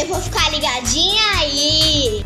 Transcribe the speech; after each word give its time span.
Eu 0.00 0.06
vou 0.08 0.20
ficar 0.22 0.50
ligadinha 0.50 1.22
aí. 1.38 2.24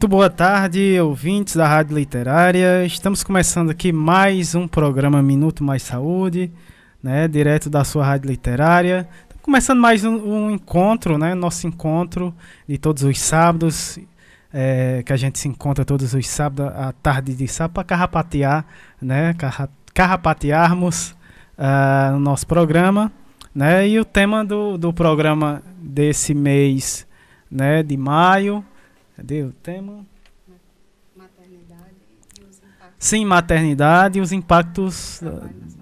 Muito 0.00 0.08
boa 0.08 0.30
tarde, 0.30 0.98
ouvintes 0.98 1.54
da 1.54 1.68
Rádio 1.68 1.94
Literária. 1.98 2.86
Estamos 2.86 3.22
começando 3.22 3.68
aqui 3.68 3.92
mais 3.92 4.54
um 4.54 4.66
programa 4.66 5.22
Minuto 5.22 5.62
Mais 5.62 5.82
Saúde, 5.82 6.50
né, 7.02 7.28
direto 7.28 7.68
da 7.68 7.84
sua 7.84 8.02
Rádio 8.06 8.30
Literária. 8.30 9.06
Começando 9.42 9.78
mais 9.78 10.02
um, 10.02 10.14
um 10.14 10.50
encontro, 10.52 11.18
né, 11.18 11.34
nosso 11.34 11.66
encontro 11.66 12.34
de 12.66 12.78
todos 12.78 13.02
os 13.02 13.20
sábados, 13.20 13.98
é, 14.50 15.02
que 15.04 15.12
a 15.12 15.18
gente 15.18 15.38
se 15.38 15.48
encontra 15.48 15.84
todos 15.84 16.14
os 16.14 16.26
sábados 16.26 16.74
à 16.74 16.92
tarde 16.92 17.34
de 17.34 17.46
sábado 17.46 17.74
para 17.74 17.84
carrapatear, 17.84 18.64
né, 19.02 19.34
carrapatearmos 19.92 21.10
uh, 21.58 22.12
no 22.12 22.20
nosso 22.20 22.46
programa, 22.46 23.12
né, 23.54 23.86
e 23.86 24.00
o 24.00 24.04
tema 24.06 24.46
do, 24.46 24.78
do 24.78 24.94
programa 24.94 25.62
desse 25.78 26.32
mês, 26.32 27.06
né, 27.50 27.82
de 27.82 27.98
maio 27.98 28.64
Cadê 29.20 29.42
o 29.42 29.52
tema? 29.52 30.06
Maternidade 31.14 31.92
e 32.40 32.42
os 32.42 32.56
impactos. 32.56 32.94
Sim, 32.98 33.24
maternidade 33.26 34.18
e 34.18 34.22
os 34.22 34.32
impactos 34.32 35.22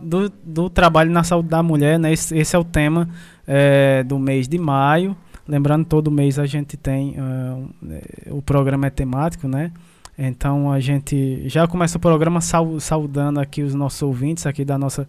do, 0.02 0.28
do 0.28 0.68
trabalho 0.68 1.12
na 1.12 1.22
saúde 1.22 1.48
da 1.48 1.62
mulher. 1.62 2.00
Né? 2.00 2.12
Esse, 2.12 2.36
esse 2.36 2.56
é 2.56 2.58
o 2.58 2.64
tema 2.64 3.08
é, 3.46 4.02
do 4.02 4.18
mês 4.18 4.48
de 4.48 4.58
maio. 4.58 5.16
Lembrando, 5.46 5.84
todo 5.84 6.10
mês 6.10 6.36
a 6.36 6.46
gente 6.46 6.76
tem. 6.76 7.14
Uh, 7.16 8.36
o 8.36 8.42
programa 8.42 8.88
é 8.88 8.90
temático, 8.90 9.46
né? 9.46 9.70
Então 10.18 10.72
a 10.72 10.80
gente 10.80 11.48
já 11.48 11.68
começa 11.68 11.96
o 11.96 12.00
programa 12.00 12.40
saudando 12.40 13.38
aqui 13.38 13.62
os 13.62 13.72
nossos 13.72 14.02
ouvintes 14.02 14.46
aqui 14.46 14.64
da 14.64 14.76
nossa 14.76 15.08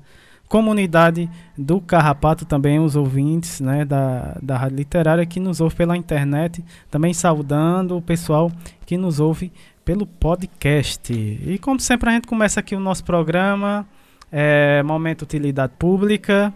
comunidade 0.50 1.30
do 1.56 1.80
Carrapato, 1.80 2.44
também 2.44 2.80
os 2.80 2.96
ouvintes 2.96 3.62
né, 3.62 3.86
da, 3.86 4.36
da 4.42 4.58
Rádio 4.58 4.78
Literária 4.78 5.26
que 5.26 5.40
nos 5.40 5.62
ouve 5.62 5.76
pela 5.76 5.96
internet, 5.96 6.66
também 6.90 7.14
saudando 7.14 7.96
o 7.96 8.02
pessoal 8.02 8.52
que 8.84 8.98
nos 8.98 9.20
ouve 9.20 9.52
pelo 9.86 10.08
podcast. 10.08 11.14
E 11.14 11.60
como 11.60 11.80
sempre 11.80 12.10
a 12.10 12.14
gente 12.14 12.28
começa 12.28 12.60
aqui 12.60 12.76
o 12.76 12.80
nosso 12.80 13.04
programa, 13.04 13.88
é, 14.32 14.82
Momento 14.82 15.22
Utilidade 15.22 15.74
Pública, 15.78 16.52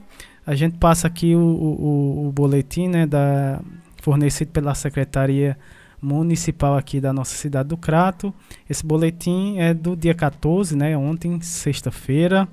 a 0.45 0.55
gente 0.55 0.75
passa 0.77 1.05
aqui 1.05 1.35
o, 1.35 1.39
o, 1.39 2.27
o 2.27 2.31
boletim 2.31 2.87
né, 2.87 3.05
da, 3.05 3.61
fornecido 4.01 4.51
pela 4.51 4.73
Secretaria 4.73 5.55
Municipal 6.01 6.75
aqui 6.75 6.99
da 6.99 7.13
nossa 7.13 7.35
cidade 7.35 7.69
do 7.69 7.77
Crato. 7.77 8.33
Esse 8.67 8.83
boletim 8.83 9.59
é 9.59 9.71
do 9.71 9.95
dia 9.95 10.15
14, 10.15 10.75
né, 10.75 10.97
ontem, 10.97 11.39
sexta-feira. 11.41 12.47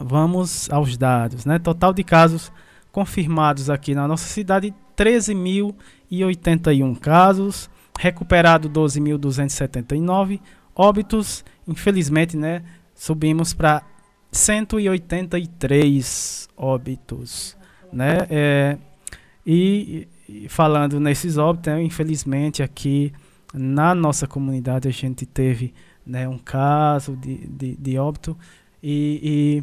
Vamos 0.00 0.70
aos 0.70 0.96
dados, 0.96 1.44
né? 1.44 1.58
Total 1.58 1.92
de 1.92 2.02
casos 2.02 2.50
confirmados 2.90 3.68
aqui 3.70 3.94
na 3.94 4.06
nossa 4.06 4.28
cidade, 4.28 4.74
13.081 4.96 6.98
casos, 6.98 7.68
recuperado 7.98 8.70
12.279, 8.70 10.40
óbitos, 10.74 11.44
infelizmente, 11.66 12.36
né, 12.36 12.62
subimos 12.94 13.52
para 13.52 13.82
183 14.30 16.48
óbitos, 16.56 17.56
né? 17.92 18.18
É, 18.30 18.78
e, 19.46 20.08
falando 20.48 21.00
nesses 21.00 21.36
óbitos, 21.36 21.72
né, 21.72 21.82
infelizmente 21.82 22.62
aqui 22.62 23.12
na 23.52 23.94
nossa 23.94 24.26
comunidade 24.26 24.88
a 24.88 24.90
gente 24.90 25.26
teve 25.26 25.74
né, 26.06 26.26
um 26.28 26.38
caso 26.38 27.16
de, 27.16 27.46
de, 27.46 27.76
de 27.76 27.98
óbito 27.98 28.36
e, 28.82 29.20
e 29.22 29.62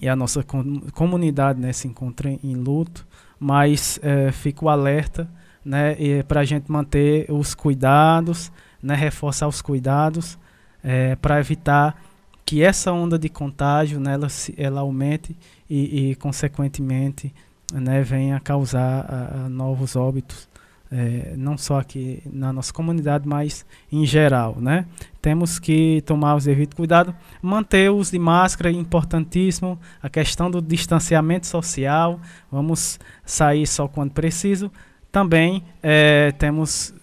e 0.00 0.08
a 0.08 0.16
nossa 0.16 0.42
com, 0.42 0.80
comunidade 0.92 1.60
né, 1.60 1.72
se 1.72 1.86
encontra 1.86 2.30
em 2.30 2.54
luto, 2.54 3.06
mas 3.38 3.98
é, 4.02 4.32
fica 4.32 4.64
o 4.64 4.68
alerta 4.68 5.28
né, 5.64 6.22
para 6.26 6.40
a 6.40 6.44
gente 6.44 6.70
manter 6.70 7.30
os 7.30 7.54
cuidados, 7.54 8.50
né, 8.82 8.94
reforçar 8.94 9.48
os 9.48 9.60
cuidados 9.60 10.38
é, 10.82 11.16
para 11.16 11.38
evitar 11.38 12.00
que 12.44 12.62
essa 12.62 12.92
onda 12.92 13.18
de 13.18 13.28
contágio 13.28 14.00
né, 14.00 14.14
ela, 14.14 14.28
ela 14.56 14.80
aumente 14.80 15.36
e, 15.68 16.10
e 16.10 16.14
consequentemente, 16.16 17.32
né, 17.72 18.02
venha 18.02 18.40
causar 18.40 19.06
a, 19.08 19.44
a 19.44 19.48
novos 19.48 19.96
óbitos 19.96 20.51
é, 20.92 21.32
não 21.36 21.56
só 21.56 21.80
aqui 21.80 22.22
na 22.30 22.52
nossa 22.52 22.70
comunidade, 22.70 23.26
mas 23.26 23.64
em 23.90 24.04
geral, 24.04 24.56
né? 24.60 24.84
Temos 25.22 25.58
que 25.58 26.02
tomar 26.02 26.36
os 26.36 26.44
devidos 26.44 26.74
cuidados, 26.74 27.14
manter 27.40 27.90
os 27.90 28.10
de 28.10 28.18
máscara, 28.18 28.70
importantíssimo, 28.70 29.80
a 30.02 30.10
questão 30.10 30.50
do 30.50 30.60
distanciamento 30.60 31.46
social, 31.46 32.20
vamos 32.50 33.00
sair 33.24 33.66
só 33.66 33.88
quando 33.88 34.12
preciso. 34.12 34.70
Também 35.10 35.64
é, 35.82 36.30
temos 36.32 36.94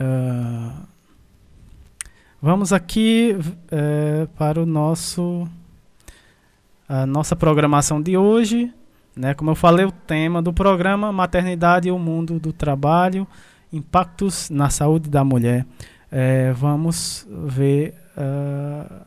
Uh, 0.00 0.72
Vamos 2.46 2.72
aqui 2.72 3.36
é, 3.72 4.28
para 4.38 4.62
o 4.62 4.64
nosso 4.64 5.48
a 6.88 7.04
nossa 7.04 7.34
programação 7.34 8.00
de 8.00 8.16
hoje, 8.16 8.72
né? 9.16 9.34
Como 9.34 9.50
eu 9.50 9.56
falei, 9.56 9.84
o 9.84 9.90
tema 9.90 10.40
do 10.40 10.52
programa 10.52 11.10
Maternidade 11.10 11.88
e 11.88 11.90
o 11.90 11.98
mundo 11.98 12.38
do 12.38 12.52
trabalho, 12.52 13.26
impactos 13.72 14.48
na 14.48 14.70
saúde 14.70 15.10
da 15.10 15.24
mulher. 15.24 15.66
É, 16.08 16.52
vamos 16.52 17.26
ver 17.28 17.96
uh, 18.16 19.04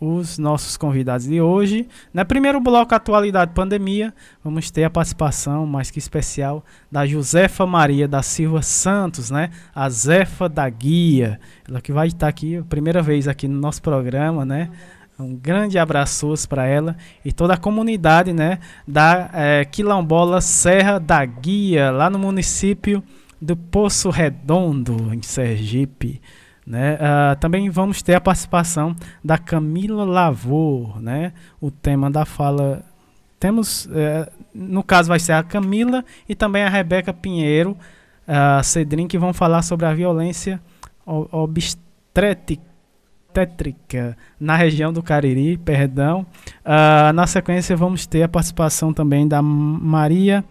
os 0.00 0.38
nossos 0.38 0.76
convidados 0.76 1.26
de 1.26 1.40
hoje. 1.40 1.86
Na 2.12 2.24
primeiro 2.24 2.58
bloco, 2.58 2.94
atualidade 2.94 3.52
pandemia, 3.52 4.14
vamos 4.42 4.70
ter 4.70 4.84
a 4.84 4.90
participação 4.90 5.66
mais 5.66 5.90
que 5.90 5.98
especial 5.98 6.64
da 6.90 7.06
Josefa 7.06 7.66
Maria 7.66 8.08
da 8.08 8.22
Silva 8.22 8.62
Santos, 8.62 9.30
né? 9.30 9.50
A 9.74 9.88
Zefa 9.90 10.48
da 10.48 10.68
Guia. 10.68 11.38
Ela 11.68 11.80
que 11.80 11.92
vai 11.92 12.06
estar 12.06 12.28
aqui, 12.28 12.62
primeira 12.68 13.02
vez 13.02 13.28
aqui 13.28 13.46
no 13.46 13.60
nosso 13.60 13.82
programa, 13.82 14.44
né? 14.44 14.70
Um 15.18 15.36
grande 15.36 15.78
abraço 15.78 16.32
para 16.48 16.66
ela 16.66 16.96
e 17.22 17.30
toda 17.30 17.52
a 17.52 17.58
comunidade 17.58 18.32
né, 18.32 18.58
da 18.88 19.28
é, 19.34 19.64
Quilombola 19.66 20.40
Serra 20.40 20.98
da 20.98 21.22
Guia, 21.26 21.90
lá 21.90 22.08
no 22.08 22.18
município 22.18 23.02
do 23.40 23.54
Poço 23.54 24.08
Redondo, 24.08 25.12
em 25.12 25.20
Sergipe. 25.20 26.22
Né? 26.70 26.94
Uh, 26.94 27.34
também 27.40 27.68
vamos 27.68 28.00
ter 28.00 28.14
a 28.14 28.20
participação 28.20 28.94
da 29.24 29.36
Camila 29.36 30.04
Lavor, 30.04 31.02
né? 31.02 31.32
O 31.60 31.68
tema 31.68 32.08
da 32.08 32.24
fala 32.24 32.84
temos, 33.40 33.86
uh, 33.86 34.30
no 34.54 34.84
caso 34.84 35.08
vai 35.08 35.18
ser 35.18 35.32
a 35.32 35.42
Camila 35.42 36.04
e 36.28 36.34
também 36.36 36.62
a 36.62 36.68
Rebeca 36.68 37.12
Pinheiro, 37.12 37.76
uh, 38.28 38.62
Cedrin, 38.62 39.08
que 39.08 39.18
vão 39.18 39.32
falar 39.32 39.62
sobre 39.62 39.84
a 39.84 39.92
violência 39.92 40.60
obstétrica 41.04 42.60
na 44.38 44.54
região 44.54 44.92
do 44.92 45.02
Cariri, 45.02 45.56
perdão. 45.56 46.24
Uh, 46.64 47.12
na 47.12 47.26
sequência 47.26 47.76
vamos 47.76 48.06
ter 48.06 48.22
a 48.22 48.28
participação 48.28 48.92
também 48.92 49.26
da 49.26 49.42
Maria 49.42 50.44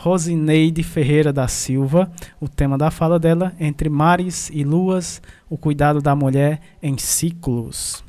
Rosineide 0.00 0.82
Ferreira 0.82 1.30
da 1.30 1.46
Silva, 1.46 2.10
o 2.40 2.48
tema 2.48 2.78
da 2.78 2.90
fala 2.90 3.18
dela, 3.18 3.52
Entre 3.60 3.90
Mares 3.90 4.48
e 4.50 4.64
Luas, 4.64 5.20
o 5.48 5.58
cuidado 5.58 6.00
da 6.00 6.16
mulher 6.16 6.58
em 6.82 6.96
ciclos. 6.96 8.02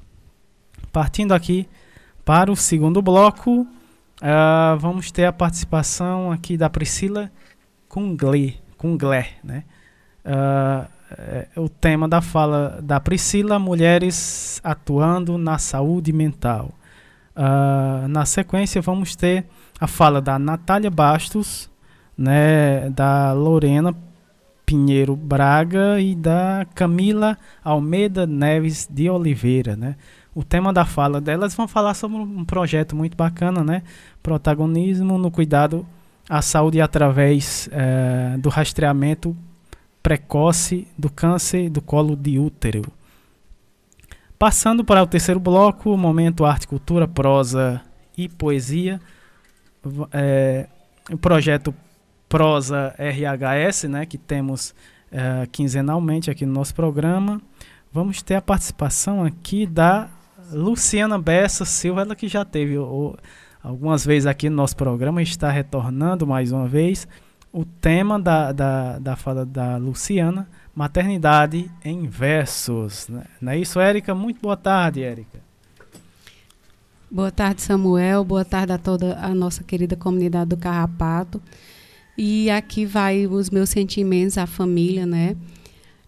Partindo 0.90 1.34
aqui 1.34 1.68
para 2.24 2.50
o 2.50 2.56
segundo 2.56 3.02
bloco, 3.02 3.64
uh, 3.64 4.78
vamos 4.80 5.12
ter 5.12 5.26
a 5.26 5.34
participação 5.34 6.32
aqui 6.32 6.56
da 6.56 6.70
Priscila 6.70 7.30
Kungle, 7.90 8.56
Kungler, 8.78 9.28
né? 9.44 9.66
Uh, 10.26 11.62
o 11.62 11.68
tema 11.68 12.08
da 12.08 12.22
fala 12.22 12.80
da 12.82 13.02
Priscila, 13.02 13.60
Mulheres 13.60 14.62
atuando 14.64 15.38
na 15.38 15.58
saúde 15.58 16.14
mental. 16.14 16.72
Uh, 17.36 18.08
na 18.08 18.24
sequência, 18.26 18.82
vamos 18.82 19.14
ter 19.14 19.46
a 19.78 19.88
fala 19.88 20.22
da 20.22 20.40
Natália 20.40 20.90
Bastos, 20.90 21.71
né, 22.18 22.90
da 22.90 23.34
Lorena 23.34 23.96
Pinheiro 24.66 25.16
Braga 25.16 26.00
e 26.00 26.16
da 26.16 26.66
Camila 26.74 27.38
Almeida 27.64 28.26
Neves 28.26 28.88
de 28.90 29.10
Oliveira, 29.10 29.76
né? 29.76 29.96
O 30.34 30.46
tema 30.46 30.72
da 30.72 30.86
fala 30.86 31.20
delas 31.20 31.54
vão 31.54 31.68
falar 31.68 31.94
sobre 31.94 32.18
um 32.18 32.46
projeto 32.46 32.96
muito 32.96 33.18
bacana, 33.18 33.66
né? 33.66 33.84
Protagonismo 34.24 35.18
no 35.18 35.30
cuidado 35.30 35.86
à 36.30 36.42
saúde 36.42 36.80
através 36.80 37.68
é, 37.72 38.38
do 38.38 38.48
rastreamento 38.48 39.36
precoce 40.02 40.88
do 40.98 41.10
câncer 41.10 41.70
do 41.70 41.82
colo 41.82 42.16
de 42.16 42.40
útero. 42.40 42.84
Passando 44.40 44.86
para 44.86 45.04
o 45.04 45.08
terceiro 45.08 45.40
bloco, 45.40 45.98
momento 45.98 46.46
arte, 46.46 46.68
cultura, 46.68 47.08
prosa 47.08 47.82
e 48.18 48.30
poesia. 48.30 49.02
É, 50.14 50.68
o 51.12 51.18
projeto 51.18 51.74
prosa 52.32 52.96
RHS, 52.98 53.84
né, 53.90 54.06
que 54.06 54.18
temos 54.18 54.74
uh, 55.12 55.46
quinzenalmente 55.52 56.32
aqui 56.32 56.46
no 56.46 56.54
nosso 56.54 56.74
programa. 56.74 57.42
Vamos 57.92 58.22
ter 58.22 58.36
a 58.36 58.42
participação 58.42 59.22
aqui 59.22 59.68
da 59.68 60.08
Luciana 60.50 61.20
Bessa 61.20 61.66
Silva, 61.66 62.04
ela 62.04 62.16
que 62.16 62.30
já 62.30 62.46
teve 62.46 62.78
o, 62.78 63.18
algumas 63.62 64.06
vezes 64.06 64.26
aqui 64.28 64.50
no 64.50 64.56
nosso 64.56 64.78
programa, 64.78 65.22
está 65.22 65.52
retornando 65.52 66.26
mais 66.26 66.54
uma 66.54 66.70
vez. 66.70 67.06
O 67.52 67.66
tema 67.66 68.18
da, 68.18 68.54
da, 68.54 68.98
da 68.98 69.16
fala 69.18 69.46
da 69.46 69.76
Luciana, 69.76 70.48
maternidade 70.74 71.70
em 71.84 72.08
versos. 72.08 73.10
Né? 73.10 73.26
Não 73.42 73.52
é 73.52 73.58
isso, 73.58 73.78
Érica? 73.78 74.16
Muito 74.16 74.40
boa 74.42 74.56
tarde, 74.56 75.04
Érica. 75.04 75.38
Boa 77.10 77.30
tarde, 77.30 77.62
Samuel. 77.62 78.24
Boa 78.24 78.46
tarde 78.46 78.72
a 78.72 78.78
toda 78.78 79.18
a 79.20 79.36
nossa 79.36 79.66
querida 79.66 79.98
comunidade 79.98 80.52
do 80.52 80.56
Carrapato. 80.56 81.42
E 82.18 82.50
aqui 82.50 82.86
vai 82.86 83.26
os 83.26 83.50
meus 83.50 83.70
sentimentos, 83.70 84.38
a 84.38 84.46
família, 84.46 85.06
né? 85.06 85.36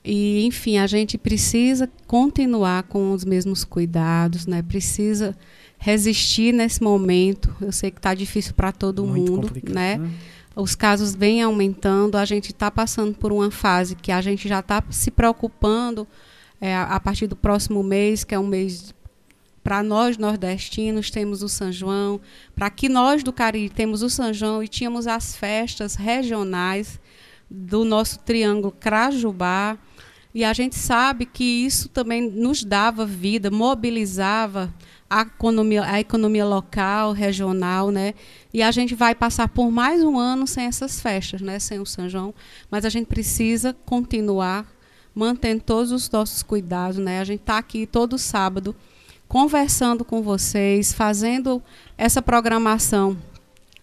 E, 0.03 0.45
enfim, 0.45 0.77
a 0.77 0.85
gente 0.85 1.17
precisa 1.17 1.89
continuar 2.05 2.83
com 2.83 3.11
os 3.11 3.23
mesmos 3.23 3.63
cuidados, 3.63 4.45
né? 4.45 4.61
Precisa 4.61 5.35
resistir 5.77 6.53
nesse 6.53 6.83
momento. 6.83 7.55
Eu 7.61 7.71
sei 7.71 7.89
que 7.89 7.99
está 7.99 8.13
difícil 8.13 8.53
para 8.53 8.71
todo 8.71 9.05
Muito 9.05 9.31
mundo, 9.31 9.51
né? 9.69 9.97
né? 9.97 10.11
Os 10.55 10.75
casos 10.75 11.15
vêm 11.15 11.41
aumentando, 11.41 12.15
a 12.15 12.25
gente 12.25 12.51
está 12.51 12.69
passando 12.69 13.15
por 13.15 13.31
uma 13.31 13.49
fase 13.49 13.95
que 13.95 14.11
a 14.11 14.21
gente 14.21 14.47
já 14.47 14.59
está 14.59 14.83
se 14.89 15.09
preocupando 15.09 16.07
é, 16.61 16.75
a 16.75 16.99
partir 16.99 17.25
do 17.25 17.35
próximo 17.35 17.81
mês, 17.81 18.23
que 18.23 18.35
é 18.35 18.39
um 18.39 18.47
mês 18.47 18.93
para 19.63 19.81
nós 19.81 20.17
nordestinos 20.17 21.09
temos 21.09 21.41
o 21.41 21.47
São 21.47 21.71
João, 21.71 22.19
para 22.53 22.69
que 22.69 22.89
nós 22.89 23.23
do 23.23 23.31
Cariri 23.31 23.69
temos 23.69 24.01
o 24.03 24.09
São 24.09 24.33
João 24.33 24.61
e 24.61 24.67
tínhamos 24.67 25.07
as 25.07 25.35
festas 25.35 25.95
regionais 25.95 26.99
do 27.49 27.85
nosso 27.85 28.19
triângulo 28.19 28.75
Crajubá. 28.77 29.77
E 30.35 30.43
a 30.43 30.51
gente 30.51 30.75
sabe 30.75 31.25
que 31.25 31.43
isso 31.43 31.87
também 31.87 32.29
nos 32.29 32.63
dava 32.63 33.05
vida, 33.05 33.51
mobilizava 33.51 34.73
a 35.07 35.21
economia, 35.21 35.83
a 35.85 35.99
economia 35.99 36.43
local, 36.43 37.11
regional, 37.11 37.91
né? 37.91 38.15
E 38.51 38.63
a 38.63 38.71
gente 38.71 38.95
vai 38.95 39.13
passar 39.13 39.47
por 39.47 39.69
mais 39.69 40.01
um 40.03 40.17
ano 40.17 40.47
sem 40.47 40.65
essas 40.65 40.99
festas, 40.99 41.39
né? 41.39 41.59
Sem 41.59 41.79
o 41.79 41.85
São 41.85 42.09
João, 42.09 42.33
mas 42.69 42.83
a 42.83 42.89
gente 42.89 43.05
precisa 43.05 43.75
continuar 43.85 44.65
mantendo 45.13 45.61
todos 45.61 45.91
os 45.91 46.09
nossos 46.09 46.41
cuidados, 46.41 46.97
né? 46.97 47.19
A 47.19 47.23
gente 47.23 47.41
está 47.41 47.59
aqui 47.59 47.85
todo 47.85 48.17
sábado 48.17 48.75
conversando 49.33 50.05
com 50.05 50.21
vocês, 50.21 50.93
fazendo 50.93 51.59
essa 51.97 52.21
programação, 52.21 53.17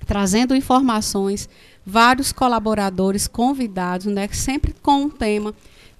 trazendo 0.06 0.54
informações, 0.54 1.48
vários 1.84 2.30
colaboradores 2.30 3.26
convidados, 3.26 4.06
né, 4.06 4.28
sempre 4.28 4.72
com 4.80 5.02
um 5.02 5.10
tema 5.10 5.52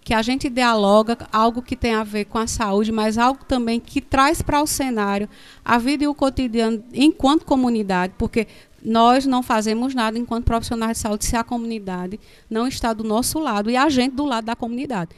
que 0.05 0.15
a 0.15 0.23
gente 0.23 0.49
dialoga, 0.49 1.19
algo 1.33 1.63
que 1.63 1.75
tem 1.75 1.95
a 1.95 2.05
ver 2.05 2.27
com 2.27 2.39
a 2.39 2.47
saúde, 2.47 2.93
mas 2.93 3.19
algo 3.19 3.45
também 3.45 3.81
que 3.81 4.01
traz 4.01 4.41
para 4.41 4.63
o 4.63 4.69
cenário 4.69 5.29
a 5.65 5.79
vida 5.79 6.05
e 6.05 6.07
o 6.07 6.15
cotidiano 6.15 6.85
enquanto 6.95 7.45
comunidade, 7.45 8.15
porque 8.17 8.47
nós 8.81 9.27
não 9.27 9.43
fazemos 9.43 9.97
nada 9.97 10.17
enquanto 10.17 10.45
profissionais 10.45 10.99
de 10.99 11.03
saúde 11.03 11.25
se 11.25 11.35
a 11.35 11.43
comunidade 11.43 12.21
não 12.49 12.69
está 12.69 12.93
do 12.93 13.03
nosso 13.03 13.41
lado 13.41 13.69
e 13.69 13.77
a 13.77 13.89
gente 13.89 14.15
do 14.15 14.25
lado 14.25 14.45
da 14.45 14.55
comunidade. 14.55 15.11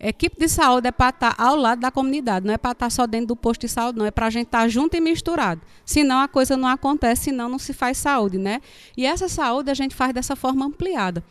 Equipe 0.00 0.38
de 0.38 0.48
saúde 0.48 0.86
é 0.86 0.92
para 0.92 1.10
estar 1.10 1.34
ao 1.36 1.56
lado 1.56 1.80
da 1.80 1.90
comunidade, 1.90 2.46
não 2.46 2.54
é 2.54 2.58
para 2.58 2.70
estar 2.70 2.88
só 2.88 3.04
dentro 3.04 3.28
do 3.28 3.36
posto 3.36 3.62
de 3.62 3.68
saúde, 3.68 3.98
não, 3.98 4.06
é 4.06 4.12
para 4.12 4.26
a 4.26 4.30
gente 4.30 4.46
estar 4.46 4.68
junto 4.68 4.96
e 4.96 5.00
misturado. 5.00 5.60
Senão 5.84 6.20
a 6.20 6.28
coisa 6.28 6.56
não 6.56 6.68
acontece, 6.68 7.24
senão 7.24 7.48
não 7.48 7.58
se 7.58 7.72
faz 7.72 7.98
saúde, 7.98 8.38
né? 8.38 8.60
E 8.96 9.04
essa 9.04 9.28
saúde 9.28 9.70
a 9.70 9.74
gente 9.74 9.96
faz 9.96 10.14
dessa 10.14 10.36
forma 10.36 10.64
ampliada. 10.66 11.24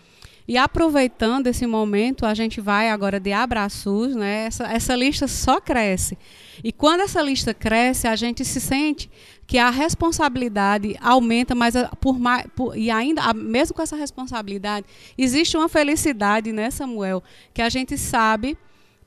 E 0.47 0.57
aproveitando 0.57 1.47
esse 1.47 1.67
momento, 1.67 2.25
a 2.25 2.33
gente 2.33 2.61
vai 2.61 2.89
agora 2.89 3.19
de 3.19 3.33
abraços, 3.33 4.15
né? 4.15 4.45
Essa, 4.45 4.63
essa 4.71 4.95
lista 4.95 5.27
só 5.27 5.59
cresce. 5.59 6.17
E 6.63 6.71
quando 6.71 7.01
essa 7.01 7.21
lista 7.21 7.53
cresce, 7.53 8.07
a 8.07 8.15
gente 8.15 8.45
se 8.45 8.61
sente 8.61 9.09
que 9.45 9.57
a 9.57 9.69
responsabilidade 9.69 10.95
aumenta, 11.01 11.53
mas 11.53 11.73
por 11.99 12.17
mais, 12.17 12.45
por, 12.55 12.77
e 12.77 12.89
ainda, 12.89 13.33
mesmo 13.33 13.75
com 13.75 13.81
essa 13.81 13.95
responsabilidade, 13.95 14.85
existe 15.17 15.57
uma 15.57 15.67
felicidade, 15.67 16.51
né, 16.51 16.71
Samuel, 16.71 17.21
que 17.53 17.61
a 17.61 17.69
gente 17.69 17.97
sabe 17.97 18.57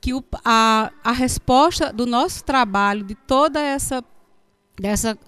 que 0.00 0.14
o, 0.14 0.25
a, 0.44 0.90
a 1.04 1.12
resposta 1.12 1.92
do 1.92 2.06
nosso 2.06 2.44
trabalho, 2.44 3.04
de 3.04 3.14
toda 3.14 3.61
essa, 3.61 4.02
dessa, 4.78 5.18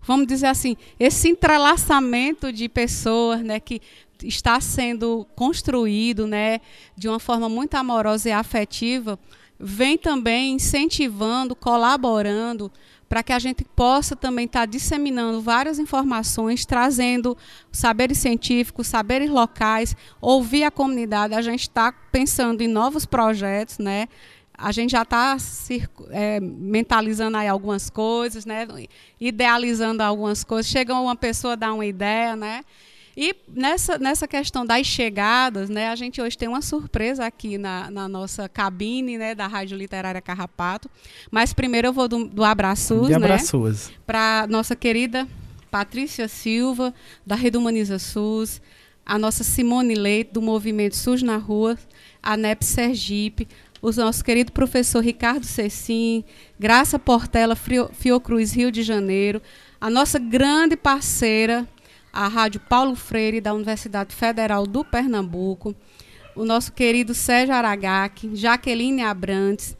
vamos 0.00 0.26
dizer 0.26 0.46
assim, 0.46 0.76
esse 0.98 1.28
entrelaçamento 1.28 2.52
de 2.52 2.68
pessoas, 2.68 3.42
né, 3.42 3.58
que 3.58 3.80
está 4.24 4.60
sendo 4.60 5.26
construído, 5.34 6.26
né, 6.26 6.60
de 6.96 7.08
uma 7.08 7.18
forma 7.18 7.48
muito 7.48 7.74
amorosa 7.74 8.28
e 8.28 8.32
afetiva, 8.32 9.18
vem 9.58 9.96
também 9.96 10.54
incentivando, 10.54 11.54
colaborando 11.54 12.70
para 13.12 13.22
que 13.22 13.32
a 13.34 13.38
gente 13.38 13.62
possa 13.62 14.16
também 14.16 14.46
estar 14.46 14.60
tá 14.60 14.66
disseminando 14.66 15.38
várias 15.42 15.78
informações, 15.78 16.64
trazendo 16.64 17.36
saberes 17.70 18.16
científicos, 18.16 18.86
saberes 18.86 19.28
locais, 19.28 19.94
ouvir 20.18 20.64
a 20.64 20.70
comunidade. 20.70 21.34
A 21.34 21.42
gente 21.42 21.60
está 21.60 21.92
pensando 21.92 22.62
em 22.62 22.68
novos 22.68 23.04
projetos, 23.04 23.76
né? 23.76 24.08
A 24.56 24.72
gente 24.72 24.92
já 24.92 25.02
está 25.02 25.36
é, 26.10 26.40
mentalizando 26.40 27.36
aí 27.36 27.48
algumas 27.48 27.90
coisas, 27.90 28.46
né? 28.46 28.66
Idealizando 29.20 30.02
algumas 30.02 30.42
coisas. 30.42 30.72
Chega 30.72 30.94
uma 30.94 31.14
pessoa 31.14 31.54
dar 31.54 31.74
uma 31.74 31.84
ideia, 31.84 32.34
né? 32.34 32.64
E 33.16 33.34
nessa, 33.48 33.98
nessa 33.98 34.26
questão 34.26 34.64
das 34.64 34.86
chegadas, 34.86 35.68
né, 35.68 35.88
a 35.88 35.96
gente 35.96 36.20
hoje 36.20 36.36
tem 36.36 36.48
uma 36.48 36.62
surpresa 36.62 37.26
aqui 37.26 37.58
na, 37.58 37.90
na 37.90 38.08
nossa 38.08 38.48
cabine 38.48 39.18
né, 39.18 39.34
da 39.34 39.46
Rádio 39.46 39.76
Literária 39.76 40.20
Carrapato. 40.20 40.90
Mas 41.30 41.52
primeiro 41.52 41.88
eu 41.88 41.92
vou 41.92 42.08
do, 42.08 42.26
do 42.26 42.42
Abraços, 42.42 43.08
né, 43.08 43.28
para 44.06 44.46
nossa 44.48 44.74
querida 44.74 45.28
Patrícia 45.70 46.26
Silva, 46.26 46.94
da 47.26 47.34
Rede 47.34 47.56
Humaniza 47.56 47.98
SUS, 47.98 48.60
a 49.04 49.18
nossa 49.18 49.44
Simone 49.44 49.94
Leite, 49.94 50.32
do 50.32 50.42
Movimento 50.42 50.96
SUS 50.96 51.22
na 51.22 51.36
Rua, 51.36 51.78
a 52.22 52.36
NEP 52.36 52.64
Sergipe, 52.64 53.48
o 53.82 53.90
nosso 53.90 54.24
querido 54.24 54.52
professor 54.52 55.00
Ricardo 55.00 55.44
Cecim, 55.44 56.24
Graça 56.58 56.98
Portela, 56.98 57.56
Fiocruz, 57.92 58.52
Rio 58.52 58.70
de 58.70 58.82
Janeiro, 58.82 59.42
a 59.80 59.90
nossa 59.90 60.18
grande 60.18 60.76
parceira, 60.76 61.66
a 62.12 62.28
Rádio 62.28 62.60
Paulo 62.60 62.94
Freire, 62.94 63.40
da 63.40 63.54
Universidade 63.54 64.14
Federal 64.14 64.66
do 64.66 64.84
Pernambuco, 64.84 65.74
o 66.34 66.44
nosso 66.44 66.72
querido 66.72 67.14
Sérgio 67.14 67.54
Aragaki, 67.54 68.30
Jaqueline 68.34 69.02
Abrantes, 69.02 69.76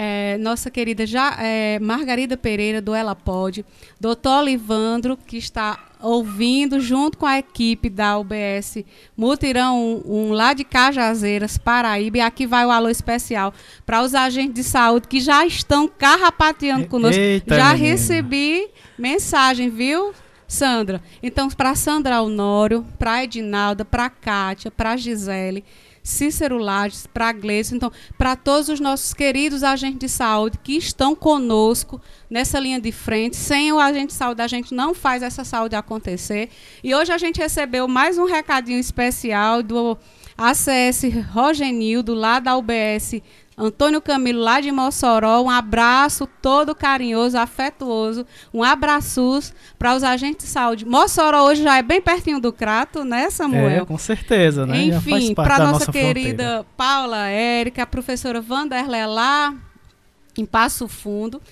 é, 0.00 0.38
nossa 0.38 0.70
querida 0.70 1.04
ja, 1.04 1.36
é, 1.40 1.80
Margarida 1.80 2.36
Pereira, 2.36 2.80
do 2.80 2.94
Ela 2.94 3.16
Pode, 3.16 3.64
doutor 3.98 4.42
Olivandro, 4.42 5.16
que 5.16 5.36
está 5.36 5.88
ouvindo 6.00 6.78
junto 6.78 7.18
com 7.18 7.26
a 7.26 7.40
equipe 7.40 7.90
da 7.90 8.16
UBS 8.16 8.84
Mutirão 9.16 10.00
1, 10.06 10.12
um, 10.12 10.32
lá 10.32 10.54
de 10.54 10.62
Cajazeiras, 10.62 11.58
Paraíba. 11.58 12.18
E 12.18 12.20
aqui 12.20 12.46
vai 12.46 12.64
o 12.64 12.70
alô 12.70 12.88
especial 12.88 13.52
para 13.84 14.00
os 14.02 14.14
agentes 14.14 14.54
de 14.54 14.62
saúde 14.62 15.08
que 15.08 15.18
já 15.18 15.44
estão 15.44 15.88
carrapateando 15.88 16.86
conosco. 16.86 17.20
Eita, 17.20 17.56
já 17.56 17.72
menina. 17.72 17.88
recebi 17.90 18.68
mensagem, 18.96 19.68
viu? 19.68 20.14
Sandra. 20.48 21.02
Então, 21.22 21.50
para 21.50 21.74
Sandra 21.74 22.22
Honório, 22.22 22.84
para 22.98 23.22
Edinalda, 23.22 23.84
para 23.84 24.08
Kátia, 24.08 24.70
para 24.70 24.96
Gisele, 24.96 25.62
Cícero 26.02 26.56
Lages, 26.56 27.06
para 27.06 27.30
Gleice, 27.32 27.76
então, 27.76 27.92
para 28.16 28.34
todos 28.34 28.70
os 28.70 28.80
nossos 28.80 29.12
queridos 29.12 29.62
agentes 29.62 29.98
de 29.98 30.08
saúde 30.08 30.58
que 30.64 30.72
estão 30.72 31.14
conosco 31.14 32.00
nessa 32.30 32.58
linha 32.58 32.80
de 32.80 32.90
frente. 32.90 33.36
Sem 33.36 33.70
o 33.74 33.78
agente 33.78 34.08
de 34.08 34.14
saúde, 34.14 34.40
a 34.40 34.48
gente 34.48 34.74
não 34.74 34.94
faz 34.94 35.22
essa 35.22 35.44
saúde 35.44 35.76
acontecer. 35.76 36.48
E 36.82 36.94
hoje 36.94 37.12
a 37.12 37.18
gente 37.18 37.38
recebeu 37.38 37.86
mais 37.86 38.16
um 38.16 38.24
recadinho 38.24 38.78
especial 38.78 39.62
do 39.62 39.98
ACS 40.36 41.02
Rogenildo, 41.30 42.14
lá 42.14 42.40
da 42.40 42.56
UBS 42.56 43.20
Antônio 43.58 44.00
Camilo, 44.00 44.40
lá 44.40 44.60
de 44.60 44.70
Mossoró, 44.70 45.42
um 45.42 45.50
abraço 45.50 46.28
todo 46.40 46.76
carinhoso, 46.76 47.36
afetuoso, 47.36 48.24
um 48.54 48.62
abraços 48.62 49.52
para 49.76 49.96
os 49.96 50.04
agentes 50.04 50.46
de 50.46 50.52
saúde. 50.52 50.84
Mossoró 50.84 51.44
hoje 51.44 51.64
já 51.64 51.76
é 51.76 51.82
bem 51.82 52.00
pertinho 52.00 52.38
do 52.38 52.52
Crato, 52.52 53.04
né, 53.04 53.28
Samuel? 53.30 53.82
É, 53.82 53.84
com 53.84 53.98
certeza, 53.98 54.64
né? 54.64 54.84
Enfim, 54.84 55.34
para 55.34 55.58
nossa, 55.58 55.72
nossa 55.72 55.92
querida 55.92 56.44
fronteira. 56.44 56.66
Paula 56.76 57.26
Érica, 57.26 57.82
a 57.82 57.86
professora 57.86 58.40
Vanderlé 58.40 59.04
lá 59.06 59.52
em 60.36 60.46
Passo 60.46 60.86
Fundo. 60.86 61.42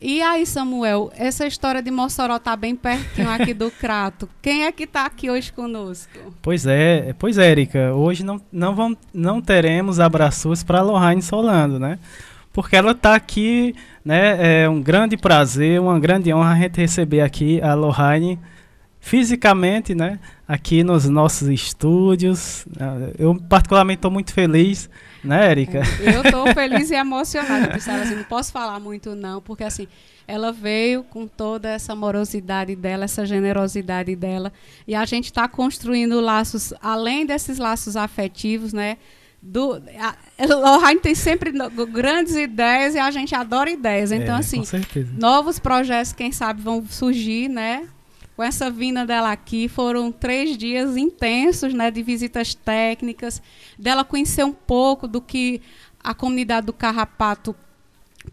E 0.00 0.20
aí, 0.20 0.44
Samuel, 0.44 1.10
essa 1.16 1.46
história 1.46 1.82
de 1.82 1.90
Mossoró 1.90 2.38
tá 2.38 2.54
bem 2.54 2.76
pertinho 2.76 3.30
aqui 3.30 3.54
do 3.54 3.70
Crato. 3.70 4.28
Quem 4.42 4.64
é 4.64 4.72
que 4.72 4.84
está 4.84 5.06
aqui 5.06 5.30
hoje 5.30 5.52
conosco? 5.52 6.18
Pois 6.42 6.66
é, 6.66 7.14
pois 7.18 7.38
é, 7.38 7.50
Erika. 7.50 7.94
Hoje 7.94 8.22
não, 8.22 8.40
não, 8.52 8.74
vamos, 8.74 8.98
não 9.12 9.40
teremos 9.40 9.98
abraços 9.98 10.62
para 10.62 10.82
Lohane 10.82 11.22
Solando, 11.22 11.78
né? 11.78 11.98
Porque 12.52 12.76
ela 12.76 12.92
está 12.92 13.14
aqui, 13.14 13.74
né? 14.04 14.62
É 14.62 14.68
um 14.68 14.82
grande 14.82 15.16
prazer, 15.16 15.80
uma 15.80 15.98
grande 15.98 16.32
honra 16.32 16.52
a 16.52 16.58
gente 16.58 16.80
receber 16.80 17.20
aqui 17.20 17.60
a 17.62 17.74
Lohane 17.74 18.38
fisicamente, 19.06 19.94
né? 19.94 20.18
Aqui 20.48 20.82
nos 20.82 21.08
nossos 21.08 21.46
estúdios. 21.48 22.66
Eu 23.16 23.36
particularmente 23.48 23.98
estou 23.98 24.10
muito 24.10 24.32
feliz 24.32 24.90
né, 25.22 25.50
Erika? 25.50 25.82
É, 26.00 26.16
eu 26.16 26.22
estou 26.22 26.46
feliz 26.54 26.90
e 26.90 26.94
emocionada, 26.94 27.68
Priscila. 27.68 28.02
Assim, 28.02 28.14
não 28.14 28.24
posso 28.24 28.52
falar 28.52 28.78
muito, 28.80 29.14
não, 29.14 29.40
porque 29.40 29.64
assim, 29.64 29.86
ela 30.26 30.52
veio 30.52 31.02
com 31.02 31.26
toda 31.26 31.68
essa 31.68 31.92
amorosidade 31.92 32.74
dela, 32.74 33.04
essa 33.04 33.26
generosidade 33.26 34.14
dela. 34.14 34.52
E 34.86 34.94
a 34.94 35.04
gente 35.04 35.26
está 35.26 35.46
construindo 35.48 36.20
laços, 36.20 36.72
além 36.80 37.26
desses 37.26 37.58
laços 37.58 37.96
afetivos, 37.96 38.72
né? 38.72 38.96
Do, 39.42 39.80
a, 39.98 40.16
Lohane 40.44 40.98
tem 40.98 41.14
sempre 41.14 41.52
grandes 41.92 42.34
ideias 42.34 42.96
e 42.96 42.98
a 42.98 43.10
gente 43.12 43.34
adora 43.34 43.70
ideias. 43.70 44.10
Então, 44.10 44.34
é, 44.34 44.38
assim, 44.38 44.62
novos 45.16 45.58
projetos, 45.58 46.12
quem 46.12 46.32
sabe, 46.32 46.62
vão 46.62 46.84
surgir, 46.88 47.48
né? 47.48 47.86
Com 48.36 48.42
essa 48.42 48.70
vinda 48.70 49.06
dela 49.06 49.32
aqui. 49.32 49.66
Foram 49.66 50.12
três 50.12 50.56
dias 50.56 50.96
intensos 50.96 51.72
né, 51.72 51.90
de 51.90 52.02
visitas 52.02 52.54
técnicas, 52.54 53.42
dela 53.78 54.04
conhecer 54.04 54.44
um 54.44 54.52
pouco 54.52 55.08
do 55.08 55.20
que 55.20 55.62
a 56.04 56.14
comunidade 56.14 56.66
do 56.66 56.72
Carrapato 56.72 57.56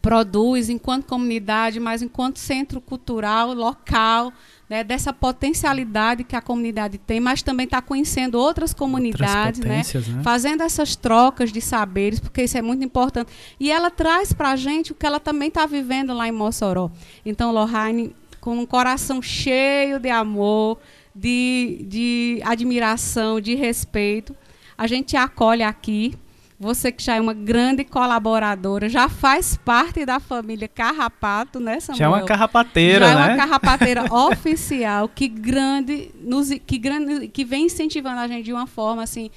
produz 0.01 0.69
enquanto 0.69 1.05
comunidade, 1.05 1.79
mas 1.79 2.01
enquanto 2.01 2.37
centro 2.39 2.81
cultural 2.81 3.53
local, 3.53 4.33
né, 4.67 4.83
dessa 4.83 5.13
potencialidade 5.13 6.23
que 6.23 6.35
a 6.35 6.41
comunidade 6.41 6.97
tem, 6.97 7.19
mas 7.19 7.43
também 7.43 7.65
está 7.65 7.81
conhecendo 7.81 8.35
outras 8.39 8.73
comunidades, 8.73 9.59
outras 9.59 10.07
né, 10.07 10.15
né, 10.15 10.23
fazendo 10.23 10.63
essas 10.63 10.95
trocas 10.95 11.51
de 11.51 11.61
saberes, 11.61 12.19
porque 12.19 12.43
isso 12.43 12.57
é 12.57 12.61
muito 12.61 12.83
importante. 12.83 13.31
E 13.59 13.71
ela 13.71 13.91
traz 13.91 14.33
para 14.33 14.49
a 14.49 14.55
gente 14.55 14.91
o 14.91 14.95
que 14.95 15.05
ela 15.05 15.19
também 15.19 15.49
está 15.49 15.65
vivendo 15.65 16.13
lá 16.13 16.27
em 16.27 16.31
Mossoró. 16.31 16.89
Então, 17.23 17.51
Lohane 17.51 18.15
com 18.43 18.57
um 18.57 18.65
coração 18.65 19.21
cheio 19.21 20.01
de 20.01 20.09
amor, 20.09 20.77
de, 21.15 21.85
de 21.87 22.41
admiração, 22.43 23.39
de 23.39 23.55
respeito. 23.55 24.35
A 24.77 24.85
gente 24.85 25.15
acolhe 25.15 25.63
aqui. 25.63 26.13
Você 26.59 26.91
que 26.91 27.01
já 27.01 27.15
é 27.15 27.21
uma 27.21 27.33
grande 27.33 27.85
colaboradora, 27.85 28.89
já 28.89 29.07
faz 29.07 29.55
parte 29.55 30.05
da 30.05 30.19
família 30.19 30.67
Carrapato, 30.67 31.57
né, 31.57 31.79
Samuel? 31.79 31.97
Já 31.97 32.05
é 32.05 32.07
uma 32.09 32.23
carrapateira, 32.23 33.07
já 33.07 33.15
né? 33.15 33.21
é 33.21 33.23
uma 33.23 33.27
né? 33.29 33.37
carrapateira 33.37 34.03
oficial, 34.13 35.07
que 35.07 35.29
grande, 35.29 36.11
nos, 36.21 36.49
que 36.65 36.77
grande, 36.77 37.29
que 37.29 37.45
vem 37.45 37.67
incentivando 37.67 38.19
a 38.19 38.27
gente 38.27 38.43
de 38.43 38.53
uma 38.53 38.67
forma 38.67 39.03
assim 39.03 39.31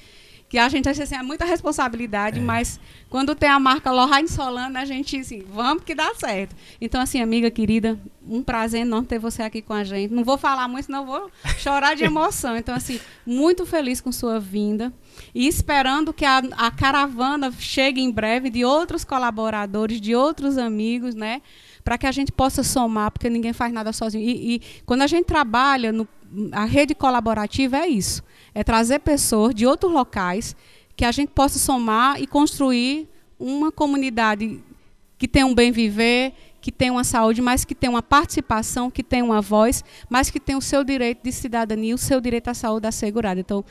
que 0.49 0.57
a 0.57 0.69
gente 0.69 0.87
acha 0.87 1.03
assim, 1.03 1.15
é 1.15 1.21
muita 1.21 1.43
responsabilidade, 1.43 2.39
é. 2.39 2.41
mas 2.41 2.79
quando 3.09 3.35
tem 3.35 3.49
a 3.49 3.59
marca 3.59 3.91
Lohane 3.91 4.29
Solano, 4.29 4.77
a 4.77 4.85
gente 4.85 5.17
assim, 5.17 5.43
vamos 5.51 5.83
que 5.83 5.93
dá 5.93 6.13
certo. 6.15 6.55
Então, 6.79 7.01
assim, 7.01 7.21
amiga 7.21 7.51
querida, 7.51 7.99
um 8.25 8.41
prazer 8.41 8.81
enorme 8.81 9.07
ter 9.07 9.19
você 9.19 9.41
aqui 9.41 9.61
com 9.61 9.73
a 9.73 9.83
gente. 9.83 10.13
Não 10.13 10.23
vou 10.23 10.37
falar 10.37 10.67
muito, 10.67 10.85
senão 10.85 11.05
vou 11.05 11.29
chorar 11.57 11.95
de 11.95 12.03
emoção. 12.03 12.55
Então, 12.55 12.73
assim, 12.73 12.99
muito 13.25 13.65
feliz 13.65 13.99
com 13.99 14.11
sua 14.11 14.39
vinda 14.39 14.93
e 15.35 15.47
esperando 15.47 16.13
que 16.13 16.23
a, 16.23 16.37
a 16.57 16.71
caravana 16.71 17.51
chegue 17.51 18.01
em 18.01 18.11
breve 18.11 18.49
de 18.49 18.63
outros 18.63 19.03
colaboradores, 19.03 19.99
de 19.99 20.15
outros 20.15 20.57
amigos, 20.57 21.13
né? 21.13 21.41
Para 21.83 21.97
que 21.97 22.05
a 22.05 22.11
gente 22.11 22.31
possa 22.31 22.63
somar, 22.63 23.11
porque 23.11 23.29
ninguém 23.29 23.53
faz 23.53 23.73
nada 23.73 23.91
sozinho. 23.91 24.23
E, 24.23 24.55
e 24.55 24.61
quando 24.85 25.01
a 25.01 25.07
gente 25.07 25.25
trabalha 25.25 25.91
no, 25.91 26.07
a 26.51 26.65
rede 26.65 26.93
colaborativa 26.93 27.77
é 27.77 27.87
isso 27.87 28.23
é 28.57 28.63
trazer 28.63 28.97
pessoas 28.97 29.53
de 29.53 29.67
outros 29.67 29.91
locais 29.91 30.55
que 30.95 31.05
a 31.05 31.11
gente 31.11 31.29
possa 31.29 31.59
somar 31.59 32.19
e 32.19 32.25
construir 32.25 33.07
uma 33.39 33.71
comunidade 33.71 34.59
que 35.15 35.27
tenha 35.27 35.45
um 35.45 35.53
bem 35.53 35.71
viver, 35.71 36.33
que 36.59 36.71
tenha 36.71 36.91
uma 36.91 37.03
saúde, 37.03 37.39
mas 37.39 37.63
que 37.63 37.75
tenha 37.75 37.91
uma 37.91 38.01
participação, 38.01 38.89
que 38.89 39.03
tenha 39.03 39.23
uma 39.23 39.41
voz, 39.41 39.83
mas 40.09 40.31
que 40.31 40.39
tenha 40.39 40.57
o 40.57 40.61
seu 40.61 40.83
direito 40.83 41.21
de 41.23 41.31
cidadania, 41.31 41.93
o 41.93 41.99
seu 41.99 42.19
direito 42.19 42.47
à 42.47 42.55
saúde 42.55 42.87
assegurado. 42.87 43.39
Então, 43.39 43.63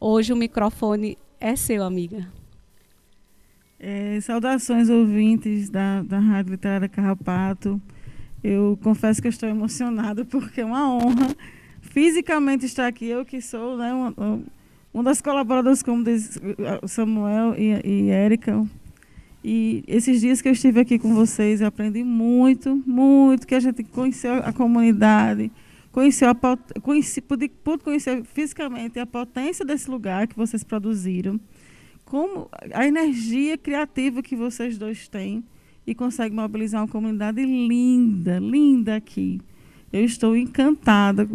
hoje 0.00 0.32
o 0.32 0.36
microfone 0.36 1.18
é 1.38 1.54
seu, 1.54 1.84
amiga. 1.84 2.26
É, 3.78 4.18
saudações 4.22 4.88
ouvintes 4.88 5.68
da, 5.68 6.02
da 6.02 6.18
Rádio 6.18 6.52
Literária 6.52 6.88
Carrapato. 6.88 7.78
Eu 8.42 8.78
confesso 8.82 9.20
que 9.20 9.28
estou 9.28 9.50
emocionada 9.50 10.24
porque 10.26 10.62
é 10.62 10.64
uma 10.64 10.90
honra 10.90 11.36
fisicamente 11.90 12.64
estar 12.64 12.86
aqui, 12.86 13.06
eu 13.06 13.24
que 13.24 13.40
sou 13.40 13.76
né, 13.76 13.92
uma, 13.92 14.40
uma 14.94 15.02
das 15.02 15.20
colaboradoras, 15.20 15.82
como 15.82 16.02
diz 16.02 16.40
Samuel 16.86 17.54
e, 17.58 17.80
e 17.84 18.10
Érica. 18.10 18.66
E 19.42 19.82
esses 19.86 20.20
dias 20.20 20.40
que 20.40 20.48
eu 20.48 20.52
estive 20.52 20.80
aqui 20.80 20.98
com 20.98 21.14
vocês, 21.14 21.60
eu 21.60 21.66
aprendi 21.66 22.04
muito, 22.04 22.82
muito, 22.86 23.46
que 23.46 23.54
a 23.54 23.60
gente 23.60 23.82
conheceu 23.84 24.34
a 24.34 24.52
comunidade, 24.52 25.50
conheceu 25.90 26.28
a, 26.28 26.36
conheci, 26.80 27.20
pude, 27.20 27.48
pude 27.48 27.82
conhecer 27.82 28.22
fisicamente 28.24 28.98
a 28.98 29.06
potência 29.06 29.64
desse 29.64 29.90
lugar 29.90 30.26
que 30.26 30.36
vocês 30.36 30.62
produziram, 30.62 31.40
como 32.04 32.48
a 32.72 32.86
energia 32.86 33.56
criativa 33.56 34.22
que 34.22 34.36
vocês 34.36 34.76
dois 34.76 35.08
têm 35.08 35.42
e 35.86 35.94
conseguem 35.94 36.36
mobilizar 36.36 36.82
uma 36.82 36.88
comunidade 36.88 37.42
linda, 37.42 38.38
linda 38.38 38.96
aqui. 38.96 39.40
Eu 39.92 40.04
estou 40.04 40.36
encantada 40.36 41.28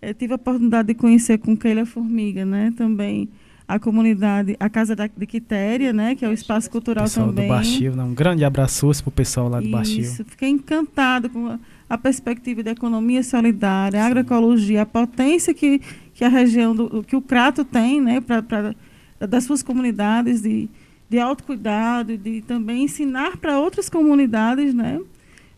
eu 0.00 0.14
tive 0.14 0.32
a 0.32 0.36
oportunidade 0.36 0.88
de 0.88 0.94
conhecer 0.94 1.38
com 1.38 1.56
Keila 1.56 1.84
Formiga, 1.84 2.44
né, 2.44 2.72
também 2.76 3.28
a 3.66 3.78
comunidade, 3.78 4.56
a 4.58 4.70
Casa 4.70 4.96
da, 4.96 5.06
de 5.06 5.26
Quitéria, 5.26 5.92
né, 5.92 6.14
que 6.14 6.24
é 6.24 6.28
o 6.28 6.32
espaço 6.32 6.70
cultural 6.70 7.04
pessoal 7.04 7.28
também. 7.28 7.46
do 7.46 7.48
Baixio, 7.48 7.94
né, 7.94 8.02
um 8.02 8.14
grande 8.14 8.42
abraço 8.42 8.88
para 9.02 9.08
o 9.08 9.12
pessoal 9.12 9.48
lá 9.48 9.60
do 9.60 9.68
Baixio. 9.68 10.00
Isso, 10.00 10.24
fiquei 10.24 10.48
encantado 10.48 11.28
com 11.28 11.48
a, 11.48 11.58
a 11.90 11.98
perspectiva 11.98 12.62
de 12.62 12.70
economia 12.70 13.22
solidária, 13.22 14.02
agroecologia, 14.02 14.82
a 14.82 14.86
potência 14.86 15.52
que, 15.52 15.82
que 16.14 16.24
a 16.24 16.28
região, 16.28 16.74
do, 16.74 17.02
que 17.02 17.14
o 17.14 17.20
Crato 17.20 17.62
tem, 17.62 18.00
né, 18.00 18.22
pra, 18.22 18.42
pra, 18.42 18.74
das 19.20 19.44
suas 19.44 19.62
comunidades 19.62 20.40
de, 20.40 20.70
de 21.10 21.18
autocuidado, 21.18 22.16
de 22.16 22.40
também 22.40 22.84
ensinar 22.84 23.36
para 23.36 23.60
outras 23.60 23.90
comunidades, 23.90 24.72
né, 24.72 24.98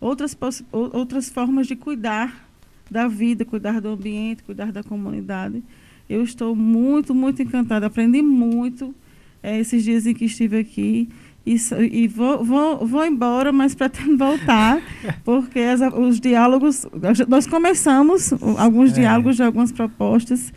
outras, 0.00 0.37
outras 0.73 1.28
formas 1.28 1.68
de 1.68 1.76
cuidar 1.76 2.50
da 2.90 3.06
vida, 3.06 3.44
cuidar 3.44 3.80
do 3.80 3.88
ambiente, 3.88 4.42
cuidar 4.42 4.73
da 4.73 4.82
comunidade. 4.82 5.62
Eu 6.09 6.23
estou 6.25 6.56
muito, 6.56 7.14
muito 7.14 7.40
encantada. 7.40 7.87
Aprendi 7.87 8.20
muito 8.20 8.94
é, 9.42 9.59
esses 9.59 9.85
dias 9.85 10.06
em 10.06 10.14
que 10.14 10.25
estive 10.25 10.59
aqui. 10.59 11.09
e, 11.47 11.56
e 11.92 12.09
vou, 12.09 12.44
vou, 12.44 12.87
vou 12.87 13.06
embora, 13.06 13.52
mas 13.52 13.75
pretendo 13.75 14.16
voltar, 14.16 14.82
porque 15.25 15.61
as, 15.61 15.80
os 15.94 16.20
diálogos. 16.20 16.87
Nós 17.28 17.47
começamos 17.47 18.32
alguns 18.59 18.90
é. 18.90 18.94
diálogos 18.94 19.37
de 19.37 19.42
algumas 19.42 19.73
propostas, 19.73 20.52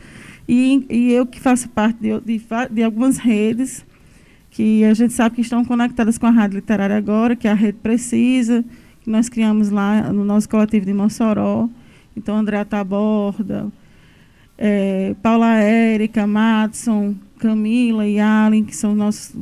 e, 0.47 0.85
e 0.89 1.13
eu 1.13 1.25
que 1.25 1.39
faço 1.39 1.69
parte 1.69 1.99
de, 1.99 2.19
de, 2.19 2.41
de, 2.71 2.83
algumas 2.83 3.17
redes, 3.17 3.85
que 4.51 4.83
a 4.83 4.93
gente 4.93 5.13
sabe 5.13 5.35
que 5.35 5.41
estão 5.41 5.63
conectadas 5.63 6.17
com 6.17 6.27
a 6.27 6.31
Rádio 6.31 6.57
Literária 6.57 6.97
agora, 6.97 7.35
que 7.35 7.47
a 7.47 7.53
Rede 7.53 7.77
Precisa, 7.81 8.63
que 9.01 9.09
nós 9.09 9.29
criamos 9.29 9.69
lá 9.69 10.11
no 10.11 10.25
nosso 10.25 10.49
coletivo 10.49 10.85
de 10.85 10.93
Mossoró. 10.93 11.69
Então, 12.15 12.35
André 12.35 12.63
Taborda, 12.63 13.71
é, 14.57 15.15
Paula 15.21 15.55
Érica, 15.55 16.27
Matson, 16.27 17.15
Camila 17.43 18.07
e 18.07 18.19
Allen, 18.19 18.63
que 18.63 18.75
são 18.75 18.95
nossos, 18.95 19.35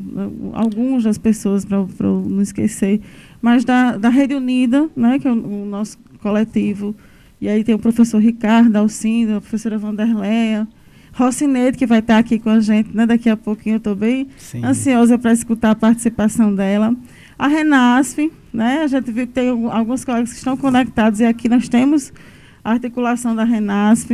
algumas 0.54 1.04
das 1.04 1.18
pessoas, 1.18 1.64
para 1.64 1.78
não 2.08 2.42
esquecer, 2.42 3.00
mas 3.40 3.64
da, 3.64 3.98
da 3.98 4.10
Rede 4.10 4.34
Unida, 4.34 4.90
né, 4.96 5.20
que 5.20 5.28
é 5.28 5.32
o, 5.32 5.36
o, 5.36 5.66
nosso 5.66 6.00
coletivo. 6.20 6.96
E 7.40 7.48
aí 7.48 7.64
tem 7.64 7.76
o 7.76 7.80
professor 7.80 8.20
Ricardo 8.20 8.76
Alcindo, 8.76 9.36
a 9.36 9.42
professora 9.42 9.78
Vanderleia, 9.78 10.68
Rocinete, 11.14 11.78
que 11.78 11.86
vai 11.86 12.00
estar 12.00 12.18
aqui 12.18 12.40
com 12.40 12.50
a 12.50 12.60
gente 12.60 12.96
né, 12.96 13.06
daqui 13.06 13.30
a 13.30 13.38
pouquinho. 13.38 13.76
Eu 13.76 13.78
estou 13.78 13.96
bem 13.96 14.28
Sim. 14.38 14.64
ansiosa 14.64 15.20
para 15.20 15.34
escutar 15.34 15.72
a 15.72 15.76
participação 15.76 16.56
dela. 16.56 16.96
A 17.38 17.48
Renasf, 17.48 18.18
né, 18.54 18.82
a 18.84 18.88
gente 18.88 19.12
viu 19.12 19.28
que 19.28 19.34
tem 19.34 19.50
alguns 19.50 20.06
colegas 20.06 20.32
que 20.32 20.38
estão 20.38 20.56
conectados, 20.58 21.20
e 21.20 21.26
aqui 21.26 21.50
nós 21.50 21.68
temos 21.68 22.14
a 22.64 22.72
articulação 22.72 23.36
da 23.36 23.44
Renasf. 23.44 24.12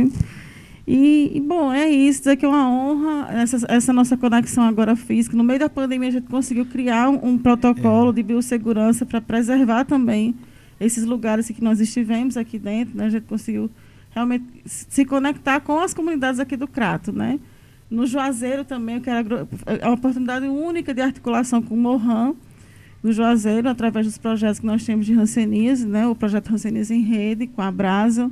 E, 0.90 1.32
e, 1.34 1.40
bom, 1.40 1.70
é 1.70 1.86
isso, 1.86 2.20
dizer 2.20 2.36
que 2.36 2.46
é 2.46 2.48
uma 2.48 2.66
honra 2.66 3.28
essa, 3.32 3.58
essa, 3.68 3.92
nossa 3.92 4.16
conexão 4.16 4.64
agora 4.64 4.96
física. 4.96 5.36
No 5.36 5.44
meio 5.44 5.58
da 5.58 5.68
pandemia, 5.68 6.08
a 6.08 6.12
gente 6.12 6.28
conseguiu 6.28 6.64
criar 6.64 7.10
um, 7.10 7.32
um 7.32 7.38
protocolo 7.38 8.10
é. 8.10 8.14
de 8.14 8.22
biossegurança 8.22 9.04
para 9.04 9.20
preservar 9.20 9.84
também 9.84 10.34
esses 10.80 11.04
lugares 11.04 11.46
que 11.48 11.62
nós 11.62 11.78
estivemos 11.78 12.38
aqui 12.38 12.58
dentro. 12.58 12.96
Né? 12.96 13.04
A 13.04 13.10
gente 13.10 13.24
conseguiu 13.24 13.70
realmente 14.12 14.46
se 14.64 15.04
conectar 15.04 15.60
com 15.60 15.78
as 15.78 15.92
comunidades 15.92 16.40
aqui 16.40 16.56
do 16.56 16.66
Crato. 16.66 17.12
Né? 17.12 17.38
No 17.90 18.06
Juazeiro 18.06 18.64
também, 18.64 18.98
que 18.98 19.10
era 19.10 19.46
é 19.66 19.86
uma 19.86 19.94
oportunidade 19.94 20.46
única 20.46 20.94
de 20.94 21.02
articulação 21.02 21.60
com 21.60 21.74
o 21.74 21.78
Mohan, 21.78 22.34
no 23.02 23.12
Juazeiro, 23.12 23.68
através 23.68 24.06
dos 24.06 24.18
projetos 24.18 24.58
que 24.58 24.66
nós 24.66 24.84
temos 24.84 25.06
de 25.06 25.14
Rancenias, 25.14 25.84
né? 25.84 26.06
o 26.06 26.14
projeto 26.14 26.48
Rancenias 26.48 26.90
em 26.90 27.02
Rede, 27.02 27.46
com 27.46 27.62
a 27.62 27.70
Brasa 27.70 28.30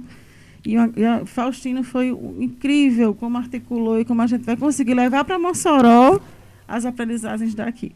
e 0.67 0.77
a, 0.77 0.91
e 0.97 1.05
a 1.05 1.25
Faustina 1.25 1.85
foi 1.85 2.09
incrível 2.41 3.15
como 3.15 3.39
articulou 3.39 4.01
e 4.01 4.05
como 4.05 4.21
a 4.21 4.27
gente 4.27 4.45
vai 4.45 4.57
conseguir 4.57 4.95
levar 4.95 5.25
para 5.25 5.39
Mossoró 5.39 6.21
as 6.67 6.85
aprendizagens 6.85 7.55
daqui. 7.55 7.93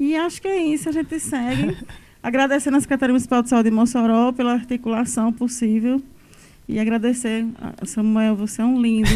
E 0.00 0.16
acho 0.16 0.40
que 0.40 0.48
é 0.48 0.56
isso, 0.62 0.88
a 0.88 0.92
gente 0.92 1.20
segue. 1.20 1.76
Agradecendo 2.22 2.78
a 2.78 2.80
Secretaria 2.80 3.12
Municipal 3.12 3.42
de 3.42 3.50
Saúde 3.50 3.68
de 3.68 3.76
Mossoró 3.76 4.32
pela 4.32 4.54
articulação 4.54 5.30
possível. 5.30 6.02
E 6.66 6.80
agradecer, 6.80 7.46
a 7.80 7.84
Samuel, 7.84 8.34
você 8.34 8.62
é 8.62 8.64
um 8.64 8.80
lindo. 8.80 9.10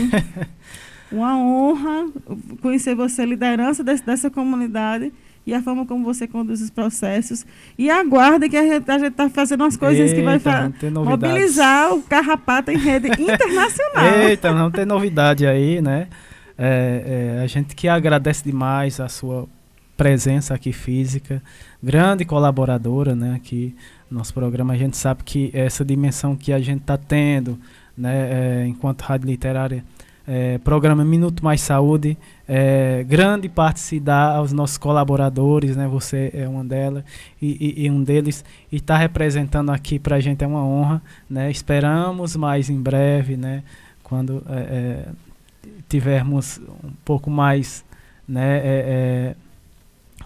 Uma 1.11 1.37
honra 1.38 2.07
conhecer 2.61 2.95
você, 2.95 3.25
liderança 3.25 3.83
desse, 3.83 4.04
dessa 4.04 4.30
comunidade 4.30 5.11
e 5.47 5.54
a 5.54 5.62
forma 5.62 5.87
como 5.87 6.04
você 6.04 6.26
conduz 6.28 6.61
os 6.61 6.70
processos. 6.70 7.47
E 7.78 7.90
aguarde 7.90 8.49
que 8.49 8.56
a 8.56 8.62
gente 8.62 9.06
está 9.06 9.28
fazendo 9.30 9.62
umas 9.62 9.76
coisas 9.76 10.11
Eita, 10.11 10.14
que 10.14 10.23
vai 10.23 11.04
mobilizar 11.04 11.94
o 11.94 12.02
Carrapato 12.02 12.70
em 12.70 12.76
rede 12.76 13.09
internacional. 13.20 14.04
Eita, 14.23 14.52
não 14.52 14.70
tem 14.70 14.85
novidade 14.85 15.47
aí, 15.47 15.80
né? 15.80 16.09
É, 16.59 17.37
é, 17.38 17.42
a 17.42 17.47
gente 17.47 17.75
que 17.75 17.88
agradece 17.88 18.44
demais 18.44 19.00
a 19.00 19.09
sua 19.09 19.49
presença 19.97 20.54
aqui 20.54 20.73
física, 20.73 21.42
grande 21.82 22.25
colaboradora, 22.25 23.14
né? 23.14 23.35
Aqui 23.35 23.75
no 24.11 24.18
nosso 24.18 24.35
programa 24.35 24.75
a 24.75 24.76
gente 24.76 24.97
sabe 24.97 25.23
que 25.25 25.50
essa 25.54 25.85
dimensão 25.85 26.37
que 26.37 26.52
a 26.52 26.61
gente 26.61 26.82
está 26.82 26.99
tendo, 26.99 27.59
né? 27.97 28.62
É, 28.62 28.66
enquanto 28.66 29.02
rádio 29.02 29.26
literária 29.26 29.85
é, 30.26 30.59
programa 30.59 31.04
Minuto 31.04 31.45
Mais 31.45 31.60
Saúde. 31.60 32.17
É, 32.52 33.04
grande 33.04 33.49
parte 33.49 33.78
se 33.78 34.00
dá 34.00 34.34
aos 34.34 34.52
nossos 34.52 34.76
colaboradores, 34.76 35.76
né? 35.76 35.86
Você 35.86 36.32
é 36.34 36.49
uma 36.49 36.65
delas 36.65 37.04
e, 37.41 37.76
e, 37.78 37.86
e 37.86 37.91
um 37.93 38.02
deles 38.02 38.45
e 38.73 38.76
está 38.78 38.97
representando 38.97 39.71
aqui 39.71 40.00
para 40.00 40.17
a 40.17 40.21
gente 40.21 40.43
é 40.43 40.47
uma 40.49 40.65
honra, 40.65 41.00
né? 41.28 41.49
Esperamos 41.49 42.34
mais 42.34 42.69
em 42.69 42.82
breve, 42.82 43.36
né? 43.36 43.63
Quando 44.02 44.43
é, 44.49 44.58
é 44.58 45.08
tivermos 45.89 46.60
um 46.82 46.91
pouco 47.04 47.30
mais, 47.30 47.84
né? 48.26 48.56
É, 48.56 48.65
é, 48.67 49.34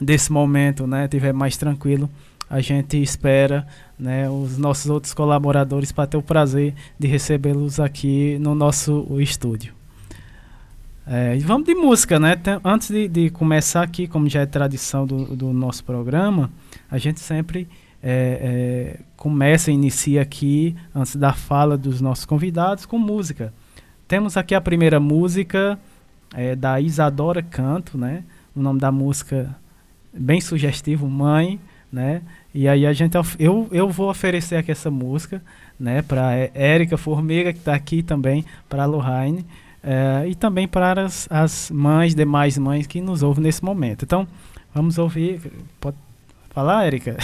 desse 0.01 0.33
momento, 0.33 0.87
né? 0.87 1.07
Tiver 1.07 1.35
mais 1.35 1.59
tranquilo, 1.59 2.09
a 2.49 2.63
gente 2.63 3.03
espera 3.03 3.67
né, 3.99 4.31
os 4.31 4.57
nossos 4.57 4.91
outros 4.91 5.13
colaboradores 5.13 5.93
para 5.93 6.07
ter 6.07 6.17
o 6.17 6.23
prazer 6.23 6.73
de 6.99 7.07
recebê-los 7.07 7.79
aqui 7.79 8.39
no 8.41 8.55
nosso 8.55 9.07
estúdio. 9.21 9.84
É, 11.07 11.37
vamos 11.39 11.67
de 11.67 11.75
música, 11.75 12.19
né? 12.19 12.35
Tem, 12.35 12.59
antes 12.65 12.89
de, 12.89 13.07
de, 13.09 13.31
começar 13.31 13.83
aqui, 13.83 14.07
como 14.07 14.29
já 14.29 14.41
é 14.41 14.47
tradição 14.47 15.07
do, 15.07 15.37
do 15.37 15.53
nosso 15.53 15.85
programa, 15.85 16.51
a 16.91 16.97
gente 16.97 17.21
sempre 17.21 17.69
é, 18.03 18.97
é, 18.97 19.01
começa, 19.17 19.71
inicia 19.71 20.23
aqui, 20.23 20.75
antes 20.95 21.17
da 21.17 21.35
fala 21.35 21.77
dos 21.77 22.01
nossos 22.01 22.25
convidados, 22.25 22.87
com 22.87 22.99
música. 22.99 23.53
Temos 24.09 24.37
aqui 24.37 24.55
a 24.55 24.61
primeira 24.61 24.99
música 24.99 25.79
é, 26.35 26.57
da 26.57 26.81
Isadora 26.81 27.43
Canto, 27.43 27.99
né? 27.99 28.25
O 28.57 28.61
nome 28.61 28.81
da 28.81 28.91
música 28.91 29.55
bem 30.11 30.41
sugestivo, 30.41 31.07
Mãe, 31.09 31.61
né? 31.93 32.23
E 32.55 32.67
aí 32.67 32.87
a 32.87 32.93
gente 32.95 33.15
eu, 33.39 33.69
eu 33.71 33.91
vou 33.91 34.09
oferecer 34.09 34.57
aqui 34.57 34.71
essa 34.71 34.91
música, 34.91 35.43
né, 35.79 36.03
para 36.03 36.33
Érica 36.55 36.97
Formiga 36.97 37.53
que 37.53 37.59
está 37.59 37.75
aqui 37.75 38.03
também, 38.03 38.45
para 38.69 38.87
Lohane. 38.87 39.45
É, 39.87 40.27
e 40.27 40.35
também 40.35 40.67
para 40.67 41.05
as, 41.05 41.29
as 41.31 41.71
mães, 41.71 42.15
demais 42.15 42.57
mães 42.57 42.87
que 42.87 43.03
nos 43.03 43.23
ouvem 43.23 43.45
nesse 43.45 43.63
momento. 43.63 44.05
Então, 44.05 44.27
vamos 44.75 44.97
ouvir. 44.97 45.43
Pode 45.79 45.97
falar, 46.49 46.87
Érica? 46.87 47.19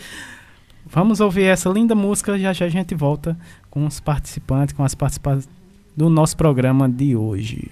vamos 0.84 1.18
ouvir 1.18 1.44
essa 1.44 1.70
linda 1.70 1.94
música 1.94 2.38
já 2.38 2.52
já 2.52 2.66
a 2.66 2.68
gente 2.68 2.94
volta 2.94 3.34
com 3.70 3.86
os 3.86 4.00
participantes, 4.00 4.74
com 4.74 4.84
as 4.84 4.94
participantes 4.94 5.48
do 5.96 6.10
nosso 6.10 6.36
programa 6.36 6.86
de 6.86 7.16
hoje. 7.16 7.70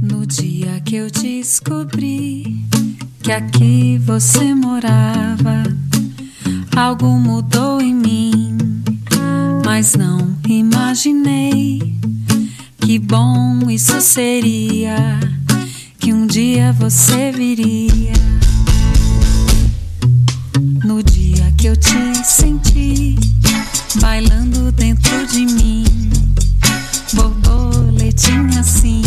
No 0.00 0.24
dia 0.24 0.80
que 0.82 0.94
eu 0.94 1.10
descobri 1.10 2.65
que 3.26 3.32
aqui 3.32 3.98
você 3.98 4.54
morava. 4.54 5.64
Algo 6.76 7.08
mudou 7.18 7.80
em 7.80 7.92
mim, 7.92 8.56
mas 9.64 9.96
não 9.96 10.36
imaginei 10.48 11.92
que 12.78 13.00
bom 13.00 13.68
isso 13.68 14.00
seria. 14.00 15.18
Que 15.98 16.12
um 16.12 16.24
dia 16.24 16.72
você 16.74 17.32
viria. 17.32 18.12
No 20.84 21.02
dia 21.02 21.52
que 21.58 21.66
eu 21.66 21.76
te 21.76 22.14
senti 22.24 23.16
bailando 24.00 24.70
dentro 24.70 25.26
de 25.26 25.46
mim, 25.46 25.84
borboletinha 27.12 28.60
assim, 28.60 29.02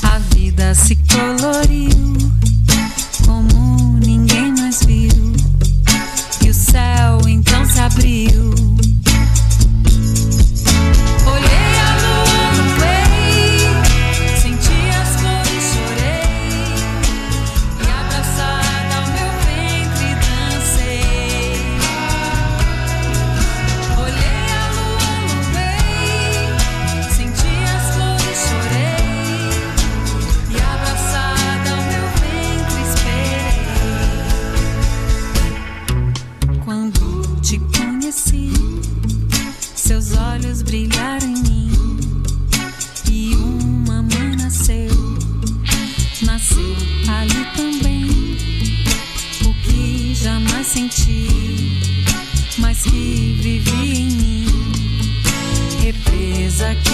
a 0.00 0.16
vida 0.32 0.72
se 0.76 0.94
coloriu 0.94 2.33
então 8.02 8.73
vive 53.34 53.70
em 53.70 54.06
mim, 54.06 54.46
represa 55.82 56.74
que 56.76 56.93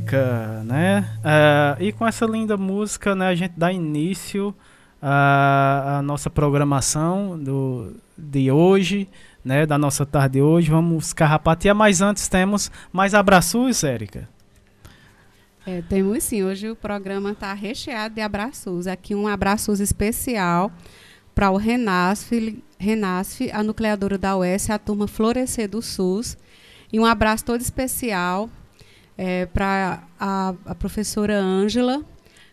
música, 0.00 0.62
né? 0.64 1.06
Uh, 1.18 1.82
e 1.82 1.92
com 1.92 2.06
essa 2.06 2.24
linda 2.24 2.56
música, 2.56 3.14
né, 3.14 3.28
a 3.28 3.34
gente 3.34 3.52
dá 3.56 3.72
início 3.72 4.54
à, 5.00 5.98
à 5.98 6.02
nossa 6.02 6.30
programação 6.30 7.38
do, 7.38 7.94
de 8.16 8.50
hoje, 8.50 9.08
né, 9.44 9.66
da 9.66 9.76
nossa 9.76 10.06
tarde 10.06 10.34
de 10.34 10.42
hoje. 10.42 10.70
Vamos 10.70 11.12
carrapatear, 11.12 11.74
mas 11.74 12.00
antes 12.00 12.28
temos 12.28 12.70
mais 12.92 13.14
abraços, 13.14 13.84
Érica. 13.84 14.28
É, 15.66 15.82
temos 15.82 16.24
sim. 16.24 16.42
Hoje 16.42 16.70
o 16.70 16.76
programa 16.76 17.32
está 17.32 17.52
recheado 17.52 18.14
de 18.14 18.20
abraços. 18.22 18.86
Aqui 18.86 19.14
um 19.14 19.28
abraço 19.28 19.72
especial 19.74 20.72
para 21.34 21.50
o 21.50 21.56
Renasf, 21.56 22.32
Renasf, 22.78 23.50
a 23.52 23.62
nucleadora 23.62 24.16
da 24.16 24.36
UES, 24.36 24.70
a 24.70 24.78
turma 24.78 25.06
Florescer 25.06 25.68
do 25.68 25.82
SUS. 25.82 26.36
E 26.92 26.98
um 26.98 27.04
abraço 27.04 27.44
todo 27.44 27.60
especial 27.60 28.50
é, 29.22 29.44
para 29.44 30.02
a, 30.18 30.54
a, 30.64 30.74
professora 30.74 31.38
Ângela, 31.38 32.02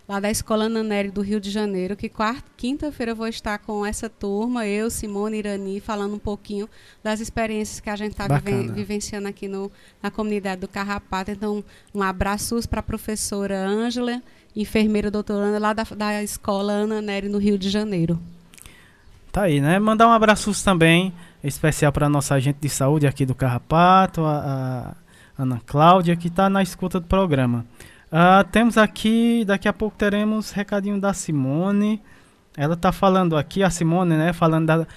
lá 0.06 0.20
da 0.20 0.30
Escola 0.30 0.68
Naneri 0.68 1.10
do 1.10 1.22
Rio 1.22 1.40
de 1.40 1.50
Janeiro, 1.50 1.96
que 1.96 2.12
quinta-feira 2.58 3.14
eu 3.14 3.16
vou 3.16 3.30
estar 3.30 3.58
com 3.60 3.86
essa 3.86 4.10
turma, 4.10 4.68
eu, 4.68 4.90
Simone 4.90 5.38
Irani, 5.38 5.80
falando 5.80 6.16
um 6.16 6.20
pouquinho 6.20 6.68
das 7.02 7.22
experiências 7.22 7.80
que 7.80 7.90
a 7.90 7.96
gente 7.96 8.12
está 8.12 8.28
viven, 8.28 8.74
vivenciando 8.74 9.30
aqui 9.30 9.48
no, 9.48 9.72
na 10.04 10.12
comunidade 10.12 10.60
do 10.60 10.68
Carrapato. 10.68 11.32
Então, 11.32 11.64
um 11.96 12.04
abraço 12.04 12.60
para 12.68 12.82
a 12.82 12.84
professora 12.84 13.66
Ângela, 13.66 14.22
enfermeira 14.54 15.10
doutoranda 15.10 15.60
lá 15.60 15.72
da, 15.72 15.84
da 15.84 16.22
Escola 16.22 16.74
Ana 16.74 17.02
Nery 17.02 17.30
no 17.30 17.38
Rio 17.38 17.58
de 17.58 17.70
Janeiro. 17.70 18.20
Tá 19.32 19.44
aí, 19.44 19.62
né? 19.62 19.80
Mandar 19.80 20.06
um 20.06 20.12
abraço 20.12 20.52
também 20.66 21.14
especial 21.42 21.94
para 21.94 22.10
nossa 22.10 22.36
agente 22.36 22.60
de 22.60 22.68
saúde 22.68 23.08
aqui 23.08 23.26
do 23.26 23.34
Carrapato, 23.34 24.26
a, 24.26 24.92
a 24.92 25.07
Ana 25.38 25.62
Cláudia, 25.66 26.16
que 26.16 26.28
está 26.28 26.50
na 26.50 26.64
escuta 26.64 27.00
do 27.00 27.06
programa. 27.06 27.66
Uh, 28.08 28.44
temos 28.52 28.78
aqui, 28.78 29.44
daqui 29.46 29.68
a 29.68 29.74
pouco 29.74 29.98
teremos 29.98 30.52
recadinho 30.52 31.00
da 31.00 31.14
Simone. 31.14 32.02
Ela 32.56 32.74
está 32.74 32.92
falando 32.92 33.38
aqui, 33.38 33.62
a 33.62 33.70
Simone, 33.70 34.16
né? 34.16 34.34
Falando 34.34 34.66
da 34.66 34.88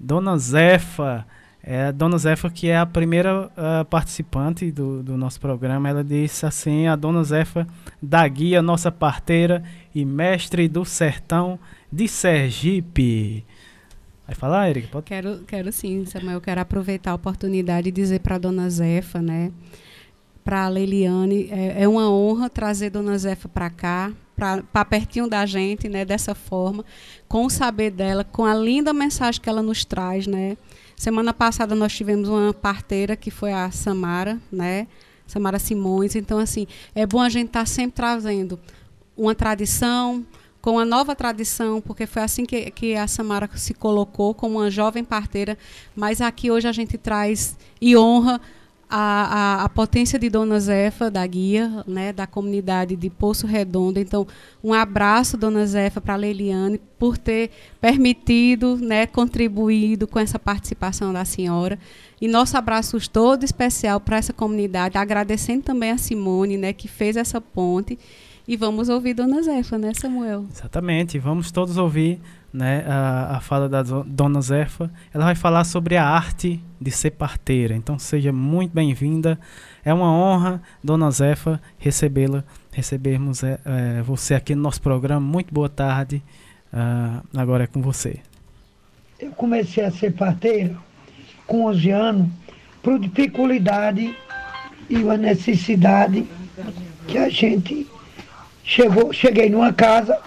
Dona 0.00 0.36
Zefa. 0.36 1.26
É, 1.62 1.92
Dona 1.92 2.18
Zefa, 2.18 2.50
que 2.50 2.68
é 2.68 2.76
a 2.76 2.84
primeira 2.84 3.46
uh, 3.46 3.84
participante 3.86 4.70
do, 4.70 5.02
do 5.02 5.16
nosso 5.16 5.40
programa, 5.40 5.88
ela 5.88 6.04
disse 6.04 6.44
assim: 6.44 6.86
a 6.86 6.96
Dona 6.96 7.24
Zefa 7.24 7.66
da 8.02 8.26
Guia, 8.28 8.60
nossa 8.60 8.92
parteira 8.92 9.62
e 9.94 10.04
mestre 10.04 10.68
do 10.68 10.84
sertão 10.84 11.58
de 11.90 12.06
Sergipe. 12.08 13.46
Vai 14.26 14.34
falar, 14.34 14.70
Erika? 14.70 14.88
Pode? 14.88 15.06
Quero, 15.06 15.38
quero 15.46 15.72
sim, 15.72 16.04
Samuel. 16.06 16.34
Eu 16.34 16.40
quero 16.40 16.60
aproveitar 16.60 17.12
a 17.12 17.14
oportunidade 17.14 17.88
e 17.88 17.92
dizer 17.92 18.20
para 18.20 18.36
a 18.36 18.38
dona 18.38 18.68
Zefa, 18.68 19.22
né? 19.22 19.52
Para 20.44 20.66
a 20.66 20.68
Leiliane, 20.68 21.48
é, 21.50 21.82
é, 21.82 21.88
uma 21.88 22.10
honra 22.10 22.50
trazer 22.50 22.90
dona 22.90 23.16
Zefa 23.16 23.48
para 23.48 23.70
cá, 23.70 24.12
para 24.36 24.84
pertinho 24.84 25.26
da 25.26 25.46
gente, 25.46 25.88
né? 25.88 26.04
Dessa 26.04 26.34
forma, 26.34 26.84
com 27.26 27.46
o 27.46 27.50
saber 27.50 27.90
dela, 27.90 28.24
com 28.24 28.44
a 28.44 28.54
linda 28.54 28.92
mensagem 28.92 29.40
que 29.40 29.48
ela 29.48 29.62
nos 29.62 29.84
traz, 29.84 30.26
né? 30.26 30.56
Semana 30.96 31.32
passada 31.32 31.74
nós 31.74 31.94
tivemos 31.94 32.28
uma 32.28 32.52
parteira 32.52 33.16
que 33.16 33.30
foi 33.30 33.52
a 33.52 33.70
Samara, 33.70 34.38
né? 34.52 34.86
Samara 35.26 35.58
Simões. 35.58 36.14
Então, 36.14 36.38
assim, 36.38 36.66
é 36.94 37.06
bom 37.06 37.20
a 37.20 37.28
gente 37.28 37.46
estar 37.46 37.60
tá 37.60 37.66
sempre 37.66 37.96
trazendo 37.96 38.60
uma 39.16 39.34
tradição, 39.34 40.24
com 40.64 40.78
a 40.78 40.84
nova 40.86 41.14
tradição, 41.14 41.78
porque 41.78 42.06
foi 42.06 42.22
assim 42.22 42.46
que, 42.46 42.70
que 42.70 42.96
a 42.96 43.06
Samara 43.06 43.50
se 43.54 43.74
colocou 43.74 44.32
como 44.32 44.56
uma 44.56 44.70
jovem 44.70 45.04
parteira, 45.04 45.58
mas 45.94 46.22
aqui 46.22 46.50
hoje 46.50 46.66
a 46.66 46.72
gente 46.72 46.96
traz 46.96 47.54
e 47.78 47.94
honra 47.94 48.40
a, 48.88 48.98
a, 48.98 49.64
a, 49.64 49.68
potência 49.68 50.18
de 50.18 50.28
Dona 50.28 50.58
Zefa, 50.60 51.10
da 51.10 51.26
guia, 51.26 51.84
né, 51.86 52.12
da 52.12 52.26
comunidade 52.26 52.96
de 52.96 53.10
Poço 53.10 53.46
Redondo. 53.46 53.98
Então, 53.98 54.26
um 54.62 54.72
abraço, 54.72 55.36
Dona 55.36 55.66
Zefa, 55.66 56.00
para 56.00 56.14
a 56.14 56.16
Leiliane, 56.16 56.80
por 56.98 57.18
ter 57.18 57.50
permitido, 57.80 58.76
né, 58.76 59.06
contribuído 59.06 60.06
com 60.06 60.18
essa 60.18 60.38
participação 60.38 61.12
da 61.12 61.24
senhora. 61.24 61.78
E 62.20 62.28
nosso 62.28 62.56
abraço 62.56 62.98
todo 63.10 63.44
especial 63.44 64.00
para 64.00 64.16
essa 64.16 64.32
comunidade, 64.32 64.96
agradecendo 64.96 65.62
também 65.62 65.90
a 65.90 65.98
Simone, 65.98 66.56
né, 66.56 66.72
que 66.72 66.88
fez 66.88 67.16
essa 67.16 67.40
ponte 67.40 67.98
e 68.46 68.56
vamos 68.56 68.88
ouvir 68.88 69.14
Dona 69.14 69.42
Zefa, 69.42 69.78
né, 69.78 69.92
Samuel? 69.94 70.44
Exatamente, 70.50 71.18
vamos 71.18 71.50
todos 71.50 71.78
ouvir 71.78 72.20
né, 72.54 72.84
a, 72.86 73.38
a 73.38 73.40
fala 73.40 73.68
da 73.68 73.82
Dona 73.82 74.40
Zefa. 74.40 74.88
Ela 75.12 75.24
vai 75.24 75.34
falar 75.34 75.64
sobre 75.64 75.96
a 75.96 76.06
arte 76.06 76.62
de 76.80 76.90
ser 76.90 77.10
parteira. 77.10 77.74
Então 77.74 77.98
seja 77.98 78.32
muito 78.32 78.72
bem-vinda. 78.72 79.38
É 79.84 79.92
uma 79.92 80.10
honra, 80.10 80.62
Dona 80.82 81.10
Zefa, 81.10 81.60
recebê-la, 81.76 82.44
recebermos 82.72 83.42
é, 83.42 83.58
é, 83.64 84.02
você 84.02 84.34
aqui 84.34 84.54
no 84.54 84.62
nosso 84.62 84.80
programa. 84.80 85.20
Muito 85.20 85.52
boa 85.52 85.68
tarde. 85.68 86.22
Uh, 86.72 87.22
agora 87.36 87.64
é 87.64 87.66
com 87.66 87.82
você. 87.82 88.18
Eu 89.18 89.30
comecei 89.32 89.84
a 89.84 89.90
ser 89.90 90.12
parteira 90.12 90.76
com 91.46 91.66
11 91.66 91.90
anos 91.90 92.28
por 92.82 92.98
dificuldade 92.98 94.16
e 94.88 94.96
uma 94.96 95.16
necessidade 95.16 96.26
que 97.06 97.18
a 97.18 97.28
gente 97.28 97.86
Chegou, 98.64 99.12
cheguei 99.12 99.50
numa 99.50 99.74
casa, 99.74 100.18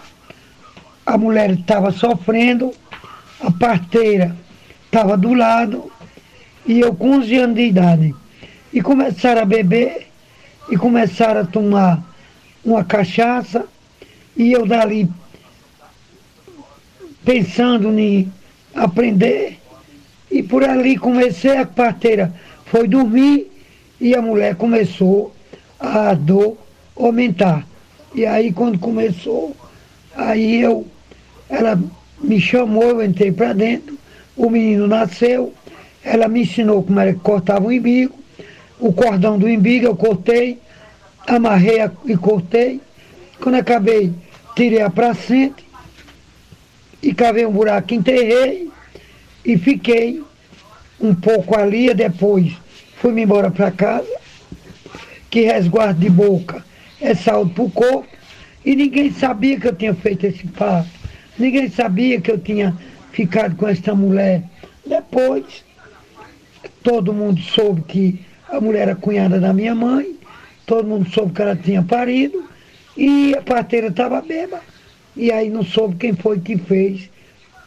a 1.07 1.17
mulher 1.17 1.51
estava 1.51 1.89
sofrendo, 1.89 2.73
a 3.39 3.49
parteira 3.49 4.35
estava 4.83 5.15
do 5.15 5.33
lado, 5.33 5.89
e 6.65 6.81
eu 6.81 6.93
com 6.93 7.11
11 7.11 7.35
anos 7.37 7.55
de 7.55 7.61
idade. 7.61 8.13
E 8.73 8.81
começaram 8.81 9.41
a 9.41 9.45
beber, 9.45 10.07
e 10.69 10.75
começaram 10.75 11.39
a 11.39 11.45
tomar 11.45 12.03
uma 12.63 12.83
cachaça, 12.83 13.65
e 14.35 14.51
eu 14.51 14.65
dali 14.65 15.09
pensando 17.23 17.97
em 17.97 18.29
aprender, 18.75 19.57
e 20.29 20.43
por 20.43 20.61
ali 20.61 20.97
comecei, 20.97 21.55
a 21.55 21.65
parteira 21.65 22.33
foi 22.65 22.85
dormir, 22.85 23.49
e 23.97 24.13
a 24.13 24.21
mulher 24.21 24.55
começou 24.55 25.33
a 25.79 26.13
dor 26.13 26.57
aumentar. 26.97 27.65
E 28.13 28.25
aí 28.25 28.51
quando 28.51 28.77
começou, 28.77 29.55
aí 30.13 30.59
eu, 30.59 30.85
ela 31.49 31.79
me 32.21 32.39
chamou, 32.39 32.83
eu 32.83 33.03
entrei 33.03 33.31
para 33.31 33.53
dentro, 33.53 33.97
o 34.36 34.49
menino 34.49 34.88
nasceu, 34.88 35.53
ela 36.03 36.27
me 36.27 36.41
ensinou 36.41 36.83
como 36.83 36.99
era 36.99 37.13
que 37.13 37.19
cortava 37.19 37.67
o 37.67 37.71
imbigo, 37.71 38.17
o 38.79 38.93
cordão 38.93 39.38
do 39.38 39.49
imbigo 39.49 39.86
eu 39.86 39.95
cortei, 39.95 40.60
amarrei 41.25 41.79
e 42.05 42.15
cortei. 42.15 42.79
Quando 43.39 43.55
acabei, 43.55 44.13
tirei 44.55 44.81
a 44.81 44.89
placenta 44.89 45.63
e 47.01 47.13
cavei 47.13 47.45
um 47.45 47.51
buraco, 47.51 47.93
enterrei 47.93 48.69
e 49.43 49.57
fiquei 49.57 50.23
um 50.99 51.13
pouco 51.13 51.57
ali, 51.57 51.93
depois 51.93 52.53
fui-me 52.97 53.23
embora 53.23 53.51
para 53.51 53.71
casa, 53.71 54.07
que 55.29 55.41
resguardo 55.41 55.99
de 55.99 56.10
boca 56.10 56.65
é 56.99 57.13
saúde 57.13 57.53
para 57.53 57.63
o 57.63 57.69
corpo. 57.69 58.07
E 58.65 58.75
ninguém 58.75 59.12
sabia 59.12 59.60
que 59.60 59.67
eu 59.67 59.75
tinha 59.75 59.93
feito 59.93 60.25
esse 60.25 60.45
parto. 60.47 60.96
Ninguém 61.38 61.69
sabia 61.69 62.19
que 62.19 62.32
eu 62.32 62.38
tinha 62.39 62.76
ficado 63.12 63.56
com 63.56 63.67
essa 63.67 63.93
mulher. 63.93 64.43
Depois, 64.86 65.63
todo 66.84 67.13
mundo 67.13 67.39
soube 67.41 67.82
que 67.82 68.19
a 68.50 68.60
mulher 68.60 68.84
era 68.84 68.95
cunhada 68.95 69.39
da 69.39 69.54
minha 69.54 69.76
mãe, 69.76 70.15
todo 70.65 70.88
mundo 70.88 71.10
soube 71.10 71.34
que 71.34 71.41
ela 71.41 71.56
tinha 71.56 71.84
parido, 71.84 72.47
e 72.95 73.36
a 73.38 73.41
parteira 73.41 73.88
estava 73.88 74.21
bêbada. 74.21 74.63
E 75.15 75.32
aí 75.32 75.50
não 75.50 75.63
soube 75.63 75.95
quem 75.95 76.13
foi 76.13 76.39
que 76.39 76.58
fez 76.58 77.10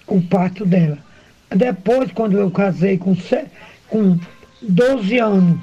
o 0.06 0.20
parto 0.20 0.64
dela. 0.64 0.98
Depois, 1.54 2.10
quando 2.12 2.38
eu 2.38 2.50
casei 2.50 2.96
com, 2.96 3.16
com 3.88 4.18
12 4.62 5.18
anos 5.18 5.60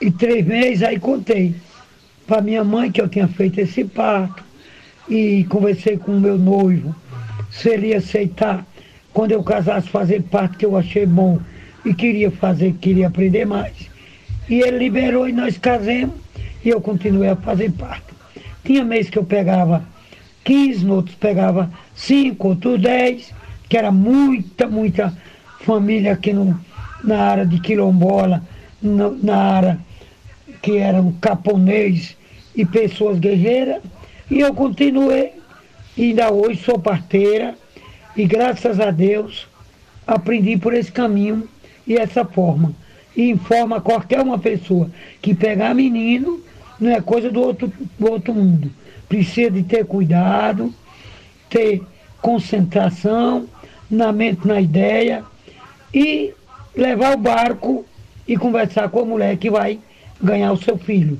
e 0.00 0.10
três 0.10 0.46
meses, 0.46 0.82
aí 0.82 0.98
contei 0.98 1.54
para 2.26 2.42
minha 2.42 2.64
mãe 2.64 2.90
que 2.90 3.00
eu 3.00 3.08
tinha 3.08 3.28
feito 3.28 3.58
esse 3.58 3.84
parto 3.84 4.47
e 5.08 5.44
conversei 5.44 5.96
com 5.96 6.12
o 6.12 6.20
meu 6.20 6.38
noivo 6.38 6.94
se 7.50 7.70
ele 7.70 7.88
ia 7.88 7.98
aceitar 7.98 8.66
quando 9.12 9.32
eu 9.32 9.42
casasse 9.42 9.88
fazer 9.88 10.22
parto 10.22 10.58
que 10.58 10.66
eu 10.66 10.76
achei 10.76 11.06
bom 11.06 11.40
e 11.84 11.94
queria 11.94 12.30
fazer, 12.30 12.74
queria 12.74 13.08
aprender 13.08 13.46
mais. 13.46 13.72
E 14.48 14.60
ele 14.60 14.78
liberou 14.78 15.28
e 15.28 15.32
nós 15.32 15.58
casamos 15.58 16.14
e 16.64 16.68
eu 16.68 16.80
continuei 16.80 17.28
a 17.28 17.36
fazer 17.36 17.70
parto. 17.72 18.14
Tinha 18.64 18.84
mês 18.84 19.08
que 19.08 19.18
eu 19.18 19.24
pegava 19.24 19.82
15, 20.44 20.86
outros 20.88 21.16
pegava 21.16 21.70
5, 21.94 22.48
outros 22.48 22.80
10, 22.80 23.32
que 23.68 23.76
era 23.76 23.90
muita, 23.90 24.66
muita 24.66 25.16
família 25.60 26.12
aqui 26.12 26.32
no, 26.32 26.58
na 27.02 27.18
área 27.18 27.46
de 27.46 27.60
quilombola, 27.60 28.42
no, 28.80 29.16
na 29.22 29.36
área 29.36 29.78
que 30.62 30.76
era 30.76 31.00
um 31.00 31.12
caponês 31.12 32.16
e 32.54 32.64
pessoas 32.64 33.18
guerreiras. 33.18 33.82
E 34.30 34.40
eu 34.40 34.52
continuei, 34.54 35.32
ainda 35.96 36.30
hoje 36.30 36.62
sou 36.62 36.78
parteira, 36.78 37.54
e 38.16 38.26
graças 38.26 38.78
a 38.78 38.90
Deus 38.90 39.46
aprendi 40.06 40.56
por 40.56 40.74
esse 40.74 40.92
caminho 40.92 41.48
e 41.86 41.96
essa 41.96 42.24
forma. 42.24 42.72
E 43.16 43.30
informa 43.30 43.80
qualquer 43.80 44.20
uma 44.20 44.38
pessoa 44.38 44.90
que 45.22 45.34
pegar 45.34 45.74
menino 45.74 46.40
não 46.78 46.90
é 46.90 47.00
coisa 47.00 47.30
do 47.30 47.40
outro, 47.40 47.72
do 47.98 48.10
outro 48.10 48.34
mundo. 48.34 48.70
Precisa 49.08 49.50
de 49.50 49.62
ter 49.62 49.84
cuidado, 49.86 50.72
ter 51.48 51.82
concentração 52.20 53.48
na 53.90 54.12
mente, 54.12 54.46
na 54.46 54.60
ideia 54.60 55.24
e 55.92 56.34
levar 56.76 57.14
o 57.14 57.18
barco 57.18 57.84
e 58.26 58.36
conversar 58.36 58.88
com 58.90 59.00
a 59.00 59.04
mulher 59.04 59.36
que 59.38 59.50
vai 59.50 59.78
ganhar 60.22 60.52
o 60.52 60.62
seu 60.62 60.76
filho. 60.76 61.18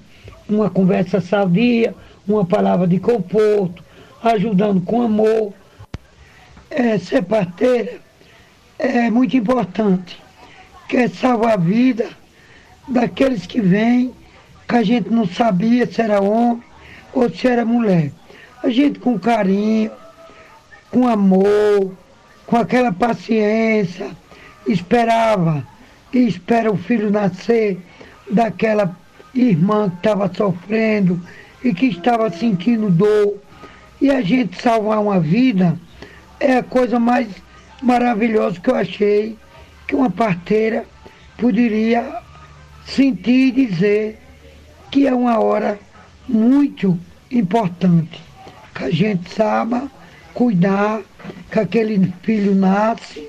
Uma 0.49 0.69
conversa 0.69 1.21
sadia, 1.21 1.95
uma 2.29 2.45
palavra 2.45 2.87
de 2.87 2.99
conforto, 2.99 3.83
ajudando 4.23 4.81
com 4.83 5.03
amor. 5.03 5.53
É, 6.71 6.99
ser 6.99 7.23
parteira 7.23 8.01
é 8.79 9.11
muito 9.11 9.37
importante. 9.37 10.21
Quer 10.89 11.09
salvar 11.11 11.55
a 11.55 11.57
vida 11.57 12.09
daqueles 12.87 13.47
que 13.47 13.61
vêm, 13.61 14.15
que 14.69 14.77
a 14.77 14.83
gente 14.83 15.11
não 15.11 15.27
sabia 15.27 15.87
se 15.87 16.01
era 16.01 16.21
homem 16.21 16.63
ou 17.13 17.29
se 17.31 17.47
era 17.47 17.65
mulher. 17.65 18.13
A 18.63 18.69
gente 18.69 18.99
com 18.99 19.19
carinho, 19.19 19.91
com 20.91 21.07
amor, 21.07 21.93
com 22.47 22.57
aquela 22.57 22.93
paciência, 22.93 24.11
esperava 24.67 25.67
e 26.13 26.27
espera 26.27 26.71
o 26.71 26.77
filho 26.77 27.11
nascer 27.11 27.79
daquela 28.31 28.97
irmã 29.35 29.91
que 29.91 29.97
estava 29.97 30.33
sofrendo 30.33 31.21
e 31.69 31.75
que 31.75 31.87
estava 31.87 32.31
sentindo 32.31 32.91
dor. 32.91 33.37
E 34.01 34.11
a 34.11 34.23
gente 34.23 34.61
salvar 34.61 35.01
uma 35.01 35.21
vida 35.21 35.79
é 36.41 36.57
a 36.57 36.63
coisa 36.63 36.99
mais 36.99 37.29
maravilhosa 37.83 38.59
que 38.59 38.71
eu 38.71 38.75
achei 38.75 39.37
que 39.87 39.95
uma 39.95 40.11
parteira 40.11 40.87
poderia 41.37 42.23
sentir 42.87 43.49
e 43.49 43.67
dizer 43.67 44.19
que 44.91 45.07
é 45.07 45.15
uma 45.15 45.39
hora 45.39 45.79
muito 46.27 46.99
importante, 47.31 48.23
que 48.75 48.85
a 48.85 48.91
gente 48.91 49.29
saiba 49.31 49.91
cuidar 50.33 51.03
que 51.51 51.59
aquele 51.59 52.13
filho 52.23 52.55
nasce 52.55 53.29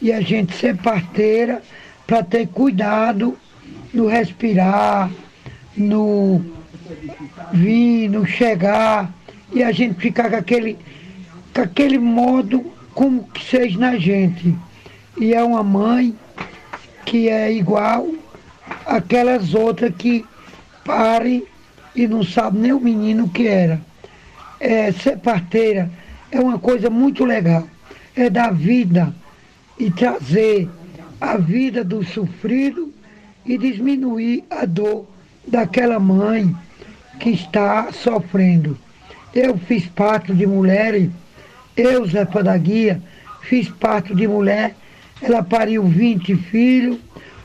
e 0.00 0.12
a 0.12 0.20
gente 0.20 0.54
ser 0.56 0.76
parteira 0.76 1.62
para 2.06 2.22
ter 2.22 2.48
cuidado 2.48 3.38
no 3.92 4.06
respirar, 4.06 5.10
no 5.76 6.57
vir, 7.52 8.08
no 8.08 8.26
chegar, 8.26 9.12
e 9.52 9.62
a 9.62 9.72
gente 9.72 10.00
ficar 10.00 10.30
com 10.30 10.36
aquele, 10.36 10.78
com 11.54 11.62
aquele 11.62 11.98
modo 11.98 12.72
como 12.94 13.24
que 13.24 13.44
seja 13.44 13.78
na 13.78 13.96
gente. 13.96 14.54
E 15.16 15.34
é 15.34 15.42
uma 15.42 15.62
mãe 15.62 16.14
que 17.04 17.28
é 17.28 17.52
igual 17.52 18.08
aquelas 18.84 19.54
outras 19.54 19.94
que 19.96 20.24
pare 20.84 21.44
e 21.94 22.06
não 22.06 22.22
sabe 22.22 22.58
nem 22.58 22.72
o 22.72 22.80
menino 22.80 23.28
que 23.28 23.46
era. 23.46 23.80
É, 24.60 24.92
ser 24.92 25.18
parteira 25.18 25.90
é 26.30 26.40
uma 26.40 26.58
coisa 26.58 26.90
muito 26.90 27.24
legal. 27.24 27.66
É 28.14 28.28
dar 28.28 28.52
vida 28.52 29.14
e 29.78 29.90
trazer 29.90 30.68
a 31.20 31.36
vida 31.36 31.84
do 31.84 32.04
sofrido 32.04 32.92
e 33.44 33.56
diminuir 33.56 34.44
a 34.50 34.64
dor 34.64 35.06
daquela 35.46 35.98
mãe 35.98 36.54
que 37.18 37.30
está 37.30 37.92
sofrendo. 37.92 38.78
Eu 39.34 39.58
fiz 39.58 39.86
parte 39.86 40.32
de 40.32 40.46
mulheres, 40.46 41.10
eu, 41.76 42.06
Zé 42.06 42.24
Padaguia, 42.24 43.00
fiz 43.42 43.68
parte 43.68 44.14
de 44.14 44.26
mulher, 44.26 44.74
ela 45.20 45.42
pariu 45.42 45.84
20 45.84 46.34
filhos, 46.36 46.98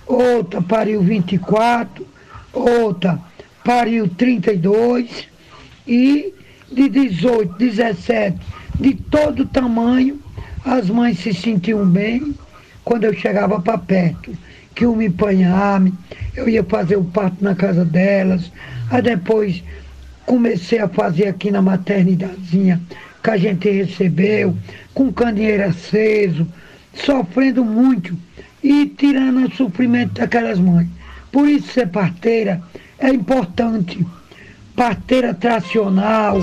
outra 0.06 0.62
pariu 0.62 1.02
24, 1.02 2.06
outra 2.52 3.20
pariu 3.64 4.08
32 4.08 5.28
e 5.88 6.34
de 6.72 6.90
18, 6.90 7.56
17, 7.58 8.38
de 8.80 8.96
todo 8.96 9.46
tamanho, 9.46 10.20
as 10.66 10.90
mães 10.90 11.20
se 11.20 11.34
sentiam 11.34 11.86
bem 11.86 12.34
quando 12.84 13.06
eu 13.06 13.14
chegava 13.14 13.60
para 13.60 13.78
perto, 13.78 14.36
que 14.76 14.86
eu 14.86 14.96
me 14.96 15.08
apanhava, 15.08 15.92
eu 16.36 16.50
ia 16.50 16.64
fazer 16.64 16.98
o 16.98 17.04
parto 17.04 17.44
na 17.44 17.56
casa 17.56 17.86
delas, 17.86 18.52
aí 18.94 19.02
depois 19.02 19.64
comecei 20.26 20.80
a 20.80 20.88
fazer 20.88 21.28
aqui 21.28 21.50
na 21.50 21.62
maternidadezinha 21.62 22.80
que 23.24 23.30
a 23.30 23.38
gente 23.38 23.70
recebeu, 23.70 24.56
com 24.94 25.12
candeeiro 25.12 25.66
aceso, 25.66 26.48
sofrendo 26.94 27.66
muito 27.66 28.16
e 28.62 28.86
tirando 28.86 29.46
o 29.46 29.56
sofrimento 29.56 30.14
daquelas 30.14 30.60
mães. 30.60 30.88
Por 31.32 31.48
isso 31.48 31.74
ser 31.74 31.88
parteira 31.88 32.62
é 33.00 33.10
importante. 33.10 34.06
Parteira 34.76 35.34
tracional, 35.34 36.40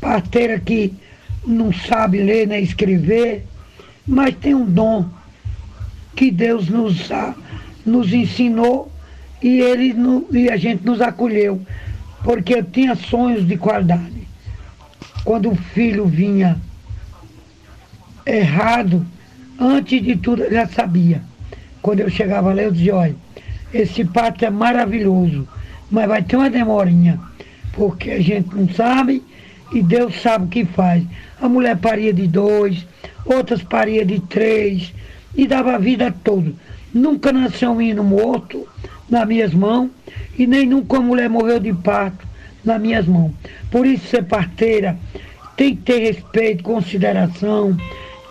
parteira 0.00 0.58
que 0.58 0.92
não 1.46 1.72
sabe 1.72 2.18
ler 2.22 2.48
nem 2.48 2.62
escrever, 2.62 3.46
mas 4.06 4.34
tem 4.36 4.54
um 4.54 4.66
dom 4.66 5.08
que 6.14 6.30
Deus 6.30 6.68
nos, 6.68 7.08
nos 7.84 8.12
ensinou 8.12 8.93
e, 9.42 9.60
ele, 9.60 9.94
e 10.30 10.50
a 10.50 10.56
gente 10.56 10.84
nos 10.84 11.00
acolheu, 11.00 11.60
porque 12.22 12.54
eu 12.54 12.64
tinha 12.64 12.94
sonhos 12.94 13.46
de 13.46 13.56
qualidade. 13.56 14.26
Quando 15.24 15.50
o 15.50 15.56
filho 15.56 16.06
vinha 16.06 16.58
errado, 18.26 19.06
antes 19.58 20.02
de 20.02 20.16
tudo 20.16 20.44
eu 20.44 20.52
já 20.52 20.66
sabia. 20.66 21.22
Quando 21.82 22.00
eu 22.00 22.10
chegava 22.10 22.52
lá, 22.52 22.62
eu 22.62 22.72
dizia, 22.72 22.96
olha, 22.96 23.16
esse 23.72 24.04
parto 24.04 24.44
é 24.44 24.50
maravilhoso, 24.50 25.46
mas 25.90 26.08
vai 26.08 26.22
ter 26.22 26.36
uma 26.36 26.48
demorinha, 26.48 27.20
porque 27.72 28.10
a 28.12 28.20
gente 28.20 28.54
não 28.54 28.68
sabe 28.68 29.22
e 29.72 29.82
Deus 29.82 30.20
sabe 30.22 30.44
o 30.44 30.48
que 30.48 30.64
faz. 30.64 31.04
A 31.40 31.48
mulher 31.48 31.76
paria 31.76 32.12
de 32.12 32.26
dois, 32.26 32.86
outras 33.26 33.62
paria 33.62 34.04
de 34.04 34.20
três, 34.20 34.92
e 35.36 35.46
dava 35.46 35.74
a 35.74 35.78
vida 35.78 36.14
toda. 36.22 36.52
Nunca 36.92 37.32
nasceu 37.32 37.72
um 37.72 37.76
menino 37.76 38.04
morto 38.04 38.66
nas 39.08 39.26
minhas 39.26 39.52
mãos, 39.52 39.90
e 40.38 40.46
nem 40.46 40.66
nunca 40.66 40.98
uma 40.98 41.08
mulher 41.08 41.28
morreu 41.28 41.60
de 41.60 41.72
parto 41.72 42.26
nas 42.64 42.80
minhas 42.80 43.06
mãos. 43.06 43.32
Por 43.70 43.86
isso, 43.86 44.08
ser 44.08 44.24
parteira 44.24 44.96
tem 45.56 45.76
que 45.76 45.82
ter 45.82 46.00
respeito, 46.00 46.64
consideração, 46.64 47.76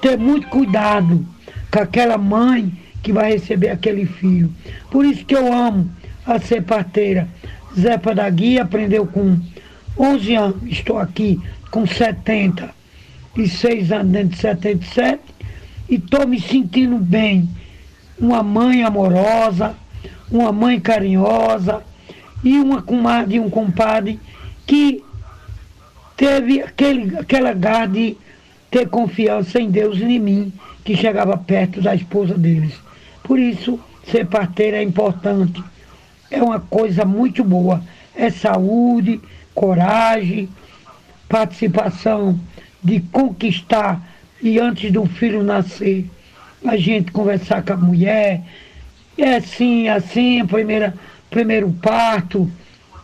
ter 0.02 0.18
muito 0.18 0.48
cuidado 0.48 1.26
com 1.72 1.80
aquela 1.80 2.18
mãe 2.18 2.72
que 3.02 3.14
vai 3.14 3.32
receber 3.32 3.70
aquele 3.70 4.06
filho. 4.06 4.52
Por 4.90 5.06
isso 5.06 5.26
que 5.26 5.36
eu 5.36 5.52
amo 5.52 5.90
a 6.26 6.40
ser 6.40 6.64
parteira. 6.64 7.28
Zé 7.78 7.98
Padagui 7.98 8.60
aprendeu 8.60 9.06
com 9.06 9.38
11 9.98 10.36
anos, 10.36 10.58
estou 10.66 10.98
aqui 10.98 11.40
com 11.72 11.86
76 11.86 13.92
anos 13.92 14.12
dentro 14.12 14.30
de 14.30 14.38
77 14.38 15.20
e 15.90 15.96
estou 15.96 16.28
me 16.28 16.40
sentindo 16.40 16.98
bem. 16.98 17.50
Uma 18.20 18.44
mãe 18.44 18.84
amorosa, 18.84 19.76
uma 20.34 20.52
mãe 20.52 20.80
carinhosa 20.80 21.84
e 22.44 22.60
uma 22.60 22.82
comadre 22.82 23.36
e 23.36 23.40
um 23.40 23.50
compadre 23.50 24.20
que 24.66 25.04
teve 26.18 26.62
aquele, 26.62 27.18
aquela 27.18 27.54
garra 27.54 27.88
de 27.88 28.18
ter 28.72 28.90
confiança 28.90 29.62
em 29.62 29.70
Deus 29.70 30.00
e 30.00 30.04
em 30.04 30.20
mim, 30.20 30.54
que 30.84 30.98
chegava 30.98 31.38
perto 31.38 31.80
da 31.82 31.94
esposa 31.94 32.36
deles. 32.36 32.74
Por 33.22 33.40
isso, 33.40 33.80
ser 34.10 34.26
parteira 34.26 34.78
é 34.78 34.84
importante. 34.84 35.64
É 36.32 36.42
uma 36.42 36.60
coisa 36.60 37.06
muito 37.06 37.44
boa. 37.44 37.82
É 38.16 38.30
saúde, 38.30 39.22
coragem, 39.54 40.50
participação 41.30 42.40
de 42.84 43.00
conquistar 43.00 44.02
e 44.42 44.60
antes 44.60 44.92
do 44.92 45.06
filho 45.06 45.44
nascer, 45.44 46.06
a 46.66 46.76
gente 46.76 47.12
conversar 47.12 47.64
com 47.64 47.74
a 47.74 47.78
mulher. 47.78 48.42
É 49.18 49.36
assim, 49.36 49.88
assim, 49.88 50.46
primeira, 50.46 50.94
primeiro 51.30 51.72
parto 51.82 52.50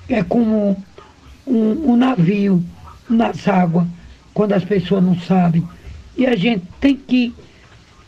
é 0.08 0.24
como 0.24 0.84
um, 1.46 1.92
um 1.92 1.96
navio 1.96 2.64
nas 3.10 3.48
águas, 3.48 3.86
quando 4.34 4.54
as 4.54 4.64
pessoas 4.64 5.04
não 5.04 5.20
sabem. 5.20 5.68
E 6.18 6.26
a 6.26 6.36
gente 6.36 6.64
tem 6.80 6.96
que 6.96 7.34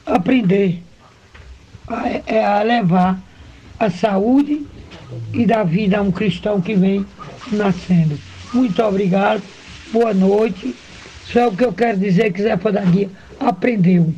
aprender 0.06 0.82
a, 1.88 2.10
é, 2.26 2.44
a 2.44 2.62
levar 2.64 3.20
a 3.80 3.90
saúde 3.90 4.66
e 5.34 5.46
dar 5.46 5.64
vida 5.64 5.98
a 5.98 6.02
um 6.02 6.12
cristão 6.12 6.62
que 6.62 6.76
vem 6.76 7.06
nascendo. 7.52 8.18
Muito 8.54 8.82
obrigado, 8.84 9.42
boa 9.92 10.14
noite. 10.14 10.76
Só 11.26 11.48
o 11.48 11.56
que 11.56 11.64
eu 11.64 11.72
quero 11.72 11.98
dizer 11.98 12.34
que 12.34 12.42
Zé 12.42 12.58
Padaguia 12.58 13.10
aprendeu 13.40 14.14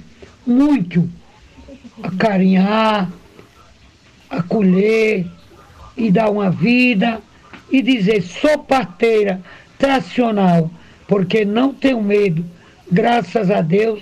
muito 0.46 1.08
a 2.02 2.10
carinhar, 2.12 3.10
a 4.34 4.42
colher 4.42 5.26
e 5.96 6.12
dar 6.12 6.30
uma 6.30 6.50
vida 6.50 7.22
e 7.72 7.82
dizer 7.82 8.22
sou 8.22 8.58
parteira 8.58 9.40
tradicional, 9.78 10.70
porque 11.08 11.46
não 11.46 11.74
tenho 11.74 12.02
medo, 12.02 12.44
graças 12.92 13.52
a 13.52 13.62
Deus, 13.62 14.02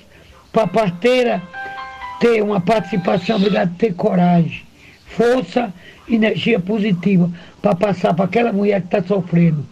para 0.51 0.67
parteira 0.67 1.41
ter 2.19 2.41
uma 2.41 2.61
participação, 2.61 3.37
obrigado, 3.37 3.75
ter 3.77 3.93
coragem, 3.93 4.63
força, 5.05 5.73
energia 6.07 6.59
positiva. 6.59 7.29
para 7.61 7.75
passar 7.75 8.13
para 8.15 8.25
aquela 8.25 8.51
mulher 8.51 8.81
que 8.81 8.87
está 8.87 9.03
sofrendo. 9.03 9.63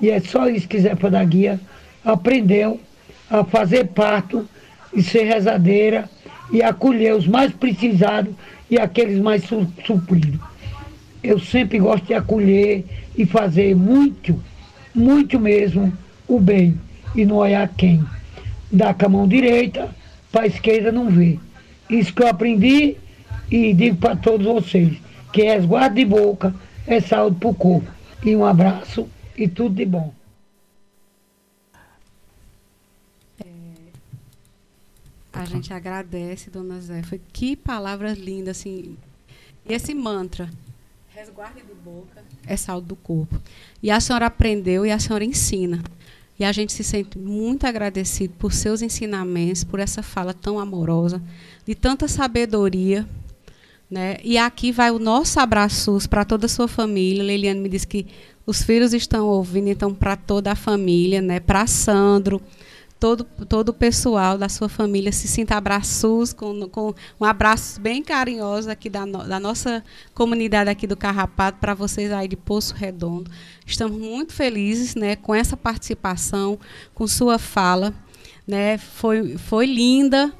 E 0.00 0.10
é 0.10 0.20
só 0.20 0.48
isso 0.48 0.66
que 0.66 0.80
Zé 0.80 0.96
Guia 1.26 1.60
aprendeu 2.02 2.80
a 3.30 3.44
fazer 3.44 3.88
parto 3.88 4.48
e 4.94 5.02
ser 5.02 5.24
rezadeira 5.24 6.08
e 6.50 6.62
acolher 6.62 7.14
os 7.14 7.26
mais 7.26 7.52
precisados 7.52 8.32
e 8.70 8.78
aqueles 8.78 9.18
mais 9.20 9.44
su 9.44 9.66
supridos. 9.84 10.40
Eu 11.22 11.38
sempre 11.38 11.78
gosto 11.78 12.06
de 12.06 12.14
acolher 12.14 12.84
e 13.16 13.26
fazer 13.26 13.74
muito, 13.74 14.40
muito 14.94 15.38
mesmo 15.40 15.92
o 16.28 16.38
bem 16.38 16.78
e 17.14 17.24
não 17.24 17.36
olhar 17.36 17.68
quem. 17.76 18.04
Dá 18.70 18.92
com 18.92 19.06
a 19.06 19.08
mão 19.08 19.28
direita, 19.28 19.88
para 20.30 20.42
a 20.42 20.46
esquerda 20.46 20.92
não 20.92 21.08
ver. 21.08 21.38
Isso 21.88 22.12
que 22.12 22.22
eu 22.22 22.28
aprendi 22.28 22.96
e 23.50 23.72
digo 23.72 23.96
para 23.96 24.16
todos 24.16 24.46
vocês, 24.46 24.96
que 25.32 25.42
resguardo 25.42 25.96
de 25.96 26.04
boca 26.04 26.54
é 26.86 27.00
saúde 27.00 27.36
para 27.38 27.48
o 27.48 27.54
corpo. 27.54 27.90
E 28.24 28.34
um 28.34 28.44
abraço 28.44 29.08
e 29.36 29.46
tudo 29.46 29.74
de 29.74 29.84
bom. 29.84 30.12
A 35.40 35.44
gente 35.44 35.72
agradece, 35.72 36.50
dona 36.50 36.80
Zé. 36.80 37.02
Foi 37.02 37.20
que 37.32 37.56
palavras 37.56 38.16
lindas, 38.16 38.58
assim. 38.58 38.96
E 39.68 39.74
esse 39.74 39.94
mantra, 39.94 40.48
resguarde 41.08 41.60
de 41.60 41.74
boca, 41.74 42.22
é 42.46 42.56
saúde 42.56 42.86
do 42.86 42.96
corpo. 42.96 43.40
E 43.82 43.90
a 43.90 44.00
senhora 44.00 44.26
aprendeu 44.26 44.86
e 44.86 44.90
a 44.90 44.98
senhora 44.98 45.24
ensina. 45.24 45.82
E 46.38 46.44
a 46.44 46.52
gente 46.52 46.72
se 46.72 46.84
sente 46.84 47.18
muito 47.18 47.66
agradecido 47.66 48.34
por 48.38 48.52
seus 48.52 48.82
ensinamentos, 48.82 49.64
por 49.64 49.80
essa 49.80 50.02
fala 50.02 50.34
tão 50.34 50.58
amorosa, 50.58 51.22
de 51.66 51.74
tanta 51.74 52.06
sabedoria. 52.06 53.08
Né? 53.90 54.18
E 54.22 54.36
aqui 54.36 54.72
vai 54.72 54.90
o 54.90 54.98
nosso 54.98 55.40
abraço 55.40 55.98
para 56.08 56.24
toda 56.24 56.46
a 56.46 56.48
sua 56.48 56.68
família. 56.68 57.22
Leiliane 57.22 57.60
me 57.60 57.68
disse 57.68 57.86
que 57.86 58.06
os 58.46 58.62
filhos 58.62 58.92
estão 58.92 59.26
ouvindo, 59.26 59.68
então, 59.68 59.94
para 59.94 60.16
toda 60.16 60.52
a 60.52 60.56
família, 60.56 61.20
né? 61.20 61.40
para 61.40 61.66
Sandro, 61.66 62.40
todo, 62.98 63.24
todo 63.24 63.70
o 63.70 63.74
pessoal 63.74 64.38
da 64.38 64.48
sua 64.48 64.68
família 64.68 65.12
se 65.12 65.28
sinta 65.28 65.56
abraços, 65.56 66.32
com, 66.32 66.68
com 66.68 66.94
um 67.20 67.24
abraço 67.24 67.80
bem 67.80 68.02
carinhoso 68.02 68.70
aqui 68.70 68.88
da, 68.88 69.04
no, 69.04 69.26
da 69.26 69.38
nossa 69.38 69.84
comunidade 70.14 70.70
aqui 70.70 70.86
do 70.86 70.96
Carrapato, 70.96 71.58
para 71.58 71.74
vocês 71.74 72.10
aí 72.10 72.26
de 72.26 72.36
Poço 72.36 72.74
Redondo. 72.74 73.30
Estamos 73.66 73.98
muito 73.98 74.32
felizes 74.32 74.94
né, 74.94 75.16
com 75.16 75.34
essa 75.34 75.56
participação, 75.56 76.58
com 76.94 77.06
sua 77.06 77.38
fala. 77.38 77.94
Né, 78.46 78.78
foi, 78.78 79.36
foi 79.36 79.66
linda, 79.66 80.32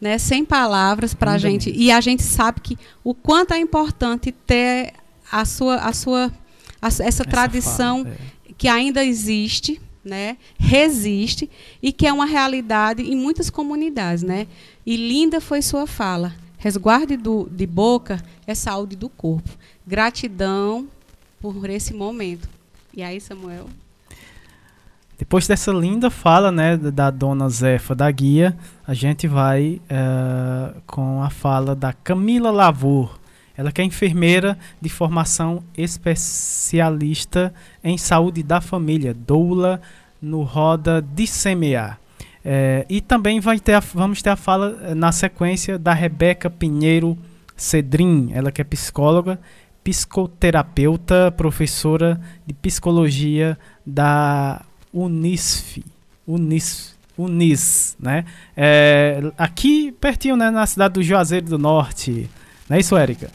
né, 0.00 0.18
sem 0.18 0.44
palavras 0.44 1.14
para 1.14 1.32
a 1.32 1.38
gente. 1.38 1.70
Mesmo. 1.70 1.82
E 1.82 1.92
a 1.92 2.00
gente 2.00 2.22
sabe 2.22 2.60
que 2.60 2.76
o 3.04 3.14
quanto 3.14 3.54
é 3.54 3.58
importante 3.58 4.32
ter 4.32 4.94
a 5.30 5.44
sua, 5.44 5.76
a 5.76 5.92
sua 5.92 6.32
a, 6.80 6.88
essa, 6.88 7.04
essa, 7.04 7.24
tradição 7.24 8.02
fala, 8.02 8.16
é. 8.48 8.52
que 8.58 8.66
ainda 8.66 9.04
existe 9.04 9.80
né, 10.04 10.36
resiste 10.58 11.48
e 11.82 11.92
que 11.92 12.06
é 12.06 12.12
uma 12.12 12.26
realidade 12.26 13.02
em 13.02 13.16
muitas 13.16 13.50
comunidades, 13.50 14.22
né? 14.22 14.46
E 14.84 14.96
linda 14.96 15.40
foi 15.40 15.62
sua 15.62 15.86
fala. 15.86 16.34
Resguarde 16.58 17.16
do, 17.16 17.48
de 17.50 17.66
boca 17.66 18.22
é 18.46 18.54
saúde 18.54 18.96
do 18.96 19.08
corpo. 19.08 19.50
Gratidão 19.86 20.86
por 21.40 21.68
esse 21.68 21.92
momento. 21.92 22.48
E 22.94 23.02
aí, 23.02 23.20
Samuel? 23.20 23.66
Depois 25.18 25.46
dessa 25.46 25.70
linda 25.72 26.10
fala, 26.10 26.50
né, 26.50 26.76
da 26.76 27.10
dona 27.10 27.48
Zefa 27.48 27.94
da 27.94 28.10
Guia, 28.10 28.56
a 28.86 28.92
gente 28.92 29.28
vai 29.28 29.80
uh, 29.84 30.80
com 30.86 31.22
a 31.22 31.30
fala 31.30 31.76
da 31.76 31.92
Camila 31.92 32.50
Lavor. 32.50 33.18
Ela 33.56 33.70
que 33.70 33.80
é 33.80 33.84
enfermeira 33.84 34.58
de 34.80 34.88
formação 34.88 35.62
especialista 35.76 37.52
em 37.82 37.98
saúde 37.98 38.42
da 38.42 38.60
família, 38.60 39.14
doula 39.14 39.80
no 40.20 40.42
Roda 40.42 41.02
de 41.02 41.26
Semear. 41.26 41.98
É, 42.44 42.84
e 42.88 43.00
também 43.00 43.40
vai 43.40 43.58
ter 43.60 43.74
a, 43.74 43.80
vamos 43.80 44.20
ter 44.20 44.30
a 44.30 44.36
fala 44.36 44.76
eh, 44.82 44.94
na 44.94 45.12
sequência 45.12 45.78
da 45.78 45.92
Rebeca 45.92 46.50
Pinheiro 46.50 47.16
Cedrin, 47.56 48.30
ela 48.32 48.50
que 48.50 48.60
é 48.60 48.64
psicóloga, 48.64 49.38
psicoterapeuta, 49.84 51.32
professora 51.36 52.20
de 52.44 52.52
psicologia 52.52 53.56
da 53.86 54.62
Unisf, 54.92 55.84
Unis, 56.26 56.96
Unis, 57.16 57.96
né? 58.00 58.24
É, 58.56 59.22
aqui 59.38 59.92
pertinho, 59.92 60.36
né, 60.36 60.50
na 60.50 60.66
cidade 60.66 60.94
do 60.94 61.02
Juazeiro 61.02 61.46
do 61.46 61.58
Norte. 61.58 62.28
Não 62.72 62.78
é 62.78 62.80
isso, 62.80 62.96
Érica? 62.96 63.30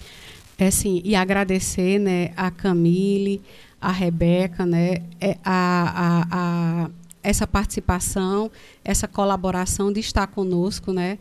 É 0.57 0.71
sim, 0.71 0.99
e 1.05 1.13
agradecer, 1.13 1.99
né, 1.99 2.31
a 2.35 2.49
Camille, 2.49 3.39
a 3.79 3.91
Rebeca, 3.91 4.65
né, 4.65 5.03
é, 5.21 5.37
a, 5.45 6.25
a, 6.25 6.27
a, 6.31 6.89
essa 7.21 7.45
participação, 7.45 8.49
essa 8.83 9.07
colaboração 9.07 9.93
de 9.93 9.99
estar 9.99 10.25
conosco, 10.25 10.91
né, 10.91 11.19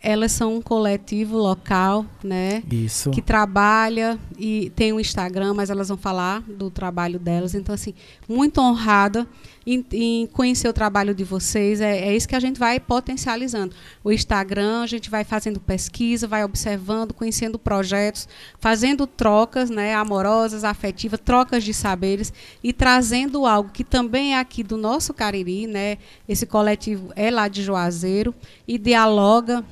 elas 0.00 0.30
são 0.30 0.56
um 0.56 0.62
coletivo 0.62 1.36
local, 1.36 2.06
né? 2.22 2.62
Isso. 2.70 3.10
Que 3.10 3.20
trabalha 3.20 4.18
e 4.38 4.70
tem 4.76 4.92
um 4.92 5.00
Instagram, 5.00 5.54
mas 5.54 5.70
elas 5.70 5.88
vão 5.88 5.96
falar 5.96 6.40
do 6.42 6.70
trabalho 6.70 7.18
delas. 7.18 7.52
Então, 7.54 7.74
assim, 7.74 7.92
muito 8.28 8.60
honrada 8.60 9.26
em, 9.66 9.84
em 9.92 10.26
conhecer 10.28 10.68
o 10.68 10.72
trabalho 10.72 11.12
de 11.12 11.24
vocês. 11.24 11.80
É, 11.80 11.98
é, 11.98 12.16
isso 12.16 12.28
que 12.28 12.36
a 12.36 12.40
gente 12.40 12.60
vai 12.60 12.78
potencializando. 12.78 13.74
O 14.04 14.12
Instagram, 14.12 14.82
a 14.82 14.86
gente 14.86 15.10
vai 15.10 15.24
fazendo 15.24 15.58
pesquisa, 15.58 16.28
vai 16.28 16.44
observando, 16.44 17.12
conhecendo 17.12 17.58
projetos, 17.58 18.28
fazendo 18.60 19.04
trocas, 19.04 19.68
né? 19.68 19.96
Amorosas, 19.96 20.62
afetivas, 20.62 21.18
trocas 21.24 21.64
de 21.64 21.74
saberes 21.74 22.32
e 22.62 22.72
trazendo 22.72 23.44
algo 23.44 23.70
que 23.70 23.82
também 23.82 24.34
é 24.34 24.38
aqui 24.38 24.62
do 24.62 24.76
nosso 24.76 25.12
Cariri, 25.12 25.66
né? 25.66 25.98
Esse 26.28 26.46
coletivo 26.46 27.12
é 27.16 27.32
lá 27.32 27.48
de 27.48 27.64
Juazeiro 27.64 28.32
e 28.66 28.78
dialoga 28.78 29.64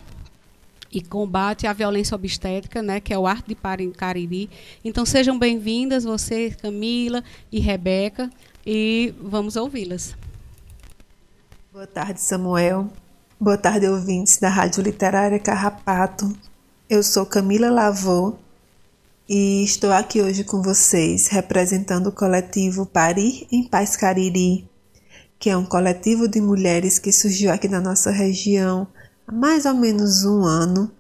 e 0.93 1.01
combate 1.01 1.67
à 1.67 1.73
violência 1.73 2.15
obstétrica, 2.15 2.83
né, 2.83 3.01
que 3.01 3.13
é 3.13 3.19
o 3.19 3.27
Arte 3.27 3.49
de 3.49 3.91
Cariri. 3.93 4.51
Então 4.85 5.05
sejam 5.05 5.39
bem-vindas 5.39 6.05
você, 6.05 6.51
Camila 6.51 7.23
e 7.51 7.61
Rebeca, 7.61 8.31
e 8.65 9.15
vamos 9.21 9.57
ouvi-las. 9.57 10.17
Boa 11.73 11.87
tarde, 11.87 12.21
Samuel. 12.21 12.89
Boa 13.39 13.59
tarde, 13.59 13.87
ouvintes 13.87 14.39
da 14.39 14.49
Rádio 14.49 14.83
Literária 14.83 15.39
Carrapato. 15.39 16.35
Eu 16.89 17.03
sou 17.03 17.27
Camila 17.27 17.71
Lavô 17.71 18.37
e 19.29 19.63
estou 19.65 19.93
aqui 19.93 20.23
hoje 20.23 20.43
com 20.43 20.63
vocês 20.63 21.27
representando 21.27 22.07
o 22.07 22.13
coletivo 22.13 22.87
Parir 22.87 23.47
em 23.53 23.63
Paz 23.63 23.97
Cariri, 23.97 24.67
que 25.39 25.51
é 25.51 25.57
um 25.57 25.67
coletivo 25.67 26.27
de 26.29 26.41
mulheres 26.41 26.99
que 26.99 27.13
surgiu 27.13 27.53
aqui 27.53 27.69
na 27.69 27.81
nossa 27.81 28.11
região 28.11 28.87
há 29.27 29.33
mais 29.33 29.67
ou 29.67 29.75
menos 29.75 30.25
um 30.25 30.45
ano 30.45 30.91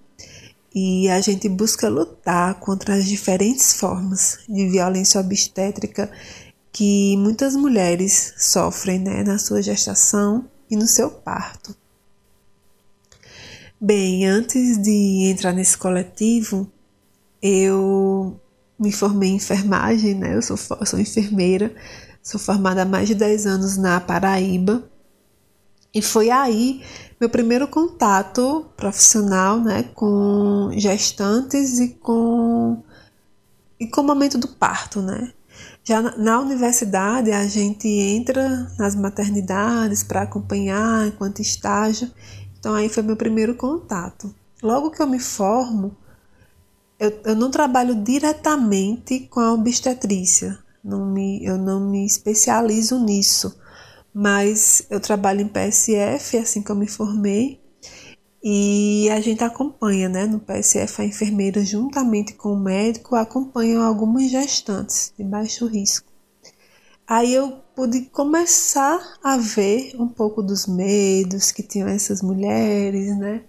e 0.74 1.08
a 1.08 1.20
gente 1.20 1.48
busca 1.48 1.88
lutar 1.88 2.54
contra 2.60 2.94
as 2.94 3.06
diferentes 3.06 3.74
formas 3.74 4.38
de 4.48 4.68
violência 4.68 5.20
obstétrica 5.20 6.10
que 6.70 7.16
muitas 7.16 7.56
mulheres 7.56 8.34
sofrem 8.36 8.98
né, 8.98 9.22
na 9.22 9.38
sua 9.38 9.62
gestação 9.62 10.44
e 10.70 10.76
no 10.76 10.86
seu 10.86 11.10
parto. 11.10 11.74
Bem, 13.80 14.26
antes 14.26 14.76
de 14.82 15.30
entrar 15.30 15.52
nesse 15.52 15.78
coletivo, 15.78 16.70
eu 17.40 18.38
me 18.78 18.92
formei 18.92 19.30
em 19.30 19.36
enfermagem, 19.36 20.14
né? 20.14 20.34
Eu 20.34 20.42
sou, 20.42 20.56
eu 20.80 20.86
sou 20.86 20.98
enfermeira, 20.98 21.74
sou 22.22 22.40
formada 22.40 22.82
há 22.82 22.84
mais 22.84 23.08
de 23.08 23.14
10 23.14 23.46
anos 23.46 23.76
na 23.76 24.00
Paraíba. 24.00 24.90
E 25.96 26.02
foi 26.02 26.28
aí 26.28 26.82
meu 27.18 27.30
primeiro 27.30 27.66
contato 27.66 28.66
profissional 28.76 29.58
né, 29.58 29.82
com 29.94 30.68
gestantes 30.76 31.78
e 31.78 31.88
com, 31.94 32.82
e 33.80 33.86
com 33.86 34.02
o 34.02 34.04
momento 34.04 34.36
do 34.36 34.46
parto. 34.46 35.00
Né? 35.00 35.32
Já 35.82 36.02
na, 36.02 36.38
universidade, 36.38 37.32
a 37.32 37.46
gente 37.46 37.88
entra 37.88 38.70
nas 38.78 38.94
maternidades 38.94 40.02
para 40.02 40.20
acompanhar 40.20 41.06
enquanto 41.06 41.40
estágio. 41.40 42.10
Então, 42.58 42.74
aí 42.74 42.90
foi 42.90 43.02
meu 43.02 43.16
primeiro 43.16 43.54
contato. 43.54 44.34
Logo 44.62 44.90
que 44.90 45.00
eu 45.00 45.06
me 45.06 45.18
formo, 45.18 45.96
eu, 47.00 47.22
eu 47.24 47.34
não 47.34 47.50
trabalho 47.50 47.94
diretamente 47.94 49.20
com 49.30 49.40
a 49.40 49.54
obstetrícia, 49.54 50.58
não 50.84 51.06
me, 51.06 51.42
eu 51.42 51.56
não 51.56 51.80
me 51.80 52.04
especializo 52.04 53.02
nisso 53.02 53.64
mas 54.18 54.86
eu 54.88 54.98
trabalho 54.98 55.42
em 55.42 55.48
PSF 55.48 56.38
assim 56.38 56.62
que 56.62 56.70
eu 56.70 56.74
me 56.74 56.88
formei 56.88 57.60
e 58.42 59.10
a 59.10 59.20
gente 59.20 59.44
acompanha, 59.44 60.08
né, 60.08 60.24
no 60.24 60.40
PSF 60.40 61.02
a 61.02 61.04
enfermeira 61.04 61.62
juntamente 61.62 62.32
com 62.32 62.54
o 62.54 62.58
médico 62.58 63.14
acompanham 63.14 63.82
algumas 63.82 64.30
gestantes 64.30 65.12
de 65.18 65.22
baixo 65.22 65.66
risco. 65.66 66.10
Aí 67.06 67.34
eu 67.34 67.58
pude 67.74 68.06
começar 68.06 69.18
a 69.22 69.36
ver 69.36 69.94
um 69.98 70.08
pouco 70.08 70.42
dos 70.42 70.66
medos 70.66 71.52
que 71.52 71.62
tinham 71.62 71.86
essas 71.86 72.22
mulheres, 72.22 73.14
né? 73.18 73.42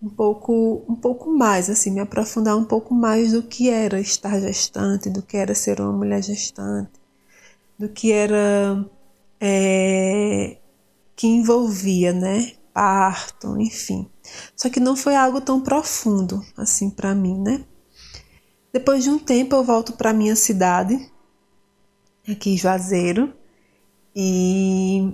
um 0.00 0.08
pouco, 0.08 0.84
um 0.88 0.94
pouco 0.94 1.28
mais, 1.30 1.68
assim, 1.68 1.90
me 1.90 2.00
aprofundar 2.00 2.56
um 2.56 2.64
pouco 2.64 2.94
mais 2.94 3.32
do 3.32 3.42
que 3.42 3.68
era 3.68 3.98
estar 3.98 4.38
gestante, 4.40 5.10
do 5.10 5.22
que 5.22 5.36
era 5.36 5.54
ser 5.54 5.80
uma 5.80 5.92
mulher 5.92 6.22
gestante, 6.22 6.92
do 7.78 7.88
que 7.88 8.12
era 8.12 8.84
é, 9.40 10.58
que 11.16 11.26
envolvia, 11.26 12.12
né, 12.12 12.52
parto, 12.72 13.60
enfim. 13.60 14.08
Só 14.56 14.68
que 14.68 14.80
não 14.80 14.96
foi 14.96 15.14
algo 15.14 15.40
tão 15.40 15.60
profundo 15.60 16.44
assim 16.56 16.90
para 16.90 17.14
mim, 17.14 17.38
né? 17.38 17.64
Depois 18.72 19.04
de 19.04 19.10
um 19.10 19.18
tempo 19.18 19.54
eu 19.54 19.62
volto 19.62 19.92
para 19.92 20.12
minha 20.12 20.34
cidade, 20.34 20.98
aqui 22.28 22.50
em 22.50 22.56
Juazeiro, 22.56 23.32
e 24.14 25.12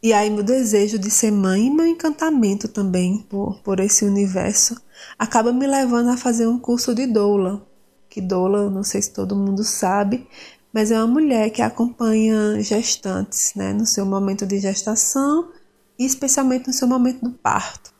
e 0.00 0.12
aí 0.12 0.30
meu 0.30 0.44
desejo 0.44 0.96
de 0.98 1.10
ser 1.10 1.32
mãe 1.32 1.66
e 1.66 1.70
meu 1.70 1.86
encantamento 1.86 2.68
também 2.68 3.18
por, 3.28 3.60
por 3.62 3.80
esse 3.80 4.04
universo 4.04 4.80
acaba 5.18 5.52
me 5.52 5.66
levando 5.66 6.10
a 6.10 6.16
fazer 6.16 6.46
um 6.46 6.58
curso 6.58 6.94
de 6.94 7.06
doula. 7.06 7.66
Que 8.08 8.20
doula, 8.20 8.70
não 8.70 8.84
sei 8.84 9.02
se 9.02 9.12
todo 9.12 9.34
mundo 9.34 9.64
sabe, 9.64 10.26
mas 10.78 10.92
é 10.92 10.96
uma 10.96 11.08
mulher 11.08 11.50
que 11.50 11.60
acompanha 11.60 12.62
gestantes, 12.62 13.52
né, 13.56 13.72
no 13.72 13.84
seu 13.84 14.06
momento 14.06 14.46
de 14.46 14.60
gestação 14.60 15.48
e 15.98 16.06
especialmente 16.06 16.68
no 16.68 16.72
seu 16.72 16.86
momento 16.86 17.24
do 17.24 17.32
parto. 17.32 17.92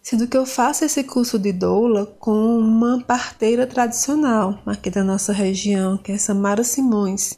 Sendo 0.00 0.28
que 0.28 0.36
eu 0.36 0.46
faço 0.46 0.84
esse 0.84 1.02
curso 1.02 1.36
de 1.36 1.52
doula 1.52 2.06
com 2.20 2.56
uma 2.56 3.02
parteira 3.02 3.66
tradicional 3.66 4.62
aqui 4.64 4.88
da 4.90 5.02
nossa 5.02 5.32
região, 5.32 5.98
que 5.98 6.12
é 6.12 6.18
Samara 6.18 6.62
Simões, 6.62 7.36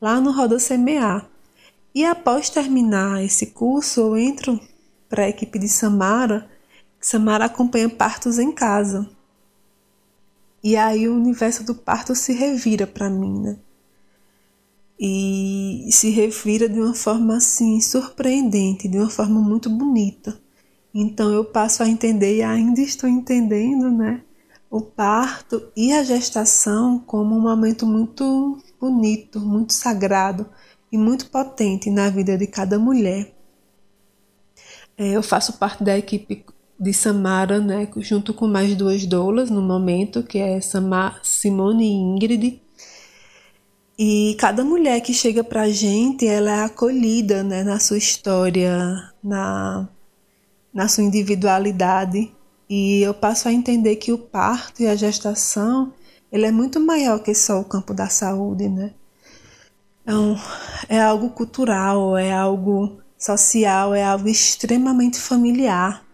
lá 0.00 0.20
no 0.20 0.30
Roda 0.30 0.60
Semear. 0.60 1.28
E 1.92 2.04
após 2.04 2.48
terminar 2.48 3.24
esse 3.24 3.46
curso, 3.46 4.00
eu 4.00 4.16
entro 4.16 4.60
para 5.08 5.24
a 5.24 5.28
equipe 5.28 5.58
de 5.58 5.68
Samara, 5.68 6.48
Samara 7.00 7.46
acompanha 7.46 7.90
partos 7.90 8.38
em 8.38 8.52
casa. 8.52 9.10
E 10.62 10.76
aí 10.76 11.08
o 11.08 11.14
universo 11.14 11.64
do 11.64 11.74
parto 11.74 12.14
se 12.14 12.32
revira 12.32 12.86
para 12.86 13.08
mim, 13.08 13.40
né? 13.40 13.58
E 14.98 15.88
se 15.92 16.10
revira 16.10 16.68
de 16.68 16.80
uma 16.80 16.94
forma 16.94 17.36
assim 17.36 17.80
surpreendente, 17.80 18.88
de 18.88 18.98
uma 18.98 19.08
forma 19.08 19.40
muito 19.40 19.70
bonita. 19.70 20.40
Então 20.92 21.30
eu 21.32 21.44
passo 21.44 21.82
a 21.82 21.88
entender 21.88 22.38
e 22.38 22.42
ainda 22.42 22.80
estou 22.80 23.08
entendendo, 23.08 23.90
né? 23.90 24.22
O 24.70 24.80
parto 24.80 25.70
e 25.76 25.92
a 25.92 26.02
gestação 26.02 26.98
como 26.98 27.36
um 27.36 27.40
momento 27.40 27.86
muito 27.86 28.60
bonito, 28.80 29.40
muito 29.40 29.72
sagrado 29.72 30.46
e 30.90 30.98
muito 30.98 31.30
potente 31.30 31.90
na 31.90 32.10
vida 32.10 32.36
de 32.36 32.46
cada 32.46 32.78
mulher. 32.78 33.34
É, 34.96 35.10
eu 35.12 35.22
faço 35.22 35.58
parte 35.58 35.84
da 35.84 35.96
equipe 35.96 36.44
de 36.78 36.92
Samara, 36.92 37.58
né, 37.58 37.88
junto 37.96 38.32
com 38.32 38.46
mais 38.46 38.76
duas 38.76 39.04
doulas 39.04 39.50
no 39.50 39.60
momento, 39.60 40.22
que 40.22 40.38
é 40.38 40.60
Samar, 40.60 41.20
Simone 41.24 41.84
e 41.84 41.92
Ingrid. 41.92 42.62
E 43.98 44.36
cada 44.38 44.64
mulher 44.64 45.00
que 45.00 45.12
chega 45.12 45.42
para 45.42 45.62
a 45.62 45.70
gente, 45.70 46.24
ela 46.24 46.50
é 46.52 46.64
acolhida 46.64 47.42
né, 47.42 47.64
na 47.64 47.80
sua 47.80 47.98
história, 47.98 49.12
na, 49.22 49.88
na 50.72 50.86
sua 50.86 51.02
individualidade. 51.02 52.32
E 52.70 53.02
eu 53.02 53.12
passo 53.12 53.48
a 53.48 53.52
entender 53.52 53.96
que 53.96 54.12
o 54.12 54.18
parto 54.18 54.82
e 54.82 54.86
a 54.86 54.94
gestação, 54.94 55.92
ele 56.30 56.46
é 56.46 56.52
muito 56.52 56.78
maior 56.78 57.18
que 57.18 57.34
só 57.34 57.60
o 57.60 57.64
campo 57.64 57.92
da 57.92 58.08
saúde, 58.08 58.68
né? 58.68 58.92
Então, 60.02 60.36
é 60.88 61.00
algo 61.00 61.30
cultural, 61.30 62.16
é 62.16 62.32
algo 62.32 62.98
social, 63.18 63.94
é 63.94 64.04
algo 64.04 64.28
extremamente 64.28 65.18
familiar. 65.18 66.07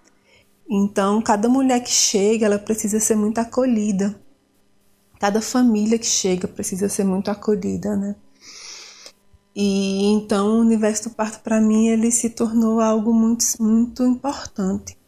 Então, 0.68 1.20
cada 1.22 1.48
mulher 1.48 1.80
que 1.80 1.90
chega, 1.90 2.46
ela 2.46 2.58
precisa 2.58 2.98
ser 3.00 3.16
muito 3.16 3.38
acolhida. 3.38 4.18
Cada 5.20 5.40
família 5.40 5.98
que 5.98 6.06
chega 6.06 6.48
precisa 6.48 6.88
ser 6.88 7.04
muito 7.04 7.30
acolhida, 7.30 7.96
né? 7.96 8.16
E 9.54 10.06
então 10.12 10.58
o 10.58 10.60
universo 10.60 11.08
do 11.08 11.14
parto 11.14 11.40
para 11.42 11.60
mim 11.60 11.86
ele 11.86 12.10
se 12.10 12.28
tornou 12.30 12.80
algo 12.80 13.14
muito 13.14 13.44
muito 13.60 14.02
importante. 14.04 14.98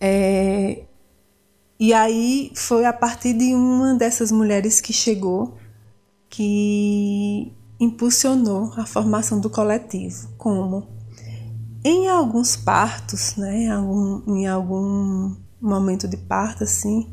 É, 0.00 0.84
e 1.78 1.92
aí 1.92 2.52
foi 2.56 2.84
a 2.84 2.92
partir 2.92 3.34
de 3.34 3.54
uma 3.54 3.94
dessas 3.94 4.32
mulheres 4.32 4.80
que 4.80 4.92
chegou 4.92 5.56
que 6.28 7.52
impulsionou 7.80 8.72
a 8.76 8.84
formação 8.86 9.40
do 9.40 9.48
coletivo. 9.48 10.28
Como? 10.36 10.97
Em 11.84 12.08
alguns 12.08 12.56
partos, 12.56 13.36
né, 13.36 13.56
em 13.56 13.70
algum, 13.70 14.36
em 14.36 14.46
algum 14.48 15.36
momento 15.60 16.08
de 16.08 16.16
parto, 16.16 16.64
assim, 16.64 17.08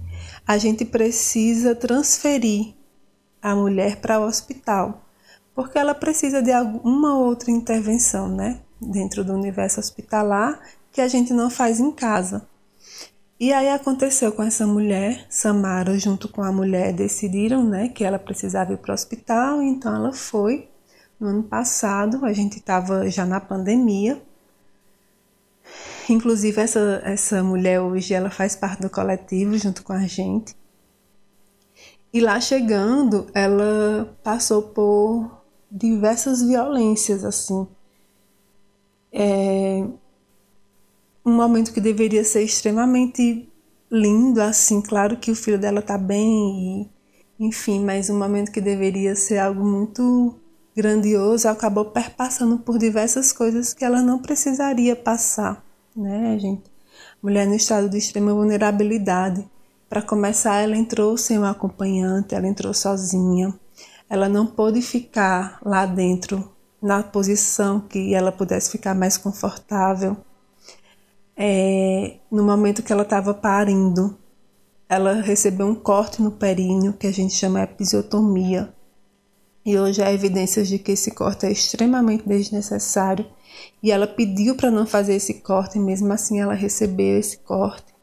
a 0.46 0.58
gente 0.58 0.84
precisa 0.84 1.76
transferir 1.76 2.74
a 3.42 3.56
mulher 3.56 3.98
para 3.98 4.20
o 4.20 4.26
hospital, 4.26 5.04
porque 5.54 5.78
ela 5.78 5.94
precisa 5.94 6.42
de 6.42 6.52
alguma 6.52 7.16
outra 7.16 7.52
intervenção, 7.52 8.28
né, 8.28 8.60
dentro 8.82 9.24
do 9.24 9.34
universo 9.34 9.80
hospitalar 9.80 10.60
que 10.92 11.00
a 11.00 11.08
gente 11.08 11.32
não 11.32 11.50
faz 11.50 11.80
em 11.80 11.92
casa. 11.92 12.48
E 13.40 13.52
aí 13.52 13.70
aconteceu 13.70 14.32
com 14.32 14.42
essa 14.42 14.66
mulher, 14.66 15.26
Samara, 15.30 16.00
junto 16.00 16.28
com 16.30 16.42
a 16.42 16.52
mulher, 16.52 16.94
decidiram 16.94 17.64
né, 17.64 17.90
que 17.90 18.04
ela 18.04 18.18
precisava 18.18 18.74
ir 18.74 18.78
para 18.78 18.92
o 18.92 18.94
hospital, 18.96 19.62
então 19.62 19.94
ela 19.94 20.14
foi. 20.14 20.70
No 21.20 21.28
ano 21.28 21.44
passado, 21.44 22.26
a 22.26 22.34
gente 22.34 22.58
estava 22.58 23.10
já 23.10 23.26
na 23.26 23.40
pandemia. 23.40 24.22
Inclusive, 26.10 26.62
essa, 26.62 27.02
essa 27.04 27.44
mulher 27.44 27.82
hoje 27.82 28.14
ela 28.14 28.30
faz 28.30 28.56
parte 28.56 28.82
do 28.82 28.90
coletivo 28.90 29.58
junto 29.58 29.84
com 29.84 29.94
a 29.94 30.06
gente. 30.06 30.56
E 32.14 32.22
lá 32.22 32.40
chegando, 32.40 33.28
ela 33.34 34.18
passou 34.24 34.62
por 34.62 35.44
diversas 35.70 36.42
violências, 36.42 37.26
assim. 37.26 37.68
É, 39.12 39.86
um 41.26 41.34
momento 41.34 41.74
que 41.74 41.82
deveria 41.82 42.24
ser 42.24 42.44
extremamente 42.44 43.52
lindo, 43.92 44.42
assim, 44.42 44.82
claro 44.82 45.18
que 45.18 45.32
o 45.32 45.36
filho 45.36 45.60
dela 45.60 45.82
tá 45.82 45.98
bem 45.98 46.88
e, 47.40 47.46
enfim, 47.46 47.84
mas 47.84 48.10
um 48.10 48.18
momento 48.18 48.52
que 48.52 48.62
deveria 48.62 49.16
ser 49.16 49.40
algo 49.40 49.66
muito 49.66 50.36
grandioso 50.76 51.48
acabou 51.48 51.86
perpassando 51.86 52.60
por 52.60 52.78
diversas 52.78 53.34
coisas 53.34 53.74
que 53.74 53.84
ela 53.84 54.02
não 54.02 54.20
precisaria 54.22 54.96
passar, 54.96 55.65
né, 55.96 56.38
gente? 56.40 56.64
Mulher 57.22 57.48
no 57.48 57.56
estado 57.56 57.90
de 57.90 57.98
extrema 57.98 58.34
vulnerabilidade. 58.34 59.48
Para 59.90 60.02
começar, 60.02 60.62
ela 60.62 60.76
entrou 60.76 61.18
sem 61.18 61.40
um 61.40 61.46
acompanhante, 61.46 62.36
ela 62.36 62.48
entrou 62.48 62.74
sozinha. 62.74 63.54
Ela 64.10 64.30
não 64.30 64.46
pôde 64.46 64.82
ficar 64.82 65.60
lá 65.64 65.86
dentro 65.86 66.52
na 66.82 67.02
posição 67.02 67.80
que 67.80 68.14
ela 68.14 68.32
pudesse 68.32 68.72
ficar 68.72 68.94
mais 68.94 69.18
confortável 69.18 70.18
é, 71.36 72.18
no 72.32 72.44
momento 72.44 72.82
que 72.82 72.94
ela 72.94 73.04
estava 73.04 73.34
parindo, 73.34 74.18
ela 74.88 75.14
recebeu 75.14 75.68
um 75.68 75.76
corte 75.76 76.22
no 76.22 76.32
períneo, 76.32 76.94
que 76.94 77.08
a 77.08 77.12
gente 77.12 77.34
chama 77.34 77.62
episiotomia. 77.62 78.74
E 79.66 79.80
hoje 79.80 80.04
há 80.04 80.14
evidências 80.14 80.68
de 80.68 80.78
que 80.78 80.92
esse 80.92 81.10
corte 81.10 81.48
é 81.48 81.52
extremamente 81.52 82.28
desnecessário. 82.28 83.26
E 83.82 83.92
ela 83.92 84.06
pediu 84.06 84.56
para 84.56 84.70
não 84.70 84.86
fazer 84.86 85.16
esse 85.16 85.36
corte, 85.36 85.80
mesmo 85.80 86.14
assim 86.14 86.40
ela 86.40 86.54
recebeu 86.54 87.18
esse 87.18 87.38
corte. 87.38 87.96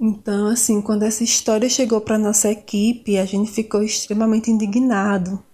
Então, 0.00 0.46
assim, 0.46 0.80
quando 0.80 1.02
essa 1.02 1.22
história 1.22 1.68
chegou 1.68 2.00
para 2.00 2.16
nossa 2.16 2.50
equipe, 2.50 3.18
a 3.18 3.26
gente 3.26 3.50
ficou 3.50 3.82
extremamente 3.82 4.50
indignado. 4.50 5.44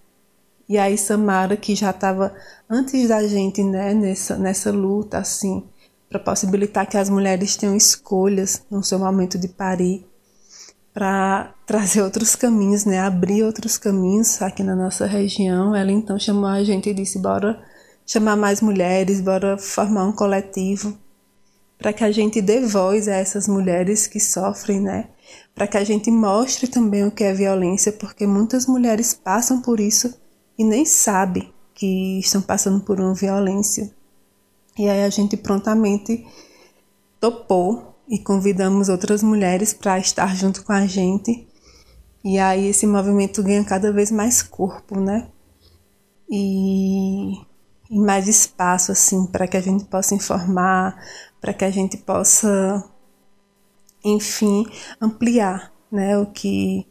E 0.69 0.77
aí 0.77 0.97
Samara, 0.97 1.57
que 1.57 1.75
já 1.75 1.89
estava 1.89 2.33
antes 2.69 3.09
da 3.09 3.27
gente, 3.27 3.61
né, 3.61 3.93
nessa, 3.93 4.37
nessa 4.37 4.71
luta, 4.71 5.17
assim, 5.17 5.65
para 6.09 6.17
possibilitar 6.17 6.87
que 6.87 6.97
as 6.97 7.09
mulheres 7.09 7.57
tenham 7.57 7.75
escolhas 7.75 8.65
no 8.71 8.81
seu 8.81 8.99
momento 8.99 9.37
de 9.37 9.49
parir, 9.49 10.06
para 10.97 11.53
trazer 11.63 12.01
outros 12.01 12.35
caminhos, 12.35 12.83
né, 12.83 12.99
abrir 12.99 13.43
outros 13.43 13.77
caminhos 13.77 14.41
aqui 14.41 14.63
na 14.63 14.75
nossa 14.75 15.05
região. 15.05 15.75
Ela 15.75 15.91
então 15.91 16.17
chamou 16.17 16.47
a 16.49 16.63
gente 16.63 16.89
e 16.89 16.93
disse: 16.93 17.19
bora 17.19 17.63
chamar 18.03 18.35
mais 18.35 18.61
mulheres, 18.61 19.21
bora 19.21 19.59
formar 19.59 20.05
um 20.05 20.11
coletivo 20.11 20.97
para 21.77 21.93
que 21.93 22.03
a 22.03 22.11
gente 22.11 22.41
dê 22.41 22.61
voz 22.61 23.07
a 23.07 23.13
essas 23.13 23.47
mulheres 23.47 24.07
que 24.07 24.19
sofrem, 24.19 24.81
né? 24.81 25.09
Para 25.53 25.67
que 25.67 25.77
a 25.77 25.83
gente 25.83 26.09
mostre 26.09 26.67
também 26.67 27.05
o 27.05 27.11
que 27.11 27.23
é 27.23 27.31
violência, 27.31 27.91
porque 27.91 28.25
muitas 28.25 28.65
mulheres 28.65 29.13
passam 29.13 29.61
por 29.61 29.79
isso 29.79 30.19
e 30.57 30.63
nem 30.63 30.83
sabem 30.83 31.53
que 31.75 32.17
estão 32.17 32.41
passando 32.41 32.79
por 32.83 32.99
uma 32.99 33.13
violência. 33.13 33.93
E 34.75 34.89
aí 34.89 35.03
a 35.03 35.09
gente 35.11 35.37
prontamente 35.37 36.25
topou 37.19 37.96
e 38.09 38.17
convidamos 38.19 38.89
outras 38.89 39.21
mulheres 39.21 39.73
para 39.73 39.99
estar 39.99 40.35
junto 40.35 40.63
com 40.63 40.71
a 40.71 40.85
gente. 40.85 41.47
E 42.23 42.39
aí 42.39 42.67
esse 42.67 42.87
movimento 42.87 43.43
ganha 43.43 43.63
cada 43.63 43.91
vez 43.91 44.11
mais 44.11 44.41
corpo, 44.41 44.99
né? 44.99 45.29
E, 46.29 47.33
e 47.89 47.99
mais 47.99 48.27
espaço 48.27 48.91
assim 48.91 49.25
para 49.27 49.47
que 49.47 49.57
a 49.57 49.61
gente 49.61 49.85
possa 49.85 50.15
informar, 50.15 51.01
para 51.39 51.53
que 51.53 51.65
a 51.65 51.71
gente 51.71 51.97
possa, 51.97 52.83
enfim, 54.03 54.65
ampliar, 54.99 55.73
né, 55.91 56.17
o 56.17 56.25
que 56.25 56.85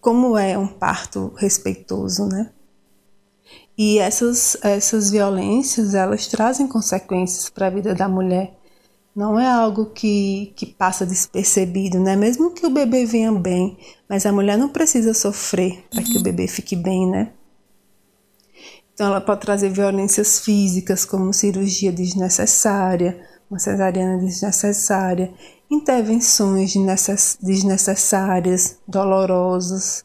como 0.00 0.38
é 0.38 0.56
um 0.56 0.68
parto 0.68 1.32
respeitoso, 1.36 2.26
né? 2.26 2.52
E 3.76 3.98
essas 3.98 4.56
essas 4.62 5.10
violências, 5.10 5.94
elas 5.94 6.26
trazem 6.26 6.68
consequências 6.68 7.48
para 7.50 7.66
a 7.66 7.70
vida 7.70 7.94
da 7.94 8.08
mulher. 8.08 8.57
Não 9.18 9.36
é 9.36 9.50
algo 9.50 9.86
que, 9.86 10.52
que 10.54 10.64
passa 10.64 11.04
despercebido, 11.04 11.98
né? 11.98 12.14
Mesmo 12.14 12.52
que 12.52 12.64
o 12.64 12.70
bebê 12.70 13.04
venha 13.04 13.32
bem, 13.32 13.76
mas 14.08 14.24
a 14.24 14.30
mulher 14.30 14.56
não 14.56 14.68
precisa 14.68 15.12
sofrer 15.12 15.84
para 15.90 16.04
que 16.04 16.16
o 16.16 16.22
bebê 16.22 16.46
fique 16.46 16.76
bem, 16.76 17.10
né? 17.10 17.32
Então, 18.94 19.08
ela 19.08 19.20
pode 19.20 19.40
trazer 19.40 19.70
violências 19.70 20.38
físicas, 20.38 21.04
como 21.04 21.32
cirurgia 21.32 21.90
desnecessária, 21.90 23.20
uma 23.50 23.58
cesariana 23.58 24.18
desnecessária, 24.18 25.34
intervenções 25.68 26.74
desnecessárias, 27.42 28.78
dolorosas, 28.86 30.04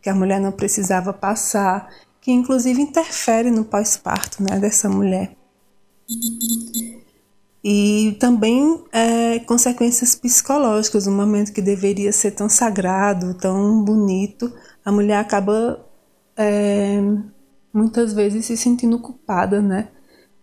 que 0.00 0.08
a 0.08 0.14
mulher 0.14 0.40
não 0.40 0.52
precisava 0.52 1.12
passar, 1.12 1.92
que 2.20 2.30
inclusive 2.30 2.80
interfere 2.80 3.50
no 3.50 3.64
pós-parto 3.64 4.40
né, 4.40 4.60
dessa 4.60 4.88
mulher. 4.88 5.36
E 7.64 8.16
também 8.18 8.82
é, 8.92 9.38
consequências 9.40 10.16
psicológicas, 10.16 11.06
um 11.06 11.14
momento 11.16 11.52
que 11.52 11.62
deveria 11.62 12.12
ser 12.12 12.32
tão 12.32 12.48
sagrado, 12.48 13.34
tão 13.34 13.84
bonito, 13.84 14.52
a 14.84 14.90
mulher 14.90 15.18
acaba 15.18 15.78
é, 16.36 17.00
muitas 17.72 18.12
vezes 18.12 18.46
se 18.46 18.56
sentindo 18.56 18.98
culpada, 18.98 19.62
né? 19.62 19.88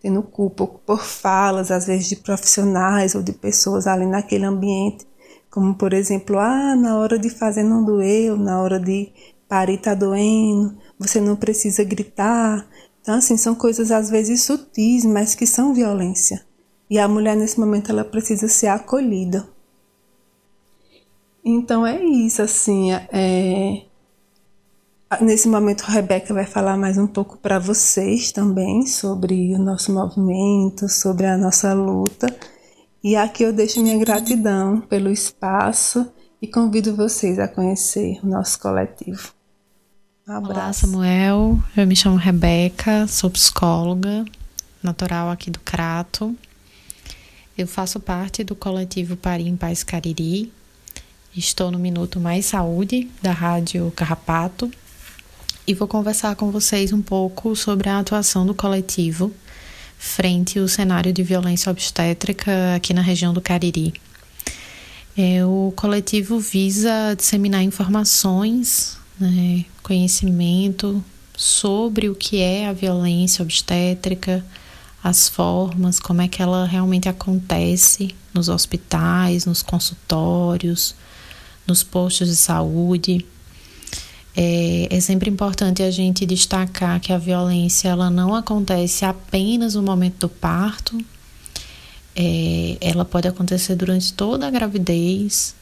Tendo 0.02 0.24
culpa 0.24 0.66
por 0.66 1.04
falas, 1.04 1.72
às 1.72 1.88
vezes 1.88 2.08
de 2.08 2.16
profissionais 2.16 3.16
ou 3.16 3.22
de 3.22 3.34
pessoas 3.34 3.86
ali 3.86 4.06
naquele 4.06 4.46
ambiente, 4.46 5.06
como 5.50 5.76
por 5.76 5.94
exemplo, 5.94 6.38
ah, 6.40 6.76
na 6.76 6.98
hora 6.98 7.20
de 7.20 7.30
fazer 7.30 7.64
não 7.64 7.84
doeu, 7.84 8.38
na 8.38 8.62
hora 8.62 8.80
de 8.80 9.12
parir 9.48 9.78
tá 9.80 9.94
doendo, 9.94 10.78
você 10.98 11.20
não 11.20 11.36
precisa 11.36 11.84
gritar. 11.84 12.66
Então, 13.02 13.16
assim, 13.16 13.36
são 13.36 13.56
coisas 13.56 13.92
às 13.92 14.10
vezes 14.10 14.44
sutis, 14.44 15.04
mas 15.06 15.36
que 15.36 15.48
são 15.48 15.74
violência. 15.74 16.46
E 16.90 16.98
a 16.98 17.08
mulher 17.08 17.36
nesse 17.36 17.60
momento 17.60 17.92
ela 17.92 18.04
precisa 18.04 18.48
ser 18.48 18.68
acolhida. 18.68 19.48
Então 21.46 21.86
é 21.86 22.04
isso, 22.04 22.42
assim, 22.42 22.92
é, 22.92 23.84
Nesse 25.22 25.48
momento, 25.48 25.86
a 25.88 25.92
Rebeca 25.92 26.32
vai 26.36 26.46
falar 26.46 26.78
mais 26.78 26.96
um 26.96 27.08
pouco 27.08 27.36
para 27.40 27.58
vocês 27.58 28.32
também 28.32 28.86
sobre 28.86 29.56
o 29.56 29.58
nosso 29.58 29.92
movimento, 29.92 30.88
sobre 30.88 31.26
a 31.26 31.36
nossa 31.36 31.74
luta. 31.74 32.28
E 33.04 33.16
aqui 33.16 33.42
eu 33.42 33.52
deixo 33.52 33.82
minha 33.82 33.98
gratidão 33.98 34.80
pelo 34.80 35.10
espaço 35.10 36.08
e 36.40 36.48
convido 36.48 36.96
vocês 36.96 37.40
a 37.40 37.48
conhecer 37.48 38.20
o 38.24 38.28
nosso 38.28 38.60
coletivo. 38.60 39.34
Um 40.28 40.34
abraço. 40.34 40.60
Olá, 40.60 40.74
Samuel. 40.74 41.60
Eu 41.76 41.88
me 41.88 41.96
chamo 41.96 42.16
Rebeca, 42.16 43.08
sou 43.08 43.32
psicóloga, 43.32 44.24
natural 44.84 45.32
aqui 45.32 45.50
do 45.50 45.60
Crato. 45.60 46.36
Eu 47.60 47.68
faço 47.68 48.00
parte 48.00 48.42
do 48.42 48.56
coletivo 48.56 49.18
Parim 49.18 49.58
Paz 49.58 49.84
Cariri. 49.84 50.50
Estou 51.36 51.70
no 51.70 51.78
Minuto 51.78 52.18
Mais 52.18 52.46
Saúde, 52.46 53.10
da 53.22 53.34
Rádio 53.34 53.92
Carrapato, 53.98 54.72
e 55.68 55.74
vou 55.74 55.86
conversar 55.86 56.38
com 56.38 56.52
vocês 56.52 56.94
um 56.94 57.02
pouco 57.02 57.58
sobre 57.58 57.90
a 57.90 58.00
atuação 58.00 58.46
do 58.46 58.54
coletivo 58.56 59.34
frente 59.98 60.58
ao 60.58 60.70
cenário 60.70 61.12
de 61.12 61.22
violência 61.22 61.70
obstétrica 61.70 62.76
aqui 62.78 62.94
na 62.94 63.02
região 63.02 63.34
do 63.34 63.42
Cariri. 63.42 63.94
É, 65.18 65.44
o 65.44 65.74
coletivo 65.76 66.40
visa 66.40 67.14
disseminar 67.14 67.62
informações, 67.62 68.98
né, 69.20 69.66
conhecimento 69.84 71.04
sobre 71.36 72.08
o 72.08 72.16
que 72.16 72.40
é 72.40 72.70
a 72.70 72.72
violência 72.72 73.44
obstétrica, 73.44 74.46
as 75.04 75.30
formas, 75.30 76.00
como 76.00 76.22
é 76.22 76.28
que 76.28 76.42
ela 76.42 76.66
realmente 76.66 77.08
acontece 77.08 78.16
nos 78.34 78.50
hospitais, 78.50 79.46
nos 79.46 79.62
consultórios, 79.62 80.96
nos 81.66 81.84
postos 81.84 82.28
de 82.28 82.36
saúde 82.36 83.26
é, 84.42 84.88
é, 84.90 85.00
sempre 85.02 85.30
importante 85.30 85.84
a 85.84 85.92
gente 85.92 86.26
destacar 86.26 87.00
que 87.02 87.12
a 87.12 87.18
violência 87.18 87.90
ela 87.90 88.10
não 88.10 88.34
acontece 88.34 89.04
apenas 89.04 89.76
no 89.76 89.84
momento 89.84 90.20
do 90.20 90.30
parto, 90.30 90.98
é, 92.16 92.78
ela 92.80 93.04
pode 93.04 93.28
acontecer 93.28 93.76
durante 93.76 94.14
toda 94.14 94.48
a 94.48 94.50
gravidez, 94.50 95.54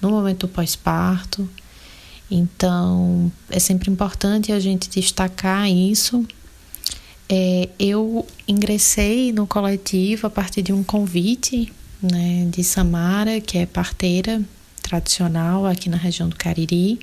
no 0.00 0.10
momento 0.10 0.46
do 0.46 0.48
pós-parto. 0.48 1.48
Então, 2.30 3.32
é 3.48 3.58
sempre 3.58 3.90
importante 3.90 4.52
a 4.52 4.60
gente 4.60 4.88
destacar 4.88 5.68
isso. 5.68 6.24
É, 7.32 7.68
eu 7.78 8.26
ingressei 8.48 9.32
no 9.32 9.46
coletivo 9.46 10.26
a 10.26 10.30
partir 10.30 10.62
de 10.62 10.72
um 10.72 10.82
convite 10.82 11.72
né, 12.02 12.48
de 12.50 12.64
Samara, 12.64 13.40
que 13.40 13.56
é 13.56 13.66
parteira 13.66 14.42
tradicional 14.82 15.64
aqui 15.64 15.88
na 15.88 15.96
região 15.96 16.28
do 16.28 16.34
Cariri. 16.34 16.98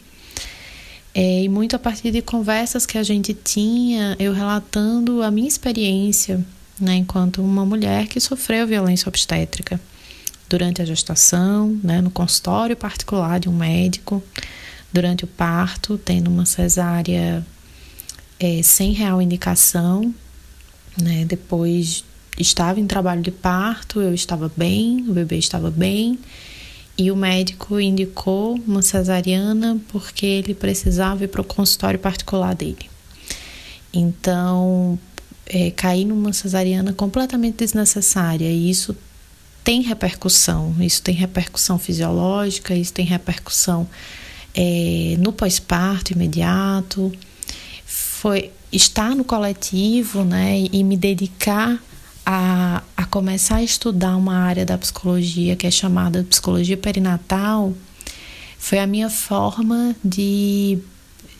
É, 1.15 1.43
e 1.43 1.47
muito 1.47 1.77
a 1.77 1.79
partir 1.79 2.11
de 2.11 2.21
conversas 2.21 2.85
que 2.85 2.97
a 2.97 3.03
gente 3.03 3.33
tinha, 3.33 4.17
eu 4.19 4.33
relatando 4.33 5.23
a 5.23 5.31
minha 5.31 5.47
experiência, 5.47 6.45
né, 6.77 6.95
enquanto 6.95 7.41
uma 7.41 7.65
mulher 7.65 8.07
que 8.07 8.19
sofreu 8.19 8.67
violência 8.67 9.07
obstétrica 9.07 9.79
durante 10.49 10.81
a 10.81 10.85
gestação, 10.85 11.79
né, 11.81 12.01
no 12.01 12.11
consultório 12.11 12.75
particular 12.75 13.39
de 13.39 13.47
um 13.47 13.55
médico, 13.55 14.21
durante 14.91 15.23
o 15.23 15.27
parto, 15.27 15.97
tendo 15.97 16.29
uma 16.29 16.45
cesárea 16.45 17.45
é, 18.39 18.61
sem 18.61 18.91
real 18.91 19.21
indicação, 19.21 20.13
né, 21.01 21.25
depois 21.25 22.03
estava 22.37 22.79
em 22.79 22.87
trabalho 22.87 23.21
de 23.21 23.31
parto, 23.31 24.01
eu 24.01 24.13
estava 24.13 24.51
bem, 24.55 25.05
o 25.07 25.13
bebê 25.13 25.37
estava 25.37 25.71
bem, 25.71 26.19
e 26.97 27.11
o 27.11 27.15
médico 27.15 27.79
indicou 27.79 28.55
uma 28.67 28.81
cesariana 28.81 29.79
porque 29.89 30.25
ele 30.25 30.53
precisava 30.53 31.23
ir 31.23 31.27
para 31.27 31.41
o 31.41 31.43
consultório 31.43 31.99
particular 31.99 32.55
dele. 32.55 32.89
Então, 33.93 34.97
é, 35.45 35.71
caí 35.71 36.03
numa 36.05 36.33
cesariana 36.33 36.93
completamente 36.93 37.57
desnecessária 37.57 38.49
e 38.51 38.69
isso 38.69 38.95
tem 39.63 39.81
repercussão. 39.81 40.75
Isso 40.79 41.01
tem 41.01 41.13
repercussão 41.13 41.77
fisiológica, 41.77 42.73
isso 42.73 42.93
tem 42.93 43.05
repercussão 43.05 43.87
é, 44.55 45.15
no 45.19 45.31
pós-parto 45.31 46.13
imediato. 46.13 47.11
Foi 48.19 48.51
estar 48.71 49.15
no 49.15 49.23
coletivo, 49.23 50.23
né, 50.23 50.65
e 50.71 50.83
me 50.83 50.97
dedicar 50.97 51.81
a, 52.25 52.81
a 52.95 53.05
começar 53.05 53.57
a 53.57 53.63
estudar 53.63 54.17
uma 54.17 54.37
área 54.37 54.65
da 54.65 54.77
psicologia 54.77 55.55
que 55.55 55.65
é 55.65 55.71
chamada 55.71 56.23
psicologia 56.23 56.75
perinatal 56.75 57.73
foi 58.57 58.79
a 58.79 58.87
minha 58.87 59.09
forma 59.09 59.95
de, 60.03 60.79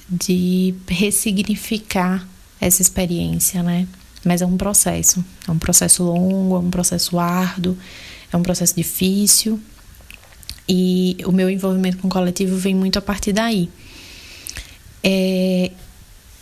de 0.08 0.76
ressignificar 0.88 2.26
essa 2.62 2.82
experiência, 2.82 3.62
né? 3.64 3.88
Mas 4.24 4.42
é 4.42 4.46
um 4.46 4.56
processo, 4.56 5.26
é 5.48 5.52
um 5.52 5.60
processo 5.60 6.04
longo, 6.04 6.56
é 6.56 6.60
um 6.60 6.70
processo 6.70 7.20
árduo, 7.20 7.78
é 8.32 8.38
um 8.38 8.44
processo 8.44 8.76
difícil 8.76 9.60
e 10.70 11.18
o 11.26 11.32
meu 11.32 11.50
envolvimento 11.50 11.98
com 11.98 12.08
o 12.08 12.12
coletivo 12.12 12.56
vem 12.56 12.76
muito 12.76 12.98
a 13.00 13.02
partir 13.02 13.34
daí. 13.34 13.70
É, 15.04 15.72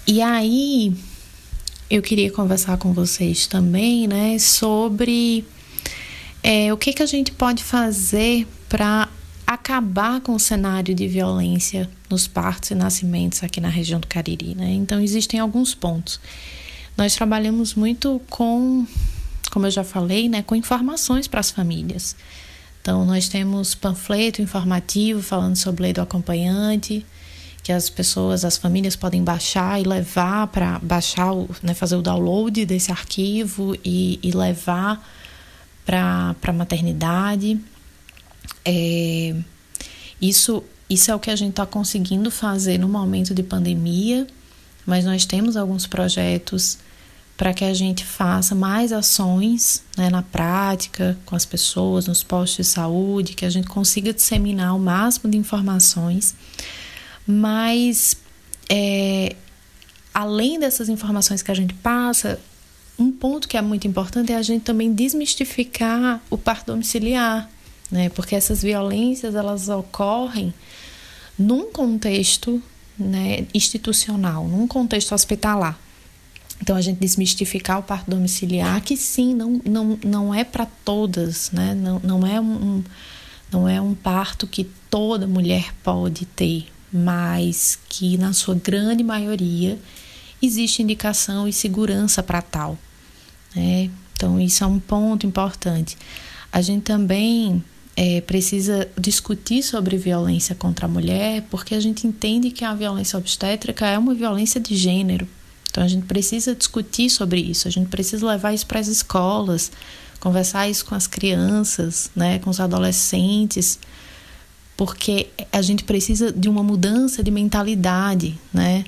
e 0.07 0.21
aí 0.21 0.93
eu 1.89 2.01
queria 2.01 2.31
conversar 2.31 2.77
com 2.77 2.93
vocês 2.93 3.47
também, 3.47 4.07
né, 4.07 4.37
sobre 4.39 5.45
é, 6.43 6.71
o 6.73 6.77
que, 6.77 6.93
que 6.93 7.03
a 7.03 7.07
gente 7.07 7.31
pode 7.31 7.63
fazer 7.63 8.47
para 8.69 9.07
acabar 9.45 10.21
com 10.21 10.33
o 10.33 10.39
cenário 10.39 10.93
de 10.95 11.07
violência 11.07 11.89
nos 12.09 12.27
partos 12.27 12.71
e 12.71 12.75
nascimentos 12.75 13.43
aqui 13.43 13.61
na 13.61 13.69
região 13.69 13.99
do 13.99 14.07
Cariri, 14.07 14.55
né? 14.55 14.71
Então 14.73 14.99
existem 14.99 15.39
alguns 15.39 15.75
pontos. 15.75 16.19
Nós 16.97 17.15
trabalhamos 17.15 17.75
muito 17.75 18.21
com, 18.29 18.85
como 19.51 19.67
eu 19.67 19.71
já 19.71 19.83
falei, 19.83 20.27
né, 20.27 20.41
com 20.41 20.55
informações 20.55 21.27
para 21.27 21.39
as 21.39 21.51
famílias. 21.51 22.15
Então 22.81 23.05
nós 23.05 23.27
temos 23.27 23.75
panfleto 23.75 24.41
informativo 24.41 25.21
falando 25.21 25.55
sobre 25.55 25.83
lei 25.83 25.93
do 25.93 26.01
acompanhante, 26.01 27.05
que 27.65 27.71
as 27.71 27.89
pessoas, 27.89 28.45
as 28.45 28.57
famílias 28.57 28.95
podem 28.95 29.23
baixar 29.23 29.81
e 29.81 29.83
levar 29.83 30.45
para 30.49 30.77
baixar, 30.77 31.31
né, 31.63 31.73
fazer 31.73 31.95
o 31.95 32.01
download 32.03 32.63
desse 32.63 32.91
arquivo 32.91 33.75
e, 33.83 34.19
e 34.21 34.29
levar 34.29 35.03
para 35.83 36.35
a 36.43 36.53
maternidade. 36.53 37.59
É, 38.63 39.35
isso, 40.21 40.63
isso 40.87 41.09
é 41.09 41.15
o 41.15 41.19
que 41.19 41.31
a 41.31 41.35
gente 41.35 41.49
está 41.49 41.65
conseguindo 41.65 42.29
fazer 42.29 42.77
no 42.77 42.87
momento 42.87 43.33
de 43.33 43.41
pandemia, 43.41 44.27
mas 44.85 45.03
nós 45.03 45.25
temos 45.25 45.57
alguns 45.57 45.87
projetos 45.87 46.77
para 47.35 47.51
que 47.51 47.65
a 47.65 47.73
gente 47.73 48.05
faça 48.05 48.53
mais 48.53 48.93
ações 48.93 49.81
né, 49.97 50.11
na 50.11 50.21
prática, 50.21 51.17
com 51.25 51.35
as 51.35 51.45
pessoas, 51.45 52.05
nos 52.05 52.21
postos 52.21 52.67
de 52.67 52.71
saúde, 52.71 53.33
que 53.33 53.43
a 53.43 53.49
gente 53.49 53.67
consiga 53.67 54.13
disseminar 54.13 54.75
o 54.75 54.79
máximo 54.79 55.31
de 55.31 55.37
informações. 55.39 56.35
Mas, 57.25 58.17
é, 58.69 59.35
além 60.13 60.59
dessas 60.59 60.89
informações 60.89 61.41
que 61.41 61.51
a 61.51 61.55
gente 61.55 61.73
passa, 61.75 62.39
um 62.97 63.11
ponto 63.11 63.47
que 63.47 63.57
é 63.57 63.61
muito 63.61 63.87
importante 63.87 64.31
é 64.31 64.35
a 64.35 64.41
gente 64.41 64.63
também 64.63 64.93
desmistificar 64.93 66.21
o 66.29 66.37
parto 66.37 66.67
domiciliar, 66.67 67.49
né? 67.91 68.09
Porque 68.09 68.35
essas 68.35 68.61
violências 68.61 69.35
elas 69.35 69.67
ocorrem 69.69 70.53
num 71.37 71.71
contexto 71.71 72.61
né, 72.97 73.45
institucional, 73.53 74.47
num 74.47 74.67
contexto 74.67 75.13
hospitalar. 75.13 75.77
Então 76.61 76.75
a 76.75 76.81
gente 76.81 76.99
desmistificar 76.99 77.79
o 77.79 77.83
parto 77.83 78.09
domiciliar, 78.09 78.81
que 78.81 78.95
sim, 78.95 79.33
não, 79.33 79.61
não, 79.65 79.99
não 80.05 80.33
é 80.33 80.43
para 80.43 80.65
todas, 80.65 81.51
né? 81.51 81.75
Não, 81.75 81.99
não 81.99 82.25
é 82.25 82.39
um, 82.39 82.81
não 83.51 83.67
é 83.67 83.81
um 83.81 83.93
parto 83.93 84.47
que 84.47 84.63
toda 84.89 85.27
mulher 85.27 85.73
pode 85.83 86.25
ter, 86.25 86.67
mas 86.95 87.77
que 87.89 88.17
na 88.17 88.31
sua 88.31 88.55
grande 88.55 89.03
maioria 89.03 89.77
existe 90.41 90.81
indicação 90.81 91.47
e 91.47 91.51
segurança 91.51 92.23
para 92.23 92.41
tal. 92.41 92.77
Né? 93.53 93.89
Então, 94.13 94.39
isso 94.39 94.63
é 94.63 94.67
um 94.67 94.79
ponto 94.79 95.27
importante. 95.27 95.97
A 96.51 96.61
gente 96.61 96.83
também 96.83 97.61
é, 97.97 98.21
precisa 98.21 98.87
discutir 98.97 99.61
sobre 99.61 99.97
violência 99.97 100.55
contra 100.55 100.85
a 100.85 100.89
mulher, 100.89 101.43
porque 101.49 101.75
a 101.75 101.79
gente 101.79 102.07
entende 102.07 102.49
que 102.49 102.63
a 102.63 102.73
violência 102.73 103.17
obstétrica 103.17 103.85
é 103.85 103.97
uma 103.97 104.13
violência 104.13 104.59
de 104.61 104.75
gênero. 104.75 105.27
Então, 105.69 105.83
a 105.83 105.87
gente 105.87 106.05
precisa 106.05 106.55
discutir 106.55 107.09
sobre 107.09 107.41
isso, 107.41 107.67
a 107.67 107.71
gente 107.71 107.89
precisa 107.89 108.25
levar 108.25 108.53
isso 108.53 108.65
para 108.65 108.79
as 108.79 108.87
escolas, 108.87 109.69
conversar 110.21 110.69
isso 110.69 110.85
com 110.85 110.95
as 110.95 111.07
crianças, 111.07 112.09
né, 112.15 112.39
com 112.39 112.49
os 112.49 112.61
adolescentes, 112.61 113.77
porque 114.77 115.27
a 115.51 115.61
gente 115.61 115.83
precisa 115.83 116.31
de 116.31 116.49
uma 116.49 116.63
mudança 116.63 117.23
de 117.23 117.31
mentalidade, 117.31 118.37
né? 118.53 118.83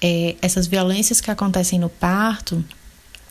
É, 0.00 0.36
essas 0.42 0.66
violências 0.66 1.20
que 1.20 1.30
acontecem 1.30 1.78
no 1.78 1.88
parto, 1.88 2.62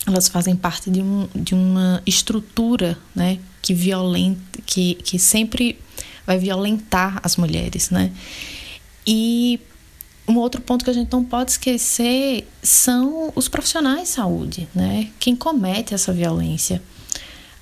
elas 0.05 0.27
fazem 0.27 0.55
parte 0.55 0.89
de, 0.89 1.01
um, 1.01 1.27
de 1.33 1.53
uma 1.53 2.01
estrutura, 2.05 2.97
né, 3.15 3.39
que 3.61 3.73
violenta, 3.73 4.59
que, 4.65 4.95
que 4.95 5.17
sempre 5.17 5.79
vai 6.25 6.37
violentar 6.37 7.19
as 7.23 7.37
mulheres, 7.37 7.89
né? 7.89 8.11
E 9.05 9.59
um 10.27 10.37
outro 10.37 10.61
ponto 10.61 10.85
que 10.85 10.91
a 10.91 10.93
gente 10.93 11.11
não 11.11 11.23
pode 11.23 11.51
esquecer 11.51 12.47
são 12.61 13.31
os 13.35 13.47
profissionais 13.47 14.03
de 14.03 14.07
saúde, 14.09 14.67
né? 14.73 15.09
Quem 15.19 15.35
comete 15.35 15.93
essa 15.93 16.13
violência. 16.13 16.81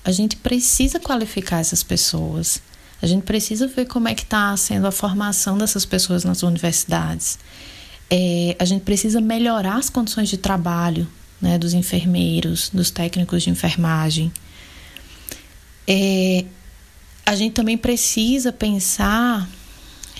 A 0.03 0.11
gente 0.11 0.35
precisa 0.35 0.99
qualificar 0.99 1.59
essas 1.59 1.83
pessoas. 1.83 2.61
A 3.01 3.07
gente 3.07 3.23
precisa 3.23 3.67
ver 3.67 3.85
como 3.85 4.07
é 4.07 4.13
que 4.13 4.23
está 4.23 4.55
sendo 4.55 4.85
a 4.85 4.91
formação 4.91 5.57
dessas 5.57 5.85
pessoas 5.85 6.23
nas 6.23 6.43
universidades. 6.43 7.39
É, 8.09 8.55
a 8.59 8.65
gente 8.65 8.83
precisa 8.83 9.19
melhorar 9.19 9.77
as 9.77 9.89
condições 9.89 10.29
de 10.29 10.37
trabalho 10.37 11.07
né, 11.41 11.57
dos 11.57 11.73
enfermeiros, 11.73 12.69
dos 12.71 12.91
técnicos 12.91 13.43
de 13.43 13.49
enfermagem. 13.49 14.31
É, 15.87 16.45
a 17.25 17.35
gente 17.35 17.53
também 17.53 17.77
precisa 17.77 18.51
pensar 18.51 19.49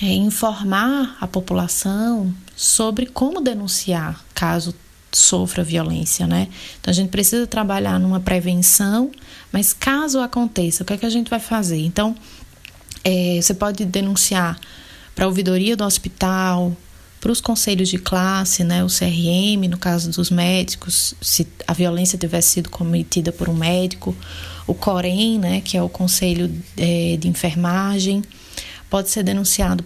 é, 0.01 0.05
informar 0.05 1.17
a 1.21 1.27
população 1.27 2.33
sobre 2.55 3.05
como 3.05 3.41
denunciar 3.41 4.23
caso 4.33 4.73
sofra 5.11 5.63
violência, 5.63 6.25
né? 6.25 6.47
Então 6.79 6.89
a 6.89 6.93
gente 6.93 7.09
precisa 7.09 7.45
trabalhar 7.45 7.99
numa 7.99 8.19
prevenção, 8.19 9.11
mas 9.51 9.73
caso 9.73 10.19
aconteça, 10.21 10.83
o 10.83 10.85
que 10.85 10.93
é 10.93 10.97
que 10.97 11.05
a 11.05 11.09
gente 11.09 11.29
vai 11.29 11.39
fazer? 11.39 11.79
Então 11.79 12.15
é, 13.03 13.39
você 13.41 13.53
pode 13.53 13.85
denunciar 13.85 14.59
para 15.15 15.25
a 15.25 15.27
ouvidoria 15.27 15.75
do 15.75 15.83
hospital, 15.83 16.75
para 17.19 17.31
os 17.31 17.39
conselhos 17.39 17.89
de 17.89 17.99
classe, 17.99 18.63
né, 18.63 18.83
o 18.83 18.87
CRM, 18.87 19.69
no 19.69 19.77
caso 19.77 20.09
dos 20.09 20.31
médicos, 20.31 21.13
se 21.21 21.47
a 21.67 21.73
violência 21.73 22.17
tivesse 22.17 22.53
sido 22.53 22.69
cometida 22.69 23.31
por 23.31 23.47
um 23.47 23.53
médico, 23.53 24.15
o 24.65 24.73
COREM, 24.73 25.37
né, 25.37 25.61
que 25.61 25.77
é 25.77 25.83
o 25.83 25.87
Conselho 25.87 26.51
é, 26.75 27.17
de 27.17 27.27
Enfermagem, 27.27 28.23
pode 28.89 29.09
ser 29.11 29.21
denunciado 29.21 29.85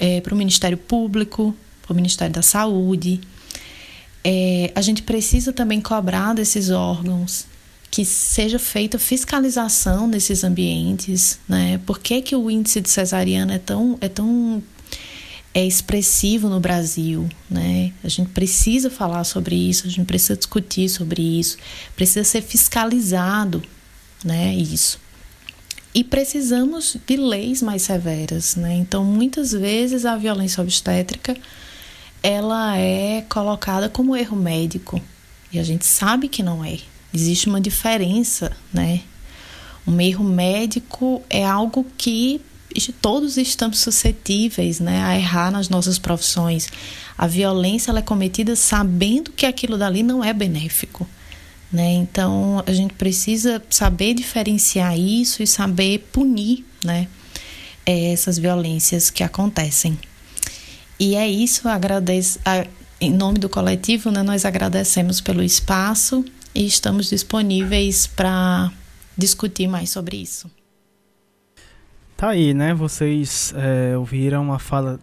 é, 0.00 0.20
para 0.20 0.34
o 0.34 0.36
Ministério 0.36 0.76
Público, 0.76 1.54
para 1.82 1.92
o 1.92 1.96
Ministério 1.96 2.34
da 2.34 2.42
Saúde. 2.42 3.20
É, 4.24 4.72
a 4.74 4.80
gente 4.80 5.02
precisa 5.02 5.52
também 5.52 5.80
cobrar 5.80 6.34
desses 6.34 6.70
órgãos 6.70 7.46
que 7.92 8.06
seja 8.06 8.58
feita 8.58 8.98
fiscalização 8.98 10.08
nesses 10.08 10.42
ambientes, 10.42 11.38
né? 11.46 11.78
Por 11.84 11.98
que, 11.98 12.22
que 12.22 12.34
o 12.34 12.50
índice 12.50 12.80
de 12.80 12.88
cesariana 12.88 13.56
é 13.56 13.58
tão, 13.58 13.98
é 14.00 14.08
tão 14.08 14.62
é 15.52 15.62
expressivo 15.62 16.48
no 16.48 16.58
Brasil, 16.58 17.28
né? 17.50 17.92
A 18.02 18.08
gente 18.08 18.30
precisa 18.30 18.88
falar 18.88 19.24
sobre 19.24 19.54
isso, 19.54 19.86
a 19.86 19.90
gente 19.90 20.06
precisa 20.06 20.34
discutir 20.34 20.88
sobre 20.88 21.20
isso, 21.20 21.58
precisa 21.94 22.24
ser 22.24 22.40
fiscalizado, 22.40 23.62
né? 24.24 24.54
Isso. 24.54 24.98
E 25.94 26.02
precisamos 26.02 26.96
de 27.06 27.16
leis 27.18 27.60
mais 27.60 27.82
severas, 27.82 28.56
né? 28.56 28.72
Então, 28.72 29.04
muitas 29.04 29.52
vezes 29.52 30.06
a 30.06 30.16
violência 30.16 30.62
obstétrica 30.62 31.36
ela 32.22 32.74
é 32.78 33.20
colocada 33.28 33.90
como 33.90 34.16
erro 34.16 34.36
médico 34.36 34.98
e 35.52 35.58
a 35.58 35.62
gente 35.62 35.84
sabe 35.84 36.26
que 36.28 36.42
não 36.42 36.64
é. 36.64 36.78
Existe 37.14 37.48
uma 37.48 37.60
diferença, 37.60 38.52
né? 38.72 39.00
Um 39.86 40.00
erro 40.00 40.24
médico 40.24 41.22
é 41.28 41.44
algo 41.44 41.86
que 41.98 42.40
todos 43.00 43.36
estamos 43.36 43.80
suscetíveis, 43.80 44.80
né, 44.80 45.02
a 45.02 45.16
errar 45.16 45.50
nas 45.50 45.68
nossas 45.68 45.98
profissões. 45.98 46.68
A 47.18 47.26
violência 47.26 47.92
é 47.92 48.00
cometida 48.00 48.56
sabendo 48.56 49.30
que 49.32 49.44
aquilo 49.44 49.76
dali 49.76 50.02
não 50.02 50.24
é 50.24 50.32
benéfico. 50.32 51.06
Né? 51.70 51.92
Então 51.94 52.62
a 52.66 52.72
gente 52.72 52.94
precisa 52.94 53.62
saber 53.68 54.14
diferenciar 54.14 54.98
isso 54.98 55.42
e 55.42 55.46
saber 55.46 56.06
punir 56.12 56.64
né? 56.84 57.08
É, 57.84 58.12
essas 58.12 58.38
violências 58.38 59.10
que 59.10 59.22
acontecem. 59.22 59.98
E 60.98 61.16
é 61.16 61.28
isso, 61.28 61.68
agradeço, 61.68 62.38
em 63.00 63.10
nome 63.10 63.38
do 63.38 63.48
coletivo, 63.48 64.10
né, 64.10 64.22
nós 64.22 64.44
agradecemos 64.44 65.20
pelo 65.20 65.42
espaço 65.42 66.24
e 66.54 66.66
estamos 66.66 67.08
disponíveis 67.08 68.06
para 68.06 68.70
discutir 69.16 69.66
mais 69.66 69.90
sobre 69.90 70.16
isso. 70.16 70.50
Tá 72.16 72.30
aí, 72.30 72.54
né? 72.54 72.72
Vocês 72.72 73.52
é, 73.56 73.96
ouviram 73.96 74.52
a 74.52 74.58
fala. 74.58 75.00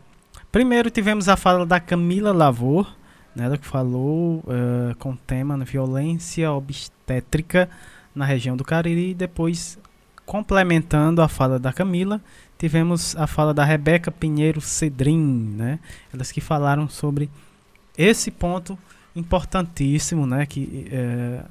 Primeiro 0.51 0.89
tivemos 0.89 1.27
a 1.27 1.35
fala 1.35 1.65
da 1.65 1.79
Camila 1.79 2.31
Lavor, 2.31 2.95
né, 3.35 3.45
ela 3.45 3.57
que 3.57 3.65
falou 3.65 4.37
uh, 4.39 4.95
com 4.97 5.11
o 5.11 5.17
tema 5.17 5.57
violência 5.63 6.51
obstétrica 6.51 7.69
na 8.15 8.25
região 8.25 8.57
do 8.57 8.63
Cariri. 8.63 9.11
E 9.11 9.13
depois, 9.13 9.77
complementando 10.25 11.21
a 11.21 11.27
fala 11.27 11.59
da 11.59 11.71
Camila, 11.71 12.21
tivemos 12.57 13.15
a 13.15 13.27
fala 13.27 13.53
da 13.53 13.63
Rebeca 13.63 14.11
Pinheiro 14.11 14.61
Cedrin, 14.61 15.55
né? 15.55 15.79
Elas 16.13 16.31
que 16.31 16.41
falaram 16.41 16.89
sobre 16.89 17.29
esse 17.97 18.31
ponto 18.31 18.77
importantíssimo, 19.19 20.25
né? 20.25 20.45
Que, 20.45 20.87
é, 20.91 21.43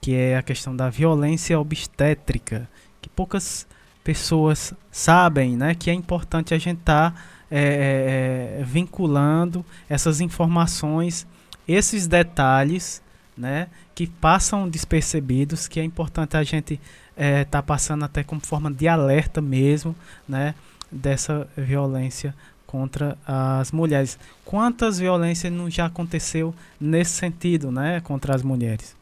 que 0.00 0.14
é 0.14 0.36
a 0.36 0.42
questão 0.42 0.76
da 0.76 0.88
violência 0.88 1.58
obstétrica, 1.58 2.68
que 3.00 3.08
poucas 3.08 3.66
pessoas 4.04 4.72
sabem, 4.90 5.56
né? 5.56 5.74
Que 5.74 5.90
é 5.90 5.94
importante 5.94 6.54
a 6.54 6.58
gente 6.58 6.78
estar 6.78 7.12
tá 7.12 7.22
é, 7.50 7.58
é, 7.58 8.60
é, 8.60 8.64
vinculando 8.64 9.64
essas 9.88 10.20
informações, 10.20 11.24
esses 11.66 12.08
detalhes, 12.08 13.00
né, 13.36 13.68
que 13.94 14.06
passam 14.06 14.68
despercebidos, 14.68 15.68
que 15.68 15.78
é 15.78 15.84
importante 15.84 16.36
a 16.36 16.42
gente 16.42 16.74
estar 16.74 16.82
é, 17.16 17.44
tá 17.44 17.62
passando 17.62 18.04
até 18.04 18.24
como 18.24 18.40
forma 18.40 18.68
de 18.68 18.88
alerta 18.88 19.40
mesmo, 19.40 19.94
né, 20.28 20.56
dessa 20.90 21.46
violência 21.56 22.34
contra 22.76 23.16
as 23.26 23.72
mulheres. 23.72 24.18
Quantas 24.44 24.98
violências 24.98 25.50
não 25.50 25.70
já 25.70 25.86
aconteceu 25.86 26.54
nesse 26.78 27.12
sentido, 27.12 27.72
né, 27.72 28.00
contra 28.02 28.34
as 28.34 28.42
mulheres? 28.42 28.94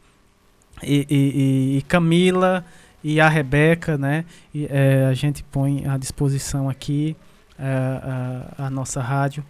E, 0.81 1.05
e, 1.09 1.77
e 1.77 1.81
Camila 1.81 2.65
e 3.03 3.19
a 3.19 3.27
Rebeca, 3.27 3.97
né, 3.97 4.23
e, 4.53 4.65
é, 4.69 5.07
a 5.07 5.13
gente 5.13 5.43
põe 5.43 5.85
à 5.85 5.97
disposição 5.97 6.69
aqui 6.69 7.17
a, 7.59 8.53
a, 8.57 8.65
a 8.67 8.69
nossa 8.69 9.01
rádio 9.01 9.43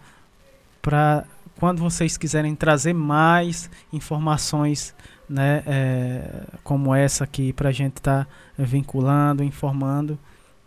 para 0.82 1.24
quando 1.58 1.78
vocês 1.78 2.16
quiserem 2.16 2.54
trazer 2.54 2.92
mais 2.92 3.70
informações 3.92 4.92
né, 5.28 5.62
é, 5.66 6.44
como 6.64 6.94
essa 6.94 7.22
aqui 7.22 7.52
para 7.52 7.68
a 7.68 7.72
gente 7.72 7.98
estar 7.98 8.24
tá 8.24 8.30
vinculando, 8.58 9.42
informando 9.44 10.18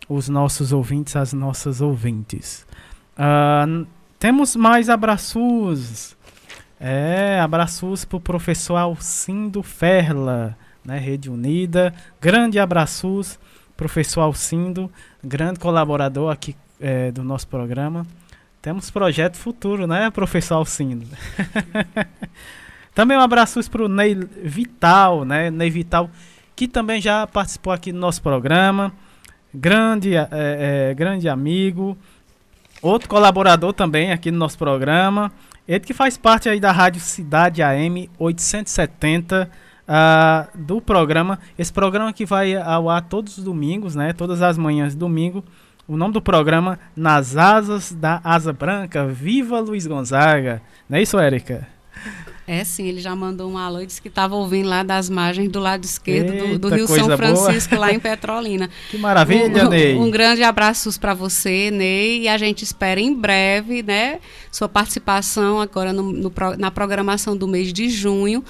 os 0.07 0.29
nossos 0.29 0.71
ouvintes, 0.71 1.15
as 1.15 1.33
nossas 1.33 1.81
ouvintes. 1.81 2.65
Uh, 3.19 3.85
temos 4.17 4.55
mais 4.55 4.89
abraços. 4.89 6.17
É, 6.79 7.37
abraços 7.41 8.05
pro 8.05 8.21
professor 8.21 8.77
Alcindo 8.77 9.61
Ferla, 9.61 10.57
né, 10.83 10.97
Rede 10.97 11.29
Unida. 11.29 11.93
Grande 12.21 12.57
abraços, 12.57 13.37
professor 13.75 14.21
Alcindo, 14.21 14.89
grande 15.21 15.59
colaborador 15.59 16.31
aqui 16.31 16.55
é, 16.79 17.11
do 17.11 17.21
nosso 17.21 17.47
programa. 17.49 18.07
Temos 18.61 18.89
projeto 18.89 19.35
futuro, 19.35 19.85
né, 19.85 20.09
professor 20.09 20.55
Alcindo? 20.55 21.05
também 22.95 23.17
um 23.17 23.21
abraço 23.21 23.69
para 23.69 23.83
o 23.83 23.89
Ney 23.89 24.15
Vital, 24.15 25.25
né, 25.25 25.51
Ney 25.51 25.69
Vital, 25.69 26.09
que 26.55 26.65
também 26.65 27.01
já 27.01 27.27
participou 27.27 27.73
aqui 27.73 27.91
do 27.91 27.99
nosso 27.99 28.21
programa. 28.21 28.93
Grande, 29.53 30.15
é, 30.15 30.29
é, 30.31 30.93
grande 30.93 31.27
amigo. 31.27 31.97
Outro 32.81 33.09
colaborador 33.09 33.73
também 33.73 34.11
aqui 34.11 34.31
no 34.31 34.37
nosso 34.37 34.57
programa. 34.57 35.31
Ele 35.67 35.81
que 35.81 35.93
faz 35.93 36.17
parte 36.17 36.47
aí 36.49 36.59
da 36.59 36.71
Rádio 36.71 37.01
Cidade 37.01 37.61
AM 37.61 38.09
870 38.17 39.49
uh, 39.89 40.57
do 40.57 40.81
programa. 40.81 41.39
Esse 41.57 41.73
programa 41.73 42.13
que 42.13 42.25
vai 42.25 42.55
ao 42.55 42.89
ar 42.89 43.01
todos 43.01 43.37
os 43.37 43.43
domingos, 43.43 43.95
né? 43.95 44.13
Todas 44.13 44.41
as 44.41 44.57
manhãs 44.57 44.93
de 44.93 44.99
domingo. 44.99 45.43
O 45.87 45.97
nome 45.97 46.13
do 46.13 46.21
programa 46.21 46.79
Nas 46.95 47.35
Asas 47.35 47.91
da 47.91 48.21
Asa 48.23 48.53
Branca. 48.53 49.05
Viva 49.05 49.59
Luiz 49.59 49.85
Gonzaga. 49.85 50.61
Não 50.87 50.97
é 50.97 51.01
isso, 51.01 51.19
Érica? 51.19 51.67
É 52.47 52.63
sim, 52.63 52.87
ele 52.87 52.99
já 52.99 53.15
mandou 53.15 53.47
um 53.51 53.59
alô 53.59 53.79
e 53.79 53.85
disse 53.85 54.01
que 54.01 54.07
estava 54.07 54.35
ouvindo 54.35 54.67
lá 54.67 54.81
das 54.81 55.07
margens 55.07 55.49
do 55.49 55.59
lado 55.59 55.83
esquerdo 55.83 56.33
Eita, 56.33 56.47
do, 56.57 56.69
do, 56.69 56.75
Rio 56.75 56.87
São 56.87 57.15
Francisco, 57.15 57.75
boa. 57.75 57.87
lá 57.87 57.93
em 57.93 57.99
Petrolina. 57.99 58.67
Que 58.89 58.97
maravilha, 58.97 59.67
um, 59.67 59.69
Ney. 59.69 59.95
Um 59.95 60.09
grande 60.09 60.41
abraço 60.41 60.99
para 60.99 61.13
você, 61.13 61.69
Ney, 61.69 62.21
e 62.21 62.27
a 62.27 62.39
gente 62.39 62.63
espera 62.63 62.99
em 62.99 63.13
breve, 63.13 63.83
né, 63.83 64.19
sua 64.51 64.67
participação 64.67 65.61
agora 65.61 65.93
no, 65.93 66.11
no, 66.11 66.33
na 66.57 66.71
programação 66.71 67.37
do 67.37 67.47
mês 67.47 67.71
de 67.71 67.87
junho 67.87 68.43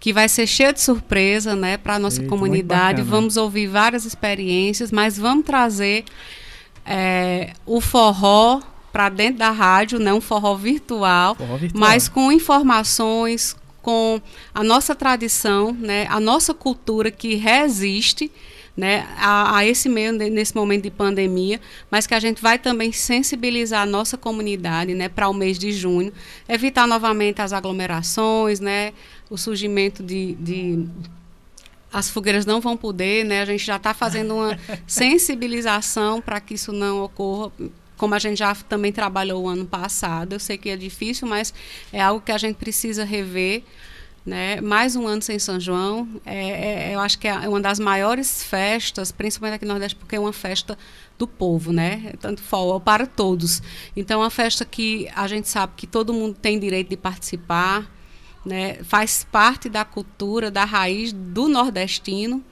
que 0.00 0.12
vai 0.12 0.28
ser 0.28 0.46
cheia 0.46 0.72
de 0.72 0.82
surpresa, 0.82 1.54
né, 1.54 1.76
para 1.76 1.94
a 1.94 1.98
nossa 1.98 2.20
Eita, 2.20 2.28
comunidade. 2.28 3.02
Vamos 3.02 3.36
ouvir 3.36 3.68
várias 3.68 4.04
experiências, 4.04 4.90
mas 4.90 5.16
vamos 5.16 5.46
trazer 5.46 6.04
é, 6.84 7.52
o 7.64 7.80
forró 7.80 8.60
para 8.94 9.08
dentro 9.08 9.40
da 9.40 9.50
rádio, 9.50 9.98
né, 9.98 10.14
um 10.14 10.20
forró 10.20 10.54
virtual, 10.54 11.34
forró 11.34 11.56
virtual, 11.56 11.80
mas 11.80 12.08
com 12.08 12.30
informações, 12.30 13.56
com 13.82 14.22
a 14.54 14.62
nossa 14.62 14.94
tradição, 14.94 15.72
né, 15.72 16.06
a 16.08 16.20
nossa 16.20 16.54
cultura 16.54 17.10
que 17.10 17.34
resiste 17.34 18.30
né, 18.76 19.04
a, 19.18 19.58
a, 19.58 19.66
esse 19.66 19.88
meio 19.88 20.12
nesse 20.12 20.54
momento 20.54 20.84
de 20.84 20.92
pandemia, 20.92 21.60
mas 21.90 22.06
que 22.06 22.14
a 22.14 22.20
gente 22.20 22.40
vai 22.40 22.56
também 22.56 22.92
sensibilizar 22.92 23.82
a 23.82 23.86
nossa 23.86 24.16
comunidade, 24.16 24.94
né, 24.94 25.08
para 25.08 25.28
o 25.28 25.34
mês 25.34 25.58
de 25.58 25.72
junho, 25.72 26.12
evitar 26.48 26.86
novamente 26.86 27.42
as 27.42 27.52
aglomerações, 27.52 28.60
né, 28.60 28.92
o 29.28 29.36
surgimento 29.36 30.04
de, 30.04 30.34
de 30.34 30.86
as 31.92 32.08
fogueiras 32.08 32.46
não 32.46 32.60
vão 32.60 32.76
poder, 32.76 33.24
né, 33.24 33.42
a 33.42 33.44
gente 33.44 33.64
já 33.64 33.74
está 33.74 33.92
fazendo 33.92 34.36
uma 34.36 34.56
sensibilização 34.86 36.20
para 36.20 36.40
que 36.40 36.54
isso 36.54 36.72
não 36.72 37.02
ocorra 37.02 37.50
como 37.96 38.14
a 38.14 38.18
gente 38.18 38.38
já 38.38 38.54
também 38.54 38.92
trabalhou 38.92 39.44
o 39.44 39.48
ano 39.48 39.66
passado. 39.66 40.34
Eu 40.34 40.40
sei 40.40 40.58
que 40.58 40.68
é 40.68 40.76
difícil, 40.76 41.28
mas 41.28 41.54
é 41.92 42.00
algo 42.00 42.20
que 42.20 42.32
a 42.32 42.38
gente 42.38 42.56
precisa 42.56 43.04
rever. 43.04 43.62
Né? 44.26 44.58
Mais 44.62 44.96
um 44.96 45.06
ano 45.06 45.20
sem 45.20 45.38
São 45.38 45.60
João. 45.60 46.08
É, 46.24 46.90
é, 46.90 46.94
eu 46.94 47.00
acho 47.00 47.18
que 47.18 47.28
é 47.28 47.48
uma 47.48 47.60
das 47.60 47.78
maiores 47.78 48.42
festas, 48.42 49.12
principalmente 49.12 49.56
aqui 49.56 49.66
no 49.66 49.72
Nordeste, 49.72 49.96
porque 49.96 50.16
é 50.16 50.20
uma 50.20 50.32
festa 50.32 50.78
do 51.18 51.28
povo, 51.28 51.72
né? 51.72 52.14
Tanto 52.20 52.40
forró 52.40 52.80
para 52.80 53.06
todos. 53.06 53.62
Então, 53.94 54.20
é 54.20 54.24
uma 54.24 54.30
festa 54.30 54.64
que 54.64 55.08
a 55.14 55.28
gente 55.28 55.48
sabe 55.48 55.74
que 55.76 55.86
todo 55.86 56.14
mundo 56.14 56.36
tem 56.40 56.58
direito 56.58 56.88
de 56.88 56.96
participar, 56.96 57.90
né? 58.44 58.82
faz 58.82 59.26
parte 59.30 59.68
da 59.68 59.84
cultura, 59.84 60.50
da 60.50 60.64
raiz 60.64 61.12
do 61.12 61.48
nordestino 61.48 62.42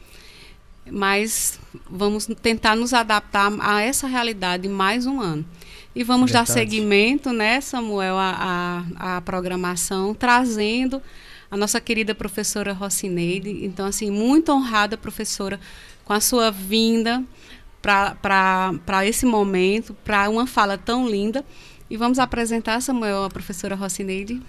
mas 0.90 1.58
vamos 1.88 2.26
tentar 2.40 2.74
nos 2.76 2.92
adaptar 2.92 3.52
a 3.60 3.80
essa 3.80 4.06
realidade 4.06 4.68
mais 4.68 5.06
um 5.06 5.20
ano. 5.20 5.44
E 5.94 6.02
vamos 6.02 6.30
Verdade. 6.30 6.48
dar 6.48 6.52
seguimento, 6.54 7.32
né, 7.32 7.60
Samuel, 7.60 8.16
à, 8.16 8.84
à, 8.96 9.20
programação, 9.20 10.14
trazendo 10.14 11.02
a 11.50 11.56
nossa 11.56 11.80
querida 11.80 12.14
professora 12.14 12.72
Rocineide. 12.72 13.64
Então, 13.64 13.84
assim, 13.86 14.10
muito 14.10 14.50
honrada, 14.50 14.96
professora, 14.96 15.60
com 16.04 16.14
a 16.14 16.20
sua 16.20 16.50
vinda 16.50 17.22
para 17.82 19.06
esse 19.06 19.26
momento, 19.26 19.94
para 20.02 20.30
uma 20.30 20.46
fala 20.46 20.78
tão 20.78 21.06
linda. 21.06 21.44
E 21.90 21.96
vamos 21.96 22.18
apresentar, 22.18 22.80
Samuel, 22.80 23.24
a 23.24 23.28
professora 23.28 23.74
Rocineide. 23.74 24.40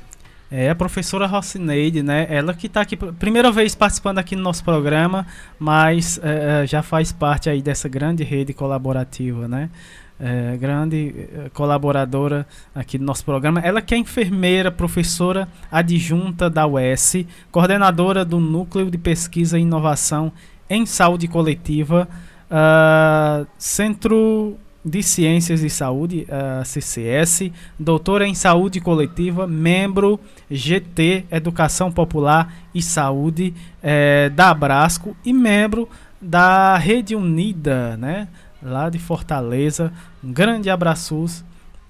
É 0.55 0.69
a 0.69 0.75
professora 0.75 1.25
Rocineide, 1.25 2.03
né? 2.03 2.27
Ela 2.29 2.53
que 2.53 2.67
está 2.67 2.81
aqui, 2.81 2.95
primeira 2.95 3.51
vez 3.51 3.73
participando 3.73 4.19
aqui 4.19 4.35
no 4.35 4.43
nosso 4.43 4.63
programa, 4.63 5.25
mas 5.57 6.19
é, 6.21 6.61
é, 6.61 6.67
já 6.67 6.83
faz 6.83 7.11
parte 7.11 7.49
aí 7.49 7.59
dessa 7.59 7.89
grande 7.89 8.23
rede 8.23 8.53
colaborativa, 8.53 9.47
né? 9.47 9.71
É, 10.19 10.55
grande 10.55 11.15
é, 11.17 11.49
colaboradora 11.49 12.45
aqui 12.75 12.99
do 12.99 13.03
nosso 13.03 13.25
programa. 13.25 13.61
Ela 13.61 13.81
que 13.81 13.95
é 13.95 13.97
enfermeira, 13.97 14.71
professora 14.71 15.47
adjunta 15.71 16.51
da 16.51 16.67
UES, 16.67 17.25
coordenadora 17.51 18.23
do 18.23 18.39
Núcleo 18.39 18.91
de 18.91 18.97
Pesquisa 18.99 19.57
e 19.57 19.63
Inovação 19.63 20.31
em 20.69 20.85
Saúde 20.85 21.27
Coletiva, 21.27 22.07
uh, 22.51 23.47
Centro 23.57 24.55
de 24.83 25.01
Ciências 25.01 25.63
e 25.63 25.69
Saúde, 25.69 26.27
a 26.29 26.65
CCS, 26.65 27.51
doutora 27.79 28.27
em 28.27 28.35
Saúde 28.35 28.81
Coletiva, 28.81 29.47
membro 29.47 30.19
GT 30.51 31.25
Educação 31.31 31.91
Popular 31.91 32.53
e 32.75 32.81
Saúde 32.81 33.53
é, 33.81 34.29
da 34.29 34.49
Abrasco 34.49 35.15
e 35.23 35.31
membro 35.31 35.87
da 36.21 36.77
Rede 36.77 37.15
Unida, 37.15 37.95
né, 37.97 38.27
lá 38.61 38.89
de 38.89 38.99
Fortaleza. 38.99 39.91
Um 40.23 40.33
grande 40.33 40.69
abraço 40.69 41.25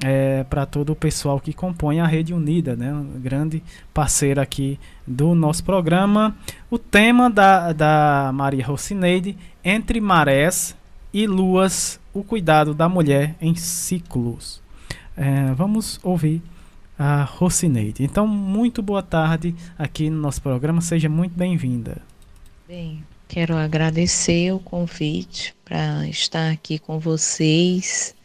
é, 0.03 0.43
para 0.43 0.65
todo 0.65 0.91
o 0.91 0.95
pessoal 0.95 1.39
que 1.39 1.53
compõe 1.53 1.99
a 1.99 2.05
Rede 2.05 2.33
Unida, 2.33 2.75
né, 2.75 2.93
um 2.93 3.19
grande 3.19 3.63
parceiro 3.91 4.39
aqui 4.39 4.79
do 5.05 5.33
nosso 5.33 5.63
programa. 5.63 6.35
O 6.69 6.77
tema 6.77 7.29
da, 7.29 7.73
da 7.73 8.31
Maria 8.33 8.65
Rocineide, 8.65 9.35
Entre 9.63 9.99
Marés 9.99 10.75
e 11.11 11.25
Luas 11.25 11.99
o 12.13 12.23
cuidado 12.23 12.73
da 12.73 12.87
mulher 12.87 13.35
em 13.41 13.55
ciclos. 13.55 14.61
É, 15.17 15.51
vamos 15.53 15.99
ouvir 16.03 16.41
a 16.97 17.23
Rocineide. 17.23 18.03
Então, 18.03 18.27
muito 18.27 18.81
boa 18.81 19.01
tarde 19.01 19.55
aqui 19.77 20.09
no 20.09 20.21
nosso 20.21 20.41
programa. 20.41 20.79
Seja 20.81 21.09
muito 21.09 21.35
bem-vinda. 21.35 22.01
Bem, 22.67 23.03
quero 23.27 23.57
agradecer 23.57 24.51
o 24.53 24.59
convite 24.59 25.55
para 25.65 26.07
estar 26.07 26.51
aqui 26.51 26.77
com 26.77 26.99
vocês 26.99 28.15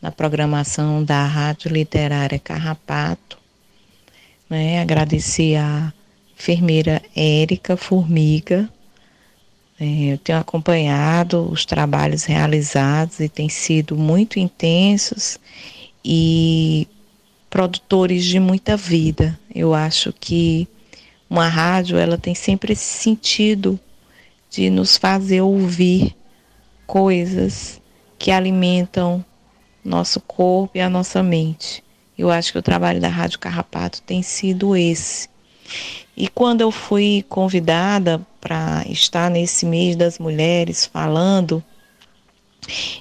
na 0.00 0.12
programação 0.12 1.02
da 1.02 1.26
Rádio 1.26 1.72
Literária 1.72 2.38
Carrapato. 2.38 3.38
Né? 4.48 4.80
Agradecer 4.80 5.56
a 5.56 5.92
enfermeira 6.36 7.02
Érica 7.16 7.76
Formiga 7.76 8.68
eu 9.80 10.18
tenho 10.18 10.38
acompanhado 10.38 11.50
os 11.50 11.64
trabalhos 11.64 12.24
realizados 12.24 13.18
e 13.20 13.28
têm 13.28 13.48
sido 13.48 13.96
muito 13.96 14.38
intensos 14.38 15.38
e 16.04 16.86
produtores 17.50 18.24
de 18.24 18.38
muita 18.38 18.76
vida. 18.76 19.38
Eu 19.52 19.74
acho 19.74 20.12
que 20.12 20.68
uma 21.28 21.48
rádio 21.48 21.96
ela 21.96 22.16
tem 22.16 22.34
sempre 22.34 22.72
esse 22.72 23.02
sentido 23.02 23.78
de 24.50 24.70
nos 24.70 24.96
fazer 24.96 25.40
ouvir 25.40 26.14
coisas 26.86 27.80
que 28.18 28.30
alimentam 28.30 29.24
nosso 29.84 30.20
corpo 30.20 30.78
e 30.78 30.80
a 30.80 30.88
nossa 30.88 31.22
mente. 31.22 31.82
Eu 32.16 32.30
acho 32.30 32.52
que 32.52 32.58
o 32.58 32.62
trabalho 32.62 33.00
da 33.00 33.08
Rádio 33.08 33.40
Carrapato 33.40 34.00
tem 34.02 34.22
sido 34.22 34.76
esse. 34.76 35.28
E 36.16 36.28
quando 36.28 36.60
eu 36.60 36.70
fui 36.70 37.24
convidada 37.28 38.24
para 38.40 38.84
estar 38.88 39.30
nesse 39.30 39.66
mês 39.66 39.96
das 39.96 40.18
mulheres 40.18 40.86
falando, 40.86 41.62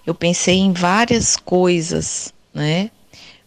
eu 0.05 0.16
pensei 0.16 0.57
em 0.57 0.74
várias 0.74 1.38
coisas, 1.38 2.34
né? 2.53 2.89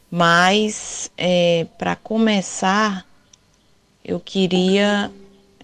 Mas 0.08 1.10
é, 1.18 1.66
para 1.76 1.96
começar, 1.96 3.04
eu 4.04 4.20
queria 4.20 5.10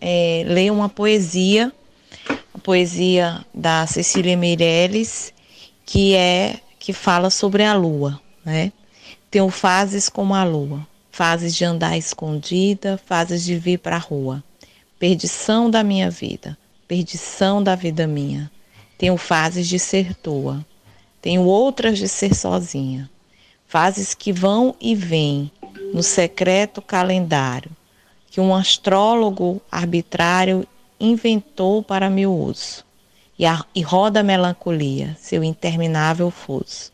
é, 0.00 0.44
ler 0.48 0.72
uma 0.72 0.88
poesia, 0.88 1.72
a 2.52 2.58
poesia 2.58 3.44
da 3.54 3.86
Cecília 3.86 4.36
Meirelles, 4.36 5.32
que 5.86 6.14
é 6.14 6.58
que 6.78 6.92
fala 6.92 7.30
sobre 7.30 7.62
a 7.62 7.72
lua, 7.72 8.20
né? 8.44 8.72
Tenho 9.30 9.48
fases 9.48 10.08
como 10.08 10.34
a 10.34 10.42
lua 10.42 10.86
fases 11.12 11.54
de 11.54 11.62
andar 11.62 11.96
escondida, 11.96 12.98
fases 13.04 13.44
de 13.44 13.56
vir 13.56 13.78
para 13.78 13.96
a 13.96 14.00
rua. 14.00 14.42
Perdição 14.98 15.70
da 15.70 15.84
minha 15.84 16.10
vida, 16.10 16.56
perdição 16.88 17.62
da 17.62 17.74
vida 17.74 18.06
minha. 18.06 18.50
Tenho 18.96 19.16
fases 19.18 19.68
de 19.68 19.78
ser 19.78 20.14
tua, 20.14 20.64
tenho 21.20 21.42
outras 21.42 21.98
de 21.98 22.08
ser 22.08 22.34
sozinha. 22.34 23.10
Fases 23.66 24.14
que 24.14 24.32
vão 24.32 24.74
e 24.80 24.94
vêm 24.94 25.50
no 25.92 26.02
secreto 26.02 26.80
calendário, 26.80 27.70
que 28.30 28.40
um 28.40 28.54
astrólogo 28.54 29.60
arbitrário 29.70 30.66
inventou 30.98 31.82
para 31.82 32.08
meu 32.08 32.34
uso. 32.34 32.84
E, 33.38 33.44
a, 33.44 33.64
e 33.74 33.82
roda 33.82 34.20
a 34.20 34.22
melancolia, 34.22 35.16
seu 35.18 35.42
interminável 35.42 36.30
fuso. 36.30 36.92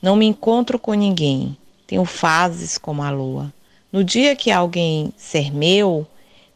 Não 0.00 0.16
me 0.16 0.26
encontro 0.26 0.78
com 0.78 0.94
ninguém, 0.94 1.56
tenho 1.92 2.06
fases 2.06 2.78
como 2.78 3.02
a 3.02 3.10
lua. 3.10 3.52
No 3.92 4.02
dia 4.02 4.34
que 4.34 4.50
alguém 4.50 5.12
ser 5.14 5.54
meu, 5.54 6.06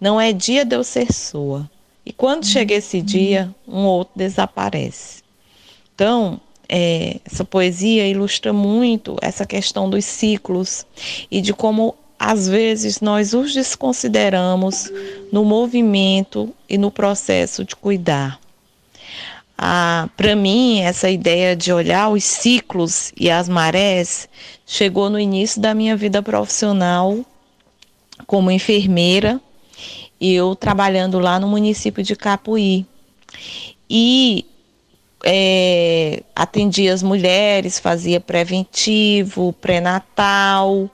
não 0.00 0.18
é 0.18 0.32
dia 0.32 0.64
de 0.64 0.74
eu 0.74 0.82
ser 0.82 1.12
sua. 1.12 1.70
E 2.06 2.10
quando 2.10 2.46
chega 2.46 2.72
esse 2.72 3.02
dia, 3.02 3.54
um 3.68 3.84
outro 3.84 4.14
desaparece. 4.16 5.22
Então, 5.94 6.40
é, 6.66 7.20
essa 7.22 7.44
poesia 7.44 8.08
ilustra 8.08 8.50
muito 8.50 9.18
essa 9.20 9.44
questão 9.44 9.90
dos 9.90 10.06
ciclos 10.06 10.86
e 11.30 11.42
de 11.42 11.52
como 11.52 11.94
às 12.18 12.48
vezes 12.48 13.02
nós 13.02 13.34
os 13.34 13.52
desconsideramos 13.52 14.90
no 15.30 15.44
movimento 15.44 16.50
e 16.66 16.78
no 16.78 16.90
processo 16.90 17.62
de 17.62 17.76
cuidar. 17.76 18.40
Ah, 19.58 20.08
Para 20.16 20.36
mim, 20.36 20.80
essa 20.80 21.08
ideia 21.08 21.56
de 21.56 21.72
olhar 21.72 22.10
os 22.10 22.24
ciclos 22.24 23.12
e 23.18 23.30
as 23.30 23.48
marés 23.48 24.28
chegou 24.66 25.08
no 25.08 25.18
início 25.18 25.60
da 25.60 25.74
minha 25.74 25.96
vida 25.96 26.22
profissional 26.22 27.24
como 28.26 28.50
enfermeira, 28.50 29.40
eu 30.20 30.54
trabalhando 30.54 31.18
lá 31.18 31.38
no 31.38 31.48
município 31.48 32.02
de 32.02 32.16
Capuí. 32.16 32.86
E 33.88 34.44
é, 35.24 36.22
atendia 36.34 36.92
as 36.92 37.02
mulheres, 37.02 37.78
fazia 37.78 38.20
preventivo, 38.20 39.52
pré-natal, 39.54 40.90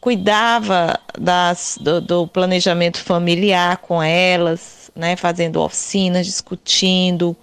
cuidava 0.00 0.98
das, 1.18 1.78
do, 1.80 2.00
do, 2.00 2.26
planejamento 2.26 2.98
familiar 2.98 3.78
com 3.78 4.02
elas, 4.02 4.90
né, 4.94 5.16
fazendo 5.16 5.60
oficinas, 5.60 6.26
discutindo, 6.26 7.36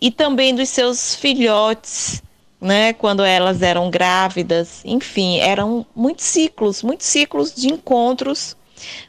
e 0.00 0.10
também 0.10 0.54
dos 0.54 0.68
seus 0.68 1.14
filhotes, 1.14 2.22
né, 2.60 2.92
quando 2.92 3.22
elas 3.22 3.62
eram 3.62 3.90
grávidas, 3.90 4.82
enfim, 4.84 5.38
eram 5.38 5.86
muitos 5.94 6.24
ciclos, 6.24 6.82
muitos 6.82 7.06
ciclos 7.06 7.54
de 7.54 7.68
encontros, 7.68 8.56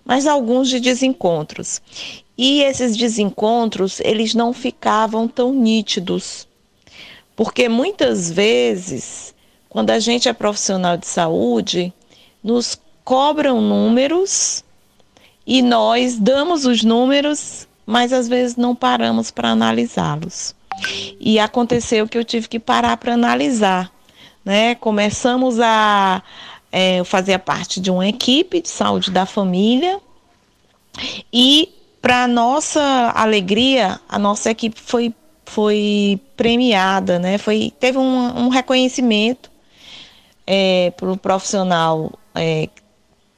mas 0.04 0.28
alguns 0.28 0.70
de 0.70 0.80
desencontros. 0.80 1.82
E 2.38 2.64
esses 2.64 2.96
desencontros, 2.96 4.00
eles 4.00 4.34
não 4.34 4.54
ficavam 4.54 5.28
tão 5.28 5.54
nítidos, 5.54 6.48
porque 7.36 7.70
muitas 7.70 8.32
vezes, 8.32 9.34
quando 9.68 9.92
a 9.92 10.00
gente 10.00 10.28
é 10.28 10.34
profissional 10.34 10.98
de 10.98 11.06
saúde, 11.06 11.94
nos 12.44 12.80
cobram 13.04 13.62
números 13.62 14.64
e 15.46 15.62
nós 15.62 16.18
damos 16.18 16.66
os 16.66 16.84
números, 16.84 17.68
mas 17.86 18.14
às 18.14 18.28
vezes 18.28 18.56
não 18.56 18.76
paramos 18.76 19.32
para 19.32 19.50
analisá-los. 19.50 20.56
E 21.20 21.40
aconteceu 21.40 22.08
que 22.08 22.18
eu 22.18 22.24
tive 22.24 22.48
que 22.48 22.60
parar 22.60 22.98
para 22.98 23.14
analisar. 23.14 23.92
Né? 24.44 24.76
Começamos 24.76 25.60
a. 25.60 26.24
É, 26.72 27.04
fazia 27.04 27.40
parte 27.40 27.80
de 27.80 27.90
uma 27.90 28.08
equipe 28.08 28.62
de 28.62 28.70
saúde 28.70 29.10
da 29.10 29.26
família 29.26 30.00
e, 31.32 31.70
para 32.02 32.28
nossa 32.28 33.12
alegria, 33.16 34.00
a 34.08 34.20
nossa 34.20 34.52
equipe 34.52 34.80
foi, 34.80 35.14
foi 35.46 36.20
premiada, 36.36 37.20
né? 37.20 37.38
foi, 37.38 37.74
teve 37.80 37.98
um, 37.98 38.46
um 38.46 38.50
reconhecimento 38.50 39.50
é, 40.46 40.92
para 40.96 41.12
o 41.12 41.18
profissional 41.18 42.12
é, 42.36 42.70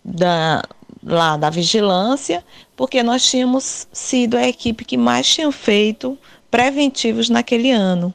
da, 0.04 0.64
lá 1.04 1.38
da 1.38 1.50
vigilância, 1.50 2.44
porque 2.76 3.04
nós 3.04 3.24
tínhamos 3.30 3.88
sido 3.92 4.38
a 4.38 4.48
equipe 4.48 4.86
que 4.86 4.98
mais 4.98 5.28
tinha 5.28 5.52
feito 5.52 6.18
preventivos 6.52 7.30
naquele 7.30 7.72
ano. 7.72 8.14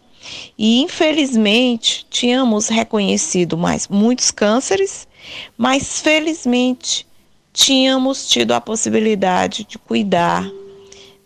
E 0.59 0.82
infelizmente 0.82 2.07
tínhamos 2.11 2.68
reconhecido 2.68 3.57
mais 3.57 3.89
muitos 3.89 4.30
cânceres, 4.30 5.09
mas 5.57 6.01
felizmente 6.01 7.07
tínhamos 7.53 8.28
tido 8.28 8.53
a 8.53 8.61
possibilidade 8.61 9.64
de 9.64 9.78
cuidar 9.78 10.45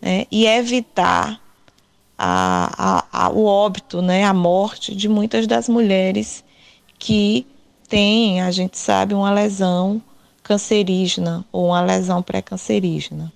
né, 0.01 0.25
e 0.31 0.45
evitar 0.45 1.41
a, 2.17 3.03
a, 3.11 3.25
a, 3.25 3.29
o 3.29 3.45
óbito, 3.45 4.01
né, 4.01 4.23
a 4.23 4.33
morte 4.33 4.95
de 4.95 5.09
muitas 5.09 5.45
das 5.45 5.67
mulheres 5.67 6.43
que 6.97 7.45
têm, 7.89 8.41
a 8.41 8.51
gente 8.51 8.77
sabe, 8.77 9.13
uma 9.13 9.33
lesão 9.33 10.01
cancerígena 10.43 11.43
ou 11.51 11.67
uma 11.67 11.81
lesão 11.81 12.21
pré-cancerígena. 12.21 13.33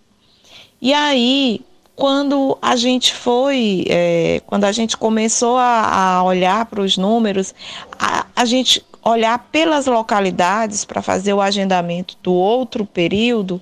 E 0.82 0.94
aí 0.94 1.62
quando 1.96 2.58
a 2.62 2.76
gente 2.76 3.14
foi, 3.14 3.86
é, 3.88 4.42
quando 4.46 4.66
a 4.66 4.72
gente 4.72 4.98
começou 4.98 5.58
a, 5.58 6.18
a 6.18 6.24
olhar 6.24 6.66
para 6.66 6.82
os 6.82 6.98
números, 6.98 7.56
a, 7.98 8.26
a 8.36 8.46
gente 8.46 8.86
olhar 9.02 9.38
pelas 9.52 9.86
localidades 9.86 10.84
para 10.84 11.02
fazer 11.02 11.32
o 11.32 11.40
agendamento 11.40 12.18
do 12.24 12.34
outro 12.34 12.86
período, 12.86 13.62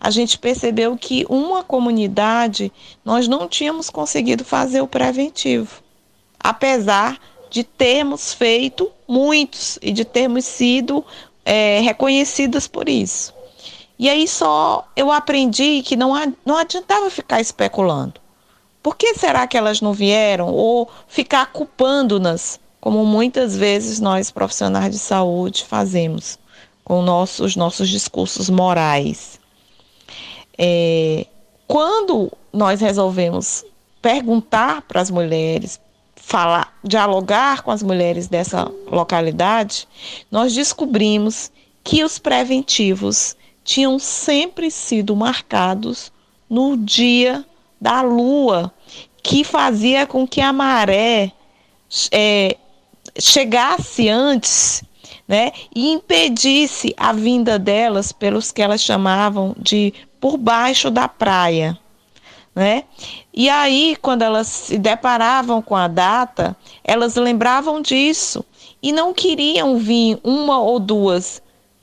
a 0.00 0.10
gente 0.10 0.36
percebeu 0.36 0.96
que 0.96 1.24
uma 1.28 1.62
comunidade 1.62 2.72
nós 3.04 3.28
não 3.28 3.48
tínhamos 3.48 3.88
conseguido 3.88 4.44
fazer 4.44 4.80
o 4.80 4.88
preventivo, 4.88 5.80
apesar 6.38 7.18
de 7.48 7.62
termos 7.62 8.34
feito 8.34 8.90
muitos 9.08 9.78
e 9.80 9.92
de 9.92 10.04
termos 10.04 10.44
sido 10.44 11.04
é, 11.44 11.80
reconhecidas 11.80 12.66
por 12.66 12.88
isso. 12.88 13.32
E 14.00 14.08
aí 14.08 14.26
só 14.26 14.88
eu 14.96 15.12
aprendi 15.12 15.82
que 15.82 15.94
não, 15.94 16.14
não 16.42 16.56
adiantava 16.56 17.10
ficar 17.10 17.38
especulando. 17.38 18.14
Por 18.82 18.96
que 18.96 19.12
será 19.14 19.46
que 19.46 19.58
elas 19.58 19.82
não 19.82 19.92
vieram? 19.92 20.48
Ou 20.48 20.90
ficar 21.06 21.52
culpando-nas, 21.52 22.58
como 22.80 23.04
muitas 23.04 23.54
vezes 23.54 24.00
nós 24.00 24.30
profissionais 24.30 24.90
de 24.94 24.98
saúde 24.98 25.66
fazemos 25.66 26.38
com 26.82 27.02
nossos, 27.02 27.40
os 27.40 27.56
nossos 27.56 27.90
discursos 27.90 28.48
morais. 28.48 29.38
É, 30.56 31.26
quando 31.68 32.32
nós 32.50 32.80
resolvemos 32.80 33.66
perguntar 34.00 34.80
para 34.80 35.02
as 35.02 35.10
mulheres, 35.10 35.78
falar, 36.16 36.74
dialogar 36.82 37.60
com 37.60 37.70
as 37.70 37.82
mulheres 37.82 38.28
dessa 38.28 38.64
localidade, 38.90 39.86
nós 40.30 40.54
descobrimos 40.54 41.52
que 41.84 42.02
os 42.02 42.18
preventivos 42.18 43.36
tinham 43.64 43.98
sempre 43.98 44.70
sido 44.70 45.14
marcados 45.14 46.12
no 46.48 46.76
dia 46.76 47.44
da 47.80 48.02
lua, 48.02 48.72
que 49.22 49.44
fazia 49.44 50.06
com 50.06 50.26
que 50.26 50.40
a 50.40 50.52
maré 50.52 51.32
é, 52.10 52.56
chegasse 53.18 54.08
antes 54.08 54.82
né, 55.26 55.52
e 55.74 55.92
impedisse 55.92 56.94
a 56.96 57.12
vinda 57.12 57.58
delas 57.58 58.12
pelos 58.12 58.50
que 58.50 58.62
elas 58.62 58.82
chamavam 58.82 59.54
de 59.58 59.94
por 60.20 60.36
baixo 60.36 60.90
da 60.90 61.08
praia. 61.08 61.78
Né? 62.54 62.84
E 63.32 63.48
aí, 63.48 63.96
quando 64.02 64.22
elas 64.22 64.48
se 64.48 64.76
deparavam 64.76 65.62
com 65.62 65.76
a 65.76 65.86
data, 65.86 66.56
elas 66.82 67.14
lembravam 67.14 67.80
disso 67.80 68.44
e 68.82 68.92
não 68.92 69.14
queriam 69.14 69.78
vir 69.78 70.18
uma 70.24 70.60
ou 70.60 70.80
duas 70.80 71.40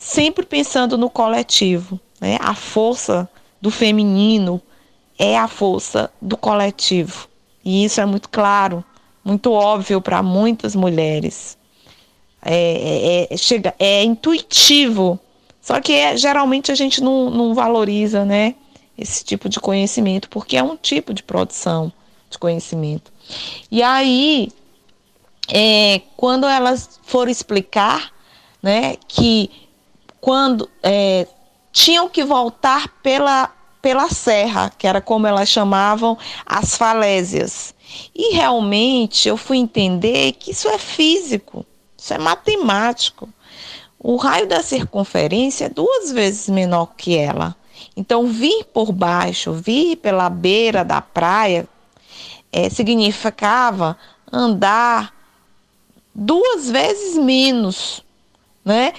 sempre 0.07 0.45
pensando 0.45 0.97
no 0.97 1.09
coletivo. 1.09 1.99
Né? 2.21 2.37
A 2.39 2.55
força 2.55 3.29
do 3.61 3.69
feminino 3.69 4.61
é 5.19 5.37
a 5.37 5.49
força 5.49 6.09
do 6.21 6.37
coletivo. 6.37 7.27
E 7.63 7.83
isso 7.83 7.99
é 7.99 8.05
muito 8.05 8.29
claro, 8.29 8.83
muito 9.23 9.51
óbvio 9.51 9.99
para 9.99 10.23
muitas 10.23 10.75
mulheres. 10.75 11.57
É, 12.41 13.27
é, 13.29 13.33
é, 13.33 13.37
chega, 13.37 13.75
é 13.77 14.01
intuitivo, 14.03 15.19
só 15.61 15.81
que 15.81 15.91
é, 15.91 16.15
geralmente 16.15 16.71
a 16.71 16.75
gente 16.75 17.03
não, 17.03 17.29
não 17.29 17.53
valoriza 17.53 18.23
né, 18.23 18.55
esse 18.97 19.25
tipo 19.25 19.49
de 19.49 19.59
conhecimento, 19.59 20.29
porque 20.29 20.55
é 20.55 20.63
um 20.63 20.77
tipo 20.77 21.13
de 21.13 21.21
produção 21.21 21.91
de 22.29 22.37
conhecimento. 22.37 23.11
E 23.69 23.83
aí, 23.83 24.49
é, 25.49 26.01
quando 26.15 26.47
elas 26.47 26.97
foram 27.03 27.29
explicar 27.29 28.13
né, 28.63 28.95
que 29.07 29.66
quando 30.27 30.69
é, 30.83 31.25
tinham 31.71 32.09
que 32.09 32.21
voltar 32.21 32.89
pela, 33.01 33.49
pela 33.81 34.09
serra, 34.09 34.69
que 34.77 34.85
era 34.85 34.99
como 34.99 35.25
elas 35.25 35.47
chamavam 35.47 36.17
as 36.45 36.75
falésias. 36.75 37.73
E 38.13 38.35
realmente 38.35 39.29
eu 39.29 39.37
fui 39.37 39.55
entender 39.55 40.33
que 40.33 40.51
isso 40.51 40.67
é 40.67 40.77
físico, 40.77 41.65
isso 41.97 42.13
é 42.13 42.17
matemático. 42.17 43.29
O 43.97 44.17
raio 44.17 44.45
da 44.45 44.61
circunferência 44.61 45.67
é 45.67 45.69
duas 45.69 46.11
vezes 46.11 46.49
menor 46.49 46.87
que 46.97 47.15
ela. 47.15 47.55
Então, 47.95 48.27
vir 48.27 48.65
por 48.65 48.91
baixo, 48.91 49.53
vir 49.53 49.95
pela 49.95 50.29
beira 50.29 50.83
da 50.83 50.99
praia, 50.99 51.65
é, 52.51 52.69
significava 52.69 53.97
andar 54.29 55.13
duas 56.13 56.69
vezes 56.69 57.15
menos, 57.15 58.03
né? 58.65 58.91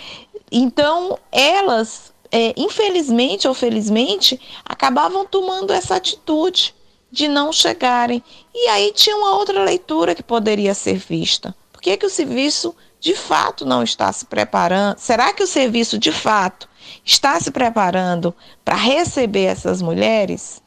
Então, 0.51 1.18
elas 1.30 2.12
é, 2.30 2.53
infelizmente 2.57 3.49
ou 3.49 3.55
felizmente, 3.55 4.40
acabavam 4.64 5.24
tomando 5.24 5.72
essa 5.72 5.96
atitude 5.96 6.74
de 7.11 7.26
não 7.26 7.53
chegarem. 7.53 8.22
E 8.55 8.68
aí 8.68 8.92
tinha 8.92 9.16
uma 9.16 9.36
outra 9.36 9.62
leitura 9.62 10.14
que 10.14 10.22
poderia 10.22 10.74
ser 10.74 10.96
vista. 10.96 11.55
Por 11.72 11.80
que, 11.80 11.96
que 11.96 12.07
o 12.07 12.11
serviço 12.11 12.74
de 13.01 13.14
fato 13.14 13.64
não 13.64 13.82
está 13.82 14.12
se 14.12 14.26
preparando? 14.26 14.99
Será 14.99 15.32
que 15.32 15.42
o 15.42 15.46
serviço 15.46 15.99
de 15.99 16.12
fato 16.12 16.68
está 17.05 17.40
se 17.40 17.51
preparando 17.51 18.34
para 18.64 18.74
receber 18.74 19.44
essas 19.44 19.80
mulheres? 19.80 20.62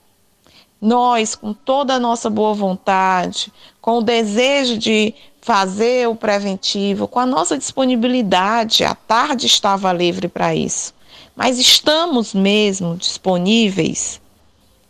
Nós, 0.80 1.36
com 1.36 1.54
toda 1.54 1.94
a 1.94 2.00
nossa 2.00 2.28
boa 2.28 2.56
vontade, 2.56 3.54
com 3.80 4.00
o 4.00 4.04
desejo 4.04 4.80
de 4.80 5.14
fazer 5.42 6.08
o 6.08 6.16
preventivo, 6.16 7.08
com 7.08 7.20
a 7.20 7.26
nossa 7.26 7.58
disponibilidade, 7.58 8.84
a 8.84 8.94
tarde 8.94 9.48
estava 9.48 9.92
livre 9.92 10.28
para 10.28 10.54
isso. 10.56 10.94
Mas 11.36 11.58
estamos 11.58 12.34
mesmo 12.34 12.96
disponíveis? 12.96 14.22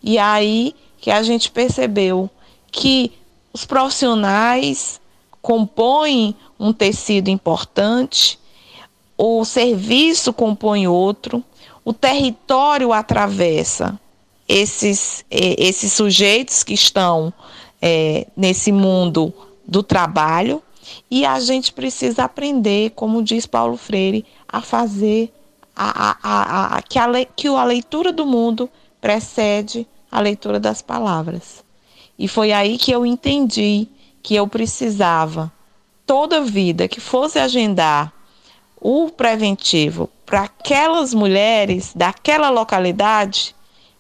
E 0.03 0.17
aí 0.17 0.75
que 0.99 1.09
a 1.09 1.23
gente 1.23 1.49
percebeu 1.49 2.29
que 2.71 3.11
os 3.53 3.65
profissionais 3.65 4.99
compõem 5.41 6.35
um 6.59 6.71
tecido 6.71 7.29
importante, 7.29 8.37
o 9.17 9.43
serviço 9.45 10.31
compõe 10.33 10.87
outro, 10.87 11.43
o 11.83 11.93
território 11.93 12.93
atravessa 12.93 13.99
esses, 14.47 15.25
esses 15.29 15.93
sujeitos 15.93 16.61
que 16.63 16.73
estão 16.73 17.33
é, 17.81 18.27
nesse 18.35 18.71
mundo 18.71 19.33
do 19.71 19.81
trabalho 19.81 20.61
e 21.09 21.25
a 21.25 21.39
gente 21.39 21.71
precisa 21.71 22.25
aprender, 22.25 22.89
como 22.91 23.23
diz 23.23 23.45
Paulo 23.45 23.77
Freire, 23.77 24.25
a 24.45 24.59
fazer 24.59 25.31
a, 25.73 26.17
a, 26.21 26.75
a, 26.75 26.81
que, 26.81 26.99
a, 26.99 27.07
que 27.33 27.47
a 27.47 27.63
leitura 27.63 28.11
do 28.11 28.25
mundo 28.25 28.69
precede 28.99 29.87
a 30.11 30.19
leitura 30.19 30.59
das 30.59 30.81
palavras. 30.81 31.63
E 32.19 32.27
foi 32.27 32.51
aí 32.51 32.77
que 32.77 32.91
eu 32.91 33.05
entendi 33.05 33.87
que 34.21 34.35
eu 34.35 34.45
precisava, 34.45 35.49
toda 36.05 36.41
vida 36.41 36.89
que 36.89 36.99
fosse 36.99 37.39
agendar 37.39 38.11
o 38.77 39.09
preventivo 39.09 40.09
para 40.25 40.41
aquelas 40.41 41.13
mulheres 41.13 41.93
daquela 41.95 42.49
localidade, 42.49 43.55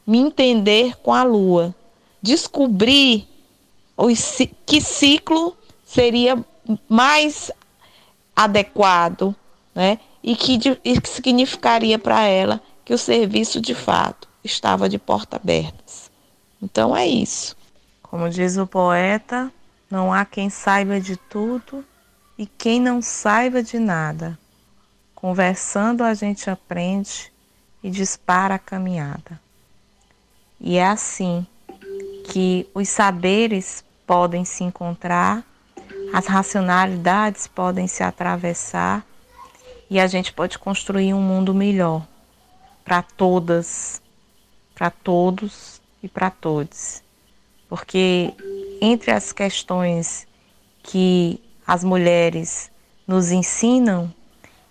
me 0.05 0.17
entender 0.17 0.97
com 0.97 1.13
a 1.13 1.23
lua, 1.23 1.73
descobrir 2.21 3.25
que 4.65 4.81
ciclo 4.81 5.55
seria 5.93 6.43
mais 6.87 7.51
adequado, 8.35 9.35
né? 9.75 9.99
E 10.23 10.35
que, 10.35 10.57
e 10.85 11.01
que 11.01 11.09
significaria 11.09 11.99
para 11.99 12.21
ela 12.23 12.61
que 12.85 12.93
o 12.93 12.97
serviço 12.97 13.59
de 13.59 13.75
fato 13.75 14.27
estava 14.43 14.87
de 14.87 14.97
porta 14.97 15.35
abertas. 15.35 16.09
Então 16.61 16.95
é 16.95 17.07
isso. 17.07 17.57
Como 18.03 18.29
diz 18.29 18.57
o 18.57 18.65
poeta, 18.65 19.51
não 19.89 20.13
há 20.13 20.23
quem 20.23 20.49
saiba 20.49 20.99
de 20.99 21.17
tudo 21.17 21.83
e 22.37 22.45
quem 22.45 22.79
não 22.79 23.01
saiba 23.01 23.61
de 23.61 23.77
nada. 23.77 24.39
Conversando 25.13 26.03
a 26.03 26.13
gente 26.13 26.49
aprende 26.49 27.31
e 27.83 27.89
dispara 27.89 28.55
a 28.55 28.59
caminhada. 28.59 29.39
E 30.59 30.77
é 30.77 30.85
assim 30.85 31.45
que 32.31 32.69
os 32.73 32.87
saberes 32.87 33.83
podem 34.05 34.45
se 34.45 34.63
encontrar, 34.63 35.43
as 36.13 36.27
racionalidades 36.27 37.47
podem 37.47 37.87
se 37.87 38.03
atravessar 38.03 39.05
e 39.89 39.99
a 39.99 40.07
gente 40.07 40.33
pode 40.33 40.57
construir 40.57 41.13
um 41.13 41.21
mundo 41.21 41.53
melhor 41.53 42.05
para 42.83 43.01
todas, 43.01 44.01
para 44.73 44.89
todos 44.89 45.81
e 46.01 46.07
para 46.07 46.29
todos. 46.29 47.03
Porque 47.69 48.33
entre 48.81 49.11
as 49.11 49.31
questões 49.31 50.27
que 50.83 51.41
as 51.65 51.83
mulheres 51.83 52.71
nos 53.07 53.31
ensinam 53.31 54.13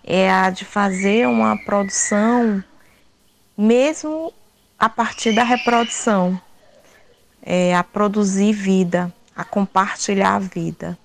é 0.03 0.29
a 0.29 0.49
de 0.49 0.65
fazer 0.65 1.27
uma 1.27 1.57
produção 1.63 2.63
mesmo 3.57 4.33
a 4.79 4.89
partir 4.89 5.35
da 5.35 5.43
reprodução, 5.43 6.41
é 7.43 7.75
a 7.75 7.83
produzir 7.83 8.53
vida, 8.53 9.13
a 9.35 9.43
compartilhar 9.43 10.35
a 10.35 10.39
vida, 10.39 10.97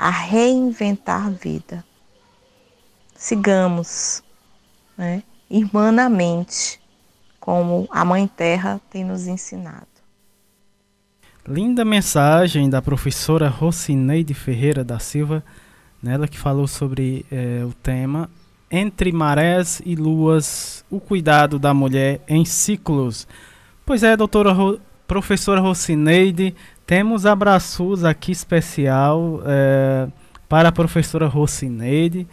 a 0.00 0.08
reinventar 0.08 1.30
vida. 1.30 1.84
Sigamos, 3.14 4.22
né, 4.96 5.22
irmanamente, 5.50 6.80
como 7.38 7.86
a 7.90 8.02
Mãe 8.02 8.26
Terra 8.26 8.80
tem 8.88 9.04
nos 9.04 9.26
ensinado. 9.26 9.86
Linda 11.46 11.84
mensagem 11.84 12.70
da 12.70 12.80
professora 12.80 13.46
Rocineide 13.50 14.32
Ferreira 14.32 14.82
da 14.82 14.98
Silva, 14.98 15.44
nela 16.02 16.26
que 16.26 16.38
falou 16.38 16.66
sobre 16.66 17.26
é, 17.30 17.62
o 17.62 17.74
tema 17.74 18.30
Entre 18.70 19.12
Marés 19.12 19.82
e 19.84 19.94
Luas, 19.94 20.82
o 20.90 20.98
cuidado 20.98 21.58
da 21.58 21.74
mulher 21.74 22.22
em 22.26 22.46
ciclos. 22.46 23.28
Pois 23.84 24.02
é, 24.02 24.16
doutora 24.16 24.50
Ro 24.50 24.80
professora 25.06 25.60
Rocineide, 25.60 26.54
temos 26.90 27.24
abraços 27.24 28.02
aqui 28.02 28.32
especial 28.32 29.40
é, 29.46 30.08
para 30.48 30.70
a 30.70 30.72
professora 30.72 31.28
Rocineide. 31.28 32.26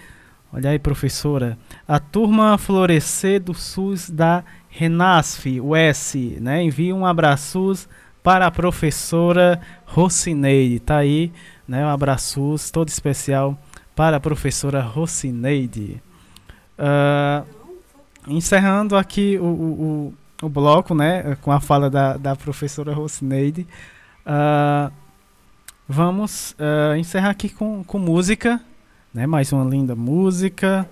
Olha 0.52 0.72
aí, 0.72 0.80
professora. 0.80 1.56
A 1.88 2.00
turma 2.00 2.58
Florescer 2.58 3.40
do 3.40 3.54
SUS 3.54 4.10
da 4.10 4.44
Renasf, 4.68 5.46
o 5.62 5.76
S, 5.76 6.40
né? 6.42 6.64
Envia 6.64 6.96
um 6.96 7.06
abraços 7.06 7.88
para 8.24 8.48
a 8.48 8.52
professora 8.52 9.62
Rocineide. 9.86 10.80
Tá 10.80 10.98
aí, 10.98 11.32
né? 11.68 11.86
Um 11.86 11.90
abraços 11.90 12.72
todo 12.72 12.88
especial 12.88 13.56
para 13.96 14.18
a 14.18 14.20
professora 14.20 14.82
Rocineide. 14.82 16.02
Uh, 16.80 17.46
encerrando 18.28 18.98
aqui 18.98 19.38
o, 19.38 19.46
o, 19.46 20.14
o, 20.42 20.50
bloco, 20.50 20.96
né? 20.96 21.38
Com 21.44 21.52
a 21.52 21.60
fala 21.60 21.92
da, 21.92 22.18
da 22.18 22.36
professora 22.36 22.92
Rocineide. 22.92 23.68
Uh, 24.28 24.92
vamos 25.88 26.54
uh, 26.60 26.98
encerrar 26.98 27.30
aqui 27.30 27.48
com, 27.48 27.82
com 27.82 27.98
música, 27.98 28.60
né? 29.14 29.26
Mais 29.26 29.54
uma 29.54 29.64
linda 29.64 29.96
música. 29.96 30.86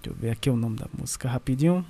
Deixa 0.00 0.16
eu 0.16 0.22
ver 0.22 0.30
aqui 0.30 0.48
o 0.48 0.54
nome 0.54 0.76
da 0.76 0.86
música 0.96 1.28
rapidinho. 1.28 1.84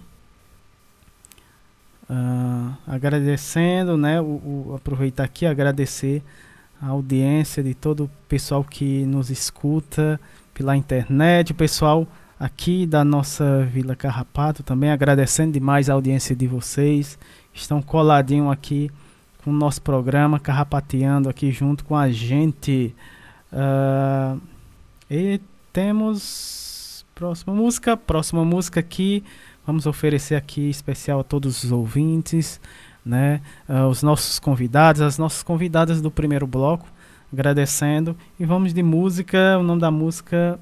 Uh, 2.08 2.74
agradecendo, 2.86 3.98
né? 3.98 4.18
O, 4.22 4.24
o, 4.24 4.74
aproveitar 4.74 5.24
aqui 5.24 5.44
agradecer 5.44 6.22
a 6.80 6.86
audiência 6.88 7.62
de 7.62 7.74
todo 7.74 8.04
o 8.04 8.10
pessoal 8.26 8.64
que 8.64 9.04
nos 9.04 9.28
escuta 9.28 10.18
pela 10.54 10.78
internet, 10.78 11.52
o 11.52 11.54
pessoal 11.54 12.08
aqui 12.38 12.86
da 12.86 13.04
nossa 13.04 13.66
Vila 13.66 13.94
Carrapato 13.94 14.62
também 14.62 14.90
agradecendo 14.90 15.52
demais 15.52 15.90
a 15.90 15.92
audiência 15.92 16.34
de 16.34 16.46
vocês. 16.46 17.18
Estão 17.52 17.82
coladinho 17.82 18.50
aqui 18.50 18.90
com 19.42 19.50
o 19.50 19.54
nosso 19.54 19.82
programa, 19.82 20.38
carrapateando 20.38 21.28
aqui 21.28 21.50
junto 21.50 21.84
com 21.84 21.96
a 21.96 22.10
gente. 22.10 22.94
Uh, 23.52 24.40
e 25.10 25.40
temos 25.72 27.04
próxima 27.14 27.54
música, 27.54 27.96
próxima 27.96 28.44
música 28.44 28.80
aqui. 28.80 29.24
Vamos 29.66 29.86
oferecer 29.86 30.34
aqui 30.34 30.68
especial 30.70 31.20
a 31.20 31.24
todos 31.24 31.64
os 31.64 31.72
ouvintes, 31.72 32.60
né? 33.04 33.40
Uh, 33.68 33.86
os 33.86 34.02
nossos 34.02 34.38
convidados, 34.38 35.00
as 35.00 35.18
nossas 35.18 35.42
convidadas 35.42 36.00
do 36.00 36.10
primeiro 36.10 36.46
bloco, 36.46 36.86
agradecendo. 37.32 38.16
E 38.38 38.44
vamos 38.44 38.72
de 38.72 38.82
música. 38.82 39.58
O 39.58 39.62
nome 39.62 39.80
da 39.80 39.90
música 39.90 40.58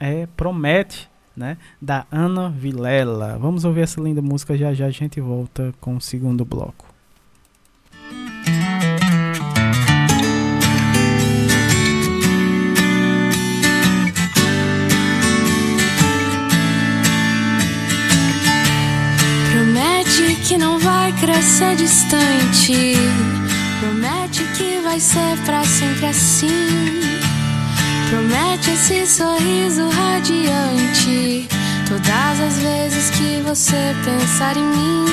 é 0.00 0.26
Promete, 0.36 1.08
né? 1.36 1.58
Da 1.80 2.06
Ana 2.10 2.48
Vilela. 2.48 3.38
Vamos 3.38 3.64
ouvir 3.64 3.82
essa 3.82 4.00
linda 4.00 4.22
música 4.22 4.56
já 4.56 4.72
já 4.72 4.86
a 4.86 4.90
gente 4.90 5.20
volta 5.20 5.74
com 5.80 5.96
o 5.96 6.00
segundo 6.00 6.44
bloco. 6.44 6.85
Que 20.46 20.56
não 20.56 20.78
vai 20.78 21.12
crescer 21.14 21.74
distante. 21.74 22.94
Promete 23.80 24.44
que 24.56 24.80
vai 24.80 25.00
ser 25.00 25.36
pra 25.44 25.64
sempre 25.64 26.06
assim. 26.06 27.00
Promete 28.08 28.70
esse 28.70 29.06
sorriso 29.06 29.88
radiante. 29.88 31.48
Todas 31.88 32.40
as 32.40 32.58
vezes 32.58 33.10
que 33.10 33.42
você 33.44 33.94
pensar 34.04 34.56
em 34.56 34.62
mim. 34.62 35.04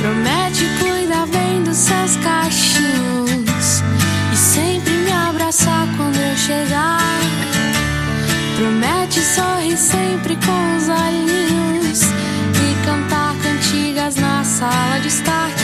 Promete 0.00 0.64
cuidar 0.78 1.26
bem 1.26 1.62
dos 1.62 1.76
seus 1.76 2.16
cachinhos. 2.16 3.82
E 4.32 4.36
sempre 4.36 4.92
me 4.94 5.12
abraçar 5.12 5.86
quando 5.98 6.16
eu 6.16 6.36
chegar. 6.38 7.20
Promete 8.56 9.20
sorrir 9.20 9.76
sempre 9.76 10.36
com 10.36 10.76
os 10.76 10.88
olhinhos 10.88 11.54
te 12.54 12.86
sala 14.64 14.98
de 15.00 15.08
estar 15.08 15.63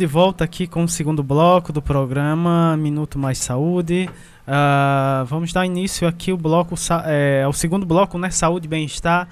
de 0.00 0.06
volta 0.06 0.44
aqui 0.44 0.66
com 0.66 0.84
o 0.84 0.88
segundo 0.88 1.22
bloco 1.22 1.74
do 1.74 1.82
programa 1.82 2.74
Minuto 2.74 3.18
Mais 3.18 3.36
Saúde. 3.36 4.08
Uh, 4.48 5.26
vamos 5.26 5.52
dar 5.52 5.66
início 5.66 6.08
aqui 6.08 6.32
o 6.32 6.38
bloco, 6.38 6.74
é, 7.04 7.46
o 7.46 7.52
segundo 7.52 7.84
bloco, 7.84 8.16
né? 8.16 8.30
Saúde, 8.30 8.66
bem-estar 8.66 9.28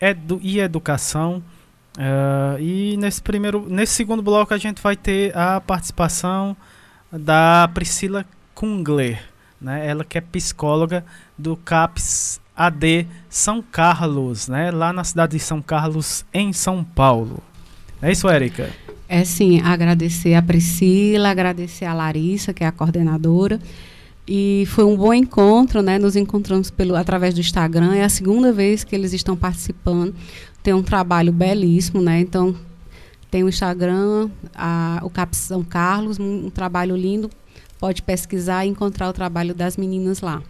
edu 0.00 0.40
e 0.42 0.58
educação. 0.58 1.42
Uh, 1.98 2.58
e 2.58 2.96
nesse 2.96 3.20
primeiro, 3.20 3.66
nesse 3.68 3.92
segundo 3.92 4.22
bloco 4.22 4.54
a 4.54 4.56
gente 4.56 4.80
vai 4.80 4.96
ter 4.96 5.36
a 5.36 5.60
participação 5.60 6.56
da 7.12 7.68
Priscila 7.74 8.24
Kungler, 8.54 9.22
né? 9.60 9.86
Ela 9.86 10.02
que 10.02 10.16
é 10.16 10.22
psicóloga 10.22 11.04
do 11.36 11.58
CAPS 11.58 12.40
AD 12.56 13.06
São 13.28 13.60
Carlos, 13.60 14.48
né? 14.48 14.70
Lá 14.70 14.94
na 14.94 15.04
cidade 15.04 15.32
de 15.32 15.40
São 15.40 15.60
Carlos, 15.60 16.24
em 16.32 16.54
São 16.54 16.82
Paulo. 16.82 17.42
É 18.00 18.10
isso, 18.10 18.26
Érica? 18.30 18.70
É 19.08 19.24
sim, 19.24 19.60
agradecer 19.60 20.34
a 20.34 20.42
Priscila, 20.42 21.28
agradecer 21.28 21.84
a 21.84 21.94
Larissa, 21.94 22.52
que 22.52 22.64
é 22.64 22.66
a 22.66 22.72
coordenadora. 22.72 23.60
E 24.26 24.64
foi 24.66 24.84
um 24.84 24.96
bom 24.96 25.14
encontro, 25.14 25.80
né? 25.80 25.98
Nos 25.98 26.16
encontramos 26.16 26.70
pelo, 26.70 26.96
através 26.96 27.32
do 27.32 27.40
Instagram. 27.40 27.94
É 27.94 28.02
a 28.02 28.08
segunda 28.08 28.52
vez 28.52 28.82
que 28.82 28.96
eles 28.96 29.12
estão 29.12 29.36
participando. 29.36 30.12
Tem 30.62 30.74
um 30.74 30.82
trabalho 30.82 31.32
belíssimo, 31.32 32.02
né? 32.02 32.18
Então, 32.18 32.56
tem 33.30 33.44
o 33.44 33.48
Instagram, 33.48 34.28
a, 34.52 35.00
o 35.04 35.10
Cap 35.10 35.36
São 35.36 35.62
Carlos, 35.62 36.18
um, 36.18 36.46
um 36.46 36.50
trabalho 36.50 36.96
lindo. 36.96 37.30
Pode 37.78 38.02
pesquisar 38.02 38.66
e 38.66 38.68
encontrar 38.68 39.08
o 39.08 39.12
trabalho 39.12 39.54
das 39.54 39.76
meninas 39.76 40.20
lá. 40.20 40.42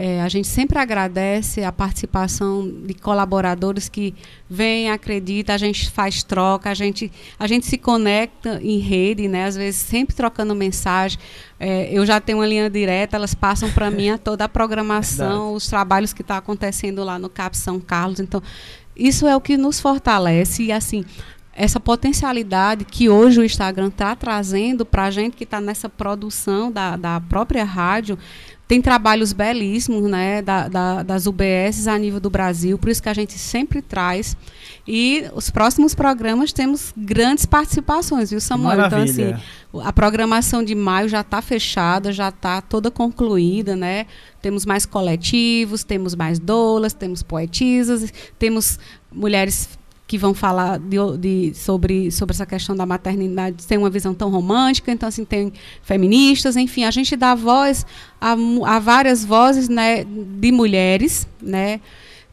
É, 0.00 0.22
a 0.22 0.28
gente 0.28 0.46
sempre 0.46 0.78
agradece 0.78 1.64
a 1.64 1.72
participação 1.72 2.70
de 2.86 2.94
colaboradores 2.94 3.88
que 3.88 4.14
vêm, 4.48 4.88
acreditam, 4.92 5.52
a 5.52 5.58
gente 5.58 5.90
faz 5.90 6.22
troca, 6.22 6.70
a 6.70 6.74
gente, 6.74 7.10
a 7.36 7.48
gente 7.48 7.66
se 7.66 7.76
conecta 7.76 8.60
em 8.62 8.78
rede, 8.78 9.26
né? 9.26 9.46
às 9.46 9.56
vezes 9.56 9.80
sempre 9.80 10.14
trocando 10.14 10.54
mensagem. 10.54 11.18
É, 11.58 11.92
eu 11.92 12.06
já 12.06 12.20
tenho 12.20 12.38
uma 12.38 12.46
linha 12.46 12.70
direta, 12.70 13.16
elas 13.16 13.34
passam 13.34 13.72
para 13.72 13.90
mim 13.90 14.16
toda 14.22 14.44
a 14.44 14.48
programação, 14.48 15.52
os 15.52 15.66
trabalhos 15.66 16.12
que 16.12 16.22
estão 16.22 16.36
tá 16.36 16.38
acontecendo 16.38 17.02
lá 17.02 17.18
no 17.18 17.28
CAP 17.28 17.56
São 17.56 17.80
Carlos. 17.80 18.20
Então, 18.20 18.40
isso 18.94 19.26
é 19.26 19.34
o 19.34 19.40
que 19.40 19.56
nos 19.56 19.80
fortalece 19.80 20.62
e 20.62 20.70
assim 20.70 21.04
essa 21.58 21.80
potencialidade 21.80 22.84
que 22.84 23.08
hoje 23.08 23.40
o 23.40 23.44
Instagram 23.44 23.88
está 23.88 24.14
trazendo 24.14 24.86
para 24.86 25.06
a 25.06 25.10
gente 25.10 25.36
que 25.36 25.42
está 25.42 25.60
nessa 25.60 25.88
produção 25.88 26.70
da, 26.70 26.96
da 26.96 27.20
própria 27.20 27.64
rádio, 27.64 28.16
tem 28.68 28.82
trabalhos 28.82 29.32
belíssimos 29.32 30.02
né, 30.10 30.42
da, 30.42 30.68
da, 30.68 31.02
das 31.02 31.26
UBS 31.26 31.88
a 31.88 31.98
nível 31.98 32.20
do 32.20 32.28
Brasil, 32.28 32.76
por 32.76 32.90
isso 32.90 33.02
que 33.02 33.08
a 33.08 33.14
gente 33.14 33.32
sempre 33.38 33.80
traz. 33.80 34.36
E 34.86 35.24
os 35.34 35.48
próximos 35.48 35.94
programas 35.94 36.52
temos 36.52 36.92
grandes 36.94 37.46
participações, 37.46 38.30
viu, 38.30 38.40
Samuel? 38.40 38.76
Maravilha. 38.76 39.10
Então, 39.10 39.80
assim, 39.80 39.88
a 39.88 39.90
programação 39.90 40.62
de 40.62 40.74
maio 40.74 41.08
já 41.08 41.22
está 41.22 41.40
fechada, 41.40 42.12
já 42.12 42.28
está 42.28 42.60
toda 42.60 42.90
concluída, 42.90 43.74
né? 43.74 44.04
Temos 44.42 44.66
mais 44.66 44.84
coletivos, 44.84 45.82
temos 45.82 46.14
mais 46.14 46.38
doulas, 46.38 46.92
temos 46.92 47.22
poetisas, 47.22 48.12
temos 48.38 48.78
mulheres 49.10 49.77
que 50.08 50.16
vão 50.16 50.32
falar 50.32 50.78
de, 50.78 50.96
de, 51.18 51.54
sobre, 51.54 52.10
sobre 52.10 52.34
essa 52.34 52.46
questão 52.46 52.74
da 52.74 52.86
maternidade, 52.86 53.66
tem 53.66 53.76
uma 53.76 53.90
visão 53.90 54.14
tão 54.14 54.30
romântica, 54.30 54.90
então 54.90 55.06
assim, 55.06 55.22
tem 55.22 55.52
feministas, 55.82 56.56
enfim, 56.56 56.84
a 56.84 56.90
gente 56.90 57.14
dá 57.14 57.34
voz 57.34 57.84
a, 58.18 58.34
a 58.64 58.78
várias 58.78 59.22
vozes 59.22 59.68
né, 59.68 60.04
de 60.04 60.50
mulheres, 60.50 61.28
né? 61.42 61.80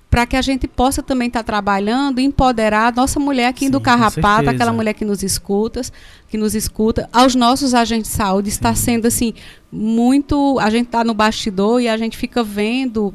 para 0.09 0.25
que 0.25 0.37
a 0.37 0.41
gente 0.41 0.65
possa 0.65 1.03
também 1.03 1.27
estar 1.27 1.41
tá 1.41 1.43
trabalhando 1.43 2.21
e 2.21 2.23
empoderar 2.23 2.87
a 2.87 2.91
nossa 2.95 3.19
mulher 3.19 3.47
aqui 3.47 3.65
Sim, 3.65 3.71
do 3.71 3.81
Carrapato, 3.81 4.49
aquela 4.49 4.71
mulher 4.71 4.93
que 4.93 5.03
nos 5.03 5.21
escuta, 5.21 5.81
que 6.29 6.37
nos 6.37 6.55
escuta, 6.55 7.09
aos 7.11 7.35
nossos 7.35 7.73
agentes 7.73 8.11
de 8.11 8.15
saúde, 8.15 8.47
está 8.47 8.73
sendo 8.73 9.07
assim 9.07 9.33
muito, 9.69 10.57
a 10.59 10.69
gente 10.69 10.85
está 10.85 11.03
no 11.03 11.13
bastidor 11.13 11.81
e 11.81 11.89
a 11.89 11.97
gente 11.97 12.17
fica 12.17 12.41
vendo 12.41 13.13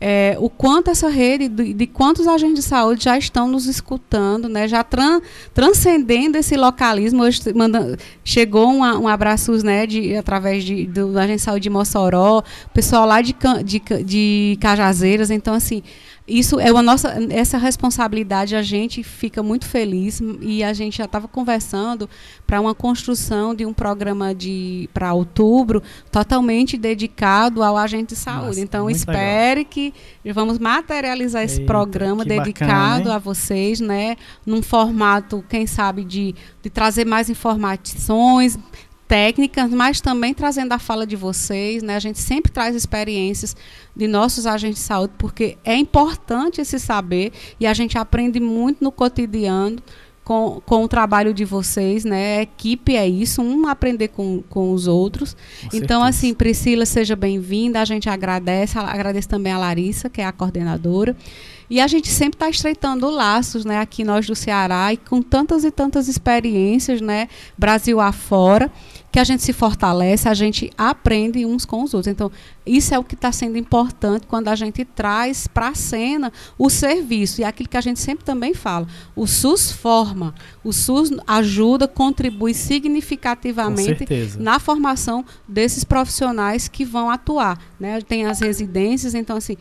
é, 0.00 0.34
o 0.40 0.48
quanto 0.48 0.90
essa 0.90 1.10
rede, 1.10 1.46
de, 1.46 1.74
de, 1.74 1.86
quantos 1.86 2.26
agentes 2.26 2.56
de 2.56 2.62
saúde 2.62 3.04
já 3.04 3.18
estão 3.18 3.46
nos 3.46 3.66
escutando, 3.66 4.48
né, 4.48 4.66
já 4.66 4.82
tran, 4.82 5.20
transcendendo 5.52 6.38
esse 6.38 6.56
localismo. 6.56 7.22
Hoje 7.22 7.42
manda, 7.54 7.98
chegou 8.24 8.72
uma, 8.72 8.98
um 8.98 9.06
abraço 9.06 9.52
né, 9.62 9.86
de, 9.86 10.16
através 10.16 10.64
de, 10.64 10.86
do 10.86 11.18
agente 11.18 11.36
de 11.36 11.42
saúde 11.42 11.64
de 11.64 11.70
Mossoró, 11.70 12.42
pessoal 12.72 13.04
lá 13.04 13.20
de, 13.20 13.36
de, 13.62 13.82
de 14.02 14.58
Cajazeiras. 14.58 15.30
Então, 15.30 15.52
assim, 15.52 15.82
isso 16.26 16.60
é 16.60 16.70
uma 16.70 16.82
nossa 16.82 17.16
essa 17.30 17.58
responsabilidade 17.58 18.54
a 18.54 18.62
gente 18.62 19.02
fica 19.02 19.42
muito 19.42 19.66
feliz 19.66 20.20
e 20.40 20.62
a 20.62 20.72
gente 20.72 20.98
já 20.98 21.04
estava 21.04 21.26
conversando 21.26 22.08
para 22.46 22.60
uma 22.60 22.74
construção 22.74 23.54
de 23.54 23.66
um 23.66 23.72
programa 23.72 24.34
de 24.34 24.88
para 24.94 25.12
outubro 25.12 25.82
totalmente 26.10 26.76
dedicado 26.76 27.62
ao 27.62 27.76
agente 27.76 28.14
de 28.14 28.16
saúde. 28.16 28.46
Nossa, 28.46 28.60
então 28.60 28.90
espere 28.90 29.60
legal. 29.60 29.70
que 29.70 29.94
vamos 30.32 30.58
materializar 30.58 31.42
esse 31.42 31.60
Eita, 31.60 31.66
programa 31.66 32.24
dedicado 32.24 33.04
bacana, 33.04 33.16
a 33.16 33.18
vocês 33.18 33.80
né? 33.80 34.16
Num 34.44 34.62
formato 34.62 35.44
quem 35.48 35.66
sabe 35.66 36.04
de, 36.04 36.34
de 36.62 36.70
trazer 36.70 37.04
mais 37.04 37.28
informações 37.28 38.58
técnicas, 39.10 39.72
mas 39.72 40.00
também 40.00 40.32
trazendo 40.32 40.70
a 40.70 40.78
fala 40.78 41.04
de 41.04 41.16
vocês, 41.16 41.82
né? 41.82 41.96
A 41.96 41.98
gente 41.98 42.20
sempre 42.20 42.52
traz 42.52 42.76
experiências 42.76 43.56
de 43.94 44.06
nossos 44.06 44.46
agentes 44.46 44.78
de 44.78 44.84
saúde, 44.86 45.14
porque 45.18 45.58
é 45.64 45.74
importante 45.74 46.60
esse 46.60 46.78
saber 46.78 47.32
e 47.58 47.66
a 47.66 47.74
gente 47.74 47.98
aprende 47.98 48.38
muito 48.38 48.84
no 48.84 48.92
cotidiano 48.92 49.82
com, 50.22 50.62
com 50.64 50.84
o 50.84 50.88
trabalho 50.88 51.34
de 51.34 51.44
vocês, 51.44 52.04
né? 52.04 52.38
A 52.38 52.42
equipe 52.42 52.94
é 52.94 53.08
isso, 53.08 53.42
um 53.42 53.66
aprender 53.66 54.08
com, 54.08 54.44
com 54.48 54.70
os 54.70 54.86
outros. 54.86 55.36
Com 55.68 55.76
então, 55.76 56.04
assim, 56.04 56.32
Priscila, 56.32 56.86
seja 56.86 57.16
bem-vinda. 57.16 57.80
A 57.80 57.84
gente 57.84 58.08
agradece, 58.08 58.78
agradece 58.78 59.26
também 59.26 59.52
a 59.52 59.58
Larissa, 59.58 60.08
que 60.08 60.20
é 60.20 60.24
a 60.24 60.30
coordenadora. 60.30 61.16
E 61.68 61.80
a 61.80 61.86
gente 61.88 62.08
sempre 62.08 62.36
está 62.36 62.48
estreitando 62.48 63.10
laços, 63.10 63.64
né, 63.64 63.78
aqui 63.78 64.04
nós 64.04 64.24
do 64.26 64.36
Ceará, 64.36 64.92
e 64.92 64.96
com 64.96 65.20
tantas 65.20 65.64
e 65.64 65.70
tantas 65.70 66.08
experiências, 66.08 67.00
né, 67.00 67.28
Brasil 67.58 68.00
afora 68.00 68.70
que 69.10 69.18
a 69.18 69.24
gente 69.24 69.42
se 69.42 69.52
fortalece, 69.52 70.28
a 70.28 70.34
gente 70.34 70.70
aprende 70.78 71.44
uns 71.44 71.64
com 71.64 71.82
os 71.82 71.94
outros. 71.94 72.12
Então, 72.12 72.30
isso 72.64 72.94
é 72.94 72.98
o 72.98 73.02
que 73.02 73.14
está 73.14 73.32
sendo 73.32 73.58
importante 73.58 74.26
quando 74.26 74.48
a 74.48 74.54
gente 74.54 74.84
traz 74.84 75.48
para 75.48 75.68
a 75.68 75.74
cena 75.74 76.32
o 76.56 76.70
serviço. 76.70 77.40
E 77.40 77.44
é 77.44 77.46
aquilo 77.46 77.68
que 77.68 77.76
a 77.76 77.80
gente 77.80 77.98
sempre 77.98 78.24
também 78.24 78.54
fala. 78.54 78.86
O 79.16 79.26
SUS 79.26 79.72
forma, 79.72 80.34
o 80.62 80.72
SUS 80.72 81.10
ajuda, 81.26 81.88
contribui 81.88 82.54
significativamente 82.54 84.06
na 84.38 84.60
formação 84.60 85.24
desses 85.48 85.82
profissionais 85.82 86.68
que 86.68 86.84
vão 86.84 87.10
atuar. 87.10 87.58
Né? 87.80 88.00
Tem 88.02 88.26
as 88.26 88.40
residências, 88.40 89.14
então, 89.14 89.36
assim, 89.36 89.56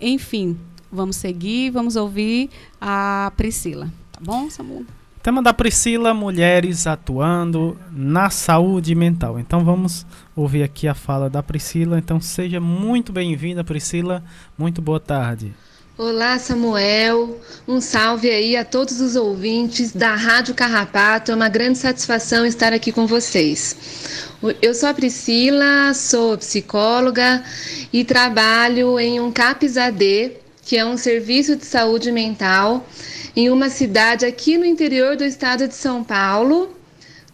enfim, 0.00 0.56
vamos 0.92 1.16
seguir, 1.16 1.70
vamos 1.70 1.96
ouvir 1.96 2.50
a 2.80 3.32
Priscila. 3.36 3.92
Tá 4.12 4.20
bom, 4.22 4.48
Samuel? 4.48 4.84
Tema 5.22 5.40
da 5.40 5.54
Priscila, 5.54 6.12
mulheres 6.12 6.84
atuando 6.84 7.78
na 7.92 8.28
saúde 8.28 8.92
mental. 8.92 9.38
Então 9.38 9.64
vamos 9.64 10.04
ouvir 10.34 10.64
aqui 10.64 10.88
a 10.88 10.94
fala 10.96 11.30
da 11.30 11.40
Priscila. 11.40 11.96
Então 11.96 12.20
seja 12.20 12.58
muito 12.58 13.12
bem-vinda, 13.12 13.62
Priscila. 13.62 14.20
Muito 14.58 14.82
boa 14.82 14.98
tarde. 14.98 15.54
Olá, 15.96 16.36
Samuel. 16.40 17.38
Um 17.68 17.80
salve 17.80 18.30
aí 18.30 18.56
a 18.56 18.64
todos 18.64 19.00
os 19.00 19.14
ouvintes 19.14 19.92
da 19.92 20.16
Rádio 20.16 20.56
Carrapato. 20.56 21.30
É 21.30 21.34
uma 21.36 21.48
grande 21.48 21.78
satisfação 21.78 22.44
estar 22.44 22.72
aqui 22.72 22.90
com 22.90 23.06
vocês. 23.06 24.26
Eu 24.60 24.74
sou 24.74 24.88
a 24.88 24.94
Priscila, 24.94 25.94
sou 25.94 26.36
psicóloga 26.36 27.44
e 27.92 28.04
trabalho 28.04 28.98
em 28.98 29.20
um 29.20 29.30
CAPS 29.30 29.76
AD, 29.76 30.41
que 30.62 30.76
é 30.76 30.84
um 30.84 30.96
serviço 30.96 31.56
de 31.56 31.66
saúde 31.66 32.12
mental 32.12 32.86
em 33.34 33.50
uma 33.50 33.68
cidade 33.68 34.24
aqui 34.24 34.56
no 34.56 34.64
interior 34.64 35.16
do 35.16 35.24
estado 35.24 35.66
de 35.66 35.74
São 35.74 36.04
Paulo, 36.04 36.76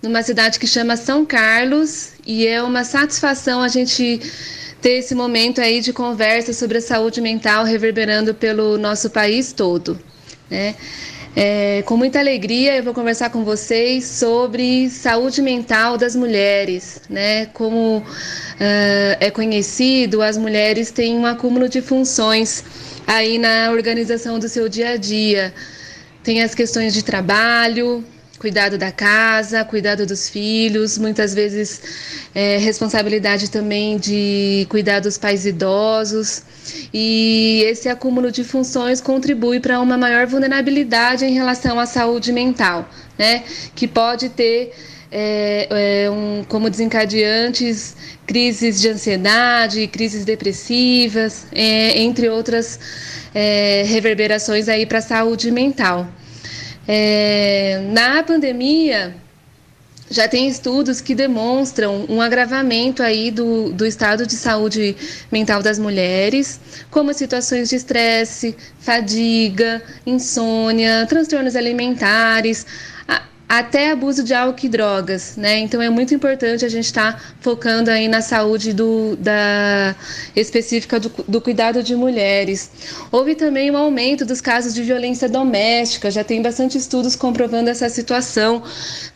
numa 0.03 0.23
cidade 0.23 0.59
que 0.59 0.67
chama 0.67 0.97
São 0.97 1.27
Carlos, 1.27 2.13
e 2.27 2.47
é 2.47 2.63
uma 2.63 2.85
satisfação 2.85 3.61
a 3.61 3.69
gente 3.69 4.21
ter 4.81 4.99
esse 4.99 5.15
momento 5.15 5.61
aí 5.61 5.81
de 5.81 5.93
conversa 5.93 6.53
sobre 6.53 6.79
a 6.79 6.81
saúde 6.81 7.21
mental 7.21 7.65
reverberando 7.65 8.33
pelo 8.35 8.79
nosso 8.79 9.11
país 9.11 9.53
todo, 9.53 9.99
né? 10.49 10.77
É, 11.37 11.83
com 11.83 11.97
muita 11.97 12.19
alegria 12.19 12.77
eu 12.77 12.83
vou 12.83 12.95
conversar 12.95 13.31
com 13.31 13.45
vocês 13.45 14.05
sobre 14.05 14.89
saúde 14.91 15.41
mental 15.41 15.97
das 15.97 16.17
mulheres, 16.17 17.01
né? 17.09 17.47
Como 17.47 17.99
uh, 17.99 18.05
é 19.21 19.31
conhecido, 19.31 20.23
as 20.23 20.37
mulheres 20.37 20.91
têm 20.91 21.17
um 21.17 21.27
acúmulo 21.27 21.69
de 21.69 21.81
funções 21.81 22.65
aí 23.07 23.39
na 23.39 23.71
organização 23.71 24.39
do 24.39 24.49
seu 24.49 24.69
dia 24.69 24.91
a 24.91 24.97
dia. 24.97 25.55
Tem 26.25 26.43
as 26.43 26.55
questões 26.55 26.93
de 26.93 27.03
trabalho, 27.03 28.05
cuidado 28.39 28.79
da 28.79 28.93
casa, 28.93 29.65
cuidado 29.65 30.07
dos 30.07 30.29
filhos, 30.29 30.97
muitas 30.97 31.35
vezes 31.35 31.81
é, 32.35 32.57
responsabilidade 32.59 33.51
também 33.51 33.99
de 33.99 34.67
cuidar 34.71 35.01
dos 35.01 35.19
pais 35.19 35.45
idosos. 35.45 36.43
E 36.93 37.63
esse 37.67 37.89
acúmulo 37.89 38.31
de 38.31 38.45
funções 38.45 39.01
contribui 39.01 39.61
para 39.61 39.81
uma 39.81 39.97
maior 39.97 40.27
vulnerabilidade 40.27 41.25
em 41.25 41.33
relação 41.33 41.79
à 41.81 41.87
saúde 41.87 42.33
mental, 42.33 42.89
né? 43.19 43.43
Que 43.75 43.89
pode 43.89 44.29
ter 44.29 44.73
é, 45.11 46.05
é, 46.05 46.11
um, 46.11 46.45
como 46.45 46.69
desencadeantes 46.69 47.97
crises 48.27 48.81
de 48.81 48.89
ansiedade, 48.89 49.87
crises 49.87 50.25
depressivas, 50.25 51.47
é, 51.51 52.01
entre 52.01 52.29
outras 52.29 52.79
é, 53.35 53.85
reverberações 53.87 54.69
aí 54.69 54.85
para 54.85 54.99
a 54.99 55.03
saúde 55.03 55.51
mental. 55.51 56.07
É, 56.91 57.83
na 57.93 58.23
pandemia, 58.23 59.15
já 60.11 60.27
tem 60.27 60.49
estudos 60.49 61.03
que 61.03 61.15
demonstram 61.15 62.07
um 62.09 62.23
agravamento 62.23 63.03
aí 63.03 63.31
do, 63.31 63.71
do 63.73 63.85
estado 63.85 64.27
de 64.27 64.35
saúde 64.35 64.97
mental 65.31 65.63
das 65.63 65.79
mulheres, 65.79 66.59
como 66.91 67.13
situações 67.13 67.69
de 67.69 67.77
estresse, 67.77 68.57
fadiga, 68.81 69.83
insônia, 70.07 71.05
transtornos 71.07 71.55
alimentares, 71.55 72.67
até 73.49 73.91
abuso 73.93 74.23
de 74.23 74.35
álcool 74.35 74.67
e 74.67 74.69
drogas, 74.69 75.37
né? 75.37 75.59
Então 75.59 75.81
é 75.81 75.89
muito 75.89 76.15
importante 76.15 76.67
a 76.67 76.69
gente 76.69 76.85
estar 76.85 77.15
tá 77.15 77.21
focando 77.41 77.91
aí 77.91 78.07
na 78.07 78.21
saúde 78.21 78.75
do, 78.75 79.17
da 79.17 79.97
específica 80.37 81.01
do, 81.01 81.11
do, 81.27 81.41
cuidado 81.41 81.83
de 81.83 81.97
mulheres. 81.97 82.71
Houve 83.11 83.35
também 83.35 83.71
um 83.71 83.77
aumento 83.77 84.27
dos 84.27 84.43
casos 84.43 84.75
de 84.75 84.83
violência 84.83 85.29
doméstica, 85.29 86.11
já 86.11 86.23
tem 86.23 86.43
bastante 86.43 86.77
estudos 86.77 87.17
comprovando 87.17 87.71
essa 87.71 87.89
situação 87.89 88.63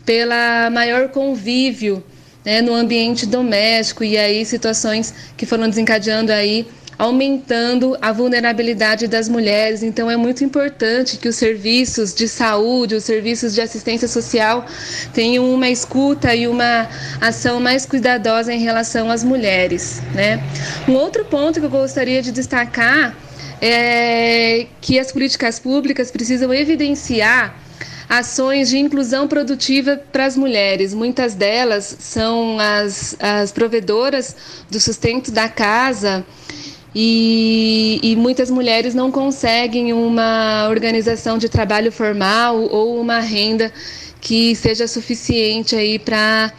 pela 0.06 0.70
maior 0.70 1.08
convívio 1.10 2.02
né, 2.42 2.62
no 2.62 2.72
ambiente 2.72 3.26
doméstico 3.26 4.02
e 4.02 4.16
aí 4.16 4.46
situações 4.46 5.12
que 5.36 5.44
foram 5.44 5.68
desencadeando 5.68 6.32
aí 6.32 6.66
aumentando 6.98 7.96
a 8.00 8.12
vulnerabilidade 8.12 9.06
das 9.06 9.28
mulheres. 9.28 9.82
Então, 9.82 10.10
é 10.10 10.16
muito 10.16 10.44
importante 10.44 11.16
que 11.16 11.28
os 11.28 11.36
serviços 11.36 12.14
de 12.14 12.28
saúde, 12.28 12.94
os 12.94 13.04
serviços 13.04 13.54
de 13.54 13.60
assistência 13.60 14.08
social 14.08 14.64
tenham 15.12 15.52
uma 15.52 15.68
escuta 15.68 16.34
e 16.34 16.46
uma 16.46 16.88
ação 17.20 17.60
mais 17.60 17.86
cuidadosa 17.86 18.52
em 18.52 18.60
relação 18.60 19.10
às 19.10 19.24
mulheres. 19.24 20.00
Né? 20.14 20.42
Um 20.88 20.94
outro 20.94 21.24
ponto 21.24 21.58
que 21.58 21.66
eu 21.66 21.70
gostaria 21.70 22.22
de 22.22 22.32
destacar 22.32 23.16
é 23.60 24.66
que 24.80 24.98
as 24.98 25.12
políticas 25.12 25.58
públicas 25.58 26.10
precisam 26.10 26.52
evidenciar 26.52 27.56
ações 28.08 28.68
de 28.68 28.76
inclusão 28.76 29.26
produtiva 29.26 29.98
para 30.12 30.26
as 30.26 30.36
mulheres. 30.36 30.92
Muitas 30.92 31.34
delas 31.34 31.96
são 31.98 32.58
as, 32.58 33.16
as 33.18 33.52
provedoras 33.52 34.36
do 34.70 34.78
sustento 34.78 35.30
da 35.30 35.48
casa 35.48 36.24
e, 36.94 37.98
e, 38.02 38.16
muitas 38.16 38.50
mulheres 38.50 38.94
não 38.94 39.10
conseguem 39.10 39.92
uma 39.92 40.68
organização 40.68 41.38
de 41.38 41.48
trabalho 41.48 41.90
formal 41.90 42.60
ou 42.60 43.00
uma 43.00 43.18
renda 43.18 43.72
que 44.20 44.54
seja 44.54 44.86
suficiente 44.86 45.74
aí 45.74 45.98
para 45.98 46.52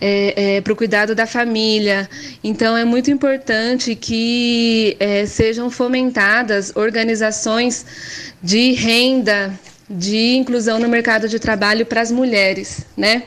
é, 0.00 0.56
é, 0.56 0.60
para 0.60 0.72
o 0.72 0.76
cuidado 0.76 1.14
da 1.14 1.26
família. 1.26 2.08
Então 2.42 2.76
é 2.76 2.84
muito 2.84 3.10
importante 3.10 3.94
que 3.94 4.96
é, 4.98 5.26
sejam 5.26 5.70
fomentadas 5.70 6.72
organizações 6.74 7.84
de 8.42 8.72
renda 8.72 9.58
de 9.90 10.36
inclusão 10.36 10.78
no 10.78 10.88
mercado 10.88 11.28
de 11.28 11.40
trabalho 11.40 11.84
para 11.84 12.00
as 12.00 12.12
mulheres, 12.12 12.86
né? 12.96 13.24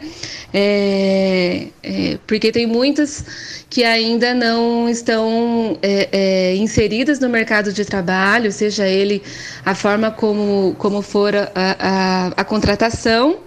É, 0.53 1.67
é, 1.83 2.17
porque 2.25 2.53
tem 2.53 2.65
muitas 2.65 3.65
que 3.69 3.83
ainda 3.83 4.33
não 4.33 4.87
estão 4.87 5.77
é, 5.81 6.07
é, 6.11 6.55
inseridas 6.55 7.19
no 7.19 7.27
mercado 7.27 7.73
de 7.73 7.83
trabalho, 7.83 8.49
seja 8.49 8.87
ele 8.87 9.21
a 9.65 9.75
forma 9.75 10.09
como, 10.09 10.73
como 10.77 11.01
for 11.01 11.35
a, 11.35 11.49
a, 11.55 12.27
a 12.37 12.43
contratação, 12.45 13.39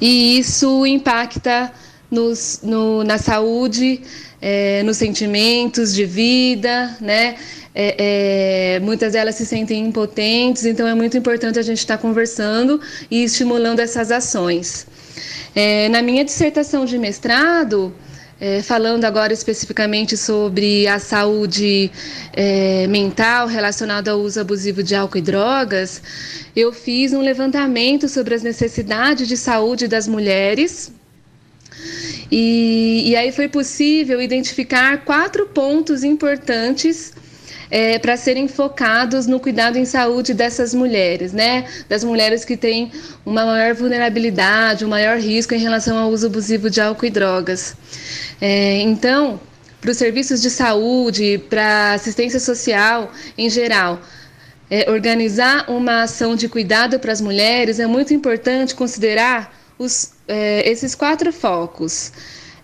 e 0.00 0.38
isso 0.38 0.86
impacta 0.86 1.72
nos, 2.08 2.60
no, 2.62 3.02
na 3.02 3.18
saúde, 3.18 4.02
é, 4.40 4.82
nos 4.84 4.98
sentimentos 4.98 5.92
de 5.92 6.04
vida, 6.04 6.96
né? 7.00 7.36
É, 7.80 8.74
é, 8.74 8.80
muitas 8.80 9.12
delas 9.12 9.36
se 9.36 9.46
sentem 9.46 9.86
impotentes, 9.86 10.64
então 10.64 10.84
é 10.84 10.94
muito 10.94 11.16
importante 11.16 11.60
a 11.60 11.62
gente 11.62 11.78
estar 11.78 11.96
tá 11.96 12.02
conversando 12.02 12.80
e 13.08 13.22
estimulando 13.22 13.78
essas 13.78 14.10
ações. 14.10 14.84
É, 15.54 15.88
na 15.88 16.02
minha 16.02 16.24
dissertação 16.24 16.84
de 16.84 16.98
mestrado, 16.98 17.94
é, 18.40 18.62
falando 18.62 19.04
agora 19.04 19.32
especificamente 19.32 20.16
sobre 20.16 20.88
a 20.88 20.98
saúde 20.98 21.88
é, 22.32 22.88
mental 22.88 23.46
relacionada 23.46 24.10
ao 24.10 24.18
uso 24.18 24.40
abusivo 24.40 24.82
de 24.82 24.96
álcool 24.96 25.18
e 25.18 25.22
drogas, 25.22 26.02
eu 26.56 26.72
fiz 26.72 27.12
um 27.12 27.20
levantamento 27.20 28.08
sobre 28.08 28.34
as 28.34 28.42
necessidades 28.42 29.28
de 29.28 29.36
saúde 29.36 29.86
das 29.86 30.08
mulheres. 30.08 30.90
E, 32.28 33.04
e 33.06 33.14
aí 33.14 33.30
foi 33.30 33.46
possível 33.46 34.20
identificar 34.20 35.04
quatro 35.04 35.46
pontos 35.46 36.02
importantes 36.02 37.12
é, 37.70 37.98
para 37.98 38.16
serem 38.16 38.48
focados 38.48 39.26
no 39.26 39.38
cuidado 39.38 39.76
em 39.76 39.84
saúde 39.84 40.32
dessas 40.34 40.74
mulheres, 40.74 41.32
né? 41.32 41.66
Das 41.88 42.02
mulheres 42.02 42.44
que 42.44 42.56
têm 42.56 42.90
uma 43.24 43.44
maior 43.44 43.74
vulnerabilidade, 43.74 44.84
um 44.84 44.88
maior 44.88 45.18
risco 45.18 45.54
em 45.54 45.58
relação 45.58 45.98
ao 45.98 46.10
uso 46.10 46.26
abusivo 46.26 46.70
de 46.70 46.80
álcool 46.80 47.06
e 47.06 47.10
drogas. 47.10 47.76
É, 48.40 48.80
então, 48.80 49.40
para 49.80 49.90
os 49.90 49.96
serviços 49.96 50.40
de 50.42 50.50
saúde, 50.50 51.38
para 51.48 51.92
assistência 51.94 52.40
social 52.40 53.12
em 53.36 53.48
geral, 53.48 54.00
é, 54.70 54.90
organizar 54.90 55.70
uma 55.70 56.02
ação 56.02 56.36
de 56.36 56.48
cuidado 56.48 56.98
para 56.98 57.12
as 57.12 57.20
mulheres 57.20 57.78
é 57.78 57.86
muito 57.86 58.12
importante 58.12 58.74
considerar 58.74 59.54
os, 59.78 60.12
é, 60.26 60.68
esses 60.68 60.94
quatro 60.94 61.32
focos. 61.32 62.12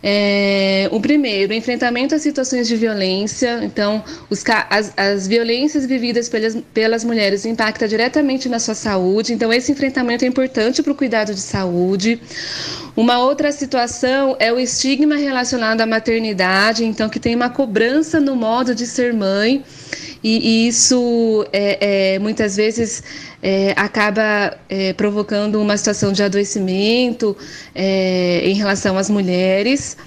É, 0.07 0.87
o 0.93 1.01
primeiro, 1.01 1.55
enfrentamento 1.55 2.15
às 2.15 2.21
situações 2.21 2.69
de 2.69 2.77
violência. 2.77 3.61
Então, 3.65 4.05
os, 4.29 4.45
as, 4.69 4.93
as 4.99 5.27
violências 5.27 5.87
vividas 5.87 6.29
pelas, 6.29 6.59
pelas 6.75 7.03
mulheres 7.05 7.47
impactam 7.47 7.89
diretamente 7.89 8.47
na 8.47 8.59
sua 8.59 8.75
saúde. 8.75 9.33
Então, 9.33 9.51
esse 9.51 9.73
enfrentamento 9.73 10.23
é 10.23 10.29
importante 10.29 10.83
para 10.83 10.93
o 10.93 10.95
cuidado 10.95 11.33
de 11.33 11.41
saúde. 11.41 12.21
Uma 12.95 13.19
outra 13.21 13.51
situação 13.51 14.37
é 14.39 14.53
o 14.53 14.61
estigma 14.61 15.17
relacionado 15.17 15.81
à 15.81 15.87
maternidade, 15.87 16.85
então, 16.85 17.09
que 17.09 17.19
tem 17.19 17.35
uma 17.35 17.49
cobrança 17.49 18.21
no 18.21 18.37
modo 18.37 18.75
de 18.75 18.87
ser 18.87 19.15
mãe. 19.15 19.65
E, 20.25 20.67
isso 20.67 21.47
é, 21.53 22.15
é, 22.15 22.19
muitas 22.19 22.57
vezes 22.57 23.03
é, 23.43 23.75
acaba 23.77 24.57
é, 24.71 24.95
provocando 24.95 25.61
uma 25.61 25.77
situação 25.77 26.13
de 26.13 26.23
adoecimento 26.23 27.37
é, 27.75 28.41
em 28.43 28.55
relação 28.55 28.97
às 28.97 29.11
mulheres. 29.11 29.99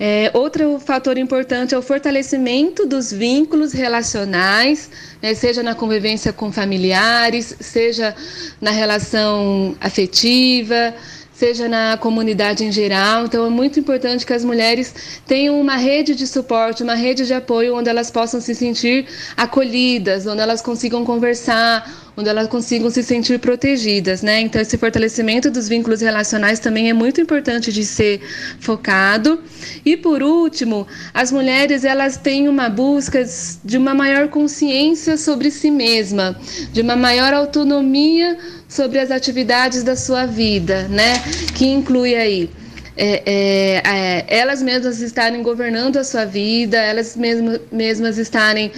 É, 0.00 0.32
outro 0.34 0.80
fator 0.80 1.16
importante 1.16 1.76
é 1.76 1.78
o 1.78 1.82
fortalecimento 1.82 2.84
dos 2.84 3.12
vínculos 3.12 3.72
relacionais, 3.72 4.90
né, 5.22 5.32
seja 5.32 5.62
na 5.62 5.76
convivência 5.76 6.32
com 6.32 6.50
familiares, 6.50 7.54
seja 7.60 8.12
na 8.60 8.72
relação 8.72 9.76
afetiva, 9.80 10.92
seja 11.42 11.66
na 11.68 11.96
comunidade 11.96 12.64
em 12.64 12.70
geral. 12.70 13.24
Então, 13.24 13.44
é 13.44 13.50
muito 13.50 13.80
importante 13.80 14.24
que 14.24 14.32
as 14.32 14.44
mulheres 14.44 14.94
tenham 15.26 15.60
uma 15.60 15.74
rede 15.74 16.14
de 16.14 16.24
suporte, 16.24 16.84
uma 16.84 16.94
rede 16.94 17.26
de 17.26 17.34
apoio 17.34 17.74
onde 17.76 17.88
elas 17.88 18.12
possam 18.12 18.40
se 18.40 18.54
sentir 18.54 19.08
acolhidas, 19.36 20.24
onde 20.24 20.40
elas 20.40 20.62
consigam 20.62 21.04
conversar, 21.04 22.01
onde 22.16 22.28
elas 22.28 22.48
consigam 22.48 22.90
se 22.90 23.02
sentir 23.02 23.38
protegidas, 23.38 24.22
né? 24.22 24.40
Então 24.40 24.60
esse 24.60 24.76
fortalecimento 24.76 25.50
dos 25.50 25.68
vínculos 25.68 26.00
relacionais 26.00 26.58
também 26.58 26.90
é 26.90 26.92
muito 26.92 27.20
importante 27.20 27.72
de 27.72 27.84
ser 27.84 28.20
focado. 28.60 29.40
E 29.84 29.96
por 29.96 30.22
último, 30.22 30.86
as 31.14 31.32
mulheres 31.32 31.84
elas 31.84 32.16
têm 32.16 32.48
uma 32.48 32.68
busca 32.68 33.24
de 33.64 33.78
uma 33.78 33.94
maior 33.94 34.28
consciência 34.28 35.16
sobre 35.16 35.50
si 35.50 35.70
mesma, 35.70 36.36
de 36.72 36.80
uma 36.80 36.96
maior 36.96 37.32
autonomia 37.32 38.38
sobre 38.68 38.98
as 38.98 39.10
atividades 39.10 39.82
da 39.82 39.96
sua 39.96 40.26
vida, 40.26 40.88
né? 40.88 41.22
Que 41.54 41.66
inclui 41.66 42.14
aí 42.14 42.50
é, 42.96 43.22
é, 43.24 43.82
é, 43.84 44.24
elas 44.28 44.62
mesmas 44.62 45.00
estarem 45.00 45.42
governando 45.42 45.96
a 45.96 46.04
sua 46.04 46.24
vida, 46.24 46.76
elas 46.76 47.16
mesmas, 47.16 47.60
mesmas 47.70 48.18
estarem 48.18 48.70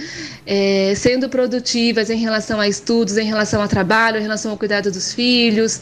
é, 0.45 0.93
sendo 0.95 1.27
produtivas 1.27 2.09
em 2.09 2.17
relação 2.17 2.59
a 2.59 2.67
estudos, 2.67 3.17
em 3.17 3.25
relação 3.25 3.61
ao 3.61 3.67
trabalho, 3.67 4.17
em 4.17 4.21
relação 4.21 4.51
ao 4.51 4.57
cuidado 4.57 4.91
dos 4.91 5.13
filhos, 5.13 5.81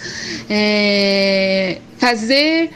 é, 0.50 1.78
fazer 1.98 2.72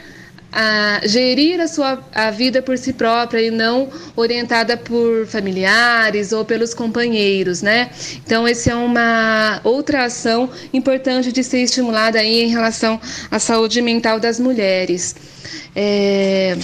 a 0.60 1.06
gerir 1.06 1.60
a 1.60 1.68
sua 1.68 2.02
a 2.12 2.32
vida 2.32 2.60
por 2.60 2.76
si 2.76 2.92
própria 2.92 3.40
e 3.40 3.48
não 3.48 3.88
orientada 4.16 4.76
por 4.76 5.24
familiares 5.28 6.32
ou 6.32 6.44
pelos 6.44 6.74
companheiros, 6.74 7.62
né? 7.62 7.90
Então 8.26 8.48
esse 8.48 8.68
é 8.68 8.74
uma 8.74 9.60
outra 9.62 10.06
ação 10.06 10.50
importante 10.74 11.30
de 11.30 11.44
ser 11.44 11.62
estimulada 11.62 12.18
aí 12.18 12.42
em 12.42 12.48
relação 12.48 13.00
à 13.30 13.38
saúde 13.38 13.80
mental 13.80 14.18
das 14.18 14.40
mulheres. 14.40 15.14
É, 15.76 16.58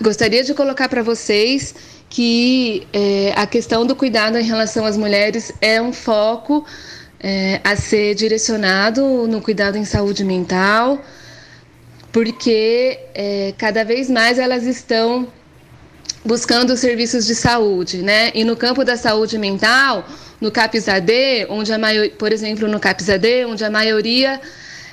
gostaria 0.00 0.42
de 0.42 0.54
colocar 0.54 0.88
para 0.88 1.02
vocês 1.02 1.74
que 2.08 2.86
é, 2.94 3.34
a 3.36 3.46
questão 3.46 3.84
do 3.84 3.94
cuidado 3.94 4.38
em 4.38 4.44
relação 4.44 4.86
às 4.86 4.96
mulheres 4.96 5.52
é 5.60 5.82
um 5.82 5.92
foco 5.92 6.64
é, 7.20 7.60
a 7.62 7.76
ser 7.76 8.14
direcionado 8.14 9.28
no 9.28 9.42
cuidado 9.42 9.76
em 9.76 9.84
saúde 9.84 10.24
mental 10.24 10.98
porque 12.16 12.98
é, 13.14 13.52
cada 13.58 13.84
vez 13.84 14.08
mais 14.08 14.38
elas 14.38 14.64
estão 14.64 15.28
buscando 16.24 16.74
serviços 16.74 17.26
de 17.26 17.34
saúde, 17.34 17.98
né? 17.98 18.30
E 18.34 18.42
no 18.42 18.56
campo 18.56 18.82
da 18.86 18.96
saúde 18.96 19.36
mental, 19.36 20.02
no 20.40 20.50
CAPS-AD, 20.50 21.46
onde 21.50 21.74
a 21.74 21.78
por 22.18 22.32
exemplo, 22.32 22.66
no 22.68 22.80
CAPS-AD, 22.80 23.44
onde 23.44 23.62
a 23.62 23.70
maioria 23.70 24.40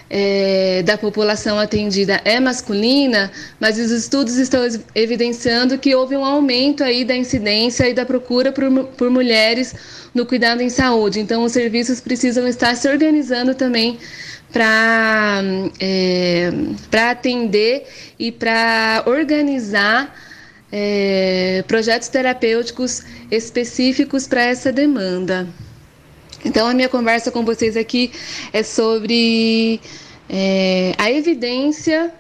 é, 0.10 0.84
da 0.84 0.98
população 0.98 1.58
atendida 1.58 2.20
é 2.26 2.42
masculina, 2.42 3.32
mas 3.58 3.80
os 3.80 3.90
estudos 3.90 4.36
estão 4.36 4.62
evidenciando 4.94 5.78
que 5.78 5.96
houve 5.96 6.18
um 6.18 6.26
aumento 6.26 6.84
aí 6.84 7.06
da 7.06 7.16
incidência 7.16 7.88
e 7.88 7.94
da 7.94 8.06
procura 8.06 8.52
por, 8.52 8.70
por 8.98 9.10
mulheres 9.10 9.74
no 10.14 10.26
cuidado 10.26 10.60
em 10.60 10.70
saúde. 10.70 11.22
Então, 11.22 11.46
os 11.46 11.54
serviços 11.54 12.02
precisam 12.02 12.46
estar 12.46 12.76
se 12.76 12.90
organizando 12.90 13.56
também 13.56 13.98
para 14.54 15.42
é, 15.80 16.52
atender 17.10 17.88
e 18.20 18.32
para 18.32 19.04
organizar 19.08 20.16
é, 20.72 21.64
projetos 21.68 22.08
terapêuticos 22.08 23.04
específicos 23.32 24.28
para 24.28 24.44
essa 24.44 24.72
demanda. 24.72 25.48
Então, 26.46 26.68
a 26.68 26.74
minha 26.74 26.90
conversa 26.90 27.32
com 27.32 27.44
vocês 27.44 27.76
aqui 27.76 28.12
é 28.52 28.62
sobre 28.64 29.82
é, 30.30 30.94
a 30.98 31.12
evidência 31.12 32.14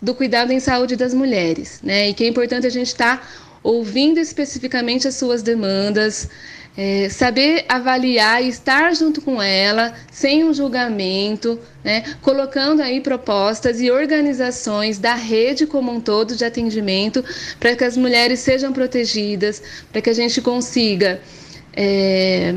do 0.00 0.14
cuidado 0.14 0.52
em 0.52 0.60
saúde 0.60 0.96
das 0.96 1.14
mulheres, 1.14 1.80
né? 1.82 2.08
E 2.08 2.14
que 2.14 2.24
é 2.24 2.28
importante 2.28 2.66
a 2.66 2.70
gente 2.70 2.88
estar 2.88 3.18
tá 3.18 3.28
ouvindo 3.62 4.18
especificamente 4.18 5.06
as 5.06 5.14
suas 5.14 5.42
demandas, 5.42 6.28
é, 6.76 7.08
saber 7.10 7.64
avaliar 7.68 8.42
e 8.42 8.48
estar 8.48 8.94
junto 8.94 9.20
com 9.20 9.42
ela, 9.42 9.92
sem 10.10 10.44
um 10.44 10.54
julgamento, 10.54 11.58
né, 11.84 12.02
colocando 12.22 12.80
aí 12.80 13.00
propostas 13.00 13.80
e 13.80 13.90
organizações 13.90 14.98
da 14.98 15.14
rede 15.14 15.66
como 15.66 15.92
um 15.92 16.00
todo 16.00 16.34
de 16.34 16.44
atendimento 16.44 17.22
para 17.60 17.76
que 17.76 17.84
as 17.84 17.96
mulheres 17.96 18.40
sejam 18.40 18.72
protegidas, 18.72 19.62
para 19.90 20.00
que 20.00 20.10
a 20.10 20.14
gente 20.14 20.40
consiga 20.40 21.20
é, 21.74 22.54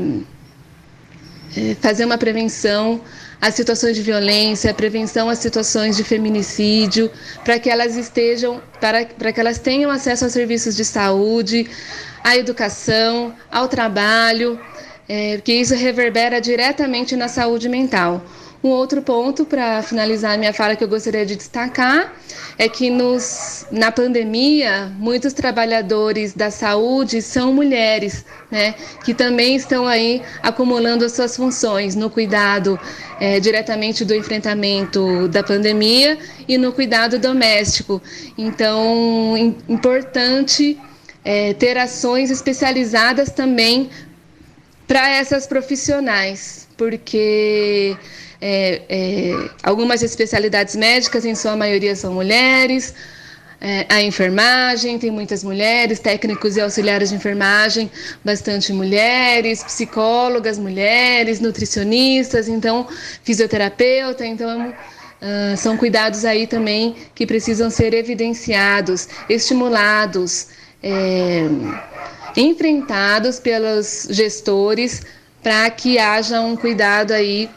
é, 1.56 1.74
fazer 1.80 2.04
uma 2.04 2.18
prevenção 2.18 3.00
às 3.40 3.54
situações 3.54 3.96
de 3.96 4.02
violência, 4.02 4.72
prevenção 4.72 5.28
às 5.28 5.38
situações 5.38 5.96
de 5.96 6.04
feminicídio, 6.04 7.10
para 7.44 7.58
que 7.58 7.68
elas 7.68 7.96
estejam, 7.96 8.62
para, 8.80 9.06
para 9.06 9.32
que 9.32 9.40
elas 9.40 9.58
tenham 9.58 9.90
acesso 9.90 10.24
a 10.24 10.28
serviços 10.28 10.74
de 10.74 10.84
saúde, 10.84 11.68
à 12.24 12.36
educação, 12.36 13.34
ao 13.50 13.68
trabalho, 13.68 14.58
é, 15.08 15.38
que 15.38 15.52
isso 15.52 15.74
reverbera 15.74 16.40
diretamente 16.40 17.14
na 17.14 17.28
saúde 17.28 17.68
mental. 17.68 18.24
Um 18.66 18.70
outro 18.70 19.00
ponto 19.00 19.44
para 19.44 19.80
finalizar 19.80 20.36
minha 20.36 20.52
fala 20.52 20.74
que 20.74 20.82
eu 20.82 20.88
gostaria 20.88 21.24
de 21.24 21.36
destacar 21.36 22.12
é 22.58 22.68
que 22.68 22.90
nos, 22.90 23.64
na 23.70 23.92
pandemia 23.92 24.90
muitos 24.98 25.32
trabalhadores 25.32 26.34
da 26.34 26.50
saúde 26.50 27.22
são 27.22 27.54
mulheres, 27.54 28.24
né, 28.50 28.74
que 29.04 29.14
também 29.14 29.54
estão 29.54 29.86
aí 29.86 30.20
acumulando 30.42 31.04
as 31.04 31.12
suas 31.12 31.36
funções 31.36 31.94
no 31.94 32.10
cuidado 32.10 32.76
é, 33.20 33.38
diretamente 33.38 34.04
do 34.04 34.12
enfrentamento 34.12 35.28
da 35.28 35.44
pandemia 35.44 36.18
e 36.48 36.58
no 36.58 36.72
cuidado 36.72 37.20
doméstico. 37.20 38.02
Então, 38.36 39.36
importante 39.68 40.76
é, 41.24 41.54
ter 41.54 41.78
ações 41.78 42.32
especializadas 42.32 43.30
também 43.30 43.90
para 44.88 45.08
essas 45.08 45.46
profissionais, 45.46 46.66
porque 46.76 47.96
é, 48.40 48.82
é, 48.88 49.50
algumas 49.62 50.02
especialidades 50.02 50.76
médicas, 50.76 51.24
em 51.24 51.34
sua 51.34 51.56
maioria, 51.56 51.96
são 51.96 52.14
mulheres. 52.14 52.94
É, 53.58 53.86
a 53.88 54.02
enfermagem, 54.02 54.98
tem 54.98 55.10
muitas 55.10 55.42
mulheres, 55.42 55.98
técnicos 55.98 56.56
e 56.56 56.60
auxiliares 56.60 57.08
de 57.08 57.16
enfermagem, 57.16 57.90
bastante 58.22 58.72
mulheres, 58.72 59.64
psicólogas, 59.64 60.58
mulheres, 60.58 61.40
nutricionistas, 61.40 62.48
então, 62.48 62.86
fisioterapeuta, 63.22 64.26
então. 64.26 64.74
Uh, 65.16 65.56
são 65.56 65.78
cuidados 65.78 66.26
aí 66.26 66.46
também 66.46 66.94
que 67.14 67.26
precisam 67.26 67.70
ser 67.70 67.94
evidenciados, 67.94 69.08
estimulados, 69.30 70.48
é, 70.82 71.46
enfrentados 72.36 73.40
pelos 73.40 74.06
gestores 74.10 75.02
para 75.42 75.70
que 75.70 75.98
haja 75.98 76.40
um 76.42 76.54
cuidado 76.54 77.12
aí 77.12 77.48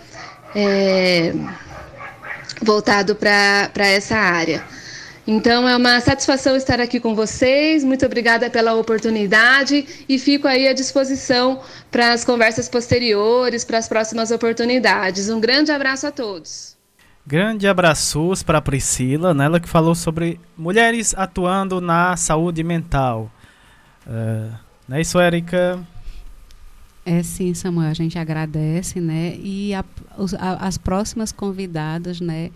é, 0.56 1.34
voltado 2.62 3.16
para 3.16 3.88
essa 3.88 4.16
área. 4.18 4.64
Então 5.32 5.70
é 5.70 5.78
uma 5.78 6.00
satisfação 6.00 6.56
estar 6.56 6.80
aqui 6.80 7.00
com 7.00 7.14
vocês. 7.14 7.84
Muito 7.84 8.04
obrigada 8.04 8.50
pela 8.50 8.74
oportunidade 8.74 10.04
e 10.10 10.18
fico 10.18 10.48
aí 10.48 10.68
à 10.68 10.74
disposição 10.74 11.62
para 11.92 12.14
as 12.14 12.26
conversas 12.26 12.68
posteriores, 12.68 13.64
para 13.64 13.78
as 13.78 13.88
próximas 13.88 14.32
oportunidades. 14.32 15.30
Um 15.30 15.40
grande 15.40 15.72
abraço 15.72 16.08
a 16.08 16.12
todos. 16.12 16.76
Grande 17.28 17.68
abraços 17.68 18.42
para 18.42 18.60
Priscila, 18.60 19.36
né? 19.36 19.46
ela 19.46 19.60
que 19.60 19.70
falou 19.70 19.94
sobre 19.94 20.40
mulheres 20.58 21.14
atuando 21.16 21.80
na 21.80 22.18
saúde 22.18 22.64
mental. 22.64 23.32
Uh, 24.08 24.52
não 24.88 24.98
é 24.98 25.02
isso, 25.02 25.20
Érica? 25.20 25.80
É 27.12 27.24
sim, 27.24 27.56
Samuel, 27.56 27.90
a 27.90 27.94
gente 27.96 28.20
agradece, 28.20 29.02
né? 29.02 29.36
E 29.42 29.74
a, 29.74 29.84
os, 30.16 30.36
a, 30.36 30.58
as 30.68 30.78
próximas 30.78 31.32
convidadas, 31.32 32.22
né? 32.22 32.52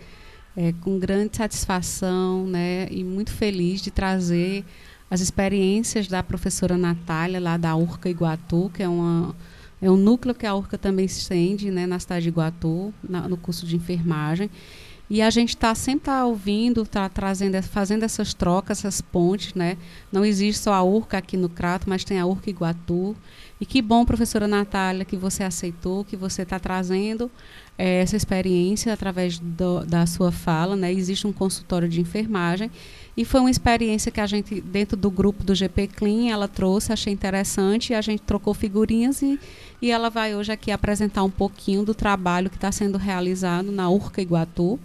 É, 0.56 0.72
com 0.80 1.00
grande 1.00 1.36
satisfação, 1.36 2.46
né? 2.46 2.88
E 2.92 3.04
muito 3.04 3.32
feliz 3.32 3.82
de 3.82 3.90
trazer 3.90 4.64
as 5.10 5.22
experiências 5.22 6.08
da 6.08 6.22
professora 6.22 6.78
Natália, 6.78 7.40
lá 7.40 7.58
da 7.58 7.76
Urca 7.76 8.08
Iguatu, 8.08 8.70
que 8.72 8.84
é 8.84 8.88
uma 8.88 9.36
é 9.82 9.90
um 9.90 9.98
núcleo 9.98 10.36
que 10.36 10.46
a 10.46 10.54
URCA 10.54 10.78
também 10.78 11.06
estende 11.06 11.72
né, 11.72 11.88
na 11.88 11.98
cidade 11.98 12.22
de 12.22 12.30
Iguatu, 12.30 12.94
na, 13.04 13.28
no 13.28 13.36
curso 13.36 13.66
de 13.66 13.76
enfermagem. 13.76 14.52
E 15.10 15.20
a 15.22 15.32
gente 15.32 15.50
está 15.50 15.74
sempre 15.74 16.06
tá 16.06 16.26
ouvindo, 16.26 16.84
está 16.84 17.10
trazendo, 17.10 17.62
fazendo 17.64 18.04
essas 18.04 18.34
trocas, 18.34 18.80
essas 18.80 19.02
pontes, 19.02 19.54
né? 19.56 19.78
Não 20.12 20.24
existe 20.24 20.62
só 20.62 20.74
a 20.74 20.84
URCA 20.84 21.18
aqui 21.18 21.36
no 21.36 21.50
Crato, 21.50 21.90
mas 21.90 22.04
tem 22.04 22.20
a 22.20 22.26
URCA 22.26 22.50
Iguatu. 22.52 23.16
E 23.64 23.66
que 23.66 23.82
bom, 23.82 24.04
professora 24.04 24.46
Natália, 24.46 25.06
que 25.06 25.16
você 25.16 25.42
aceitou, 25.42 26.04
que 26.04 26.18
você 26.18 26.42
está 26.42 26.60
trazendo 26.60 27.32
é, 27.78 28.02
essa 28.02 28.18
experiência 28.18 28.92
através 28.92 29.40
do, 29.40 29.86
da 29.86 30.06
sua 30.06 30.34
fala, 30.34 30.76
né? 30.76 30.92
Existe 30.92 31.26
um 31.26 31.32
consultório 31.32 31.88
de 31.88 32.02
enfermagem 32.02 32.70
e 33.16 33.24
foi 33.24 33.40
uma 33.40 33.50
experiência 33.50 34.12
que 34.12 34.20
a 34.20 34.28
gente, 34.28 34.60
dentro 34.60 34.98
do 34.98 35.10
grupo 35.10 35.46
do 35.46 35.56
GP 35.56 35.88
Clean, 35.88 36.30
ela 36.30 36.46
trouxe, 36.46 36.92
achei 36.92 37.14
interessante, 37.14 37.94
a 37.94 38.02
gente 38.02 38.22
trocou 38.24 38.54
figurinhas 38.54 39.22
e, 39.22 39.40
e 39.82 39.90
ela 39.90 40.10
vai 40.10 40.36
hoje 40.36 40.52
aqui 40.52 40.70
apresentar 40.70 41.24
um 41.24 41.32
pouquinho 41.32 41.86
do 41.86 41.96
trabalho 41.96 42.50
que 42.50 42.58
está 42.58 42.70
sendo 42.70 42.98
realizado 42.98 43.72
na 43.72 43.90
Urca 43.90 44.22
Iguatu. 44.22 44.78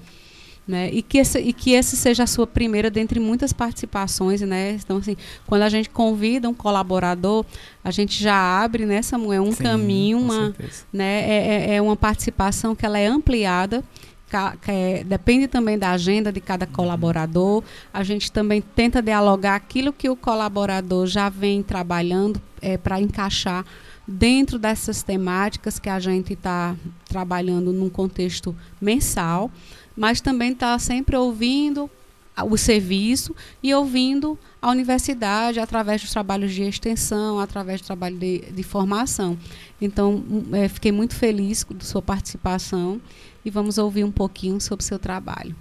Né? 0.68 0.90
E, 0.92 1.00
que 1.00 1.16
esse, 1.16 1.38
e 1.38 1.50
que 1.50 1.72
esse 1.72 1.96
seja 1.96 2.24
a 2.24 2.26
sua 2.26 2.46
primeira 2.46 2.90
dentre 2.90 3.18
muitas 3.18 3.54
participações, 3.54 4.42
né? 4.42 4.72
Então, 4.72 4.98
assim, 4.98 5.16
quando 5.46 5.62
a 5.62 5.68
gente 5.70 5.88
convida 5.88 6.46
um 6.46 6.52
colaborador, 6.52 7.42
a 7.82 7.90
gente 7.90 8.22
já 8.22 8.36
abre, 8.36 8.84
né, 8.84 9.00
Samuel, 9.00 9.44
um 9.44 9.52
Sim, 9.52 9.62
caminho, 9.62 10.18
uma, 10.18 10.54
né, 10.92 11.22
é, 11.26 11.70
é, 11.70 11.74
é 11.76 11.82
uma 11.82 11.96
participação 11.96 12.76
que 12.76 12.84
ela 12.84 12.98
é 12.98 13.06
ampliada 13.06 13.82
é, 14.66 15.04
depende 15.04 15.48
também 15.48 15.78
da 15.78 15.92
agenda 15.92 16.30
de 16.30 16.40
cada 16.40 16.66
colaborador. 16.66 17.62
A 17.92 18.02
gente 18.02 18.30
também 18.30 18.60
tenta 18.60 19.00
dialogar 19.00 19.54
aquilo 19.54 19.92
que 19.92 20.08
o 20.08 20.16
colaborador 20.16 21.06
já 21.06 21.28
vem 21.28 21.62
trabalhando 21.62 22.40
é, 22.60 22.76
para 22.76 23.00
encaixar 23.00 23.64
dentro 24.06 24.58
dessas 24.58 25.02
temáticas 25.02 25.78
que 25.78 25.88
a 25.88 25.98
gente 25.98 26.32
está 26.32 26.74
trabalhando 27.06 27.72
num 27.72 27.90
contexto 27.90 28.56
mensal, 28.80 29.50
mas 29.98 30.20
também 30.20 30.52
está 30.52 30.78
sempre 30.78 31.16
ouvindo 31.16 31.90
o 32.44 32.56
serviço 32.56 33.34
e 33.60 33.74
ouvindo 33.74 34.38
a 34.62 34.70
universidade 34.70 35.58
através 35.58 36.00
dos 36.02 36.12
trabalhos 36.12 36.54
de 36.54 36.62
extensão, 36.62 37.40
através 37.40 37.80
do 37.80 37.86
trabalho 37.86 38.16
de, 38.16 38.38
de 38.52 38.62
formação. 38.62 39.36
Então, 39.80 40.24
é, 40.52 40.68
fiquei 40.68 40.92
muito 40.92 41.16
feliz 41.16 41.64
com 41.64 41.78
sua 41.80 42.00
participação 42.00 43.00
e 43.44 43.50
vamos 43.50 43.76
ouvir 43.76 44.04
um 44.04 44.12
pouquinho 44.12 44.60
sobre 44.60 44.84
seu 44.84 45.00
trabalho. 45.00 45.54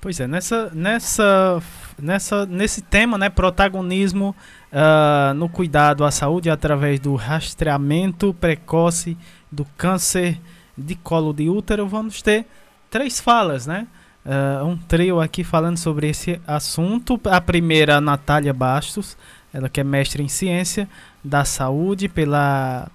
Pois 0.00 0.20
é, 0.20 0.26
nessa, 0.26 0.70
nessa, 0.74 1.62
nessa, 2.00 2.46
nesse 2.46 2.80
tema, 2.80 3.18
né, 3.18 3.28
protagonismo 3.28 4.34
uh, 4.72 5.34
no 5.34 5.50
cuidado 5.50 6.02
à 6.02 6.10
saúde 6.10 6.48
através 6.48 6.98
do 6.98 7.14
rastreamento 7.14 8.32
precoce 8.32 9.18
do 9.52 9.66
câncer 9.76 10.40
de 10.76 10.94
colo 10.94 11.34
de 11.34 11.50
útero, 11.50 11.86
vamos 11.86 12.22
ter 12.22 12.46
três 12.90 13.20
falas, 13.20 13.66
né? 13.66 13.86
Uh, 14.24 14.64
um 14.66 14.76
trio 14.76 15.20
aqui 15.20 15.42
falando 15.42 15.78
sobre 15.78 16.08
esse 16.08 16.40
assunto. 16.46 17.20
A 17.24 17.40
primeira, 17.40 17.96
a 17.96 18.00
Natália 18.00 18.52
Bastos, 18.52 19.16
ela 19.52 19.68
que 19.68 19.80
é 19.80 19.84
mestre 19.84 20.22
em 20.22 20.28
ciência 20.28 20.88
da 21.24 21.44
saúde 21.44 22.08
pela 22.08 22.88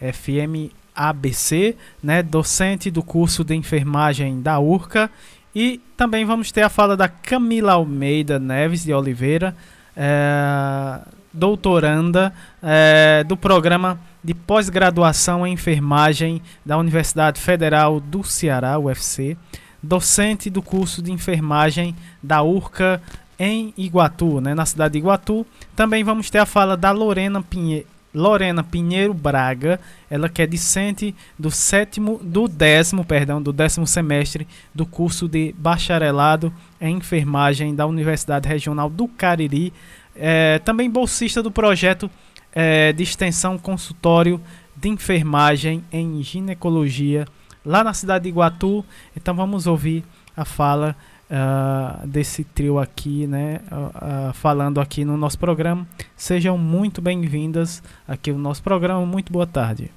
FMABC, 0.00 1.76
né, 2.02 2.22
docente 2.22 2.90
do 2.90 3.02
curso 3.02 3.44
de 3.44 3.54
enfermagem 3.54 4.40
da 4.40 4.58
URCA. 4.58 5.10
E 5.54 5.80
também 5.96 6.24
vamos 6.24 6.52
ter 6.52 6.62
a 6.62 6.68
fala 6.68 6.96
da 6.96 7.08
Camila 7.08 7.72
Almeida 7.72 8.38
Neves 8.38 8.84
de 8.84 8.92
Oliveira, 8.92 9.56
é, 9.96 11.00
doutoranda 11.32 12.32
é, 12.62 13.24
do 13.24 13.36
programa 13.36 13.98
de 14.26 14.34
pós-graduação 14.34 15.46
em 15.46 15.52
enfermagem 15.52 16.42
da 16.64 16.76
Universidade 16.76 17.40
Federal 17.40 18.00
do 18.00 18.24
Ceará, 18.24 18.76
UFC 18.76 19.36
docente 19.80 20.50
do 20.50 20.60
curso 20.60 21.00
de 21.00 21.12
enfermagem 21.12 21.94
da 22.20 22.42
URCA 22.42 23.00
em 23.38 23.72
Iguatu, 23.76 24.40
né, 24.40 24.52
na 24.52 24.66
cidade 24.66 24.94
de 24.94 24.98
Iguatu. 24.98 25.46
Também 25.76 26.02
vamos 26.02 26.28
ter 26.28 26.38
a 26.38 26.46
fala 26.46 26.76
da 26.76 26.90
Lorena 26.90 27.40
Pinheiro. 27.40 27.86
Lorena 28.12 28.64
Pinheiro 28.64 29.12
Braga, 29.12 29.78
ela 30.10 30.28
que 30.28 30.40
é 30.40 30.46
discente 30.46 31.14
do 31.38 31.50
sétimo, 31.50 32.18
do 32.24 32.48
décimo, 32.48 33.04
perdão, 33.04 33.40
do 33.40 33.52
décimo 33.52 33.86
semestre 33.86 34.48
do 34.74 34.86
curso 34.86 35.28
de 35.28 35.54
bacharelado 35.58 36.50
em 36.80 36.96
enfermagem 36.96 37.74
da 37.74 37.86
Universidade 37.86 38.48
Regional 38.48 38.88
do 38.88 39.06
Cariri, 39.06 39.70
é, 40.16 40.58
também 40.60 40.90
bolsista 40.90 41.42
do 41.42 41.50
projeto 41.50 42.10
é, 42.56 42.90
de 42.90 43.02
extensão 43.02 43.58
consultório 43.58 44.40
de 44.74 44.88
enfermagem 44.88 45.84
em 45.92 46.22
ginecologia 46.22 47.26
lá 47.62 47.84
na 47.84 47.92
cidade 47.92 48.22
de 48.22 48.30
Iguatu. 48.30 48.82
Então 49.14 49.34
vamos 49.34 49.66
ouvir 49.66 50.02
a 50.34 50.44
fala 50.44 50.96
uh, 51.30 52.06
desse 52.06 52.44
trio 52.44 52.78
aqui, 52.78 53.26
né? 53.26 53.60
Uh, 53.70 54.30
uh, 54.30 54.32
falando 54.32 54.80
aqui 54.80 55.04
no 55.04 55.18
nosso 55.18 55.38
programa. 55.38 55.86
Sejam 56.16 56.56
muito 56.56 57.02
bem-vindas 57.02 57.82
aqui 58.08 58.32
no 58.32 58.38
nosso 58.38 58.62
programa. 58.62 59.04
Muito 59.04 59.30
boa 59.30 59.46
tarde. 59.46 59.90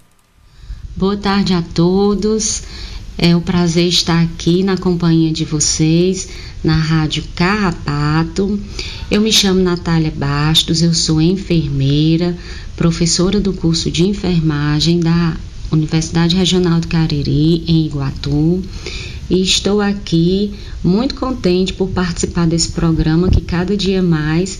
Boa 0.97 1.15
tarde 1.15 1.53
a 1.53 1.61
todos. 1.61 2.63
É 3.21 3.35
um 3.35 3.41
prazer 3.41 3.85
estar 3.85 4.23
aqui 4.23 4.63
na 4.63 4.77
companhia 4.77 5.29
de 5.29 5.43
vocês 5.43 6.29
na 6.63 6.77
Rádio 6.77 7.21
Carrapato. 7.35 8.57
Eu 9.11 9.19
me 9.19 9.29
chamo 9.29 9.59
Natália 9.61 10.09
Bastos, 10.09 10.81
eu 10.81 10.93
sou 10.93 11.19
enfermeira, 11.19 12.37
professora 12.77 13.37
do 13.37 13.51
curso 13.51 13.91
de 13.91 14.07
enfermagem 14.07 15.01
da 15.01 15.35
Universidade 15.69 16.33
Regional 16.33 16.79
do 16.79 16.87
Cariri, 16.87 17.65
em 17.67 17.87
Iguatu. 17.87 18.63
E 19.29 19.41
estou 19.41 19.81
aqui 19.81 20.53
muito 20.81 21.15
contente 21.15 21.73
por 21.73 21.89
participar 21.89 22.47
desse 22.47 22.69
programa 22.69 23.29
que 23.29 23.41
cada 23.41 23.75
dia 23.75 24.01
mais 24.01 24.57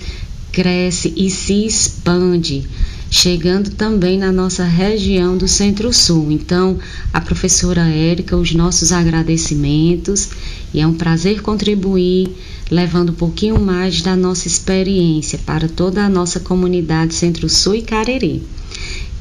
cresce 0.52 1.14
e 1.16 1.30
se 1.30 1.66
expande, 1.66 2.68
chegando 3.10 3.72
também 3.72 4.18
na 4.18 4.32
nossa 4.32 4.64
região 4.64 5.36
do 5.36 5.48
Centro-Sul. 5.48 6.32
Então, 6.32 6.78
a 7.12 7.20
professora 7.20 7.88
Érica, 7.88 8.38
os 8.38 8.54
nossos 8.54 8.92
agradecimentos 8.92 10.30
e 10.74 10.80
é 10.80 10.86
um 10.86 10.94
prazer 10.94 11.42
contribuir 11.42 12.30
levando 12.70 13.10
um 13.10 13.16
pouquinho 13.16 13.60
mais 13.60 14.02
da 14.02 14.16
nossa 14.16 14.48
experiência 14.48 15.40
para 15.40 15.68
toda 15.68 16.06
a 16.06 16.10
nossa 16.10 16.40
comunidade 16.40 17.16
Centro-Sul 17.16 17.76
e 17.76 17.82
Cariri. 17.82 18.44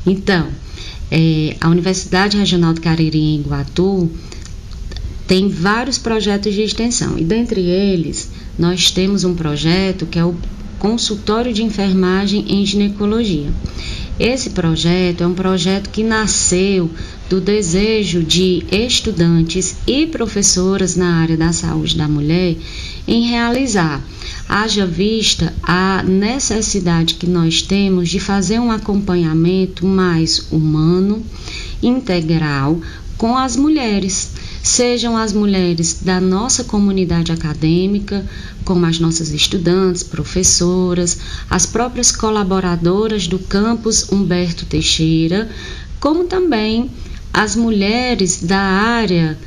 Então, 0.06 0.48
é, 1.10 1.56
a 1.60 1.68
Universidade 1.68 2.36
Regional 2.36 2.74
do 2.74 2.80
Cariri 2.82 3.18
em 3.18 3.40
Iguatu 3.40 4.10
tem 5.26 5.48
vários 5.48 5.96
projetos 5.98 6.54
de 6.54 6.62
extensão 6.62 7.18
e 7.18 7.24
dentre 7.24 7.60
eles 7.60 8.30
nós 8.58 8.90
temos 8.90 9.24
um 9.24 9.34
projeto 9.34 10.06
que 10.06 10.18
é 10.18 10.24
o 10.24 10.34
consultório 10.78 11.52
de 11.52 11.62
enfermagem 11.62 12.44
em 12.48 12.64
ginecologia. 12.64 13.52
Esse 14.18 14.50
projeto 14.50 15.22
é 15.22 15.26
um 15.26 15.34
projeto 15.34 15.90
que 15.90 16.02
nasceu 16.02 16.90
do 17.30 17.40
desejo 17.40 18.22
de 18.22 18.64
estudantes 18.70 19.76
e 19.86 20.06
professoras 20.06 20.96
na 20.96 21.20
área 21.20 21.36
da 21.36 21.52
saúde 21.52 21.96
da 21.96 22.08
mulher 22.08 22.56
em 23.06 23.28
realizar 23.28 24.02
haja 24.48 24.86
vista 24.86 25.54
a 25.62 26.02
necessidade 26.02 27.14
que 27.14 27.26
nós 27.26 27.60
temos 27.60 28.08
de 28.08 28.18
fazer 28.18 28.58
um 28.58 28.70
acompanhamento 28.70 29.86
mais 29.86 30.50
humano, 30.50 31.22
integral 31.82 32.80
com 33.18 33.36
as 33.36 33.56
mulheres, 33.56 34.30
sejam 34.68 35.16
as 35.16 35.32
mulheres 35.32 36.00
da 36.02 36.20
nossa 36.20 36.62
comunidade 36.62 37.32
acadêmica, 37.32 38.22
como 38.66 38.84
as 38.84 38.98
nossas 38.98 39.30
estudantes, 39.30 40.02
professoras, 40.02 41.18
as 41.48 41.64
próprias 41.64 42.12
colaboradoras 42.12 43.26
do 43.26 43.38
campus 43.38 44.12
Humberto 44.12 44.66
Teixeira, 44.66 45.48
como 45.98 46.24
também 46.24 46.90
as 47.32 47.56
mulheres 47.56 48.42
da 48.42 48.60
área 48.60 49.38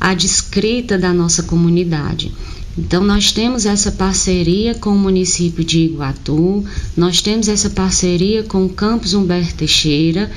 adscrita 0.00 0.96
da 0.96 1.12
nossa 1.12 1.42
comunidade. 1.42 2.32
Então, 2.78 3.04
nós 3.04 3.32
temos 3.32 3.66
essa 3.66 3.92
parceria 3.92 4.74
com 4.74 4.90
o 4.90 4.98
município 4.98 5.62
de 5.62 5.80
Iguatu, 5.80 6.64
nós 6.96 7.20
temos 7.20 7.48
essa 7.48 7.68
parceria 7.68 8.44
com 8.44 8.64
o 8.64 8.70
campus 8.70 9.12
Humberto 9.12 9.56
Teixeira, 9.56 10.30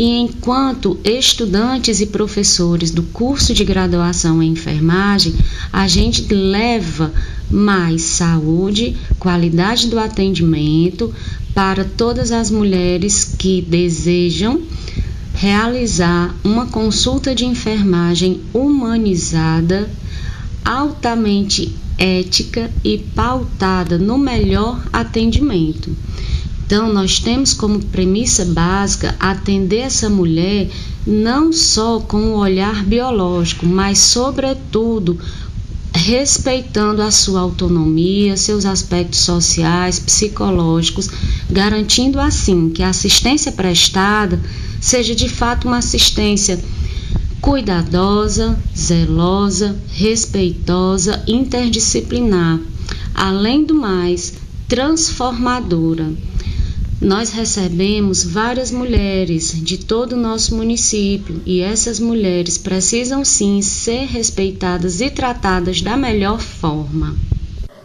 e 0.00 0.18
enquanto 0.18 0.98
estudantes 1.04 2.00
e 2.00 2.06
professores 2.06 2.90
do 2.90 3.02
curso 3.02 3.52
de 3.52 3.62
graduação 3.66 4.42
em 4.42 4.52
enfermagem, 4.52 5.34
a 5.70 5.86
gente 5.86 6.32
leva 6.32 7.12
mais 7.50 8.00
saúde, 8.00 8.96
qualidade 9.18 9.88
do 9.88 9.98
atendimento 9.98 11.14
para 11.52 11.84
todas 11.84 12.32
as 12.32 12.50
mulheres 12.50 13.34
que 13.38 13.60
desejam 13.60 14.62
realizar 15.34 16.34
uma 16.42 16.64
consulta 16.64 17.34
de 17.34 17.44
enfermagem 17.44 18.40
humanizada 18.54 19.90
altamente 20.64 21.76
ética 21.98 22.70
e 22.82 22.96
pautada 22.96 23.98
no 23.98 24.16
melhor 24.16 24.82
atendimento. 24.90 25.94
Então, 26.70 26.92
nós 26.92 27.18
temos 27.18 27.52
como 27.52 27.80
premissa 27.86 28.44
básica 28.44 29.16
atender 29.18 29.78
essa 29.78 30.08
mulher 30.08 30.70
não 31.04 31.52
só 31.52 31.98
com 31.98 32.28
o 32.28 32.36
olhar 32.36 32.84
biológico, 32.84 33.66
mas, 33.66 33.98
sobretudo, 33.98 35.18
respeitando 35.92 37.02
a 37.02 37.10
sua 37.10 37.40
autonomia, 37.40 38.36
seus 38.36 38.64
aspectos 38.64 39.18
sociais, 39.18 39.98
psicológicos, 39.98 41.10
garantindo 41.50 42.20
assim 42.20 42.70
que 42.70 42.84
a 42.84 42.90
assistência 42.90 43.50
prestada 43.50 44.38
seja 44.80 45.12
de 45.12 45.28
fato 45.28 45.66
uma 45.66 45.78
assistência 45.78 46.62
cuidadosa, 47.40 48.56
zelosa, 48.78 49.76
respeitosa, 49.88 51.20
interdisciplinar, 51.26 52.60
além 53.12 53.64
do 53.64 53.74
mais, 53.74 54.34
transformadora. 54.68 56.29
Nós 57.00 57.30
recebemos 57.30 58.22
várias 58.22 58.70
mulheres 58.70 59.58
de 59.64 59.78
todo 59.78 60.12
o 60.12 60.20
nosso 60.20 60.54
município 60.54 61.40
e 61.46 61.62
essas 61.62 61.98
mulheres 61.98 62.58
precisam 62.58 63.24
sim 63.24 63.62
ser 63.62 64.04
respeitadas 64.04 65.00
e 65.00 65.08
tratadas 65.08 65.80
da 65.80 65.96
melhor 65.96 66.38
forma. 66.38 67.16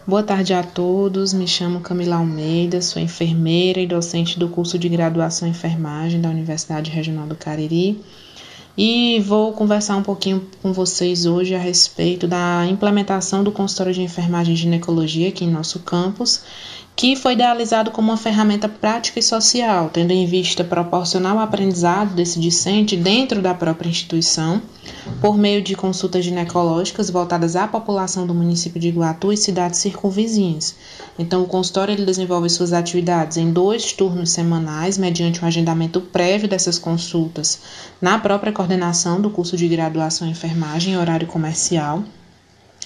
Boa 0.06 0.22
tarde 0.22 0.54
a 0.54 0.62
todos, 0.62 1.34
me 1.34 1.48
chamo 1.48 1.80
Camila 1.80 2.18
Almeida, 2.18 2.82
sou 2.82 3.02
enfermeira 3.02 3.80
e 3.80 3.88
docente 3.88 4.38
do 4.38 4.50
curso 4.50 4.78
de 4.78 4.90
graduação 4.90 5.48
em 5.48 5.52
enfermagem 5.52 6.20
da 6.20 6.30
Universidade 6.30 6.92
Regional 6.92 7.26
do 7.26 7.36
Cariri. 7.36 7.98
E 8.78 9.22
vou 9.22 9.54
conversar 9.54 9.96
um 9.96 10.04
pouquinho 10.04 10.46
com 10.62 10.74
vocês 10.74 11.26
hoje 11.26 11.56
a 11.56 11.58
respeito 11.58 12.28
da 12.28 12.68
implementação 12.70 13.42
do 13.42 13.52
consultório 13.52 13.94
de 13.94 14.02
enfermagem 14.02 14.54
e 14.54 14.58
ginecologia 14.58 15.30
aqui 15.30 15.46
em 15.46 15.50
nosso 15.50 15.80
campus, 15.80 16.42
que 16.96 17.14
foi 17.16 17.34
idealizado 17.34 17.92
como 17.92 18.12
uma 18.12 18.18
ferramenta 18.18 18.70
prática 18.70 19.20
e 19.20 19.24
social, 19.24 19.90
tendo 19.92 20.12
em 20.12 20.26
vista 20.26 20.64
proporcionar 20.64 21.36
o 21.36 21.40
aprendizado 21.40 22.16
desse 22.16 22.40
discente 22.40 22.96
dentro 22.96 23.42
da 23.42 23.54
própria 23.54 23.90
instituição, 23.90 24.62
por 25.20 25.38
meio 25.38 25.62
de 25.62 25.76
consultas 25.76 26.24
ginecológicas 26.24 27.10
voltadas 27.10 27.58
à 27.58 27.68
população 27.68 28.26
do 28.26 28.34
município 28.34 28.80
de 28.80 28.88
Iguatu 28.88 29.34
e 29.34 29.38
cidades 29.38 29.80
circunvizinhas. 29.80 30.76
Então, 31.20 31.44
o 31.44 31.48
consultório 31.48 31.92
ele 31.92 32.06
desenvolve 32.06 32.50
suas 32.50 32.72
atividades 32.72 33.36
em 33.36 33.52
dois 33.52 33.92
turnos 33.92 34.30
semanais, 34.30 34.98
mediante 34.98 35.44
um 35.44 35.48
agendamento 35.48 36.00
prévio 36.00 36.48
dessas 36.48 36.80
consultas 36.80 37.60
na 38.02 38.18
própria 38.20 38.54
coordenação 38.54 39.20
do 39.20 39.30
curso 39.30 39.58
de 39.58 39.68
graduação 39.68 40.28
em 40.28 40.32
enfermagem 40.32 40.94
em 40.94 40.98
horário 40.98 41.28
comercial 41.28 42.04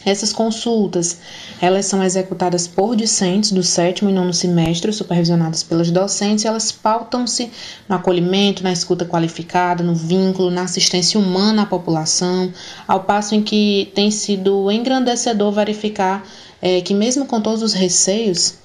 essas 0.06 0.32
consultas, 0.32 1.18
elas 1.62 1.86
são 1.86 2.02
executadas 2.04 2.68
por 2.68 2.96
discentes 2.96 3.52
do 3.52 3.62
sétimo 3.62 4.10
e 4.10 4.14
nono 4.14 4.34
semestre, 4.34 4.94
supervisionadas 4.94 5.62
pelas 5.62 5.92
docentes, 5.92 6.46
e 6.46 6.48
elas 6.48 6.72
pautam-se 6.72 7.52
no 7.88 7.96
acolhimento, 7.96 8.64
na 8.64 8.72
escuta 8.72 9.06
qualificada, 9.06 9.84
no 9.84 9.94
vínculo, 9.94 10.50
na 10.50 10.64
assistência 10.64 11.20
humana 11.20 11.64
à 11.64 11.66
população, 11.66 12.52
ao 12.88 13.04
passo 13.04 13.36
em 13.36 13.42
que 13.42 13.92
tem 13.94 14.10
sido 14.10 14.72
engrandecedor 14.72 15.52
verificar 15.52 16.26
é, 16.62 16.82
que 16.82 16.94
mesmo 16.94 17.26
com 17.26 17.42
todos 17.42 17.62
os 17.62 17.74
receios 17.74 18.56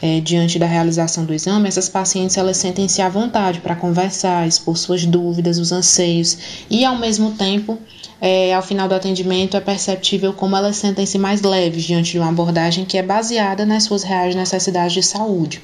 é, 0.00 0.20
diante 0.20 0.58
da 0.58 0.66
realização 0.66 1.24
do 1.24 1.34
exame, 1.34 1.68
essas 1.68 1.88
pacientes 1.88 2.36
elas 2.36 2.56
sentem-se 2.56 3.02
à 3.02 3.08
vontade 3.08 3.60
para 3.60 3.74
conversar, 3.74 4.46
expor 4.46 4.76
suas 4.76 5.04
dúvidas, 5.04 5.58
os 5.58 5.72
anseios 5.72 6.38
e, 6.70 6.84
ao 6.84 6.96
mesmo 6.96 7.32
tempo, 7.32 7.78
é, 8.20 8.52
ao 8.52 8.62
final 8.62 8.88
do 8.88 8.94
atendimento 8.94 9.56
é 9.56 9.60
perceptível 9.60 10.32
como 10.32 10.56
elas 10.56 10.76
sentem-se 10.76 11.18
mais 11.18 11.42
leves 11.42 11.84
diante 11.84 12.12
de 12.12 12.18
uma 12.18 12.28
abordagem 12.28 12.84
que 12.84 12.98
é 12.98 13.02
baseada 13.02 13.64
nas 13.64 13.84
suas 13.84 14.02
reais 14.02 14.34
necessidades 14.34 14.92
de 14.92 15.02
saúde. 15.02 15.62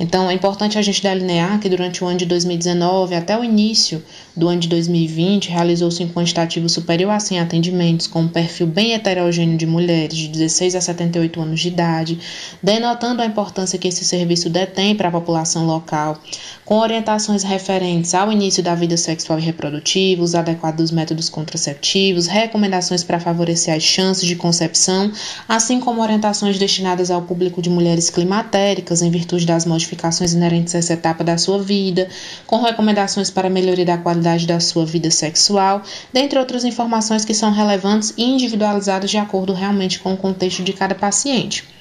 Então, 0.00 0.30
é 0.30 0.34
importante 0.34 0.78
a 0.78 0.82
gente 0.82 1.02
delinear 1.02 1.58
que 1.58 1.68
durante 1.68 2.04
o 2.04 2.06
ano 2.06 2.18
de 2.18 2.26
2019 2.26 3.16
até 3.16 3.38
o 3.38 3.42
início 3.42 4.02
do 4.36 4.46
ano 4.46 4.60
de 4.60 4.68
2020, 4.68 5.50
realizou-se 5.50 6.02
um 6.04 6.08
quantitativo 6.08 6.68
superior 6.68 7.10
a 7.10 7.18
100 7.18 7.40
atendimentos, 7.40 8.06
com 8.06 8.20
um 8.20 8.28
perfil 8.28 8.68
bem 8.68 8.92
heterogêneo 8.92 9.58
de 9.58 9.66
mulheres 9.66 10.16
de 10.16 10.28
16 10.28 10.76
a 10.76 10.80
78 10.80 11.40
anos 11.40 11.60
de 11.60 11.68
idade, 11.68 12.20
denotando 12.62 13.22
a 13.22 13.26
importância 13.26 13.78
que 13.78 13.88
esse 13.88 14.04
serviço 14.04 14.48
detém 14.48 14.94
para 14.94 15.08
a 15.08 15.12
população 15.12 15.66
local, 15.66 16.16
com 16.64 16.78
orientações 16.78 17.42
referentes 17.42 18.14
ao 18.14 18.30
início 18.30 18.62
da 18.62 18.76
vida 18.76 18.96
sexual 18.96 19.40
e 19.40 19.42
reprodutiva, 19.42 20.22
os 20.22 20.36
adequados 20.36 20.92
métodos 20.92 21.28
contraceptivos, 21.28 21.77
recomendações 22.26 23.04
para 23.04 23.20
favorecer 23.20 23.74
as 23.74 23.82
chances 23.82 24.26
de 24.26 24.36
concepção, 24.36 25.12
assim 25.48 25.80
como 25.80 26.02
orientações 26.02 26.58
destinadas 26.58 27.10
ao 27.10 27.22
público 27.22 27.62
de 27.62 27.70
mulheres 27.70 28.10
climatéricas 28.10 29.02
em 29.02 29.10
virtude 29.10 29.46
das 29.46 29.64
modificações 29.64 30.32
inerentes 30.32 30.74
a 30.74 30.78
essa 30.78 30.92
etapa 30.92 31.22
da 31.22 31.38
sua 31.38 31.62
vida, 31.62 32.08
com 32.46 32.62
recomendações 32.62 33.30
para 33.30 33.48
melhoria 33.50 33.84
da 33.84 33.98
qualidade 33.98 34.46
da 34.46 34.60
sua 34.60 34.84
vida 34.84 35.10
sexual, 35.10 35.82
dentre 36.12 36.38
outras 36.38 36.64
informações 36.64 37.24
que 37.24 37.34
são 37.34 37.52
relevantes 37.52 38.12
e 38.16 38.24
individualizadas 38.24 39.10
de 39.10 39.18
acordo 39.18 39.52
realmente 39.52 39.98
com 40.00 40.12
o 40.12 40.16
contexto 40.16 40.62
de 40.62 40.72
cada 40.72 40.94
paciente. 40.94 41.77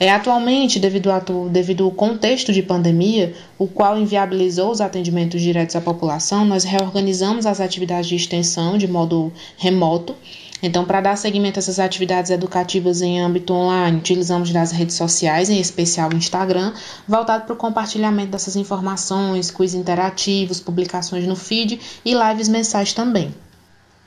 É, 0.00 0.10
atualmente, 0.10 0.80
devido, 0.80 1.10
devido 1.50 1.84
ao 1.84 1.90
contexto 1.90 2.52
de 2.52 2.62
pandemia, 2.62 3.34
o 3.58 3.68
qual 3.68 3.98
inviabilizou 3.98 4.70
os 4.70 4.80
atendimentos 4.80 5.42
diretos 5.42 5.76
à 5.76 5.80
população, 5.80 6.44
nós 6.44 6.64
reorganizamos 6.64 7.44
as 7.44 7.60
atividades 7.60 8.08
de 8.08 8.16
extensão 8.16 8.78
de 8.78 8.88
modo 8.88 9.30
remoto 9.58 10.16
então, 10.62 10.84
para 10.84 11.00
dar 11.00 11.16
seguimento 11.16 11.58
a 11.58 11.60
essas 11.60 11.78
atividades 11.78 12.30
educativas 12.30 13.00
em 13.00 13.20
âmbito 13.20 13.52
online, 13.52 13.98
utilizamos 13.98 14.50
das 14.50 14.72
redes 14.72 14.94
sociais, 14.94 15.48
em 15.48 15.58
especial 15.58 16.10
o 16.10 16.16
Instagram, 16.16 16.74
voltado 17.08 17.44
para 17.44 17.54
o 17.54 17.56
compartilhamento 17.56 18.32
dessas 18.32 18.56
informações, 18.56 19.50
quiz 19.50 19.72
interativos, 19.72 20.60
publicações 20.60 21.26
no 21.26 21.34
feed 21.34 21.80
e 22.04 22.12
lives 22.12 22.48
mensais 22.48 22.92
também. 22.92 23.34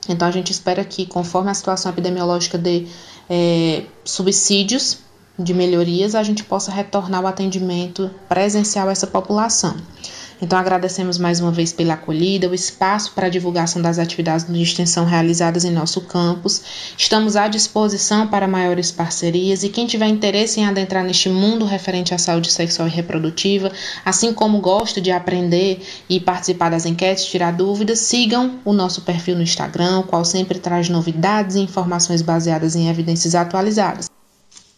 Então, 0.07 0.27
a 0.27 0.31
gente 0.31 0.51
espera 0.51 0.83
que, 0.83 1.05
conforme 1.05 1.49
a 1.49 1.53
situação 1.53 1.91
epidemiológica 1.91 2.57
dê 2.57 2.85
é, 3.29 3.83
subsídios 4.03 4.99
de 5.37 5.53
melhorias, 5.53 6.15
a 6.15 6.23
gente 6.23 6.43
possa 6.43 6.71
retornar 6.71 7.21
o 7.21 7.27
atendimento 7.27 8.09
presencial 8.29 8.89
a 8.89 8.91
essa 8.91 9.07
população. 9.07 9.75
Então, 10.41 10.59
agradecemos 10.59 11.17
mais 11.17 11.39
uma 11.39 11.51
vez 11.51 11.71
pela 11.71 11.93
acolhida, 11.93 12.49
o 12.49 12.53
espaço 12.53 13.13
para 13.13 13.27
a 13.27 13.29
divulgação 13.29 13.81
das 13.81 13.97
atividades 13.97 14.45
de 14.45 14.61
extensão 14.61 15.05
realizadas 15.05 15.63
em 15.63 15.71
nosso 15.71 16.01
campus. 16.01 16.61
Estamos 16.97 17.37
à 17.37 17.47
disposição 17.47 18.27
para 18.27 18.45
maiores 18.45 18.91
parcerias 18.91 19.63
e 19.63 19.69
quem 19.69 19.87
tiver 19.87 20.07
interesse 20.07 20.59
em 20.59 20.65
adentrar 20.65 21.03
neste 21.03 21.29
mundo 21.29 21.63
referente 21.63 22.13
à 22.13 22.17
saúde 22.17 22.51
sexual 22.51 22.89
e 22.89 22.91
reprodutiva, 22.91 23.71
assim 24.03 24.33
como 24.33 24.59
gosta 24.59 24.99
de 24.99 25.11
aprender 25.11 25.81
e 26.09 26.19
participar 26.19 26.69
das 26.69 26.85
enquetes, 26.85 27.25
tirar 27.25 27.51
dúvidas, 27.51 27.99
sigam 27.99 28.59
o 28.65 28.73
nosso 28.73 29.01
perfil 29.03 29.37
no 29.37 29.43
Instagram, 29.43 29.99
o 29.99 30.03
qual 30.03 30.25
sempre 30.25 30.59
traz 30.59 30.89
novidades 30.89 31.55
e 31.55 31.61
informações 31.61 32.21
baseadas 32.21 32.75
em 32.75 32.89
evidências 32.89 33.33
atualizadas. 33.33 34.12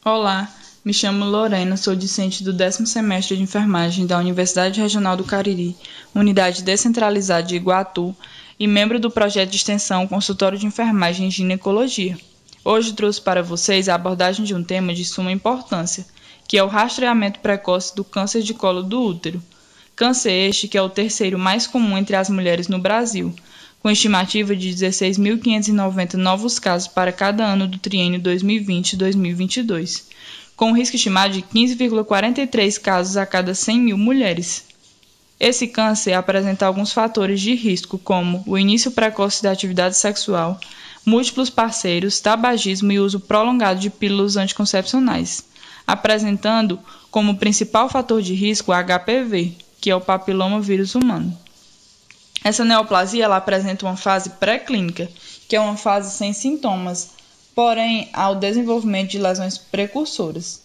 Olá! 0.07 0.53
Me 0.85 0.93
chamo 0.93 1.25
Lorena, 1.25 1.75
sou 1.75 1.95
discente 1.95 2.43
do 2.43 2.53
décimo 2.53 2.85
semestre 2.85 3.35
de 3.35 3.41
enfermagem 3.41 4.05
da 4.05 4.19
Universidade 4.19 4.79
Regional 4.79 5.17
do 5.17 5.23
Cariri, 5.23 5.75
unidade 6.13 6.61
descentralizada 6.61 7.41
de 7.41 7.55
Iguatu, 7.55 8.15
e 8.59 8.67
membro 8.67 8.99
do 8.99 9.09
projeto 9.09 9.49
de 9.49 9.55
extensão 9.55 10.05
Consultório 10.05 10.59
de 10.59 10.67
Enfermagem 10.67 11.27
e 11.27 11.31
Ginecologia. 11.31 12.15
Hoje 12.63 12.93
trouxe 12.93 13.19
para 13.19 13.41
vocês 13.41 13.89
a 13.89 13.95
abordagem 13.95 14.45
de 14.45 14.53
um 14.53 14.63
tema 14.63 14.93
de 14.93 15.03
suma 15.03 15.31
importância, 15.31 16.05
que 16.47 16.55
é 16.55 16.63
o 16.63 16.67
rastreamento 16.67 17.39
precoce 17.39 17.95
do 17.95 18.03
câncer 18.03 18.43
de 18.43 18.53
colo 18.53 18.83
do 18.83 19.01
útero. 19.01 19.41
Câncer 19.95 20.29
este 20.33 20.67
que 20.67 20.77
é 20.77 20.81
o 20.83 20.87
terceiro 20.87 21.39
mais 21.39 21.65
comum 21.65 21.97
entre 21.97 22.15
as 22.15 22.29
mulheres 22.29 22.67
no 22.67 22.77
Brasil, 22.77 23.33
com 23.81 23.89
estimativa 23.89 24.55
de 24.55 24.69
16.590 24.69 26.13
novos 26.15 26.59
casos 26.59 26.87
para 26.87 27.11
cada 27.11 27.45
ano 27.45 27.67
do 27.67 27.77
triênio 27.77 28.19
2020-2022 28.21 30.15
com 30.55 30.69
um 30.69 30.73
risco 30.73 30.95
estimado 30.95 31.33
de 31.33 31.41
15,43 31.41 32.79
casos 32.79 33.17
a 33.17 33.25
cada 33.25 33.53
100 33.53 33.79
mil 33.79 33.97
mulheres. 33.97 34.65
Esse 35.37 35.67
câncer 35.67 36.13
apresenta 36.13 36.65
alguns 36.65 36.93
fatores 36.93 37.41
de 37.41 37.53
risco, 37.53 37.97
como 37.97 38.41
o 38.47 38.57
início 38.57 38.89
precoce 38.91 39.43
da 39.43 39.51
atividade 39.51 39.97
sexual, 39.97 40.57
múltiplos 41.05 41.49
parceiros, 41.49 42.21
tabagismo 42.21 42.91
e 42.91 42.99
uso 42.99 43.19
prolongado 43.19 43.79
de 43.79 43.89
pílulas 43.89 44.37
anticoncepcionais, 44.37 45.43
apresentando 45.85 46.79
como 47.11 47.37
principal 47.37 47.89
fator 47.89 48.21
de 48.21 48.33
risco 48.33 48.71
o 48.71 48.75
HPV, 48.75 49.57
que 49.81 49.91
é 49.91 49.95
o 49.95 50.01
papiloma 50.01 50.61
vírus 50.61 50.95
humano. 50.95 51.37
Essa 52.45 52.63
neoplasia 52.63 53.25
ela 53.25 53.37
apresenta 53.37 53.87
uma 53.87 53.97
fase 53.97 54.29
pré-clínica, 54.29 55.09
que 55.49 55.55
é 55.55 55.59
uma 55.59 55.75
fase 55.75 56.15
sem 56.15 56.31
sintomas, 56.31 57.09
porém 57.55 58.07
ao 58.13 58.35
desenvolvimento 58.35 59.09
de 59.09 59.17
lesões 59.17 59.57
precursoras. 59.57 60.61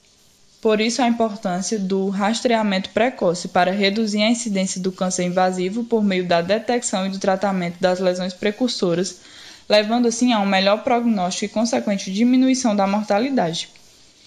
Por 0.61 0.79
isso, 0.79 1.01
a 1.01 1.09
importância 1.09 1.79
do 1.79 2.11
rastreamento 2.11 2.91
precoce 2.91 3.49
para 3.49 3.71
reduzir 3.71 4.21
a 4.21 4.29
incidência 4.29 4.79
do 4.79 4.93
câncer 4.93 5.25
invasivo 5.25 5.83
por 5.83 6.05
meio 6.05 6.29
da 6.29 6.43
detecção 6.43 7.07
e 7.07 7.09
do 7.09 7.19
tratamento 7.19 7.81
das 7.81 7.99
lesões 7.99 8.35
precursoras, 8.35 9.23
levando 9.67 10.07
assim 10.07 10.35
a 10.35 10.41
um 10.41 10.45
melhor 10.45 10.85
prognóstico 10.85 11.47
e 11.47 11.49
consequente 11.49 12.13
diminuição 12.13 12.77
da 12.77 12.87
mortalidade. 12.87 13.71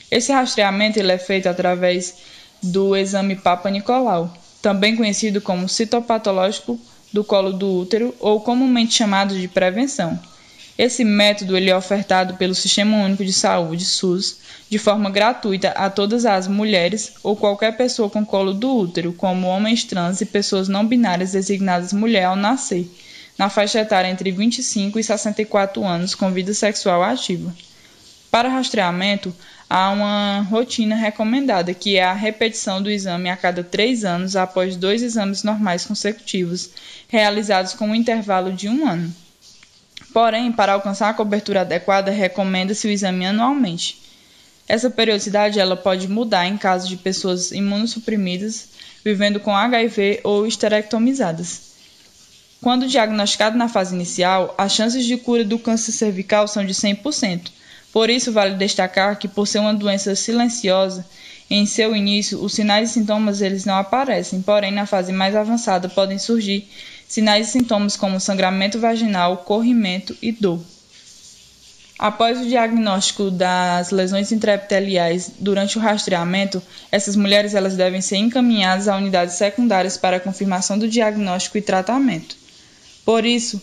Esse 0.10 0.32
rastreamento 0.32 0.98
ele 0.98 1.12
é 1.12 1.20
feito 1.20 1.48
através 1.48 2.16
do 2.64 2.96
exame 2.96 3.36
Papa 3.36 3.70
Nicolau, 3.70 4.36
também 4.60 4.96
conhecido 4.96 5.40
como 5.40 5.70
citopatológico 5.70 6.80
do 7.14 7.24
colo 7.24 7.54
do 7.54 7.80
útero 7.80 8.14
ou 8.20 8.42
comumente 8.42 8.96
chamado 8.96 9.40
de 9.40 9.48
prevenção, 9.48 10.20
esse 10.76 11.04
método 11.04 11.56
ele 11.56 11.70
é 11.70 11.78
ofertado 11.78 12.34
pelo 12.34 12.56
Sistema 12.56 12.98
Único 12.98 13.24
de 13.24 13.32
Saúde, 13.32 13.86
SUS, 13.86 14.38
de 14.68 14.80
forma 14.80 15.12
gratuita 15.12 15.70
a 15.70 15.88
todas 15.88 16.26
as 16.26 16.48
mulheres 16.48 17.14
ou 17.22 17.36
qualquer 17.36 17.78
pessoa 17.78 18.10
com 18.10 18.26
colo 18.26 18.56
do 18.56 18.76
útero, 18.76 19.14
como 19.14 19.48
homens 19.48 19.84
trans 19.84 20.20
e 20.20 20.26
pessoas 20.26 20.68
não 20.68 20.84
binárias 20.84 21.34
designadas 21.34 21.94
mulher 21.94 22.24
ao 22.24 22.36
nascer, 22.36 22.90
na 23.38 23.50
faixa 23.50 23.82
etária 23.82 24.10
entre 24.10 24.32
25 24.32 24.98
e 24.98 25.04
64 25.04 25.86
anos 25.86 26.16
com 26.16 26.32
vida 26.32 26.56
sexual 26.56 27.04
ativa. 27.04 27.54
Para 28.32 28.50
rastreamento, 28.50 29.32
há 29.74 29.90
uma 29.90 30.42
rotina 30.52 30.96
recomendada, 30.96 31.74
que 31.74 31.98
é 31.98 32.04
a 32.04 32.14
repetição 32.14 32.80
do 32.80 32.92
exame 32.92 33.28
a 33.28 33.36
cada 33.36 33.64
três 33.64 34.06
anos 34.06 34.36
após 34.36 34.76
dois 34.76 35.02
exames 35.02 35.42
normais 35.42 35.84
consecutivos, 35.84 36.70
realizados 37.08 37.74
com 37.74 37.88
um 37.88 37.96
intervalo 37.96 38.54
de 38.54 38.70
um 38.70 38.88
ano. 38.88 39.12
Porém, 40.14 40.52
para 40.52 40.74
alcançar 40.74 41.10
a 41.10 41.14
cobertura 41.16 41.62
adequada, 41.62 42.12
recomenda-se 42.12 42.88
o 42.88 42.92
exame 42.92 43.26
anualmente. 43.26 44.00
Essa 44.68 44.92
periodicidade 44.92 45.60
ela 45.60 45.76
pode 45.76 46.08
mudar 46.08 46.46
em 46.46 46.56
caso 46.56 46.88
de 46.88 46.96
pessoas 46.96 47.52
imunossuprimidas, 47.52 48.70
vivendo 49.04 49.40
com 49.40 49.56
HIV 49.56 50.20
ou 50.24 50.46
esterectomizadas. 50.46 51.74
Quando 52.62 52.88
diagnosticado 52.88 53.58
na 53.58 53.68
fase 53.68 53.96
inicial, 53.96 54.54
as 54.56 54.72
chances 54.72 55.04
de 55.04 55.18
cura 55.18 55.44
do 55.44 55.58
câncer 55.58 55.94
cervical 55.94 56.48
são 56.48 56.64
de 56.64 56.76
100%. 56.76 57.63
Por 57.94 58.10
isso, 58.10 58.34
vale 58.34 58.56
destacar 58.56 59.18
que, 59.18 59.28
por 59.28 59.48
ser 59.48 59.60
uma 59.60 59.74
doença 59.74 60.14
silenciosa, 60.16 61.06
Em 61.50 61.66
seu 61.66 61.96
início, 61.96 62.44
os 62.44 62.54
sinais 62.54 62.90
e 62.90 62.94
sintomas 62.94 63.42
eles 63.42 63.66
não 63.66 63.76
aparecem, 63.76 64.42
porém 64.42 64.72
na 64.72 64.86
fase 64.86 65.12
mais 65.12 65.36
avançada 65.36 65.90
podem 65.90 66.18
surgir 66.18 66.68
sinais 67.08 67.50
e 67.50 67.52
sintomas 67.52 67.96
como 67.96 68.20
sangramento 68.20 68.80
vaginal, 68.80 69.38
corrimento 69.38 70.18
e 70.22 70.32
dor. 70.32 70.60
Após 72.00 72.42
o 72.42 72.46
diagnóstico 72.46 73.30
das 73.30 73.92
lesões 73.92 74.32
intraepiteliais 74.32 75.32
durante 75.38 75.78
o 75.78 75.82
rastreamento, 75.82 76.62
essas 76.92 77.16
mulheres 77.16 77.54
elas 77.54 77.76
devem 77.76 78.02
ser 78.02 78.18
encaminhadas 78.18 78.88
a 78.88 78.98
unidades 78.98 79.36
secundárias 79.36 79.96
para 79.96 80.20
confirmação 80.20 80.80
do 80.80 80.88
diagnóstico 80.88 81.58
e 81.58 81.62
tratamento. 81.62 82.36
Por 83.06 83.26
isso, 83.26 83.62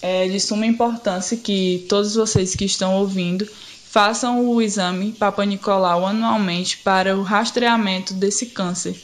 é 0.00 0.28
de 0.28 0.38
suma 0.40 0.66
importância 0.66 1.36
que 1.36 1.86
todos 1.88 2.14
vocês 2.14 2.54
que 2.54 2.64
estão 2.64 2.94
ouvindo 2.94 3.46
façam 3.88 4.46
o 4.46 4.60
exame 4.60 5.12
Papa 5.12 5.44
Nicolau 5.44 6.06
anualmente 6.06 6.78
para 6.78 7.16
o 7.16 7.22
rastreamento 7.22 8.14
desse 8.14 8.46
câncer, 8.46 9.00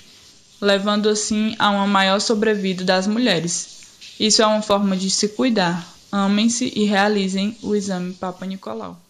levando 0.60 1.08
assim 1.08 1.56
a 1.58 1.70
uma 1.70 1.86
maior 1.86 2.20
sobrevida 2.20 2.84
das 2.84 3.06
mulheres. 3.06 3.82
Isso 4.20 4.42
é 4.42 4.46
uma 4.46 4.62
forma 4.62 4.96
de 4.96 5.10
se 5.10 5.28
cuidar. 5.28 5.84
Amem-se 6.12 6.72
e 6.76 6.84
realizem 6.84 7.56
o 7.62 7.74
exame 7.74 8.12
Papa 8.14 8.46
Nicolau. 8.46 9.00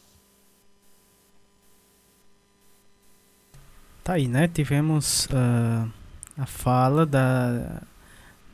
Tá 4.02 4.14
aí, 4.14 4.28
né? 4.28 4.48
Tivemos 4.48 5.26
uh, 5.26 5.90
a 6.36 6.46
fala 6.46 7.04
da, 7.04 7.82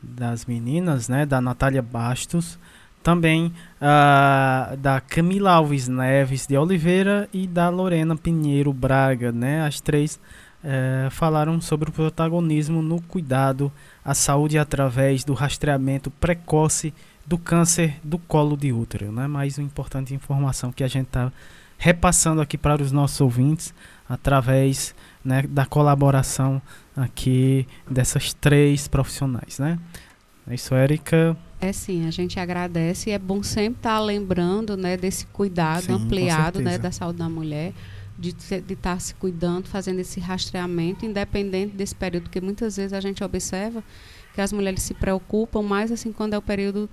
das 0.03 0.47
meninas, 0.47 1.09
né? 1.09 1.27
Da 1.27 1.41
Natália 1.41 1.83
Bastos, 1.83 2.59
também 3.03 3.53
uh, 3.81 4.77
da 4.77 5.01
Camila 5.01 5.53
Alves 5.53 5.89
Neves 5.89 6.47
de 6.47 6.57
Oliveira 6.57 7.29
e 7.33 7.47
da 7.47 7.69
Lorena 7.69 8.17
Pinheiro 8.17 8.73
Braga, 8.73 9.33
né? 9.33 9.65
As 9.65 9.81
três 9.81 10.21
uh, 10.63 11.11
falaram 11.11 11.61
sobre 11.61 11.89
o 11.89 11.93
protagonismo 11.93 12.83
no 12.83 13.01
cuidado 13.01 13.73
à 14.05 14.15
saúde 14.15 14.59
através 14.59 15.25
do 15.25 15.33
rastreamento 15.33 16.11
precoce 16.11 16.93
do 17.27 17.39
câncer 17.39 17.97
do 18.03 18.19
colo 18.19 18.57
de 18.57 18.73
útero, 18.73 19.11
né? 19.13 19.27
Mais 19.27 19.57
uma 19.57 19.67
importante 19.67 20.15
informação 20.15 20.73
que 20.73 20.85
a 20.85 20.89
gente 20.89 21.07
está 21.07 21.33
repassando 21.79 22.43
aqui 22.43 22.59
para 22.59 22.83
os 22.83 22.93
nossos 22.93 23.21
ouvintes 23.21 23.73
através 24.07 24.95
né, 25.25 25.43
da 25.49 25.65
colaboração 25.65 26.61
aqui 26.95 27.67
dessas 27.89 28.35
três 28.35 28.87
profissionais, 28.87 29.59
né? 29.59 29.79
É 30.47 30.55
isso, 30.55 30.75
Érica. 30.75 31.37
É 31.61 31.73
sim, 31.73 32.07
a 32.07 32.11
gente 32.11 32.41
agradece 32.41 33.11
e 33.11 33.13
é 33.13 33.19
bom 33.19 33.43
sempre 33.43 33.81
estar 33.81 33.97
tá 33.97 34.01
lembrando 34.01 34.77
né, 34.77 34.97
desse 34.97 35.27
cuidado 35.27 35.83
sim, 35.85 35.93
ampliado 35.93 36.61
né, 36.61 36.79
da 36.79 36.91
saúde 36.91 37.19
da 37.19 37.29
mulher, 37.29 37.75
de 38.19 38.31
estar 38.31 38.63
tá 38.77 38.99
se 38.99 39.15
cuidando, 39.15 39.67
fazendo 39.67 39.99
esse 39.99 40.21
rastreamento, 40.21 41.05
independente 41.05 41.77
desse 41.77 41.95
período, 41.95 42.25
porque 42.25 42.41
muitas 42.41 42.77
vezes 42.77 42.95
a 42.95 43.01
gente 43.01 43.23
observa 43.23 43.85
que 44.35 44.41
as 44.41 44.53
mulheres 44.53 44.83
se 44.83 44.95
preocupam 44.95 45.63
mais 45.63 45.93
assim 45.93 46.13
quando 46.13 46.35
é 46.35 46.39
o 46.39 46.43
período 46.43 46.89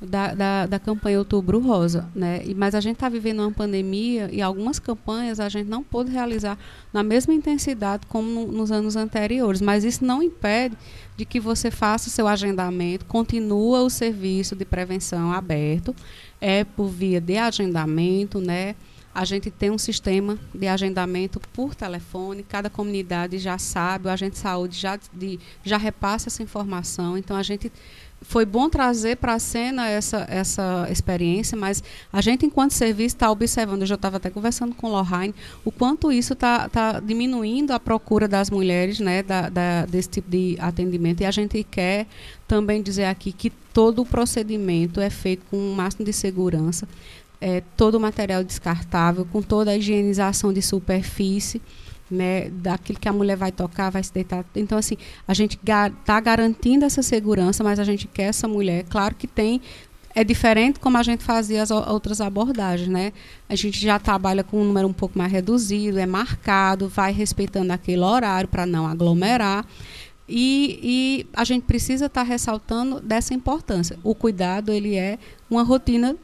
da, 0.00 0.34
da, 0.34 0.66
da, 0.66 0.78
campanha 0.78 1.18
Outubro 1.18 1.58
Rosa, 1.60 2.08
né? 2.14 2.42
E, 2.46 2.54
mas 2.54 2.74
a 2.74 2.80
gente 2.80 2.94
está 2.94 3.08
vivendo 3.08 3.40
uma 3.40 3.52
pandemia 3.52 4.30
e 4.32 4.40
algumas 4.40 4.78
campanhas 4.78 5.38
a 5.38 5.48
gente 5.48 5.68
não 5.68 5.82
pôde 5.82 6.10
realizar 6.10 6.58
na 6.92 7.02
mesma 7.02 7.34
intensidade 7.34 8.06
como 8.06 8.28
no, 8.28 8.46
nos 8.50 8.72
anos 8.72 8.96
anteriores, 8.96 9.60
mas 9.60 9.84
isso 9.84 10.02
não 10.02 10.22
impede 10.22 10.76
de 11.16 11.26
que 11.26 11.38
você 11.38 11.70
faça 11.70 12.08
seu 12.08 12.26
agendamento, 12.26 13.04
continua 13.04 13.82
o 13.82 13.90
serviço 13.90 14.56
de 14.56 14.64
prevenção 14.64 15.32
aberto, 15.32 15.94
é 16.40 16.64
por 16.64 16.88
via 16.88 17.20
de 17.20 17.36
agendamento, 17.36 18.40
né? 18.40 18.74
A 19.12 19.24
gente 19.24 19.50
tem 19.50 19.70
um 19.70 19.76
sistema 19.76 20.38
de 20.54 20.68
agendamento 20.68 21.40
por 21.52 21.74
telefone, 21.74 22.44
cada 22.44 22.70
comunidade 22.70 23.38
já 23.38 23.58
sabe, 23.58 24.06
o 24.06 24.10
agente 24.10 24.34
de 24.34 24.38
saúde 24.38 24.78
já, 24.78 24.98
de, 25.12 25.38
já 25.64 25.76
repassa 25.76 26.28
essa 26.28 26.42
informação, 26.42 27.18
então 27.18 27.36
a 27.36 27.42
gente 27.42 27.70
foi 28.22 28.44
bom 28.44 28.68
trazer 28.68 29.16
para 29.16 29.34
a 29.34 29.38
cena 29.38 29.88
essa, 29.88 30.26
essa 30.28 30.86
experiência, 30.90 31.56
mas 31.56 31.82
a 32.12 32.20
gente, 32.20 32.44
enquanto 32.44 32.72
serviço, 32.72 33.16
está 33.16 33.30
observando, 33.30 33.80
eu 33.80 33.86
já 33.86 33.94
estava 33.94 34.18
até 34.18 34.28
conversando 34.28 34.74
com 34.74 34.88
o 34.88 34.90
Lohane, 34.90 35.34
o 35.64 35.72
quanto 35.72 36.12
isso 36.12 36.34
está 36.34 36.68
tá 36.68 37.00
diminuindo 37.00 37.72
a 37.72 37.80
procura 37.80 38.28
das 38.28 38.50
mulheres 38.50 39.00
né, 39.00 39.22
da, 39.22 39.48
da, 39.48 39.86
desse 39.86 40.10
tipo 40.10 40.30
de 40.30 40.56
atendimento. 40.60 41.22
E 41.22 41.26
a 41.26 41.30
gente 41.30 41.64
quer 41.64 42.06
também 42.46 42.82
dizer 42.82 43.06
aqui 43.06 43.32
que 43.32 43.50
todo 43.72 44.02
o 44.02 44.06
procedimento 44.06 45.00
é 45.00 45.08
feito 45.08 45.46
com 45.50 45.56
o 45.56 45.72
um 45.72 45.74
máximo 45.74 46.04
de 46.04 46.12
segurança, 46.12 46.86
é, 47.40 47.62
todo 47.76 47.94
o 47.94 48.00
material 48.00 48.44
descartável, 48.44 49.24
com 49.24 49.40
toda 49.40 49.70
a 49.70 49.76
higienização 49.76 50.52
de 50.52 50.60
superfície 50.60 51.60
né, 52.10 52.50
daquilo 52.50 52.98
que 52.98 53.08
a 53.08 53.12
mulher 53.12 53.36
vai 53.36 53.52
tocar, 53.52 53.90
vai 53.90 54.02
se 54.02 54.12
deitar. 54.12 54.44
Então, 54.56 54.76
assim, 54.76 54.96
a 55.26 55.34
gente 55.34 55.58
está 55.58 56.20
garantindo 56.20 56.84
essa 56.84 57.02
segurança, 57.02 57.62
mas 57.62 57.78
a 57.78 57.84
gente 57.84 58.06
quer 58.08 58.24
essa 58.24 58.48
mulher. 58.48 58.84
Claro 58.88 59.14
que 59.14 59.26
tem. 59.26 59.60
É 60.12 60.24
diferente 60.24 60.80
como 60.80 60.96
a 60.96 61.04
gente 61.04 61.22
fazia 61.22 61.62
as 61.62 61.70
outras 61.70 62.20
abordagens, 62.20 62.88
né? 62.88 63.12
A 63.48 63.54
gente 63.54 63.80
já 63.80 63.96
trabalha 63.96 64.42
com 64.42 64.60
um 64.60 64.64
número 64.64 64.88
um 64.88 64.92
pouco 64.92 65.16
mais 65.16 65.30
reduzido, 65.30 66.00
é 66.00 66.06
marcado, 66.06 66.88
vai 66.88 67.12
respeitando 67.12 67.72
aquele 67.72 68.02
horário 68.02 68.48
para 68.48 68.66
não 68.66 68.88
aglomerar. 68.88 69.64
E, 70.28 70.78
e, 70.82 71.26
a 71.32 71.42
gente 71.44 71.64
precisa 71.64 72.06
estar 72.06 72.22
tá 72.22 72.26
ressaltando 72.26 73.00
dessa 73.00 73.34
importância. 73.34 73.98
O 74.02 74.14
cuidado 74.14 74.72
ele 74.72 74.96
é 74.96 75.18
uma 75.48 75.62
rotina 75.64 76.16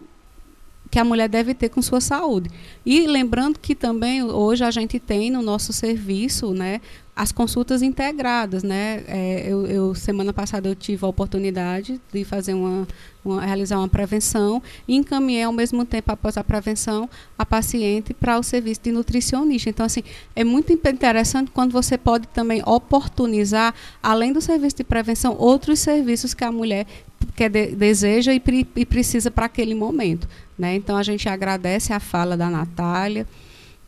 que 0.91 0.99
a 0.99 1.05
mulher 1.05 1.29
deve 1.29 1.55
ter 1.55 1.69
com 1.69 1.83
sua 1.83 2.01
saúde. 2.01 2.51
E 2.85 3.07
lembrando 3.07 3.59
que 3.59 3.75
também 3.75 4.23
hoje 4.23 4.65
a 4.65 4.71
gente 4.71 4.99
tem 4.99 5.31
no 5.31 5.43
nosso 5.43 5.73
serviço, 5.73 6.53
né, 6.53 6.81
as 7.17 7.33
consultas 7.33 7.81
integradas, 7.81 8.63
né? 8.63 9.03
É, 9.09 9.47
eu, 9.49 9.67
eu, 9.67 9.95
semana 9.95 10.35
passada 10.35 10.69
eu 10.69 10.75
tive 10.75 11.03
a 11.03 11.09
oportunidade 11.09 11.99
de 12.13 12.25
fazer 12.25 12.53
uma, 12.53 12.87
uma, 13.25 13.41
realizar 13.41 13.79
uma 13.79 13.89
prevenção 13.89 14.63
e 14.87 14.95
encaminhei 14.95 15.43
ao 15.43 15.53
mesmo 15.53 15.83
tempo 15.87 16.13
após 16.13 16.37
a 16.37 16.45
prevenção 16.45 17.09
a 17.39 17.47
paciente 17.47 18.13
para 18.13 18.39
o 18.39 18.43
serviço 18.43 18.83
de 18.83 18.93
nutricionista. 18.93 19.71
Então 19.71 19.87
assim 19.87 20.03
é 20.35 20.45
muito 20.45 20.75
interessante 20.75 21.51
quando 21.51 21.73
você 21.73 21.97
pode 21.97 22.29
também 22.29 22.63
oportunizar, 22.67 23.75
além 24.03 24.31
do 24.31 24.43
serviço 24.43 24.77
de 24.77 24.85
prevenção, 24.85 25.37
outros 25.39 25.79
serviços 25.79 26.35
que 26.35 26.45
a 26.45 26.53
mulher 26.53 26.87
quer 27.35 27.49
de, 27.49 27.69
deseja 27.69 28.35
e 28.35 28.85
precisa 28.85 29.31
para 29.31 29.47
aquele 29.47 29.75
momento. 29.75 30.29
Né? 30.59 30.75
Então 30.75 30.97
a 30.97 31.03
gente 31.03 31.29
agradece 31.29 31.93
a 31.93 32.01
fala 32.01 32.37
da 32.37 32.49
Natália, 32.49 33.27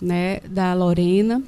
né, 0.01 0.41
da 0.41 0.75
Lorena 0.75 1.43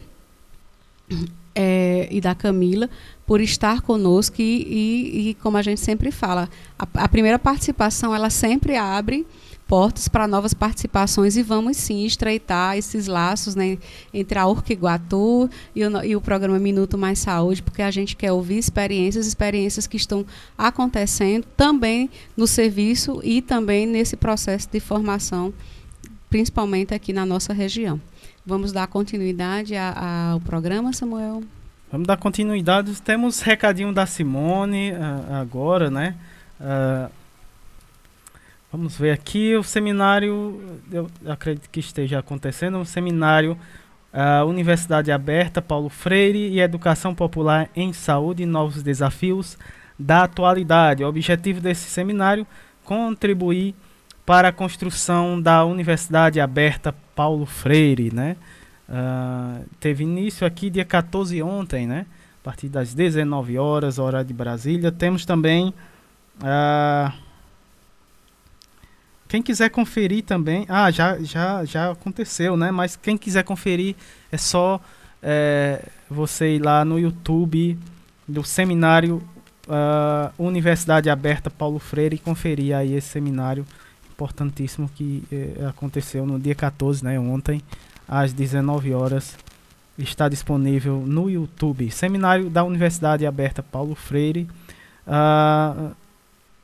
é, 1.55 2.09
e 2.11 2.21
da 2.21 2.35
Camila 2.35 2.89
por 3.27 3.41
estar 3.41 3.81
conosco 3.83 4.41
e, 4.41 4.63
e, 4.63 5.31
e, 5.31 5.35
como 5.35 5.57
a 5.57 5.63
gente 5.63 5.81
sempre 5.81 6.11
fala, 6.11 6.49
a, 6.79 6.87
a 6.95 7.09
primeira 7.09 7.39
participação 7.39 8.15
ela 8.15 8.31
sempre 8.31 8.77
abre 8.77 9.27
portas 9.71 10.09
para 10.09 10.27
novas 10.27 10.53
participações 10.53 11.37
e 11.37 11.45
vamos 11.45 11.77
sim 11.77 12.05
estreitar 12.05 12.77
esses 12.77 13.07
laços 13.07 13.55
né, 13.55 13.79
entre 14.13 14.37
a 14.37 14.45
Urca 14.45 14.73
Iguatu 14.73 15.49
e 15.77 15.85
o, 15.85 16.05
e 16.05 16.17
o 16.17 16.21
programa 16.21 16.59
Minuto 16.59 16.99
Mais 16.99 17.21
Saúde, 17.21 17.63
porque 17.63 17.81
a 17.81 17.91
gente 17.93 18.17
quer 18.17 18.33
ouvir 18.33 18.59
experiências, 18.59 19.29
experiências 19.29 19.87
que 19.87 19.97
estão 19.97 20.27
acontecendo 20.59 21.47
também 21.57 22.11
no 22.37 22.49
serviço 22.49 23.21
e 23.23 23.41
também 23.41 23.87
nesse 23.87 24.17
processo 24.17 24.69
de 24.69 24.81
formação, 24.81 25.55
principalmente 26.29 26.93
aqui 26.93 27.13
na 27.13 27.25
nossa 27.25 27.53
região. 27.53 28.01
Vamos 28.45 28.73
dar 28.73 28.89
continuidade 28.89 29.77
a, 29.77 30.33
ao 30.33 30.41
programa, 30.41 30.93
Samuel? 30.93 31.45
Vamos 31.93 32.09
dar 32.09 32.17
continuidade. 32.17 33.01
Temos 33.03 33.41
recadinho 33.41 33.93
da 33.93 34.05
Simone 34.05 34.91
uh, 34.91 35.35
agora, 35.35 35.89
né? 35.89 36.17
Uh, 36.61 37.20
Vamos 38.73 38.97
ver 38.97 39.11
aqui 39.11 39.57
o 39.57 39.65
seminário, 39.65 40.79
eu 40.93 41.11
acredito 41.27 41.69
que 41.69 41.81
esteja 41.81 42.21
acontecendo, 42.21 42.79
um 42.79 42.85
seminário 42.85 43.59
uh, 44.15 44.47
Universidade 44.47 45.11
Aberta 45.11 45.61
Paulo 45.61 45.89
Freire 45.89 46.49
e 46.49 46.61
Educação 46.61 47.13
Popular 47.13 47.69
em 47.75 47.93
Saúde 47.93 48.47
Novos 48.47 48.81
Desafios 48.81 49.59
da 49.99 50.23
Atualidade. 50.23 51.03
O 51.03 51.09
objetivo 51.09 51.61
desse 51.61 51.91
seminário 51.91 52.47
contribuir 52.85 53.75
para 54.25 54.51
a 54.51 54.53
construção 54.53 55.43
da 55.43 55.65
Universidade 55.65 56.41
Aberta 56.41 56.95
Paulo 57.13 57.47
Freire, 57.47 58.15
né? 58.15 58.37
Uh, 58.89 59.67
teve 59.81 60.05
início 60.05 60.47
aqui 60.47 60.71
dia 60.71 60.85
14 60.85 61.43
ontem, 61.43 61.89
né? 61.89 62.07
A 62.41 62.45
partir 62.45 62.69
das 62.69 62.95
19 62.95 63.59
horas, 63.59 63.99
hora 63.99 64.25
de 64.25 64.33
Brasília. 64.33 64.93
Temos 64.93 65.27
também 65.27 65.75
uh, 66.39 67.30
quem 69.31 69.41
quiser 69.41 69.71
conferir 69.71 70.25
também, 70.25 70.67
ah, 70.69 70.91
já, 70.91 71.17
já, 71.21 71.65
já 71.65 71.93
aconteceu, 71.93 72.57
né? 72.57 72.73
Mas 72.73 72.97
quem 72.97 73.17
quiser 73.17 73.45
conferir 73.45 73.95
é 74.33 74.37
só 74.37 74.81
é, 75.23 75.85
você 76.11 76.57
ir 76.57 76.59
lá 76.59 76.85
no 76.85 76.99
YouTube 76.99 77.79
do 78.27 78.43
seminário 78.43 79.23
uh, 79.69 80.33
Universidade 80.37 81.09
Aberta 81.09 81.49
Paulo 81.49 81.79
Freire 81.79 82.17
e 82.17 82.19
conferir 82.19 82.75
aí 82.75 82.93
esse 82.93 83.07
seminário 83.07 83.65
importantíssimo 84.11 84.91
que 84.97 85.23
eh, 85.33 85.65
aconteceu 85.67 86.27
no 86.27 86.39
dia 86.39 86.55
14, 86.55 87.03
né? 87.03 87.19
Ontem, 87.19 87.63
às 88.07 88.33
19 88.35 88.93
horas. 88.93 89.35
está 89.97 90.29
disponível 90.29 91.05
no 91.07 91.31
YouTube. 91.31 91.91
Seminário 91.91 92.51
da 92.51 92.63
Universidade 92.63 93.25
Aberta 93.25 93.63
Paulo 93.63 93.95
Freire. 93.95 94.47
Uh, 95.07 95.95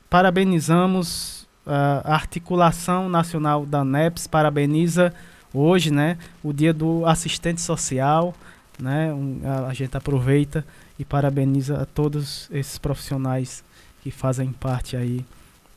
parabenizamos 0.07 1.36
a 1.67 2.13
Articulação 2.13 3.09
Nacional 3.09 3.65
da 3.65 3.83
NEPS, 3.83 4.27
parabeniza 4.27 5.13
hoje, 5.53 5.91
né, 5.91 6.17
o 6.43 6.53
dia 6.53 6.73
do 6.73 7.05
assistente 7.05 7.61
social, 7.61 8.33
né, 8.79 9.11
um, 9.13 9.41
a, 9.43 9.67
a, 9.67 9.73
gente 9.73 9.95
aproveita 9.97 10.65
e 10.99 11.05
parabeniza 11.05 11.81
a 11.81 11.85
todos 11.85 12.47
esses 12.51 12.77
profissionais 12.77 13.63
que 14.03 14.11
fazem 14.11 14.51
parte 14.51 14.95
aí, 14.95 15.25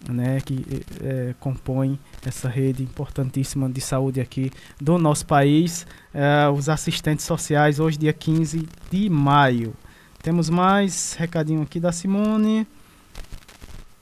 né, 0.08 0.40
que 0.40 0.84
é, 1.02 1.34
compõem 1.40 1.98
essa 2.24 2.48
rede 2.48 2.82
importantíssima 2.82 3.68
de 3.68 3.80
saúde 3.80 4.20
aqui 4.20 4.50
do 4.80 4.98
nosso 4.98 5.26
país, 5.26 5.86
é, 6.12 6.48
os 6.48 6.68
assistentes 6.68 7.24
sociais, 7.24 7.80
hoje 7.80 7.98
dia 7.98 8.12
15 8.12 8.68
de 8.90 9.08
maio. 9.08 9.74
Temos 10.22 10.50
mais 10.50 11.14
recadinho 11.14 11.62
aqui 11.62 11.80
da 11.80 11.92
Simone. 11.92 12.66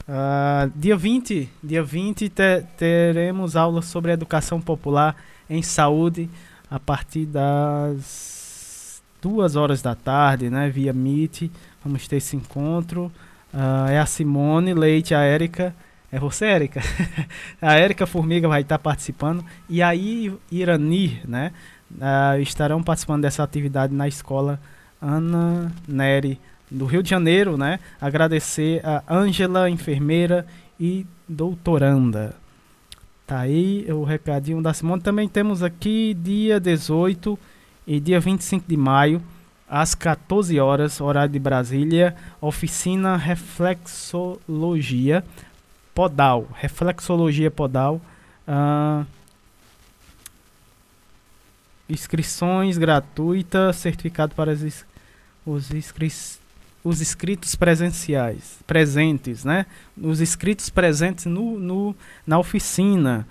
Uh, 0.08 0.72
dia 0.74 0.96
20, 0.96 1.50
dia 1.62 1.82
20 1.82 2.30
te, 2.30 2.64
teremos 2.78 3.54
aula 3.54 3.82
sobre 3.82 4.10
educação 4.10 4.58
popular 4.58 5.14
em 5.50 5.60
saúde 5.60 6.30
a 6.70 6.80
partir 6.80 7.26
das 7.26 9.02
duas 9.20 9.54
horas 9.54 9.82
da 9.82 9.94
tarde, 9.94 10.48
né, 10.48 10.70
via 10.70 10.94
Meet. 10.94 11.50
Vamos 11.84 12.08
ter 12.08 12.16
esse 12.16 12.34
encontro. 12.36 13.12
Uh, 13.52 13.90
é 13.90 13.98
a 13.98 14.06
Simone 14.06 14.72
Leite, 14.72 15.14
a 15.14 15.20
Érica. 15.20 15.74
É 16.10 16.18
você, 16.18 16.46
Érica? 16.46 16.80
a 17.60 17.74
Érica 17.74 18.06
Formiga 18.06 18.48
vai 18.48 18.62
estar 18.62 18.78
participando. 18.78 19.44
E 19.68 19.82
a 19.82 19.94
Irani, 19.94 21.20
né? 21.26 21.52
Uh, 21.92 22.40
estarão 22.40 22.82
participando 22.82 23.22
dessa 23.22 23.42
atividade 23.42 23.94
na 23.94 24.08
escola 24.08 24.58
Ana 25.02 25.70
Neri 25.86 26.40
do 26.70 26.86
Rio 26.86 27.02
de 27.02 27.10
Janeiro, 27.10 27.56
né? 27.56 27.80
Agradecer 28.00 28.80
a 28.84 29.02
Ângela, 29.08 29.70
enfermeira 29.70 30.46
e 30.78 31.06
doutoranda. 31.28 32.34
Tá 33.26 33.40
aí 33.40 33.86
o 33.90 34.04
recadinho 34.04 34.62
da 34.62 34.72
Simone. 34.72 35.02
Também 35.02 35.28
temos 35.28 35.62
aqui 35.62 36.14
dia 36.14 36.58
18 36.58 37.38
e 37.86 38.00
dia 38.00 38.20
25 38.20 38.66
de 38.68 38.76
maio, 38.76 39.22
às 39.68 39.94
14 39.94 40.58
horas, 40.58 41.00
horário 41.00 41.32
de 41.32 41.38
Brasília, 41.38 42.16
oficina 42.40 43.16
Reflexologia 43.16 45.24
Podal. 45.94 46.48
Reflexologia 46.54 47.50
Podal. 47.50 48.00
Uh, 48.46 49.04
inscrições 51.88 52.78
gratuitas, 52.78 53.76
certificado 53.76 54.34
para 54.34 54.52
os, 54.52 54.84
os 55.44 55.70
inscritos 55.70 56.37
os 56.82 57.00
inscritos 57.00 57.54
presenciais, 57.54 58.58
presentes, 58.66 59.44
né? 59.44 59.66
Os 60.00 60.20
inscritos 60.20 60.70
presentes 60.70 61.26
no, 61.26 61.58
no 61.58 61.94
na 62.26 62.38
oficina. 62.38 63.26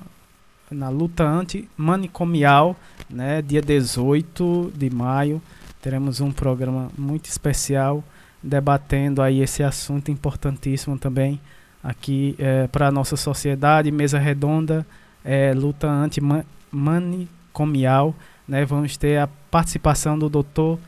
na 0.70 0.90
luta 0.90 1.24
anti-manicomial, 1.24 2.76
né, 3.10 3.42
dia 3.42 3.62
18 3.62 4.74
de 4.76 4.90
maio 4.90 5.42
teremos 5.84 6.20
um 6.22 6.32
programa 6.32 6.90
muito 6.98 7.26
especial 7.26 8.02
debatendo 8.42 9.22
aí 9.22 9.42
esse 9.42 9.62
assunto 9.62 10.10
importantíssimo 10.10 10.98
também 10.98 11.42
aqui 11.84 12.34
é, 12.40 12.66
para 12.68 12.88
a 12.88 12.92
nossa 12.92 13.18
sociedade, 13.18 13.92
mesa 13.92 14.18
redonda, 14.18 14.88
é, 15.26 15.54
luta 15.54 15.90
anti-manicomial, 15.90 18.16
né? 18.48 18.64
Vamos 18.64 18.96
ter 18.96 19.20
a 19.20 19.28
participação 19.28 20.18
do 20.18 20.30
doutor 20.30 20.80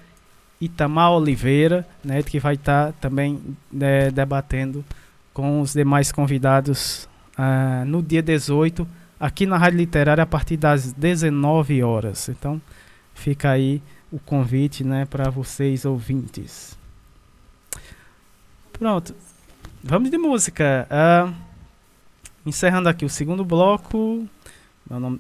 Itamar 0.62 1.12
Oliveira, 1.12 1.86
né? 2.02 2.24
Que 2.24 2.40
vai 2.40 2.56
estar 2.56 2.94
tá 2.94 3.00
também 3.02 3.42
né, 3.70 4.10
debatendo 4.10 4.86
com 5.34 5.60
os 5.60 5.74
demais 5.74 6.14
convidados 6.14 7.10
uh, 7.38 7.84
no 7.86 8.02
dia 8.02 8.24
18, 8.24 8.88
aqui 9.20 9.46
na 9.46 9.58
Rádio 9.58 9.80
Literária, 9.80 10.24
a 10.24 10.28
partir 10.28 10.56
das 10.56 10.94
19 10.94 11.84
horas. 11.84 12.30
Então, 12.30 12.62
fica 13.14 13.52
aí 13.52 13.82
o 14.12 14.20
convite, 14.20 14.84
né, 14.84 15.06
para 15.06 15.30
vocês 15.30 15.86
ouvintes. 15.86 16.78
Pronto, 18.74 19.16
vamos 19.84 20.10
de 20.10 20.18
música. 20.18 20.88
Uh, 20.90 21.34
encerrando 22.46 22.90
aqui 22.90 23.06
o 23.06 23.10
segundo 23.10 23.44
bloco. 23.44 24.28
Meu 24.90 25.00
nome 25.00 25.20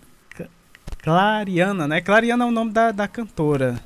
Clariana, 1.05 1.87
né? 1.87 2.01
Clariana 2.01 2.45
é 2.45 2.47
o 2.47 2.51
nome 2.51 2.71
da, 2.71 2.91
da 2.91 3.07
cantora. 3.07 3.79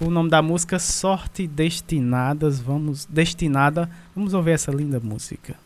O 0.00 0.08
nome 0.08 0.30
da 0.30 0.40
música 0.40 0.78
Sorte 0.78 1.48
Destinadas. 1.48 2.60
Vamos 2.60 3.06
destinada. 3.06 3.90
Vamos 4.14 4.32
ouvir 4.32 4.52
essa 4.52 4.70
linda 4.70 5.00
música. 5.00 5.56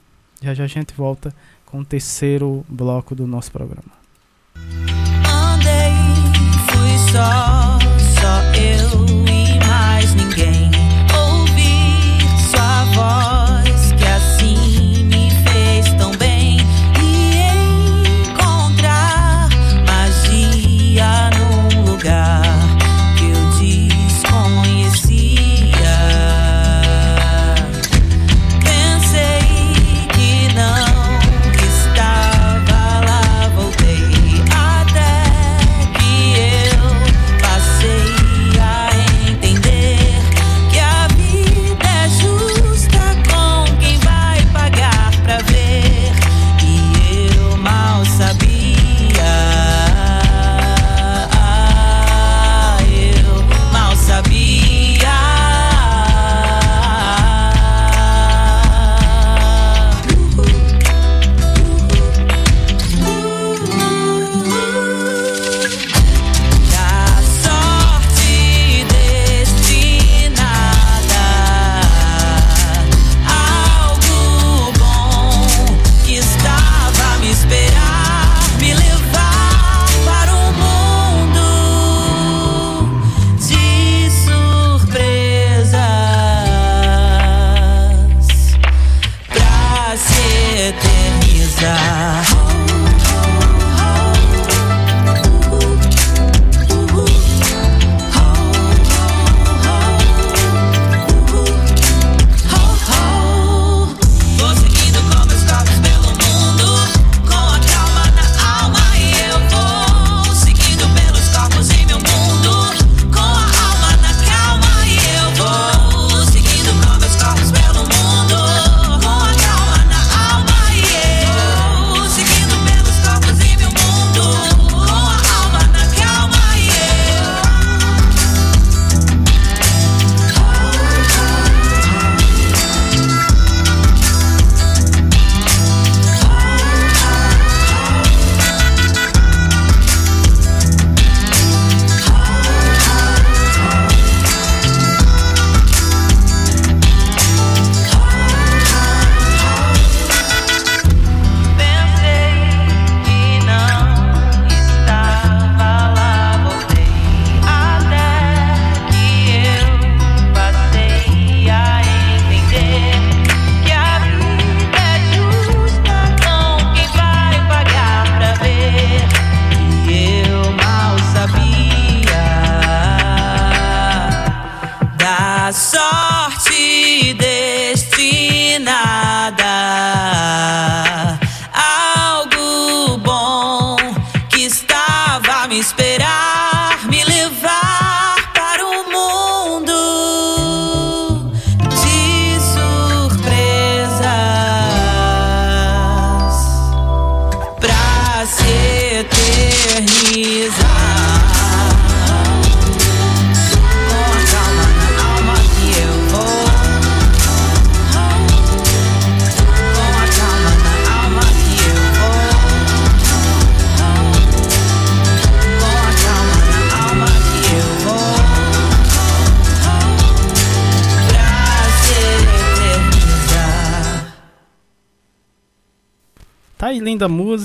Já 0.41 0.55
já 0.55 0.65
a 0.65 0.67
gente 0.67 0.95
volta 0.95 1.35
com 1.67 1.81
o 1.81 1.85
terceiro 1.85 2.65
bloco 2.67 3.15
do 3.15 3.27
nosso 3.27 3.53
programa. 3.53 3.93
Andei, 5.27 5.93
fui 6.71 7.13
só 7.13 8.06
só 8.27 8.43
eu 8.59 9.07
e 9.29 9.67
mais 9.69 10.15
ninguém. 10.17 10.56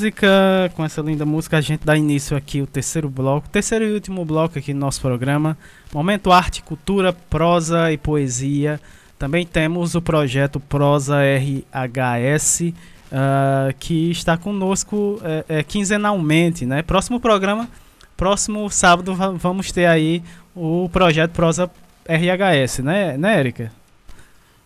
Música. 0.02 0.72
Com 0.76 0.84
essa 0.84 1.00
linda 1.00 1.26
música 1.26 1.58
a 1.58 1.62
gente 1.62 1.86
dá 1.86 1.96
início 1.96 2.36
aqui 2.36 2.60
o 2.60 2.66
terceiro 2.66 3.08
bloco, 3.08 3.48
terceiro 3.50 3.86
e 3.86 3.94
último 3.94 4.26
bloco 4.26 4.58
aqui 4.58 4.74
no 4.74 4.80
nosso 4.80 5.00
programa. 5.00 5.56
Momento 5.94 6.32
arte, 6.32 6.64
cultura, 6.64 7.14
prosa 7.14 7.92
e 7.92 7.98
poesia. 8.00 8.82
Também 9.20 9.46
temos 9.46 9.94
o 9.94 10.02
projeto 10.02 10.60
Prosa 10.60 11.18
RHS, 11.22 12.62
uh, 12.62 12.74
ah, 13.12 13.74
que 13.80 14.10
está 14.10 14.36
conosco 14.36 15.22
é, 15.24 15.60
é, 15.60 15.64
quinzenalmente, 15.64 16.66
né? 16.66 16.82
Próximo 16.82 17.20
programa, 17.20 17.70
próximo 18.18 18.68
sábado 18.72 19.14
vamos 19.38 19.72
ter 19.72 19.86
aí 19.86 20.24
o 20.56 20.90
projeto 20.92 21.34
Prosa 21.34 21.70
RHS, 22.10 22.80
né, 22.80 23.16
né, 23.16 23.38
Érica? 23.38 23.72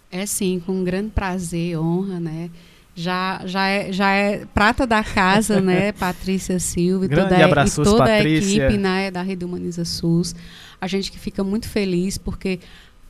É 0.10 0.26
sim, 0.26 0.62
com 0.66 0.86
grande 0.86 1.10
prazer, 1.10 1.78
honra, 1.78 2.22
né? 2.22 2.50
Já, 2.96 3.42
já, 3.46 3.68
é, 3.68 3.92
já 3.92 4.10
é 4.12 4.46
prata 4.54 4.88
da 4.88 5.04
casa, 5.04 5.60
né? 5.60 5.92
Patrícia 6.00 6.58
Silva 6.60 7.06
e 7.06 7.10
toda, 7.10 7.46
abraços, 7.46 7.86
e 7.86 7.92
toda 7.92 8.06
a 8.06 8.22
equipe 8.24 8.78
né, 8.78 9.12
da 9.12 9.22
Rede 9.22 9.44
Humaniza 9.44 9.84
SUS. 9.84 10.34
A 10.80 10.88
gente 10.88 11.12
que 11.12 11.20
fica 11.20 11.44
muito 11.44 11.68
feliz 11.68 12.18
porque 12.18 12.60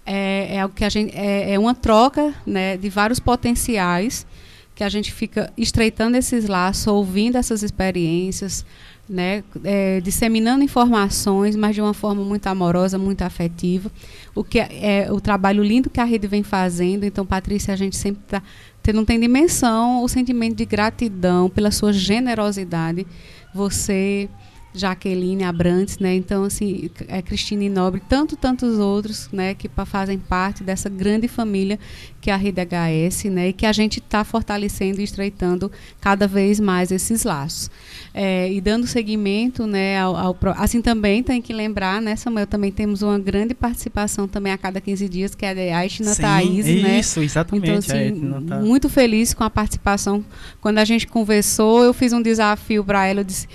é, 0.06 0.56
é 0.56 0.60
algo 0.60 0.74
que 0.74 0.84
a 0.84 0.90
gente 0.90 1.16
é, 1.16 1.54
é 1.54 1.60
uma 1.60 1.76
troca 1.76 2.34
né, 2.46 2.78
de 2.78 2.90
vários 2.90 3.20
potenciais 3.20 4.26
que 4.74 4.84
a 4.84 4.90
gente 4.90 5.14
fica 5.14 5.54
estreitando 5.56 6.18
esses 6.18 6.48
laços, 6.48 6.86
ouvindo 6.88 7.38
essas 7.38 7.64
experiências, 7.64 8.66
né, 9.08 9.44
é, 9.64 10.02
disseminando 10.02 10.64
informações, 10.64 11.56
mas 11.56 11.76
de 11.76 11.82
uma 11.82 11.94
forma 11.94 12.24
muito 12.24 12.46
amorosa, 12.48 12.98
muito 12.98 13.22
afetiva. 13.22 13.90
O 14.34 14.44
que 14.44 14.60
é, 14.60 15.06
é 15.06 15.12
o 15.12 15.22
trabalho 15.22 15.64
lindo 15.64 15.90
que 15.90 16.00
a 16.00 16.04
rede 16.04 16.28
vem 16.28 16.44
fazendo. 16.44 17.06
Então, 17.06 17.26
Patrícia, 17.26 17.74
a 17.74 17.78
gente 17.78 17.96
sempre 17.96 18.24
está 18.24 18.44
você 18.86 18.94
não 18.94 19.04
tem 19.04 19.20
dimensão 19.20 20.04
o 20.04 20.08
sentimento 20.08 20.56
de 20.58 20.64
gratidão 20.64 21.50
pela 21.50 21.72
sua 21.72 21.92
generosidade. 21.92 23.08
Você, 23.52 24.30
Jaqueline 24.76 25.44
Abrantes, 25.44 26.00
né? 26.00 26.16
Então, 26.16 26.44
assim, 26.44 26.90
é 27.08 27.22
Cristine 27.22 27.70
Nobre, 27.70 28.02
tanto, 28.08 28.36
tantos 28.36 28.80
outros, 28.80 29.30
né? 29.32 29.54
Que 29.54 29.70
fazem 29.86 30.18
parte 30.18 30.64
dessa 30.64 30.90
grande 30.90 31.28
família 31.28 31.80
que 32.26 32.32
é 32.32 32.34
a 32.34 32.38
Rede 32.38 32.60
HS, 32.60 33.26
né? 33.26 33.50
E 33.50 33.54
que 33.54 33.68
a 33.68 33.72
gente 33.72 34.00
está 34.00 34.24
fortalecendo 34.24 35.00
e 35.00 35.04
estreitando 35.04 35.72
cada 36.02 36.28
vez 36.28 36.60
mais 36.60 36.92
esses 36.92 37.24
laços. 37.24 37.70
É, 38.16 38.52
e 38.52 38.60
dando 38.60 38.88
seguimento, 38.88 39.68
né, 39.68 40.00
ao, 40.00 40.16
ao, 40.16 40.38
assim 40.58 40.82
também 40.82 41.22
tem 41.22 41.40
que 41.40 41.54
lembrar, 41.54 42.02
né, 42.02 42.16
Samuel, 42.16 42.48
também 42.48 42.72
temos 42.72 43.04
uma 43.04 43.20
grande 43.20 43.54
participação 43.54 44.28
também 44.28 44.52
a 44.52 44.58
cada 44.58 44.82
15 44.82 45.08
dias, 45.08 45.36
que 45.36 45.46
é 45.46 45.50
a 45.50 45.54
de 45.54 45.70
Aishna 45.70 46.16
Thaís, 46.16 46.66
né? 46.66 47.00
Isso, 47.00 47.22
exatamente. 47.22 47.70
Então, 47.70 47.78
assim, 47.78 48.46
tá... 48.48 48.60
muito 48.60 48.90
feliz 48.90 49.32
com 49.32 49.44
a 49.44 49.50
participação. 49.50 50.26
Quando 50.60 50.80
a 50.80 50.86
gente 50.86 51.06
conversou, 51.06 51.84
eu 51.84 51.94
fiz 51.94 52.12
um 52.12 52.22
desafio 52.22 52.84
para 52.84 53.06
ela, 53.06 53.20
eu 53.20 53.24
disse 53.24 53.48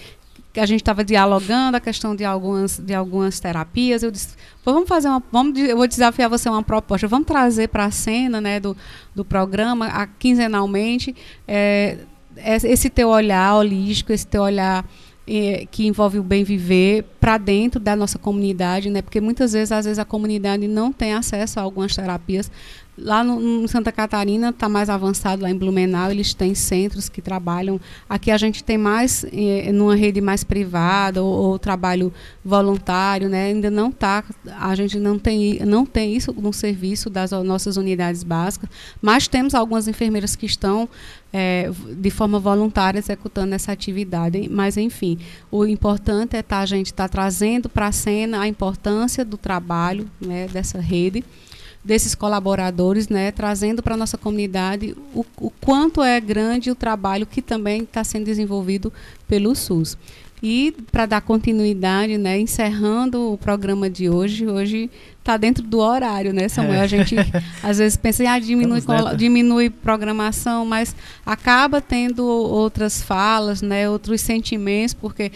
que 0.53 0.61
a 0.61 0.67
gente 0.67 0.81
estava 0.81 1.05
dialogando 1.05 1.77
a 1.77 1.81
questão 1.81 2.15
de 2.15 2.25
algumas, 2.25 2.79
de 2.79 2.95
algumas 2.95 3.39
terapias. 3.39 4.03
Eu 4.03 4.11
disse, 4.11 4.35
vamos 4.65 4.89
fazer 4.89 5.09
uma, 5.09 5.23
vamos, 5.31 5.59
eu 5.59 5.77
vou 5.77 5.87
desafiar 5.87 6.29
você 6.29 6.49
uma 6.49 6.63
proposta. 6.63 7.07
Vamos 7.07 7.27
trazer 7.27 7.69
para 7.69 7.85
a 7.85 7.91
cena, 7.91 8.41
né, 8.41 8.59
do, 8.59 8.77
do 9.15 9.25
programa, 9.25 9.87
a, 9.87 10.07
quinzenalmente, 10.07 11.15
é, 11.47 11.99
esse 12.37 12.91
teu 12.91 13.09
olhar 13.09 13.55
holístico, 13.57 14.13
esse 14.13 14.27
teu 14.27 14.43
olhar 14.43 14.85
eh, 15.33 15.67
que 15.71 15.87
envolve 15.87 16.19
o 16.19 16.25
bem 16.25 16.43
viver 16.43 17.05
para 17.21 17.39
dentro 17.39 17.79
da 17.79 17.95
nossa 17.95 18.19
comunidade, 18.19 18.91
né? 18.91 19.01
Porque 19.01 19.21
muitas 19.21 19.53
vezes, 19.53 19.71
às 19.71 19.85
vezes 19.85 19.99
a 19.99 20.05
comunidade 20.05 20.67
não 20.67 20.93
tem 20.93 21.13
acesso 21.13 21.61
a 21.61 21.63
algumas 21.63 21.95
terapias 21.95 22.51
Lá 23.01 23.25
no, 23.25 23.41
no 23.41 23.69
Santa 23.69 23.91
Catarina 23.91 24.51
está 24.51 24.69
mais 24.69 24.91
avançado, 24.91 25.43
lá 25.43 25.51
em 25.51 25.57
Blumenau, 25.57 26.11
eles 26.11 26.35
têm 26.35 26.55
centros 26.55 27.09
que 27.09 27.23
trabalham. 27.23 27.81
Aqui 28.09 28.31
a 28.31 28.37
gente 28.37 28.63
tem 28.63 28.77
mais, 28.77 29.25
eh, 29.33 29.73
numa 29.73 29.95
rede 29.95 30.21
mais 30.21 30.45
privada, 30.45 31.23
ou, 31.23 31.33
ou, 31.33 31.59
trabalho 31.59 32.13
voluntário, 32.45 33.29
né? 33.29 33.47
ainda 33.47 33.71
não 33.71 33.89
está, 33.89 34.23
a 34.59 34.75
gente 34.75 34.99
não 34.99 35.19
tem, 35.19 35.61
não 35.61 35.87
tem 35.87 36.15
isso 36.15 36.33
no 36.33 36.53
serviço 36.53 37.09
das 37.09 37.31
nossas 37.31 37.77
unidades 37.77 38.23
básicas, 38.23 38.69
mas 39.01 39.27
temos 39.27 39.55
algumas 39.55 39.89
enfermeiras 39.89 40.37
que 40.37 40.47
estão 40.47 40.89
é, 41.33 41.71
de 41.97 42.11
forma 42.11 42.39
voluntária 42.39 42.99
executando 42.99 43.55
essa 43.55 43.73
atividade. 43.73 44.49
Mas, 44.51 44.77
enfim, 44.77 45.19
o 45.51 45.65
importante 45.65 46.37
é 46.37 46.43
tá, 46.43 46.59
a 46.59 46.67
gente 46.67 46.87
estar 46.87 47.09
tá 47.09 47.09
trazendo 47.09 47.69
para 47.69 47.87
a 47.87 47.93
cena 47.93 48.41
a 48.41 48.49
importância 48.49 49.25
do 49.25 49.37
trabalho 49.37 50.11
né, 50.21 50.49
dessa 50.49 50.81
rede 50.81 51.25
desses 51.85 52.15
colaboradores, 52.15 53.09
né, 53.09 53.33
trazendo 53.33 53.83
para 53.83 53.95
a 53.95 53.97
nossa 53.97 54.19
comunidade 54.19 54.95
o, 55.15 55.25
o, 55.39 55.51
quanto 55.61 56.03
é 56.03 56.21
grande 56.21 56.71
o 56.71 56.75
trabalho 56.75 57.27
que 57.27 57.41
também 57.41 57.83
está 57.83 58.05
sendo 58.05 58.25
desenvolvido 58.25 58.93
pelo 59.27 59.55
SUS. 59.55 59.97
E 60.43 60.75
para 60.91 61.05
dar 61.05 61.21
continuidade, 61.21 62.17
né, 62.17 62.39
encerrando 62.39 63.33
o 63.33 63.37
programa 63.37 63.91
de 63.91 64.09
hoje, 64.09 64.47
hoje 64.47 64.91
está 65.19 65.37
dentro 65.37 65.63
do 65.63 65.79
horário, 65.79 66.33
né, 66.33 66.49
Samuel? 66.49 66.81
É. 66.81 66.85
A 66.85 66.87
gente 66.87 67.15
às 67.63 67.77
vezes 67.79 67.97
pensa, 67.97 68.25
ah, 68.27 68.39
diminui, 68.39 68.81
diminui 69.17 69.69
programação, 69.69 70.65
mas 70.65 70.97
acaba 71.27 71.81
tendo 71.81 72.25
outras 72.25 73.03
falas, 73.03 73.61
né, 73.61 73.89
outros 73.89 74.23
sentimentos, 74.23 74.95
porque 74.95 75.31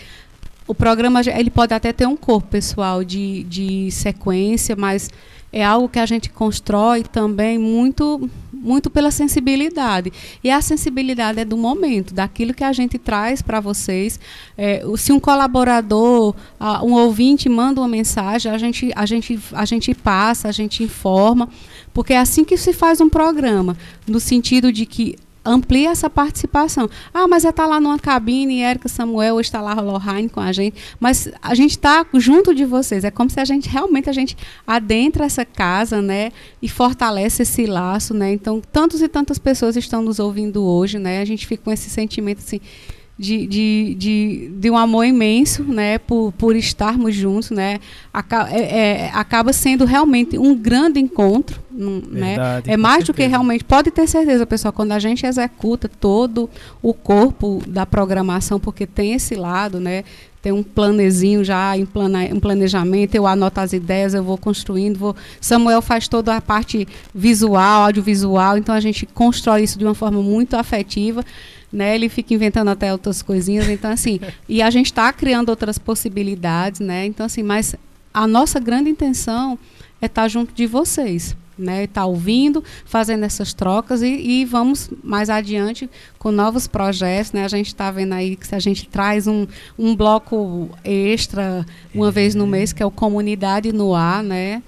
o 0.66 0.74
programa 0.74 1.20
ele 1.20 1.50
pode 1.50 1.74
até 1.74 1.92
ter 1.92 2.06
um 2.06 2.16
corpo 2.16 2.48
pessoal 2.48 3.04
de, 3.04 3.44
de 3.44 3.90
sequência, 3.90 4.74
mas 4.74 5.10
é 5.54 5.64
algo 5.64 5.88
que 5.88 6.00
a 6.00 6.06
gente 6.06 6.30
constrói 6.30 7.04
também 7.04 7.56
muito 7.56 8.28
muito 8.52 8.88
pela 8.88 9.10
sensibilidade. 9.10 10.10
E 10.42 10.50
a 10.50 10.62
sensibilidade 10.62 11.38
é 11.38 11.44
do 11.44 11.54
momento, 11.54 12.14
daquilo 12.14 12.54
que 12.54 12.64
a 12.64 12.72
gente 12.72 12.96
traz 12.98 13.42
para 13.42 13.60
vocês. 13.60 14.18
É, 14.56 14.82
se 14.96 15.12
um 15.12 15.20
colaborador, 15.20 16.34
um 16.82 16.94
ouvinte 16.94 17.46
manda 17.46 17.82
uma 17.82 17.88
mensagem, 17.88 18.50
a 18.50 18.56
gente, 18.56 18.90
a, 18.96 19.04
gente, 19.04 19.38
a 19.52 19.66
gente 19.66 19.92
passa, 19.92 20.48
a 20.48 20.52
gente 20.52 20.82
informa, 20.82 21.46
porque 21.92 22.14
é 22.14 22.18
assim 22.18 22.42
que 22.42 22.56
se 22.56 22.72
faz 22.72 23.02
um 23.02 23.08
programa, 23.10 23.76
no 24.08 24.18
sentido 24.18 24.72
de 24.72 24.86
que 24.86 25.16
amplia 25.44 25.90
essa 25.90 26.08
participação. 26.08 26.88
Ah, 27.12 27.28
mas 27.28 27.44
é 27.44 27.50
estar 27.50 27.64
tá 27.64 27.68
lá 27.68 27.80
numa 27.80 27.98
cabine, 27.98 28.62
Érica 28.62 28.88
Samuel, 28.88 29.40
está 29.40 29.60
lá 29.60 29.74
Lohane 29.74 30.28
com 30.28 30.40
a 30.40 30.52
gente, 30.52 30.76
mas 30.98 31.28
a 31.42 31.54
gente 31.54 31.72
está 31.72 32.06
junto 32.14 32.54
de 32.54 32.64
vocês. 32.64 33.04
É 33.04 33.10
como 33.10 33.28
se 33.28 33.38
a 33.38 33.44
gente 33.44 33.68
realmente 33.68 34.08
a 34.08 34.12
gente 34.12 34.36
adentra 34.66 35.24
essa 35.24 35.44
casa, 35.44 36.00
né, 36.00 36.32
e 36.62 36.68
fortalece 36.68 37.42
esse 37.42 37.66
laço, 37.66 38.14
né? 38.14 38.32
Então, 38.32 38.60
tantos 38.72 39.02
e 39.02 39.08
tantas 39.08 39.38
pessoas 39.38 39.76
estão 39.76 40.02
nos 40.02 40.18
ouvindo 40.18 40.64
hoje, 40.64 40.98
né? 40.98 41.20
A 41.20 41.24
gente 41.24 41.46
fica 41.46 41.64
com 41.64 41.72
esse 41.72 41.90
sentimento 41.90 42.38
assim 42.38 42.60
de, 43.18 43.46
de, 43.46 43.94
de, 43.96 44.50
de, 44.56 44.70
um 44.70 44.76
amor 44.76 45.04
imenso, 45.04 45.62
né, 45.62 45.98
por, 45.98 46.32
por 46.32 46.56
estarmos 46.56 47.14
juntos, 47.14 47.50
né, 47.50 47.78
acaba, 48.12 48.50
é, 48.50 48.60
é, 48.60 49.10
acaba 49.14 49.52
sendo 49.52 49.84
realmente 49.84 50.36
um 50.36 50.54
grande 50.56 50.98
encontro, 50.98 51.62
né, 51.70 52.34
Verdade, 52.34 52.70
é 52.70 52.76
mais 52.76 53.04
certeza. 53.04 53.12
do 53.12 53.16
que 53.16 53.26
realmente, 53.26 53.64
pode 53.64 53.90
ter 53.92 54.08
certeza, 54.08 54.44
pessoal, 54.44 54.72
quando 54.72 54.92
a 54.92 54.98
gente 54.98 55.24
executa 55.24 55.88
todo 55.88 56.50
o 56.82 56.92
corpo 56.92 57.62
da 57.66 57.86
programação, 57.86 58.58
porque 58.58 58.84
tem 58.84 59.12
esse 59.12 59.36
lado, 59.36 59.78
né, 59.78 60.02
tem 60.44 60.52
um 60.52 60.62
planezinho 60.62 61.42
já, 61.42 61.72
um 61.74 62.38
planejamento, 62.38 63.14
eu 63.14 63.26
anoto 63.26 63.60
as 63.60 63.72
ideias, 63.72 64.12
eu 64.12 64.22
vou 64.22 64.36
construindo, 64.36 64.98
vou... 64.98 65.16
Samuel 65.40 65.80
faz 65.80 66.06
toda 66.06 66.36
a 66.36 66.40
parte 66.40 66.86
visual, 67.14 67.84
audiovisual, 67.84 68.58
então 68.58 68.74
a 68.74 68.80
gente 68.80 69.06
constrói 69.06 69.62
isso 69.62 69.78
de 69.78 69.86
uma 69.86 69.94
forma 69.94 70.20
muito 70.20 70.54
afetiva, 70.54 71.24
né? 71.74 71.94
Ele 71.94 72.08
fica 72.08 72.32
inventando 72.32 72.68
até 72.68 72.92
outras 72.92 73.20
coisinhas, 73.20 73.68
então 73.68 73.90
assim, 73.90 74.20
e 74.48 74.62
a 74.62 74.70
gente 74.70 74.86
está 74.86 75.12
criando 75.12 75.48
outras 75.48 75.76
possibilidades, 75.76 76.80
né? 76.80 77.04
Então 77.04 77.26
assim, 77.26 77.42
mas 77.42 77.74
a 78.12 78.26
nossa 78.26 78.60
grande 78.60 78.88
intenção 78.88 79.58
é 80.00 80.06
estar 80.06 80.22
tá 80.22 80.28
junto 80.28 80.54
de 80.54 80.66
vocês, 80.66 81.36
né? 81.58 81.84
Estar 81.84 82.02
tá 82.02 82.06
ouvindo, 82.06 82.62
fazendo 82.84 83.24
essas 83.24 83.52
trocas 83.52 84.02
e, 84.02 84.06
e, 84.06 84.44
vamos 84.44 84.88
mais 85.02 85.28
adiante 85.28 85.90
com 86.16 86.30
novos 86.30 86.68
projetos, 86.68 87.32
né? 87.32 87.44
A 87.44 87.48
gente 87.48 87.66
está 87.66 87.90
vendo 87.90 88.12
aí 88.12 88.36
que 88.36 88.46
se 88.46 88.54
a 88.54 88.60
gente 88.60 88.88
traz 88.88 89.26
um, 89.26 89.46
um 89.76 89.96
bloco 89.96 90.70
extra 90.84 91.66
uma 91.92 92.10
vez 92.10 92.36
no 92.36 92.46
mês 92.46 92.72
que 92.72 92.82
é 92.82 92.86
o 92.86 92.90
comunidade 92.90 93.72
no 93.72 93.94
ar, 93.94 94.22
né? 94.22 94.62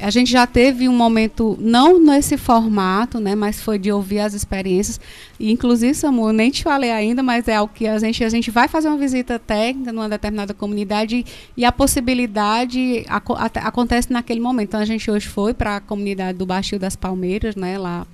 A 0.00 0.10
gente 0.10 0.30
já 0.30 0.46
teve 0.46 0.88
um 0.88 0.96
momento, 0.96 1.56
não 1.60 1.98
nesse 2.00 2.36
formato, 2.36 3.20
né, 3.20 3.34
mas 3.34 3.60
foi 3.60 3.78
de 3.78 3.92
ouvir 3.92 4.20
as 4.20 4.34
experiências. 4.34 5.00
E, 5.38 5.50
inclusive, 5.50 5.94
Samu, 5.94 6.32
nem 6.32 6.50
te 6.50 6.62
falei 6.62 6.90
ainda, 6.90 7.22
mas 7.22 7.46
é 7.48 7.56
algo 7.56 7.72
que 7.74 7.86
a 7.86 7.98
gente, 7.98 8.24
a 8.24 8.28
gente 8.28 8.50
vai 8.50 8.68
fazer 8.68 8.88
uma 8.88 8.96
visita 8.96 9.38
técnica 9.38 9.92
numa 9.92 10.08
determinada 10.08 10.54
comunidade 10.54 11.24
e 11.56 11.64
a 11.64 11.72
possibilidade 11.72 13.04
ac 13.08 13.26
acontece 13.56 14.12
naquele 14.12 14.40
momento. 14.40 14.68
Então, 14.68 14.80
a 14.80 14.84
gente 14.84 15.10
hoje 15.10 15.28
foi 15.28 15.52
para 15.52 15.76
a 15.76 15.80
comunidade 15.80 16.38
do 16.38 16.46
Baixio 16.46 16.78
das 16.78 16.96
Palmeiras, 16.96 17.54
né, 17.54 17.78
lá 17.78 18.06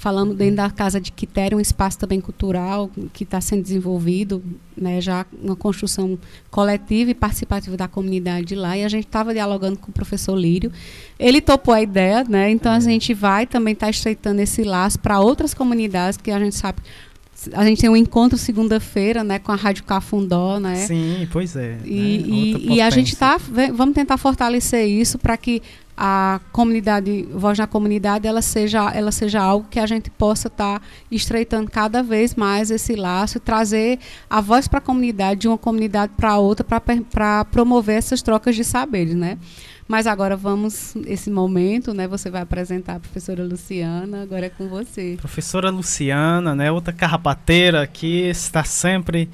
Falamos 0.00 0.34
dentro 0.34 0.56
da 0.56 0.70
Casa 0.70 0.98
de 0.98 1.12
Quitéria, 1.12 1.54
um 1.54 1.60
espaço 1.60 1.98
também 1.98 2.22
cultural 2.22 2.90
que 3.12 3.22
está 3.22 3.38
sendo 3.38 3.62
desenvolvido, 3.62 4.42
né, 4.74 4.98
já 4.98 5.26
uma 5.42 5.54
construção 5.54 6.18
coletiva 6.50 7.10
e 7.10 7.14
participativa 7.14 7.76
da 7.76 7.86
comunidade 7.86 8.46
de 8.46 8.54
lá. 8.54 8.78
E 8.78 8.82
a 8.82 8.88
gente 8.88 9.04
estava 9.04 9.34
dialogando 9.34 9.78
com 9.78 9.90
o 9.90 9.92
professor 9.92 10.34
Lírio. 10.34 10.72
Ele 11.18 11.38
topou 11.42 11.74
a 11.74 11.82
ideia, 11.82 12.24
né, 12.24 12.50
então 12.50 12.72
a 12.72 12.78
é. 12.78 12.80
gente 12.80 13.12
vai 13.12 13.46
também 13.46 13.74
estar 13.74 13.88
tá 13.88 13.90
estreitando 13.90 14.40
esse 14.40 14.62
laço 14.62 14.98
para 14.98 15.20
outras 15.20 15.52
comunidades 15.52 16.16
que 16.16 16.30
a 16.30 16.38
gente 16.38 16.56
sabe 16.56 16.80
a 17.52 17.64
gente 17.64 17.80
tem 17.80 17.88
um 17.88 17.96
encontro 17.96 18.36
segunda-feira, 18.36 19.24
né, 19.24 19.38
com 19.38 19.52
a 19.52 19.54
Rádio 19.54 19.84
Cafundó, 19.84 20.58
né? 20.58 20.86
Sim, 20.86 21.28
pois 21.32 21.56
é. 21.56 21.78
E, 21.84 21.88
né? 21.88 22.28
e, 22.28 22.74
e, 22.74 22.80
a 22.80 22.90
gente 22.90 23.16
tá, 23.16 23.38
vamos 23.72 23.94
tentar 23.94 24.16
fortalecer 24.16 24.86
isso 24.86 25.18
para 25.18 25.36
que 25.36 25.62
a 25.96 26.40
comunidade, 26.50 27.28
voz 27.30 27.58
na 27.58 27.66
comunidade, 27.66 28.26
ela 28.26 28.40
seja, 28.40 28.90
ela 28.90 29.12
seja 29.12 29.40
algo 29.40 29.66
que 29.70 29.78
a 29.78 29.84
gente 29.86 30.10
possa 30.10 30.48
estar 30.48 30.80
tá 30.80 30.86
estreitando 31.10 31.70
cada 31.70 32.02
vez 32.02 32.34
mais 32.34 32.70
esse 32.70 32.96
laço, 32.96 33.38
trazer 33.38 33.98
a 34.28 34.40
voz 34.40 34.66
para 34.66 34.78
a 34.78 34.82
comunidade, 34.82 35.40
de 35.40 35.48
uma 35.48 35.58
comunidade 35.58 36.12
para 36.16 36.38
outra, 36.38 36.64
para 36.64 37.44
promover 37.44 37.98
essas 37.98 38.22
trocas 38.22 38.56
de 38.56 38.64
saberes, 38.64 39.14
né? 39.14 39.36
Mas 39.90 40.06
agora 40.06 40.36
vamos, 40.36 40.94
esse 41.04 41.28
momento, 41.28 41.92
né? 41.92 42.06
Você 42.06 42.30
vai 42.30 42.42
apresentar 42.42 42.94
a 42.94 43.00
professora 43.00 43.42
Luciana, 43.42 44.22
agora 44.22 44.46
é 44.46 44.48
com 44.48 44.68
você. 44.68 45.16
Professora 45.20 45.68
Luciana, 45.68 46.54
né? 46.54 46.70
Outra 46.70 46.92
carrapateira 46.92 47.84
que 47.88 48.20
está 48.28 48.62
sempre, 48.62 49.28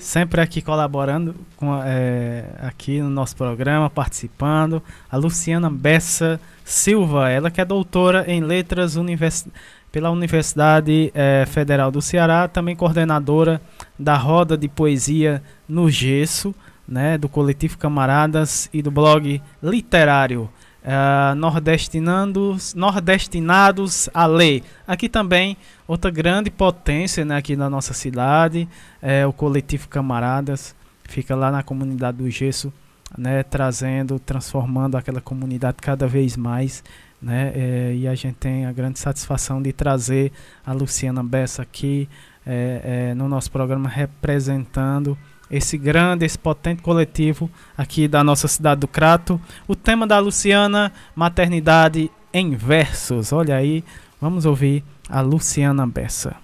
sempre 0.00 0.40
aqui 0.40 0.60
colaborando 0.60 1.36
com, 1.54 1.80
é, 1.84 2.46
aqui 2.62 3.00
no 3.00 3.10
nosso 3.10 3.36
programa, 3.36 3.88
participando. 3.88 4.82
A 5.08 5.16
Luciana 5.16 5.70
Bessa 5.70 6.40
Silva, 6.64 7.30
ela 7.30 7.48
que 7.48 7.60
é 7.60 7.64
doutora 7.64 8.24
em 8.26 8.40
letras 8.40 8.96
univers, 8.96 9.46
pela 9.92 10.10
Universidade 10.10 11.12
é, 11.14 11.44
Federal 11.46 11.92
do 11.92 12.02
Ceará, 12.02 12.48
também 12.48 12.74
coordenadora 12.74 13.62
da 13.96 14.16
roda 14.16 14.56
de 14.58 14.66
poesia 14.66 15.40
no 15.68 15.88
Gesso 15.88 16.52
né, 16.92 17.16
do 17.16 17.28
coletivo 17.28 17.78
Camaradas 17.78 18.68
e 18.72 18.82
do 18.82 18.90
blog 18.90 19.40
literário 19.62 20.50
uh, 20.82 21.34
Nordestinados, 21.34 22.74
Nordestinados 22.74 24.10
a 24.12 24.26
Ler. 24.26 24.62
Aqui 24.86 25.08
também 25.08 25.56
outra 25.88 26.10
grande 26.10 26.50
potência 26.50 27.24
né, 27.24 27.36
aqui 27.36 27.56
na 27.56 27.70
nossa 27.70 27.94
cidade, 27.94 28.68
é 29.00 29.26
o 29.26 29.32
coletivo 29.32 29.88
Camaradas, 29.88 30.74
fica 31.04 31.34
lá 31.34 31.50
na 31.50 31.62
comunidade 31.62 32.18
do 32.18 32.28
Gesso, 32.30 32.70
né, 33.16 33.42
trazendo, 33.42 34.18
transformando 34.18 34.96
aquela 34.96 35.20
comunidade 35.20 35.78
cada 35.80 36.06
vez 36.06 36.36
mais. 36.36 36.84
Né, 37.20 37.52
é, 37.54 37.94
e 37.94 38.08
a 38.08 38.14
gente 38.16 38.34
tem 38.34 38.66
a 38.66 38.72
grande 38.72 38.98
satisfação 38.98 39.62
de 39.62 39.72
trazer 39.72 40.32
a 40.66 40.72
Luciana 40.72 41.22
Bessa 41.22 41.62
aqui 41.62 42.08
é, 42.44 43.10
é, 43.10 43.14
no 43.14 43.28
nosso 43.28 43.48
programa 43.50 43.88
representando 43.88 45.16
esse 45.52 45.76
grande, 45.76 46.24
esse 46.24 46.38
potente 46.38 46.82
coletivo 46.82 47.50
aqui 47.76 48.08
da 48.08 48.24
nossa 48.24 48.48
cidade 48.48 48.80
do 48.80 48.88
Crato. 48.88 49.38
O 49.68 49.76
tema 49.76 50.06
da 50.06 50.18
Luciana, 50.18 50.90
maternidade 51.14 52.10
em 52.32 52.56
versos. 52.56 53.32
Olha 53.32 53.56
aí, 53.56 53.84
vamos 54.18 54.46
ouvir 54.46 54.82
a 55.08 55.20
Luciana 55.20 55.86
Bessa. 55.86 56.34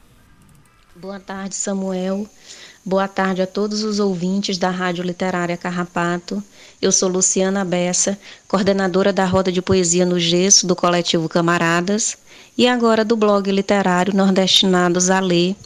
Boa 0.94 1.18
tarde, 1.18 1.54
Samuel. 1.54 2.28
Boa 2.84 3.08
tarde 3.08 3.40
a 3.40 3.46
todos 3.46 3.82
os 3.82 3.98
ouvintes 3.98 4.58
da 4.58 4.70
Rádio 4.70 5.04
Literária 5.04 5.56
Carrapato. 5.56 6.42
Eu 6.80 6.92
sou 6.92 7.08
Luciana 7.08 7.64
Bessa, 7.64 8.16
coordenadora 8.46 9.12
da 9.12 9.24
Roda 9.24 9.50
de 9.50 9.60
Poesia 9.60 10.06
no 10.06 10.20
Gesso 10.20 10.64
do 10.64 10.76
coletivo 10.76 11.28
Camaradas 11.28 12.16
e 12.56 12.68
agora 12.68 13.04
do 13.04 13.16
blog 13.16 13.50
literário 13.50 14.14
Nordestinados 14.14 15.10
a 15.10 15.18
Ler, 15.18 15.56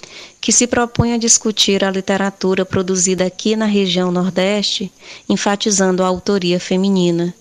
que 0.41 0.51
se 0.51 0.67
propõe 0.67 1.13
a 1.13 1.19
discutir 1.19 1.85
a 1.85 1.91
literatura 1.91 2.65
produzida 2.65 3.27
aqui 3.27 3.55
na 3.55 3.67
região 3.67 4.11
Nordeste, 4.11 4.91
enfatizando 5.29 6.03
a 6.03 6.07
autoria 6.07 6.59
feminina. 6.59 7.35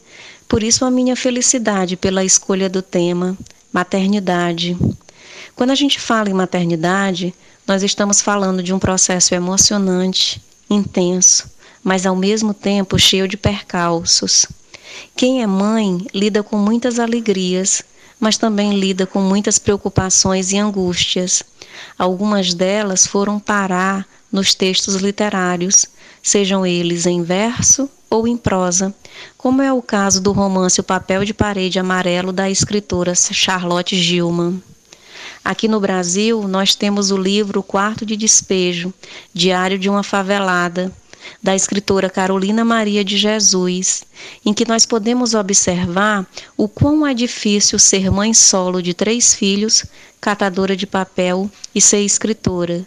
Por 0.49 0.61
isso, 0.64 0.84
a 0.84 0.91
minha 0.91 1.15
felicidade 1.15 1.95
pela 1.95 2.26
escolha 2.26 2.69
do 2.69 2.81
tema 2.81 3.38
maternidade. 3.72 4.77
Quando 5.56 5.72
a 5.72 5.76
gente 5.76 5.98
fala 5.98 6.30
em 6.30 6.34
maternidade, 6.34 7.34
nós 7.65 7.84
estamos 7.84 8.19
falando 8.19 8.61
de 8.61 8.73
um 8.73 8.80
processo 8.80 9.34
emocionante, 9.34 10.41
intenso, 10.69 11.49
mas 11.84 12.06
ao 12.06 12.16
mesmo 12.16 12.53
tempo 12.53 12.99
cheio 12.99 13.28
de 13.28 13.38
percalços. 13.38 14.45
Quem 15.16 15.41
é 15.41 15.48
mãe 15.48 16.06
lida 16.14 16.44
com 16.44 16.58
muitas 16.58 16.99
alegrias, 16.99 17.82
mas 18.20 18.38
também 18.38 18.80
lida 18.80 19.08
com 19.08 19.20
muitas 19.20 19.58
preocupações 19.58 20.52
e 20.52 20.58
angústias. 20.58 21.41
Algumas 21.98 22.53
delas 22.53 23.08
foram 23.08 23.40
parar 23.40 24.08
nos 24.32 24.53
textos 24.53 24.95
literários, 24.95 25.86
sejam 26.22 26.66
eles 26.66 27.06
em 27.06 27.24
verso 27.24 27.90
ou 28.10 28.28
em 28.28 28.38
prosa, 28.38 28.94
como 29.38 29.62
é 29.62 29.72
o 29.72 29.82
caso 29.82 30.22
do 30.22 30.32
romance 30.32 30.80
O 30.80 30.84
Papel 30.84 31.26
de 31.26 31.34
Parede 31.34 31.80
Amarelo 31.80 32.32
da 32.32 32.49
escritora 32.49 33.16
Charlotte 33.16 33.95
Gilman. 33.95 34.62
Aqui 35.44 35.68
no 35.68 35.80
Brasil, 35.80 36.48
nós 36.48 36.76
temos 36.76 37.10
o 37.10 37.18
livro 37.18 37.64
Quarto 37.64 38.06
de 38.06 38.16
Despejo, 38.16 38.94
Diário 39.34 39.80
de 39.80 39.90
uma 39.90 40.03
Favelada, 40.03 40.94
da 41.41 41.56
escritora 41.56 42.10
Carolina 42.10 42.64
Maria 42.64 43.03
de 43.03 43.18
Jesus, 43.18 44.03
em 44.45 44.53
que 44.53 44.68
nós 44.68 44.85
podemos 44.85 45.34
observar 45.34 46.26
o 46.56 46.68
quão 46.68 47.06
é 47.06 47.14
difícil 47.14 47.80
ser 47.80 48.11
mãe 48.11 48.34
solo 48.34 48.81
de 48.81 48.93
três 48.93 49.34
filhos, 49.34 49.85
catadora 50.19 50.76
de 50.76 50.85
papel 50.85 51.49
e 51.73 51.81
ser 51.81 52.02
escritora. 52.02 52.85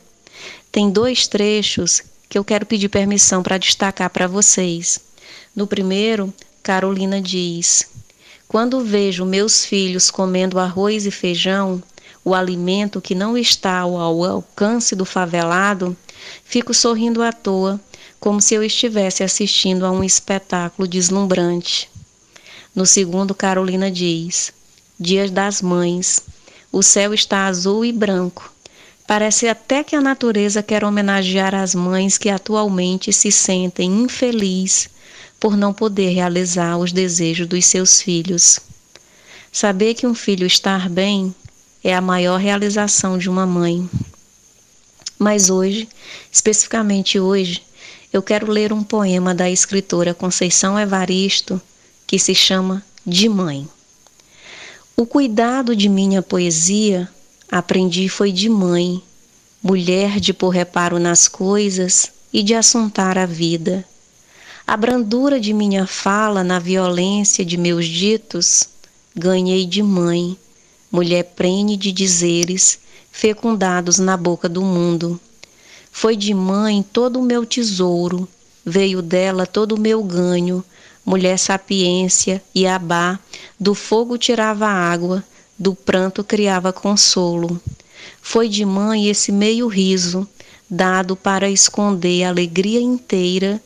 Tem 0.71 0.91
dois 0.91 1.27
trechos 1.27 2.03
que 2.29 2.39
eu 2.39 2.45
quero 2.45 2.67
pedir 2.67 2.89
permissão 2.89 3.43
para 3.43 3.59
destacar 3.59 4.11
para 4.11 4.27
vocês. 4.27 5.01
No 5.55 5.67
primeiro, 5.67 6.33
Carolina 6.63 7.21
diz: 7.21 7.87
Quando 8.49 8.85
vejo 8.85 9.25
meus 9.25 9.65
filhos 9.65 10.11
comendo 10.11 10.59
arroz 10.59 11.07
e 11.07 11.11
feijão, 11.11 11.83
o 12.25 12.35
alimento 12.35 13.01
que 13.01 13.15
não 13.15 13.37
está 13.37 13.79
ao 13.81 14.25
alcance 14.25 14.97
do 14.97 15.05
favelado, 15.05 15.97
fico 16.45 16.73
sorrindo 16.73 17.23
à 17.23 17.33
toa 17.33 17.81
como 18.25 18.41
se 18.41 18.55
eu 18.55 18.65
estivesse 18.65 19.23
assistindo 19.23 19.85
a 19.85 19.91
um 19.91 20.03
espetáculo 20.03 20.89
deslumbrante. 20.89 21.91
No 22.75 22.87
segundo, 22.87 23.35
Carolina 23.35 23.91
diz: 23.91 24.51
Dias 24.99 25.31
das 25.31 25.61
Mães. 25.61 26.23
O 26.73 26.83
céu 26.83 27.13
está 27.13 27.47
azul 27.47 27.85
e 27.85 27.93
branco. 27.93 28.51
Parece 29.07 29.47
até 29.47 29.85
que 29.85 29.95
a 29.95 30.01
natureza 30.01 30.63
quer 30.63 30.85
homenagear 30.85 31.55
as 31.55 31.75
mães 31.75 32.17
que 32.17 32.31
atualmente 32.31 33.13
se 33.13 33.31
sentem 33.31 33.91
infelizes 33.93 34.89
por 35.39 35.55
não 35.55 35.75
poder 35.75 36.09
realizar 36.09 36.79
os 36.79 36.93
desejos 36.93 37.47
dos 37.47 37.67
seus 37.67 38.01
filhos. 38.01 38.59
Saber 39.53 39.93
que 39.93 40.07
um 40.07 40.15
filho 40.15 40.47
está 40.47 40.79
bem 40.89 41.35
é 41.85 41.95
a 41.95 42.01
maior 42.01 42.41
realização 42.41 43.19
de 43.19 43.29
uma 43.29 43.45
mãe. 43.45 43.87
Mas 45.19 45.51
hoje, 45.51 45.87
especificamente 46.33 47.21
hoje, 47.21 47.63
eu 48.15 48.23
quero 48.23 48.49
ler 48.49 48.73
um 48.73 48.85
poema 48.85 49.35
da 49.35 49.51
escritora 49.51 50.15
Conceição 50.15 50.79
Evaristo 50.79 51.61
que 52.07 52.17
se 52.17 52.33
chama 52.33 52.81
De 53.05 53.29
Mãe. 53.29 53.69
O 54.97 55.05
cuidado 55.05 55.75
de 55.75 55.89
minha 55.89 56.23
poesia 56.23 57.09
aprendi 57.51 58.09
foi 58.09 58.31
de 58.31 58.49
mãe, 58.49 59.03
mulher 59.61 60.21
de 60.21 60.33
pôr 60.33 60.51
reparo 60.51 61.01
nas 61.01 61.27
coisas 61.27 62.13
e 62.33 62.41
de 62.45 62.55
assuntar 62.55 63.19
a 63.19 63.27
vida. 63.27 63.85
A 64.65 64.77
brandura 64.77 65.41
de 65.41 65.53
minha 65.53 65.85
fala 65.85 66.45
na 66.45 66.61
violência 66.61 67.45
de 67.45 67.57
meus 67.57 67.85
ditos 67.85 68.69
ganhei 69.13 69.67
de 69.67 69.83
mãe, 69.83 70.39
mulher 70.89 71.25
prene 71.35 71.77
de 71.77 71.91
dizeres 71.91 72.79
fecundados 73.11 73.99
na 73.99 74.17
boca 74.17 74.49
do 74.49 74.63
mundo. 74.63 75.21
Foi 75.97 76.17
de 76.17 76.35
mãe 76.35 76.83
todo 76.83 77.21
o 77.21 77.23
meu 77.23 77.47
tesouro, 77.47 78.29
veio 78.67 79.01
dela 79.01 79.47
todo 79.47 79.77
o 79.77 79.81
meu 79.81 80.03
ganho, 80.03 80.63
mulher 81.07 81.39
sapiência 81.39 82.43
e 82.53 82.67
abá, 82.67 83.17
do 83.61 83.77
fogo 83.77 84.19
tirava 84.19 84.67
água, 84.67 85.23
do 85.57 85.73
pranto 85.73 86.25
criava 86.25 86.73
consolo. 86.73 87.61
Foi 88.21 88.49
de 88.49 88.65
mãe 88.65 89.09
esse 89.09 89.31
meio 89.31 89.69
riso, 89.69 90.29
dado 90.69 91.15
para 91.15 91.49
esconder 91.49 92.25
a 92.25 92.29
alegria 92.31 92.81
inteira 92.81 93.63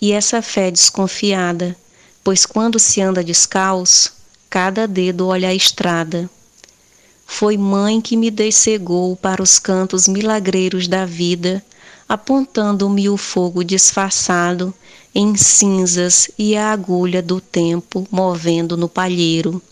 e 0.00 0.10
essa 0.10 0.40
fé 0.40 0.70
desconfiada, 0.70 1.76
pois 2.24 2.46
quando 2.46 2.78
se 2.78 3.02
anda 3.02 3.22
descalço, 3.22 4.14
cada 4.48 4.88
dedo 4.88 5.26
olha 5.26 5.50
a 5.50 5.54
estrada. 5.54 6.30
Foi 7.30 7.56
mãe 7.56 8.00
que 8.00 8.16
me 8.16 8.32
dessegou 8.32 9.14
para 9.14 9.40
os 9.40 9.60
cantos 9.60 10.08
milagreiros 10.08 10.88
da 10.88 11.04
vida, 11.04 11.62
apontando-me 12.08 13.08
o 13.08 13.16
fogo 13.16 13.62
disfarçado 13.62 14.74
em 15.14 15.36
cinzas 15.36 16.28
e 16.36 16.56
a 16.56 16.72
agulha 16.72 17.22
do 17.22 17.38
tempo 17.38 18.04
movendo 18.10 18.76
no 18.76 18.88
palheiro. 18.88 19.62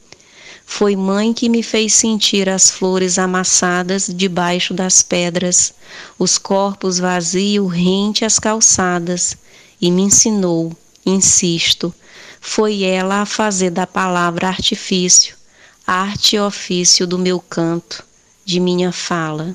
Foi 0.65 0.95
mãe 0.95 1.33
que 1.33 1.49
me 1.49 1.63
fez 1.63 1.95
sentir 1.95 2.49
as 2.49 2.71
flores 2.71 3.19
amassadas 3.19 4.09
debaixo 4.15 4.73
das 4.73 5.03
pedras, 5.03 5.73
os 6.19 6.39
corpos 6.39 6.99
vazios 6.99 7.73
rente 7.73 8.25
às 8.25 8.39
calçadas, 8.39 9.35
e 9.81 9.91
me 9.91 10.03
ensinou, 10.03 10.73
insisto, 11.05 11.93
foi 12.41 12.85
ela 12.85 13.23
a 13.23 13.27
fazer 13.27 13.71
da 13.71 13.87
palavra 13.87 14.47
artifício 14.47 15.36
arte 15.87 16.35
e 16.35 16.41
ofício 16.41 17.07
do 17.07 17.17
meu 17.17 17.39
canto, 17.39 18.05
de 18.45 18.59
minha 18.59 18.91
fala. 18.91 19.55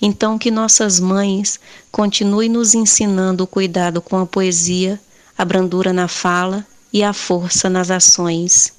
Então, 0.00 0.38
que 0.38 0.50
nossas 0.50 0.98
mães 0.98 1.60
continuem 1.92 2.48
nos 2.48 2.74
ensinando 2.74 3.44
o 3.44 3.46
cuidado 3.46 4.00
com 4.00 4.16
a 4.16 4.24
poesia, 4.24 4.98
a 5.36 5.44
brandura 5.44 5.92
na 5.92 6.08
fala 6.08 6.66
e 6.90 7.02
a 7.02 7.12
força 7.12 7.68
nas 7.68 7.90
ações. 7.90 8.72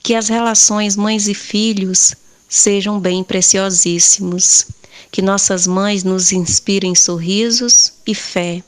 Que 0.00 0.14
as 0.14 0.28
relações 0.28 0.94
mães 0.94 1.26
e 1.26 1.34
filhos 1.34 2.14
sejam 2.48 3.00
bem 3.00 3.24
preciosíssimos. 3.24 4.66
Que 5.10 5.20
nossas 5.20 5.66
mães 5.66 6.04
nos 6.04 6.30
inspirem 6.30 6.94
sorrisos 6.94 7.92
e 8.06 8.14
fé. 8.14 8.62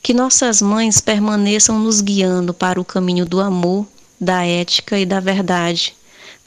Que 0.00 0.14
nossas 0.14 0.62
mães 0.62 1.00
permaneçam 1.00 1.80
nos 1.80 2.00
guiando 2.00 2.54
para 2.54 2.80
o 2.80 2.84
caminho 2.84 3.26
do 3.26 3.40
amor, 3.40 3.86
da 4.20 4.46
ética 4.46 4.98
e 4.98 5.06
da 5.06 5.18
verdade, 5.18 5.94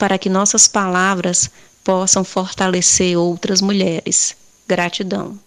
para 0.04 0.18
que 0.18 0.28
nossas 0.28 0.68
palavras 0.68 1.50
possam 1.82 2.22
fortalecer 2.22 3.16
outras 3.16 3.62
mulheres. 3.62 4.36
Gratidão. 4.68 5.38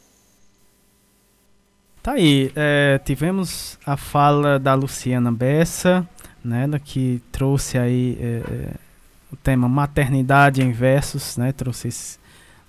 Tá 2.02 2.14
aí, 2.14 2.52
é, 2.56 3.00
tivemos 3.06 3.78
a 3.86 3.96
fala 3.96 4.58
da 4.58 4.74
Luciana 4.74 5.32
Bessa, 5.32 6.10
né, 6.44 6.68
que 6.84 7.22
trouxe 7.32 7.78
aí 7.78 8.18
é, 8.20 8.26
é, 8.26 8.74
o 9.32 9.36
tema 9.36 9.70
maternidade 9.70 10.64
em 10.64 10.72
versos, 10.72 11.38
né, 11.38 11.52
trouxe 11.52 11.90
esse 11.90 12.18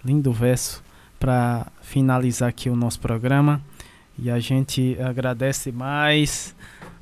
lindo 0.05 0.31
verso 0.31 0.85
para 1.19 1.69
finalizar 1.81 2.51
aqui 2.51 2.69
o 2.69 2.77
nosso 2.77 3.01
programa. 3.01 3.62
E 4.19 4.31
a 4.31 4.39
gente 4.39 4.94
agradece 5.01 5.73
mais 5.73 6.55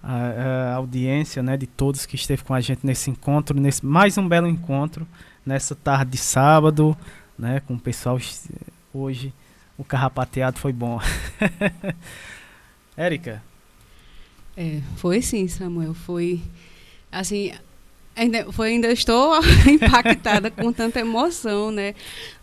a, 0.07 0.73
a, 0.73 0.75
audiência 0.75 1.43
né, 1.43 1.57
de 1.57 1.67
todos 1.67 2.07
que 2.07 2.15
esteve 2.15 2.45
com 2.45 2.55
a 2.55 2.61
gente 2.61 2.87
nesse 2.87 3.11
encontro, 3.11 3.59
nesse 3.59 3.85
mais 3.85 4.17
um 4.17 4.29
belo 4.29 4.47
encontro, 4.47 5.07
nessa 5.45 5.75
tarde 5.75 6.13
de 6.13 6.19
sábado, 6.19 6.97
né, 7.37 7.61
com 7.67 7.75
o 7.75 7.81
pessoal 7.81 8.17
hoje. 8.95 9.33
O 9.77 9.85
carrapateado 9.85 10.59
foi 10.59 10.73
bom. 10.73 11.01
Érica? 12.97 13.43
É, 14.57 14.81
foi 14.97 15.21
sim, 15.21 15.49
Samuel. 15.49 15.93
Foi 15.93 16.41
assim, 17.11 17.53
ainda, 18.15 18.51
foi, 18.53 18.69
ainda 18.69 18.91
estou 18.93 19.35
impactada 19.69 20.51
com 20.53 20.73
tanta 20.73 21.01
emoção, 21.01 21.73
né, 21.73 21.95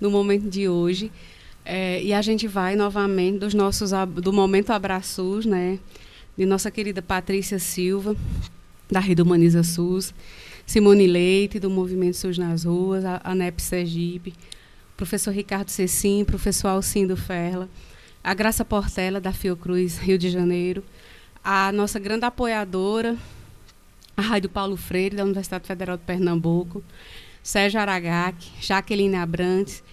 no 0.02 0.12
momento 0.12 0.50
de 0.50 0.68
hoje. 0.68 1.10
É, 1.66 2.04
e 2.04 2.14
a 2.14 2.22
gente 2.22 2.46
vai 2.46 2.76
novamente 2.76 3.40
dos 3.40 3.54
nossos 3.54 3.92
do 4.22 4.34
momento 4.34 4.72
abraços, 4.72 5.46
né, 5.46 5.80
de 6.38 6.46
nossa 6.46 6.72
querida 6.72 7.02
Patrícia 7.02 7.60
Silva, 7.60 8.16
da 8.90 9.00
Rede 9.00 9.22
Humaniza 9.22 9.64
SUS, 9.64 10.14
Simone 10.66 11.08
Leite, 11.08 11.60
do 11.60 11.70
Movimento 11.70 12.18
SUS 12.18 12.38
nas 12.38 12.64
Ruas, 12.64 13.06
a, 13.06 13.22
a 13.24 13.36
NEP 13.36 13.62
Sergipe, 13.62 14.34
professor 14.96 15.32
Ricardo 15.32 15.70
Cecim, 15.70 16.24
professor 16.24 16.70
Alcindo 16.70 17.16
Ferla, 17.16 17.70
a 18.24 18.34
Graça 18.34 18.64
Portela, 18.64 19.20
da 19.20 19.34
Fiocruz, 19.34 19.98
Rio 19.98 20.18
de 20.18 20.30
Janeiro, 20.30 20.84
a 21.44 21.72
nossa 21.72 22.00
grande 22.00 22.26
apoiadora, 22.26 23.18
a 24.16 24.22
Rádio 24.22 24.50
Paulo 24.50 24.78
Freire, 24.78 25.18
da 25.18 25.24
Universidade 25.24 25.68
Federal 25.68 25.98
de 25.98 26.04
Pernambuco, 26.04 26.84
Sérgio 27.42 27.80
Aragac, 27.80 28.38
Jaqueline 28.62 29.16
Abrantes, 29.16 29.84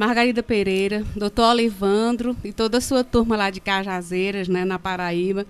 Margarida 0.00 0.42
Pereira, 0.42 1.04
doutor 1.14 1.50
Olivandro 1.50 2.34
e 2.42 2.54
toda 2.54 2.78
a 2.78 2.80
sua 2.80 3.04
turma 3.04 3.36
lá 3.36 3.50
de 3.50 3.60
Cajazeiras, 3.60 4.48
né, 4.48 4.64
na 4.64 4.78
Paraíba, 4.78 5.44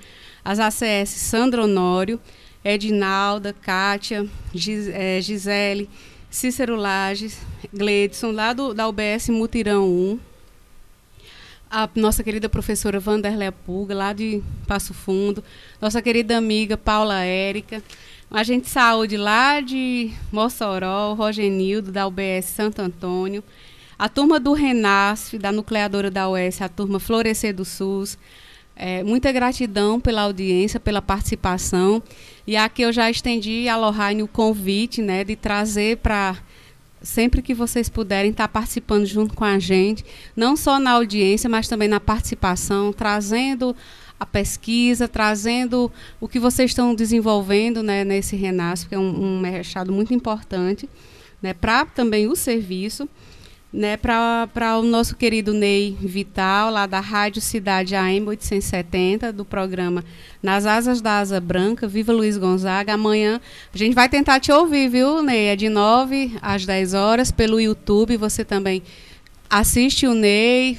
as 0.45 0.59
ACS 0.59 1.09
Sandro 1.11 1.63
Honório, 1.63 2.19
Edinalda, 2.65 3.53
Kátia, 3.53 4.27
Gis, 4.53 4.89
é, 4.89 5.21
Gisele, 5.21 5.89
Cícero 6.29 6.75
Lages, 6.75 7.39
Gledson, 7.73 8.33
lá 8.33 8.53
do, 8.53 8.75
da 8.75 8.89
UBS 8.89 9.29
Mutirão 9.29 9.89
1, 9.89 10.19
a 11.71 11.89
nossa 11.95 12.25
querida 12.25 12.49
professora 12.49 12.99
Vanderlei 12.99 13.53
Pulga, 13.53 13.95
lá 13.95 14.13
de 14.13 14.43
Passo 14.67 14.93
Fundo, 14.93 15.45
nossa 15.81 16.03
querida 16.03 16.37
amiga 16.37 16.77
Paula 16.77 17.23
Érica, 17.23 17.81
agente 18.29 18.65
de 18.65 18.71
saúde 18.71 19.17
lá 19.17 19.61
de 19.61 20.11
Mossoró, 20.33 21.15
Rogenildo, 21.15 21.93
da 21.93 22.05
UBS 22.05 22.47
Santo 22.47 22.83
Antônio, 22.83 23.45
a 24.01 24.09
turma 24.09 24.41
do 24.41 24.55
Renasf, 24.55 25.35
da 25.35 25.53
nucleadora 25.53 26.11
da 26.11 26.27
UES, 26.27 26.63
a 26.63 26.71
turma 26.71 26.99
Florescer 26.99 27.55
do 27.55 27.67
SUS. 27.67 28.17
É, 28.75 29.05
muita 29.05 29.31
gratidão 29.31 30.01
pela 30.01 30.23
audiência, 30.23 30.81
pela 30.81 31.03
participação. 31.03 32.03
E 32.47 32.57
aqui 32.57 32.81
eu 32.81 32.95
já 32.95 33.11
estendi 33.11 33.69
a 33.69 33.77
Lohane 33.77 34.23
o 34.23 34.27
convite 34.27 35.03
né, 35.03 35.23
de 35.23 35.37
trazer 35.37 35.99
para 35.99 36.35
sempre 37.03 37.43
que 37.43 37.53
vocês 37.53 37.91
puderem 37.91 38.31
estar 38.31 38.49
participando 38.49 39.05
junto 39.05 39.35
com 39.35 39.45
a 39.45 39.59
gente, 39.59 40.03
não 40.35 40.57
só 40.57 40.79
na 40.79 40.93
audiência, 40.93 41.51
mas 41.51 41.69
também 41.69 41.87
na 41.87 42.01
participação, 42.01 42.95
trazendo 42.95 43.77
a 44.19 44.25
pesquisa, 44.25 45.07
trazendo 45.09 45.93
o 46.19 46.27
que 46.27 46.41
vocês 46.41 46.71
estão 46.71 46.95
desenvolvendo 46.95 47.83
né, 47.83 48.03
nesse 48.03 48.35
Renasce, 48.35 48.89
que 48.89 48.95
é 48.95 48.99
um, 48.99 49.37
um 49.37 49.41
mercado 49.41 49.93
muito 49.93 50.15
importante, 50.15 50.89
né, 51.43 51.53
para 51.53 51.85
também 51.85 52.27
o 52.27 52.35
serviço. 52.35 53.07
Né, 53.73 53.97
para 53.97 54.79
o 54.81 54.83
nosso 54.83 55.15
querido 55.15 55.55
Ney 55.55 55.97
Vital, 56.01 56.73
lá 56.73 56.87
da 56.87 56.99
Rádio 56.99 57.41
Cidade 57.41 57.95
AM 57.95 58.27
870, 58.27 59.33
do 59.33 59.45
programa 59.45 60.05
Nas 60.43 60.67
Asas 60.67 61.01
da 61.01 61.21
Asa 61.21 61.41
Branca, 61.41 61.87
Viva 61.87 62.13
Luiz 62.13 62.37
Gonzaga. 62.37 62.95
Amanhã 62.95 63.41
a 63.73 63.79
gente 63.79 63.95
vai 63.95 64.09
tentar 64.09 64.41
te 64.41 64.51
ouvir, 64.51 64.89
viu, 64.89 65.23
Ney? 65.23 65.51
É 65.51 65.55
de 65.55 65.69
9 65.69 66.37
às 66.43 66.67
10 66.67 66.95
horas 66.95 67.31
pelo 67.31 67.61
YouTube. 67.61 68.17
Você 68.17 68.45
também 68.45 68.83
assiste 69.49 70.05
o 70.05 70.15
Ney, 70.15 70.77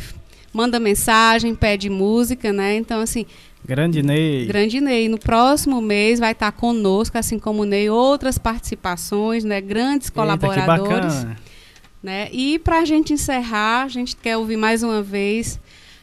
manda 0.51 0.77
mensagem, 0.77 1.55
pede 1.55 1.89
música, 1.89 2.51
né? 2.51 2.75
Então, 2.75 2.99
assim. 2.99 3.25
Grande 3.63 4.03
Ney. 4.03 4.45
Grande 4.47 4.81
Ney. 4.81 5.07
No 5.07 5.17
próximo 5.17 5.81
mês 5.81 6.19
vai 6.19 6.33
estar 6.33 6.51
conosco, 6.51 7.17
assim 7.17 7.39
como 7.39 7.61
o 7.61 7.65
Ney, 7.65 7.89
outras 7.89 8.37
participações, 8.37 9.45
né? 9.45 9.61
Grandes 9.61 10.09
colaboradores. 10.09 10.65
Eita, 10.67 10.83
que 10.83 10.89
bacana. 10.89 11.50
Né? 12.01 12.29
E 12.31 12.57
para 12.59 12.79
a 12.79 12.85
gente 12.85 13.13
encerrar, 13.13 13.83
a 13.83 13.87
gente 13.87 14.15
quer 14.15 14.35
ouvir 14.37 14.57
mais 14.57 14.81
uma 14.81 15.03
vez 15.03 15.59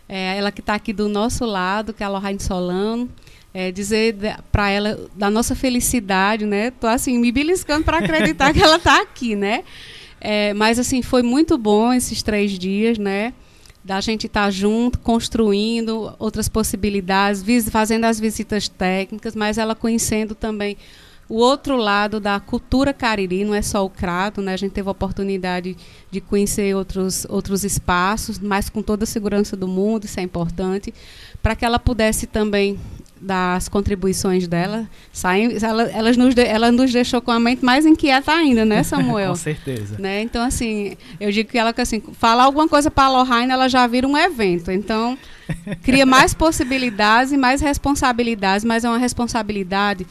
é, 0.09 0.39
ela 0.39 0.51
que 0.51 0.61
está 0.61 0.75
aqui 0.75 0.93
do 0.93 1.09
nosso 1.09 1.45
lado, 1.45 1.93
que 1.93 2.03
é 2.03 2.07
a 2.07 2.09
Lorraine 2.09 2.41
Solano, 2.41 3.09
é, 3.53 3.71
dizer 3.71 4.17
para 4.53 4.71
ela 4.71 4.99
da 5.15 5.31
nossa 5.31 5.55
felicidade, 5.55 6.47
né? 6.47 6.71
Tô 6.71 6.87
assim 6.87 7.19
me 7.19 7.33
beliscando 7.33 7.85
para 7.85 7.99
acreditar 7.99 8.53
que 8.55 8.63
ela 8.63 8.77
está 8.77 9.03
aqui, 9.03 9.35
né? 9.35 9.65
É, 10.21 10.55
mas 10.55 10.79
assim 10.79 11.03
foi 11.03 11.23
muito 11.23 11.59
bom 11.59 11.93
esses 11.93 12.23
três 12.23 12.53
dias, 12.59 12.97
né? 12.97 13.35
Da 13.85 14.01
gente 14.01 14.27
estar 14.27 14.45
tá 14.45 14.51
junto, 14.51 14.99
construindo 14.99 16.15
outras 16.19 16.49
possibilidades, 16.49 17.43
fazendo 17.71 18.05
as 18.05 18.21
visitas 18.21 18.69
técnicas, 18.69 19.35
mas 19.35 19.59
ela 19.59 19.75
conhecendo 19.75 20.35
também 20.35 20.77
o 21.29 21.37
outro 21.37 21.77
lado 21.77 22.19
da 22.19 22.41
cultura 22.41 22.93
cariri, 22.93 23.45
não 23.45 23.55
é 23.55 23.61
só 23.61 23.85
o 23.85 23.91
Crato, 23.91 24.41
né? 24.41 24.55
A 24.55 24.57
gente 24.57 24.73
teve 24.73 24.89
a 24.89 24.93
oportunidade 24.93 25.77
de 26.11 26.21
conhecer 26.21 26.75
outros, 26.75 27.27
outros 27.29 27.65
espaços, 27.65 28.39
mas 28.39 28.71
com 28.71 28.81
toda 28.81 29.05
a 29.05 29.07
segurança 29.07 29.55
do 29.55 29.69
mundo, 29.69 30.05
isso 30.05 30.19
é 30.19 30.23
importante, 30.23 30.93
para 31.43 31.55
que 31.55 31.65
ela 31.65 31.79
pudesse 31.79 32.27
também 32.27 32.79
dar 33.21 33.57
as 33.57 33.69
contribuições 33.69 34.47
dela. 34.49 34.89
Saem, 35.13 35.57
ela, 35.61 35.83
ela, 35.83 36.13
nos 36.13 36.35
de, 36.35 36.43
ela 36.43 36.73
nos 36.73 36.93
deixou 36.93 37.21
com 37.21 37.31
a 37.31 37.39
mente 37.39 37.63
mais 37.63 37.85
inquieta 37.85 38.33
ainda, 38.33 38.65
né, 38.65 38.83
Samuel? 38.85 39.31
com 39.31 39.37
certeza. 39.37 39.97
Né? 39.99 40.23
Então, 40.23 40.43
assim, 40.43 40.97
eu 41.21 41.31
digo 41.31 41.51
que 41.51 41.59
ela, 41.59 41.75
assim, 41.77 42.01
falar 42.13 42.45
alguma 42.45 42.69
coisa 42.69 42.91
para 42.91 43.05
a 43.05 43.11
Lohane, 43.11 43.53
ela 43.53 43.69
já 43.69 43.87
vira 43.87 44.07
um 44.07 44.17
evento. 44.17 44.71
Então, 44.71 45.19
cria 45.83 46.07
mais 46.07 46.33
possibilidades 46.35 47.33
e 47.33 47.37
mais 47.37 47.61
responsabilidades, 47.61 48.65
mas 48.65 48.85
é 48.85 48.89
uma 48.89 48.99
responsabilidade 48.99 50.07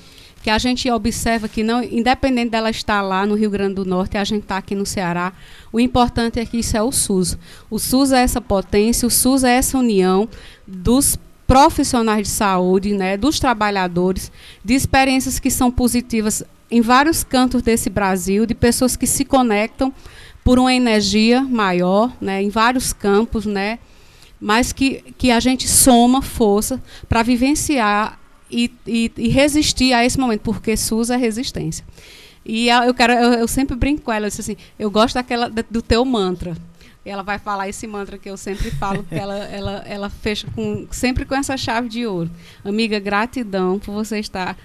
que 0.48 0.52
a 0.52 0.58
gente 0.58 0.90
observa 0.90 1.50
que 1.50 1.62
não, 1.62 1.84
independente 1.84 2.52
dela 2.52 2.70
estar 2.70 3.02
lá 3.02 3.26
no 3.26 3.36
Rio 3.36 3.50
Grande 3.50 3.76
do 3.76 3.84
Norte, 3.84 4.18
a 4.18 4.24
gente 4.24 4.44
está 4.44 4.56
aqui 4.56 4.76
no 4.76 4.86
Ceará, 4.86 5.34
o 5.74 5.78
importante 5.78 6.40
é 6.40 6.46
que 6.46 6.60
isso 6.60 6.78
é 6.78 6.82
o 6.82 6.90
SUS. 6.90 7.38
O 7.70 7.78
SUS 7.78 8.14
é 8.14 8.22
essa 8.22 8.40
potência, 8.40 9.06
o 9.06 9.12
SUS 9.12 9.44
é 9.44 9.58
essa 9.58 9.78
união 9.78 10.30
dos 10.66 11.20
profissionais 11.46 12.30
de 12.30 12.34
saúde, 12.34 12.94
né, 12.94 13.18
dos 13.18 13.42
trabalhadores, 13.42 14.32
de 14.64 14.74
experiências 14.74 15.38
que 15.38 15.52
são 15.52 15.70
positivas 15.70 16.42
em 16.72 16.80
vários 16.80 17.26
cantos 17.26 17.62
desse 17.62 17.90
Brasil, 17.90 18.46
de 18.46 18.56
pessoas 18.56 18.96
que 18.96 19.06
se 19.06 19.26
conectam 19.26 19.94
por 20.46 20.60
uma 20.60 20.74
energia 20.74 21.42
maior, 21.42 22.10
né, 22.22 22.42
em 22.42 22.48
vários 22.48 22.94
campos, 22.94 23.46
né, 23.46 23.80
mas 24.40 24.72
que, 24.72 25.04
que 25.18 25.30
a 25.30 25.42
gente 25.42 25.68
soma 25.68 26.22
força 26.22 26.82
para 27.10 27.22
vivenciar 27.22 28.18
e, 28.50 28.72
e, 28.86 29.12
e, 29.18 29.28
resistir 29.30 29.94
a 29.94 30.06
esse 30.06 30.20
momento, 30.20 30.42
porque 30.42 30.76
SUS 30.76 31.10
é 31.10 31.18
resistência. 31.18 31.86
E 32.46 32.70
eu 32.70 32.94
quero, 32.94 33.14
eu, 33.14 33.34
eu 33.34 33.48
sempre 33.48 33.76
brinco 33.76 34.04
com 34.04 34.12
ela, 34.12 34.28
eu 34.28 34.30
disse 34.30 34.42
assim, 34.42 34.58
eu 34.80 34.90
gosto 34.90 35.16
daquela 35.16 35.50
do 35.50 35.82
teu 35.82 36.04
mantra. 36.06 36.56
E 37.06 37.10
ela 37.10 37.24
vai 37.24 37.40
falar 37.40 37.70
esse 37.70 37.88
mantra 37.88 38.18
que 38.18 38.30
eu 38.30 38.36
sempre 38.36 38.70
falo, 38.72 39.04
que 39.04 39.16
ela, 39.16 39.38
ela, 39.48 39.84
ela 39.86 40.10
fecha 40.10 40.48
com, 40.54 40.88
sempre 40.92 41.26
com 41.26 41.36
essa 41.36 41.56
chave 41.56 41.90
de 41.90 42.06
ouro. 42.06 42.30
Amiga, 42.64 43.00
gratidão 43.00 43.80
por 43.80 43.94
você 43.94 44.20
estar 44.20 44.58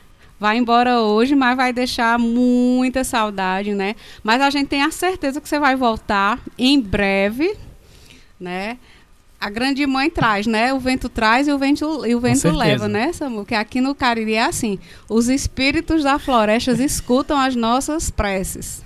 vai 0.42 0.56
embora 0.56 1.00
hoje, 1.00 1.36
mas 1.36 1.56
vai 1.56 1.72
deixar 1.72 2.18
muita 2.18 3.04
saudade, 3.04 3.74
né? 3.74 3.94
Mas 4.24 4.42
a 4.42 4.50
gente 4.50 4.66
tem 4.66 4.82
a 4.82 4.90
certeza 4.90 5.40
que 5.40 5.48
você 5.48 5.56
vai 5.56 5.76
voltar 5.76 6.40
em 6.58 6.80
breve, 6.80 7.56
né? 8.40 8.76
A 9.42 9.50
grande 9.50 9.84
mãe 9.88 10.08
traz, 10.08 10.46
né? 10.46 10.72
O 10.72 10.78
vento 10.78 11.08
traz 11.08 11.48
e 11.48 11.52
o 11.52 11.58
vento, 11.58 12.06
e 12.06 12.14
o 12.14 12.20
vento 12.20 12.48
leva, 12.52 12.86
né, 12.86 13.12
Samu? 13.12 13.44
Que 13.44 13.56
aqui 13.56 13.80
no 13.80 13.92
Cariri 13.92 14.34
é 14.34 14.44
assim. 14.44 14.78
Os 15.08 15.28
espíritos 15.28 16.04
da 16.04 16.16
floresta 16.16 16.70
escutam 16.70 17.36
as 17.36 17.56
nossas 17.56 18.08
preces. 18.08 18.84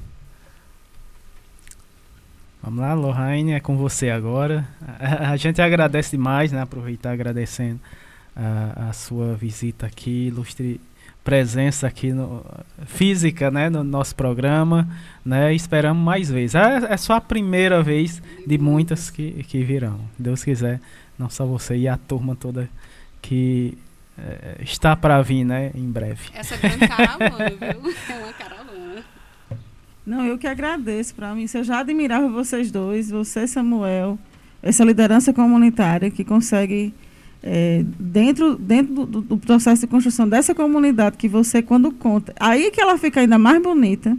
Vamos 2.62 2.80
lá, 2.80 2.94
Lohane, 2.94 3.52
é 3.52 3.60
com 3.60 3.76
você 3.76 4.08
agora. 4.08 4.66
A, 4.98 5.32
a 5.32 5.36
gente 5.36 5.60
agradece 5.60 6.12
demais, 6.12 6.50
né? 6.52 6.62
Aproveitar 6.62 7.12
agradecendo 7.12 7.78
a, 8.34 8.88
a 8.88 8.92
sua 8.94 9.34
visita 9.34 9.84
aqui, 9.84 10.28
ilustre 10.28 10.80
presença 11.26 11.88
aqui 11.88 12.12
no, 12.12 12.46
física, 12.86 13.50
né, 13.50 13.68
no 13.68 13.82
nosso 13.82 14.14
programa, 14.14 14.88
né? 15.24 15.52
Esperamos 15.52 16.00
mais 16.00 16.30
vezes. 16.30 16.54
É, 16.54 16.92
é 16.92 16.96
só 16.96 17.14
a 17.14 17.20
primeira 17.20 17.82
vez 17.82 18.22
de 18.46 18.56
muitas 18.56 19.10
que, 19.10 19.42
que 19.42 19.64
virão. 19.64 19.98
Deus 20.16 20.44
quiser, 20.44 20.80
não 21.18 21.28
só 21.28 21.44
você 21.44 21.76
e 21.76 21.88
a 21.88 21.96
turma 21.96 22.36
toda 22.36 22.70
que 23.20 23.76
é, 24.16 24.58
está 24.60 24.94
para 24.94 25.20
vir, 25.20 25.42
né, 25.42 25.72
em 25.74 25.90
breve. 25.90 26.30
Essa 26.32 26.56
grande 26.56 26.86
caravana, 26.86 27.50
viu? 27.50 27.92
É 28.08 28.18
uma 28.22 28.32
caravana. 28.32 29.04
Não, 30.06 30.24
eu 30.24 30.38
que 30.38 30.46
agradeço. 30.46 31.12
Para 31.12 31.34
mim, 31.34 31.46
eu 31.52 31.64
já 31.64 31.80
admirava 31.80 32.28
vocês 32.28 32.70
dois, 32.70 33.10
você, 33.10 33.48
Samuel, 33.48 34.16
essa 34.62 34.84
liderança 34.84 35.32
comunitária 35.32 36.08
que 36.08 36.22
consegue 36.24 36.94
é, 37.48 37.84
dentro, 37.96 38.56
dentro 38.56 39.06
do, 39.06 39.20
do, 39.20 39.38
processo 39.38 39.82
de 39.82 39.86
construção 39.86 40.28
dessa 40.28 40.52
comunidade 40.52 41.16
que 41.16 41.28
você 41.28 41.62
quando 41.62 41.92
conta, 41.92 42.34
aí 42.40 42.72
que 42.72 42.80
ela 42.80 42.98
fica 42.98 43.20
ainda 43.20 43.38
mais 43.38 43.62
bonita. 43.62 44.18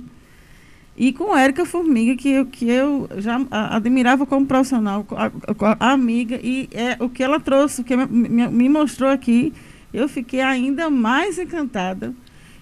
E 0.96 1.12
com 1.12 1.36
Érica 1.36 1.66
Formiga, 1.66 2.16
que 2.16 2.30
eu, 2.30 2.46
que 2.46 2.68
eu 2.70 3.08
já 3.18 3.40
admirava 3.52 4.26
como 4.26 4.46
profissional, 4.46 5.06
a, 5.12 5.30
a, 5.78 5.92
amiga, 5.92 6.40
e 6.42 6.70
é 6.72 6.96
o 7.00 7.10
que 7.10 7.22
ela 7.22 7.40
trouxe, 7.40 7.82
o 7.82 7.84
que 7.84 7.96
me, 7.96 8.48
me, 8.48 8.70
mostrou 8.70 9.12
aqui, 9.12 9.54
eu 9.94 10.08
fiquei 10.08 10.42
ainda 10.42 10.90
mais 10.90 11.38
encantada. 11.38 12.16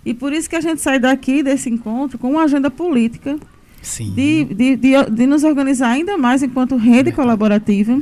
E 0.04 0.14
por 0.14 0.34
isso 0.34 0.50
que 0.50 0.56
a 0.56 0.62
gente 0.62 0.82
sai 0.82 1.00
daqui 1.00 1.44
desse 1.44 1.70
encontro 1.70 2.18
com 2.18 2.32
uma 2.32 2.44
agenda 2.44 2.70
política 2.70 3.38
de, 4.16 4.44
de, 4.46 4.76
de, 4.76 5.10
de, 5.12 5.26
nos 5.28 5.44
organizar 5.44 5.92
ainda 5.92 6.18
mais 6.18 6.44
enquanto 6.44 6.76
rede 6.76 7.12
colaborativa 7.12 8.02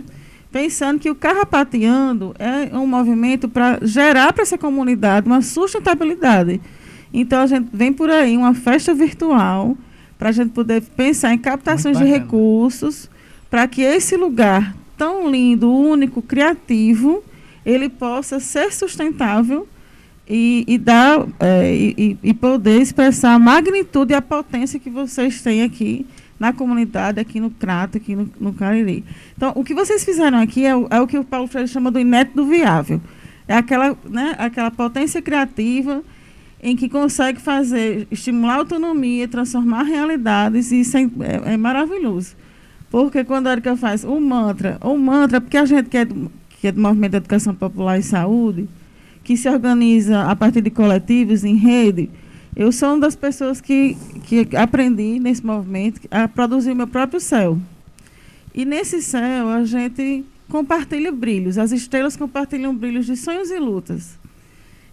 pensando 0.53 0.99
que 0.99 1.09
o 1.09 1.15
Carrapateando 1.15 2.35
é 2.37 2.77
um 2.77 2.85
movimento 2.85 3.49
para 3.49 3.79
gerar 3.81 4.31
para 4.31 4.43
essa 4.43 4.55
comunidade 4.55 5.25
uma 5.25 5.41
sustentabilidade. 5.41 6.61
Então, 7.11 7.41
a 7.41 7.47
gente 7.47 7.69
vem 7.73 7.91
por 7.91 8.07
aí 8.11 8.37
uma 8.37 8.53
festa 8.53 8.93
virtual 8.93 9.75
para 10.15 10.29
a 10.29 10.31
gente 10.31 10.51
poder 10.51 10.81
pensar 10.81 11.33
em 11.33 11.39
captações 11.39 11.97
de 11.97 12.03
recursos 12.03 13.09
para 13.49 13.67
que 13.67 13.81
esse 13.81 14.15
lugar 14.15 14.75
tão 14.95 15.29
lindo, 15.29 15.71
único, 15.71 16.21
criativo, 16.21 17.23
ele 17.65 17.89
possa 17.89 18.39
ser 18.39 18.71
sustentável 18.71 19.67
e, 20.29 20.63
e 20.67 20.77
dar 20.77 21.25
é, 21.39 21.75
e, 21.75 22.17
e 22.21 22.33
poder 22.33 22.79
expressar 22.79 23.33
a 23.33 23.39
magnitude 23.39 24.13
e 24.13 24.15
a 24.15 24.21
potência 24.21 24.79
que 24.79 24.89
vocês 24.89 25.41
têm 25.41 25.63
aqui 25.63 26.05
na 26.43 26.51
comunidade, 26.51 27.21
aqui 27.21 27.39
no 27.39 27.49
Crato, 27.49 27.97
aqui 27.97 28.17
no, 28.17 28.29
no 28.37 28.51
Cariri. 28.51 29.05
Então, 29.37 29.53
o 29.55 29.63
que 29.63 29.73
vocês 29.73 30.03
fizeram 30.03 30.39
aqui 30.39 30.65
é 30.65 30.75
o, 30.75 30.87
é 30.89 30.99
o 30.99 31.07
que 31.07 31.17
o 31.17 31.23
Paulo 31.23 31.47
Freire 31.47 31.69
chama 31.69 31.89
do 31.89 31.97
inédito 31.97 32.45
viável. 32.45 32.99
É 33.47 33.55
aquela, 33.55 33.97
né, 34.09 34.35
aquela 34.37 34.69
potência 34.69 35.21
criativa 35.21 36.03
em 36.61 36.75
que 36.75 36.89
consegue 36.89 37.39
fazer, 37.39 38.09
estimular 38.11 38.55
a 38.55 38.57
autonomia, 38.57 39.25
transformar 39.25 39.83
realidades, 39.83 40.73
e 40.73 40.81
isso 40.81 40.97
é, 40.97 41.03
é, 41.03 41.53
é 41.53 41.57
maravilhoso. 41.57 42.35
Porque 42.91 43.23
quando 43.23 43.47
a 43.47 43.53
Erika 43.53 43.77
faz 43.77 44.03
o 44.03 44.19
mantra, 44.19 44.77
o 44.81 44.97
mantra, 44.97 45.39
porque 45.39 45.55
a 45.55 45.63
gente 45.63 45.87
que 45.87 45.97
é, 45.97 46.03
do, 46.03 46.29
que 46.59 46.67
é 46.67 46.73
do 46.73 46.81
Movimento 46.81 47.11
de 47.11 47.17
Educação 47.17 47.55
Popular 47.55 47.97
e 47.97 48.03
Saúde, 48.03 48.67
que 49.23 49.37
se 49.37 49.47
organiza 49.47 50.23
a 50.23 50.35
partir 50.35 50.59
de 50.59 50.69
coletivos, 50.69 51.45
em 51.45 51.55
rede, 51.55 52.09
eu 52.55 52.71
sou 52.71 52.89
uma 52.89 52.99
das 52.99 53.15
pessoas 53.15 53.59
que, 53.59 53.97
que 54.25 54.55
aprendi 54.55 55.19
nesse 55.19 55.45
movimento 55.45 56.01
a 56.11 56.27
produzir 56.27 56.71
o 56.71 56.75
meu 56.75 56.87
próprio 56.87 57.19
céu. 57.19 57.57
E 58.53 58.65
nesse 58.65 59.01
céu 59.01 59.49
a 59.49 59.63
gente 59.65 60.23
compartilha 60.49 61.11
brilhos. 61.11 61.57
As 61.57 61.71
estrelas 61.71 62.15
compartilham 62.15 62.75
brilhos 62.75 63.05
de 63.07 63.17
sonhos 63.17 63.49
e 63.49 63.57
lutas. 63.57 64.19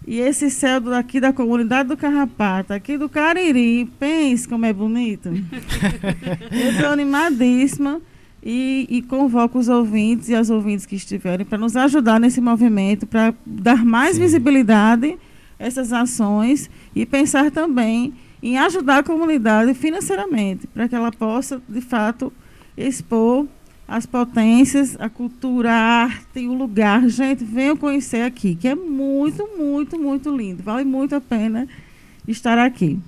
E 0.07 0.19
esse 0.19 0.51
céu 0.51 0.95
aqui 0.95 1.21
da 1.21 1.33
comunidade 1.33 1.91
do 1.91 1.97
Carrapato, 1.97 2.73
aqui 2.73 2.97
do 2.97 3.09
Cariri, 3.09 3.85
pense 3.99 4.49
como 4.49 4.65
é 4.65 4.73
bonito. 4.73 5.29
Eu 6.51 6.71
estou 6.71 6.89
animadíssima 6.89 8.01
e, 8.43 8.87
e, 8.89 9.03
convoco 9.03 9.59
os 9.59 9.69
ouvintes 9.69 10.31
e 10.31 10.35
as 10.35 10.49
ouvintes 10.49 10.87
que 10.87 10.97
estiverem 10.97 11.45
para 11.45 11.59
nos 11.59 11.77
ajudar 11.77 12.19
nesse 12.19 12.41
movimento, 12.41 13.07
para 13.07 13.35
dar 13.45 13.85
mais 13.85 14.17
Sim. 14.17 14.23
visibilidade 14.23 15.19
essas 15.61 15.93
ações 15.93 16.71
e 16.97 17.05
pensar 17.05 17.51
também 17.51 18.15
em 18.43 18.57
ajudar 18.59 18.99
a 18.99 19.03
comunidade 19.03 19.75
financeiramente, 19.75 20.67
para 20.67 20.89
que 20.89 20.95
ela 20.95 21.13
possa, 21.13 21.61
de 21.69 21.83
fato, 21.83 22.33
expor 22.77 23.47
as 23.87 24.07
potências, 24.07 24.97
a 24.99 25.11
cultura, 25.11 25.71
a 25.71 26.05
arte, 26.05 26.47
o 26.47 26.55
lugar. 26.55 27.07
Gente, 27.09 27.45
venham 27.45 27.77
conhecer 27.77 28.23
aqui, 28.23 28.55
que 28.55 28.67
é 28.67 28.75
muito, 28.75 29.47
muito, 29.59 30.01
muito 30.01 30.35
lindo. 30.35 30.63
Vale 30.63 30.85
muito 30.85 31.15
a 31.15 31.21
pena 31.21 31.69
estar 32.27 32.57
aqui. 32.57 32.99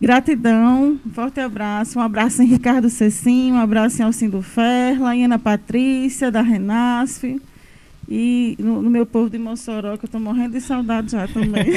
Gratidão, 0.00 0.98
um 1.06 1.10
forte 1.10 1.38
abraço. 1.38 1.98
Um 1.98 2.02
abraço 2.02 2.42
em 2.42 2.46
Ricardo 2.46 2.90
Cecim, 2.90 3.52
um 3.52 3.60
abraço 3.60 4.02
em 4.02 4.04
Alcindo 4.04 4.42
Ferla, 4.42 5.14
em 5.14 5.24
Ana 5.26 5.38
Patrícia, 5.38 6.28
da 6.28 6.42
Renasfe. 6.42 7.40
E 8.08 8.56
no, 8.58 8.82
no, 8.82 8.90
meu 8.90 9.06
povo 9.06 9.30
de 9.30 9.38
Mossoró, 9.38 9.96
que 9.96 10.04
eu 10.04 10.08
estou 10.08 10.20
morrendo 10.20 10.52
de 10.52 10.60
saudade 10.60 11.12
já 11.12 11.28
também. 11.28 11.64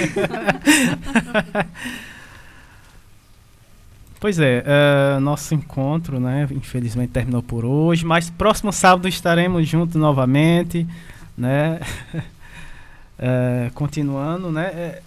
pois 4.19 4.39
é, 4.39 4.63
uh, 4.65 5.19
nosso 5.19 5.53
encontro, 5.53 6.19
né, 6.19 6.47
infelizmente 6.51 7.11
terminou 7.11 7.43
por 7.43 7.63
hoje, 7.63 8.05
mas 8.05 8.29
próximo 8.29 8.71
sábado 8.71 9.07
estaremos 9.07 9.67
juntos 9.67 9.95
novamente, 9.95 10.87
né, 11.37 11.79
uh, 13.19 13.71
continuando, 13.75 14.51
né, 14.51 14.63
é, 14.65 15.01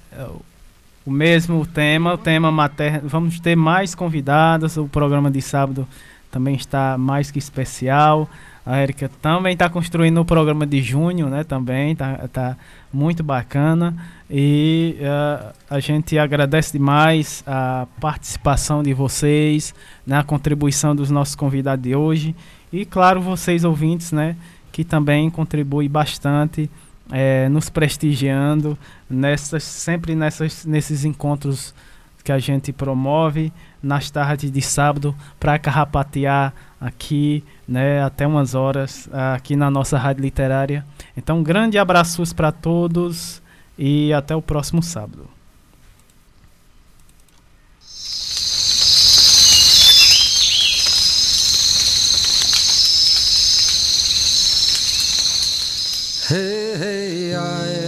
o 1.05 1.11
mesmo 1.11 1.67
tema, 1.67 2.15
o 2.15 2.19
tema 2.19 2.53
materno, 2.53 3.09
vamos 3.09 3.41
ter 3.41 3.57
mais 3.57 3.95
convidados, 3.95 4.77
o 4.77 4.87
programa 4.87 5.31
de 5.31 5.43
sábado 5.43 5.89
também 6.31 6.55
está 6.55 6.97
mais 6.99 7.31
que 7.31 7.39
especial, 7.39 8.29
a 8.71 8.83
Erika 8.83 9.11
também 9.23 9.55
está 9.55 9.67
construindo 9.67 10.21
o 10.21 10.27
programa 10.27 10.67
de 10.67 10.83
junho, 10.83 11.31
né? 11.31 11.43
Também 11.43 11.97
tá, 11.97 12.29
tá 12.31 12.55
muito 12.93 13.23
bacana. 13.23 13.97
E 14.31 14.95
uh, 15.01 15.55
a 15.71 15.81
gente 15.81 16.19
agradece 16.19 16.73
demais 16.73 17.43
a 17.47 17.87
participação 17.99 18.83
de 18.83 18.93
vocês, 18.93 19.75
né? 20.07 20.19
a 20.19 20.23
contribuição 20.23 20.95
dos 20.95 21.11
nossos 21.11 21.35
convidados 21.35 21.83
de 21.83 21.97
hoje. 21.97 22.37
E 22.71 22.85
claro, 22.85 23.23
vocês 23.23 23.65
ouvintes, 23.65 24.13
né? 24.13 24.37
Que 24.71 24.85
também 24.85 25.31
contribuem 25.31 25.89
bastante, 25.89 26.71
é, 27.11 27.49
nos 27.49 27.71
prestigiando 27.71 28.77
nessas, 29.09 29.65
sempre 29.65 30.15
nessas, 30.15 30.67
nesses 30.67 31.07
encontros 31.07 31.75
que 32.23 32.31
a 32.31 32.39
gente 32.39 32.71
promove 32.71 33.51
nas 33.83 34.11
tardes 34.11 34.53
de 34.53 34.61
sábado 34.61 35.15
para 35.41 35.59
carrapatear 35.59 36.53
aqui, 36.81 37.45
né, 37.67 38.03
até 38.03 38.27
umas 38.27 38.55
horas 38.55 39.09
aqui 39.35 39.57
na 39.57 39.71
nossa 39.71 39.99
rádio 39.99 40.23
literária. 40.23 40.85
Então, 41.17 41.39
um 41.39 41.43
grande 41.43 41.79
abraços 41.79 42.33
para 42.33 42.53
todos 42.53 43.43
e 43.77 44.13
até 44.13 44.35
o 44.35 44.43
próximo 44.43 44.83
sábado. 44.83 45.29
Hey, 56.31 56.75
hey, 56.77 57.35
ai, 57.35 57.88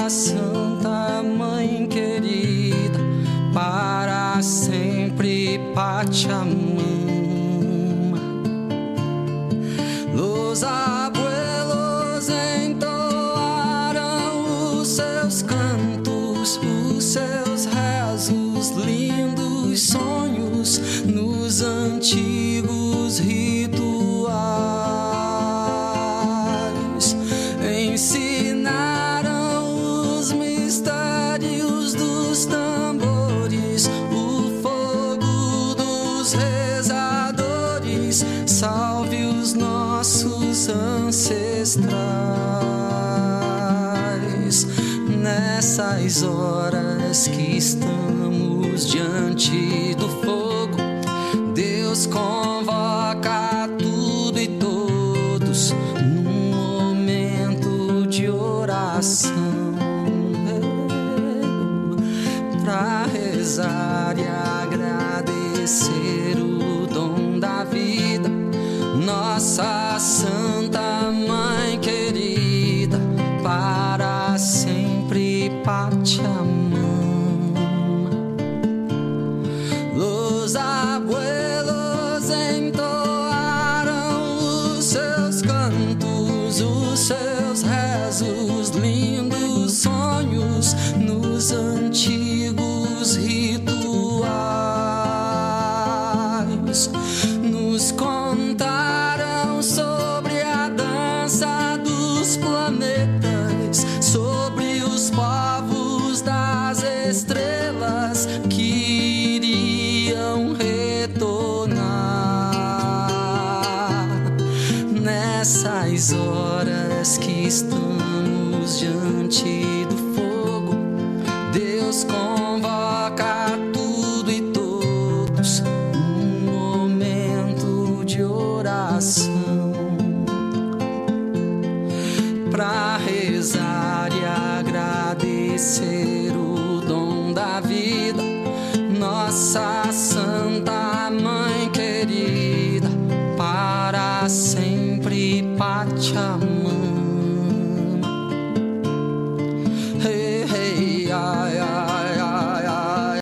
outside. 10.63 10.90
As 46.11 46.23
horas 46.23 47.25
que 47.29 47.55
estamos 47.55 48.85
diante 48.85 49.95
do 49.95 50.09
fogo, 50.21 50.77
Deus 51.55 52.05
com 52.05 52.40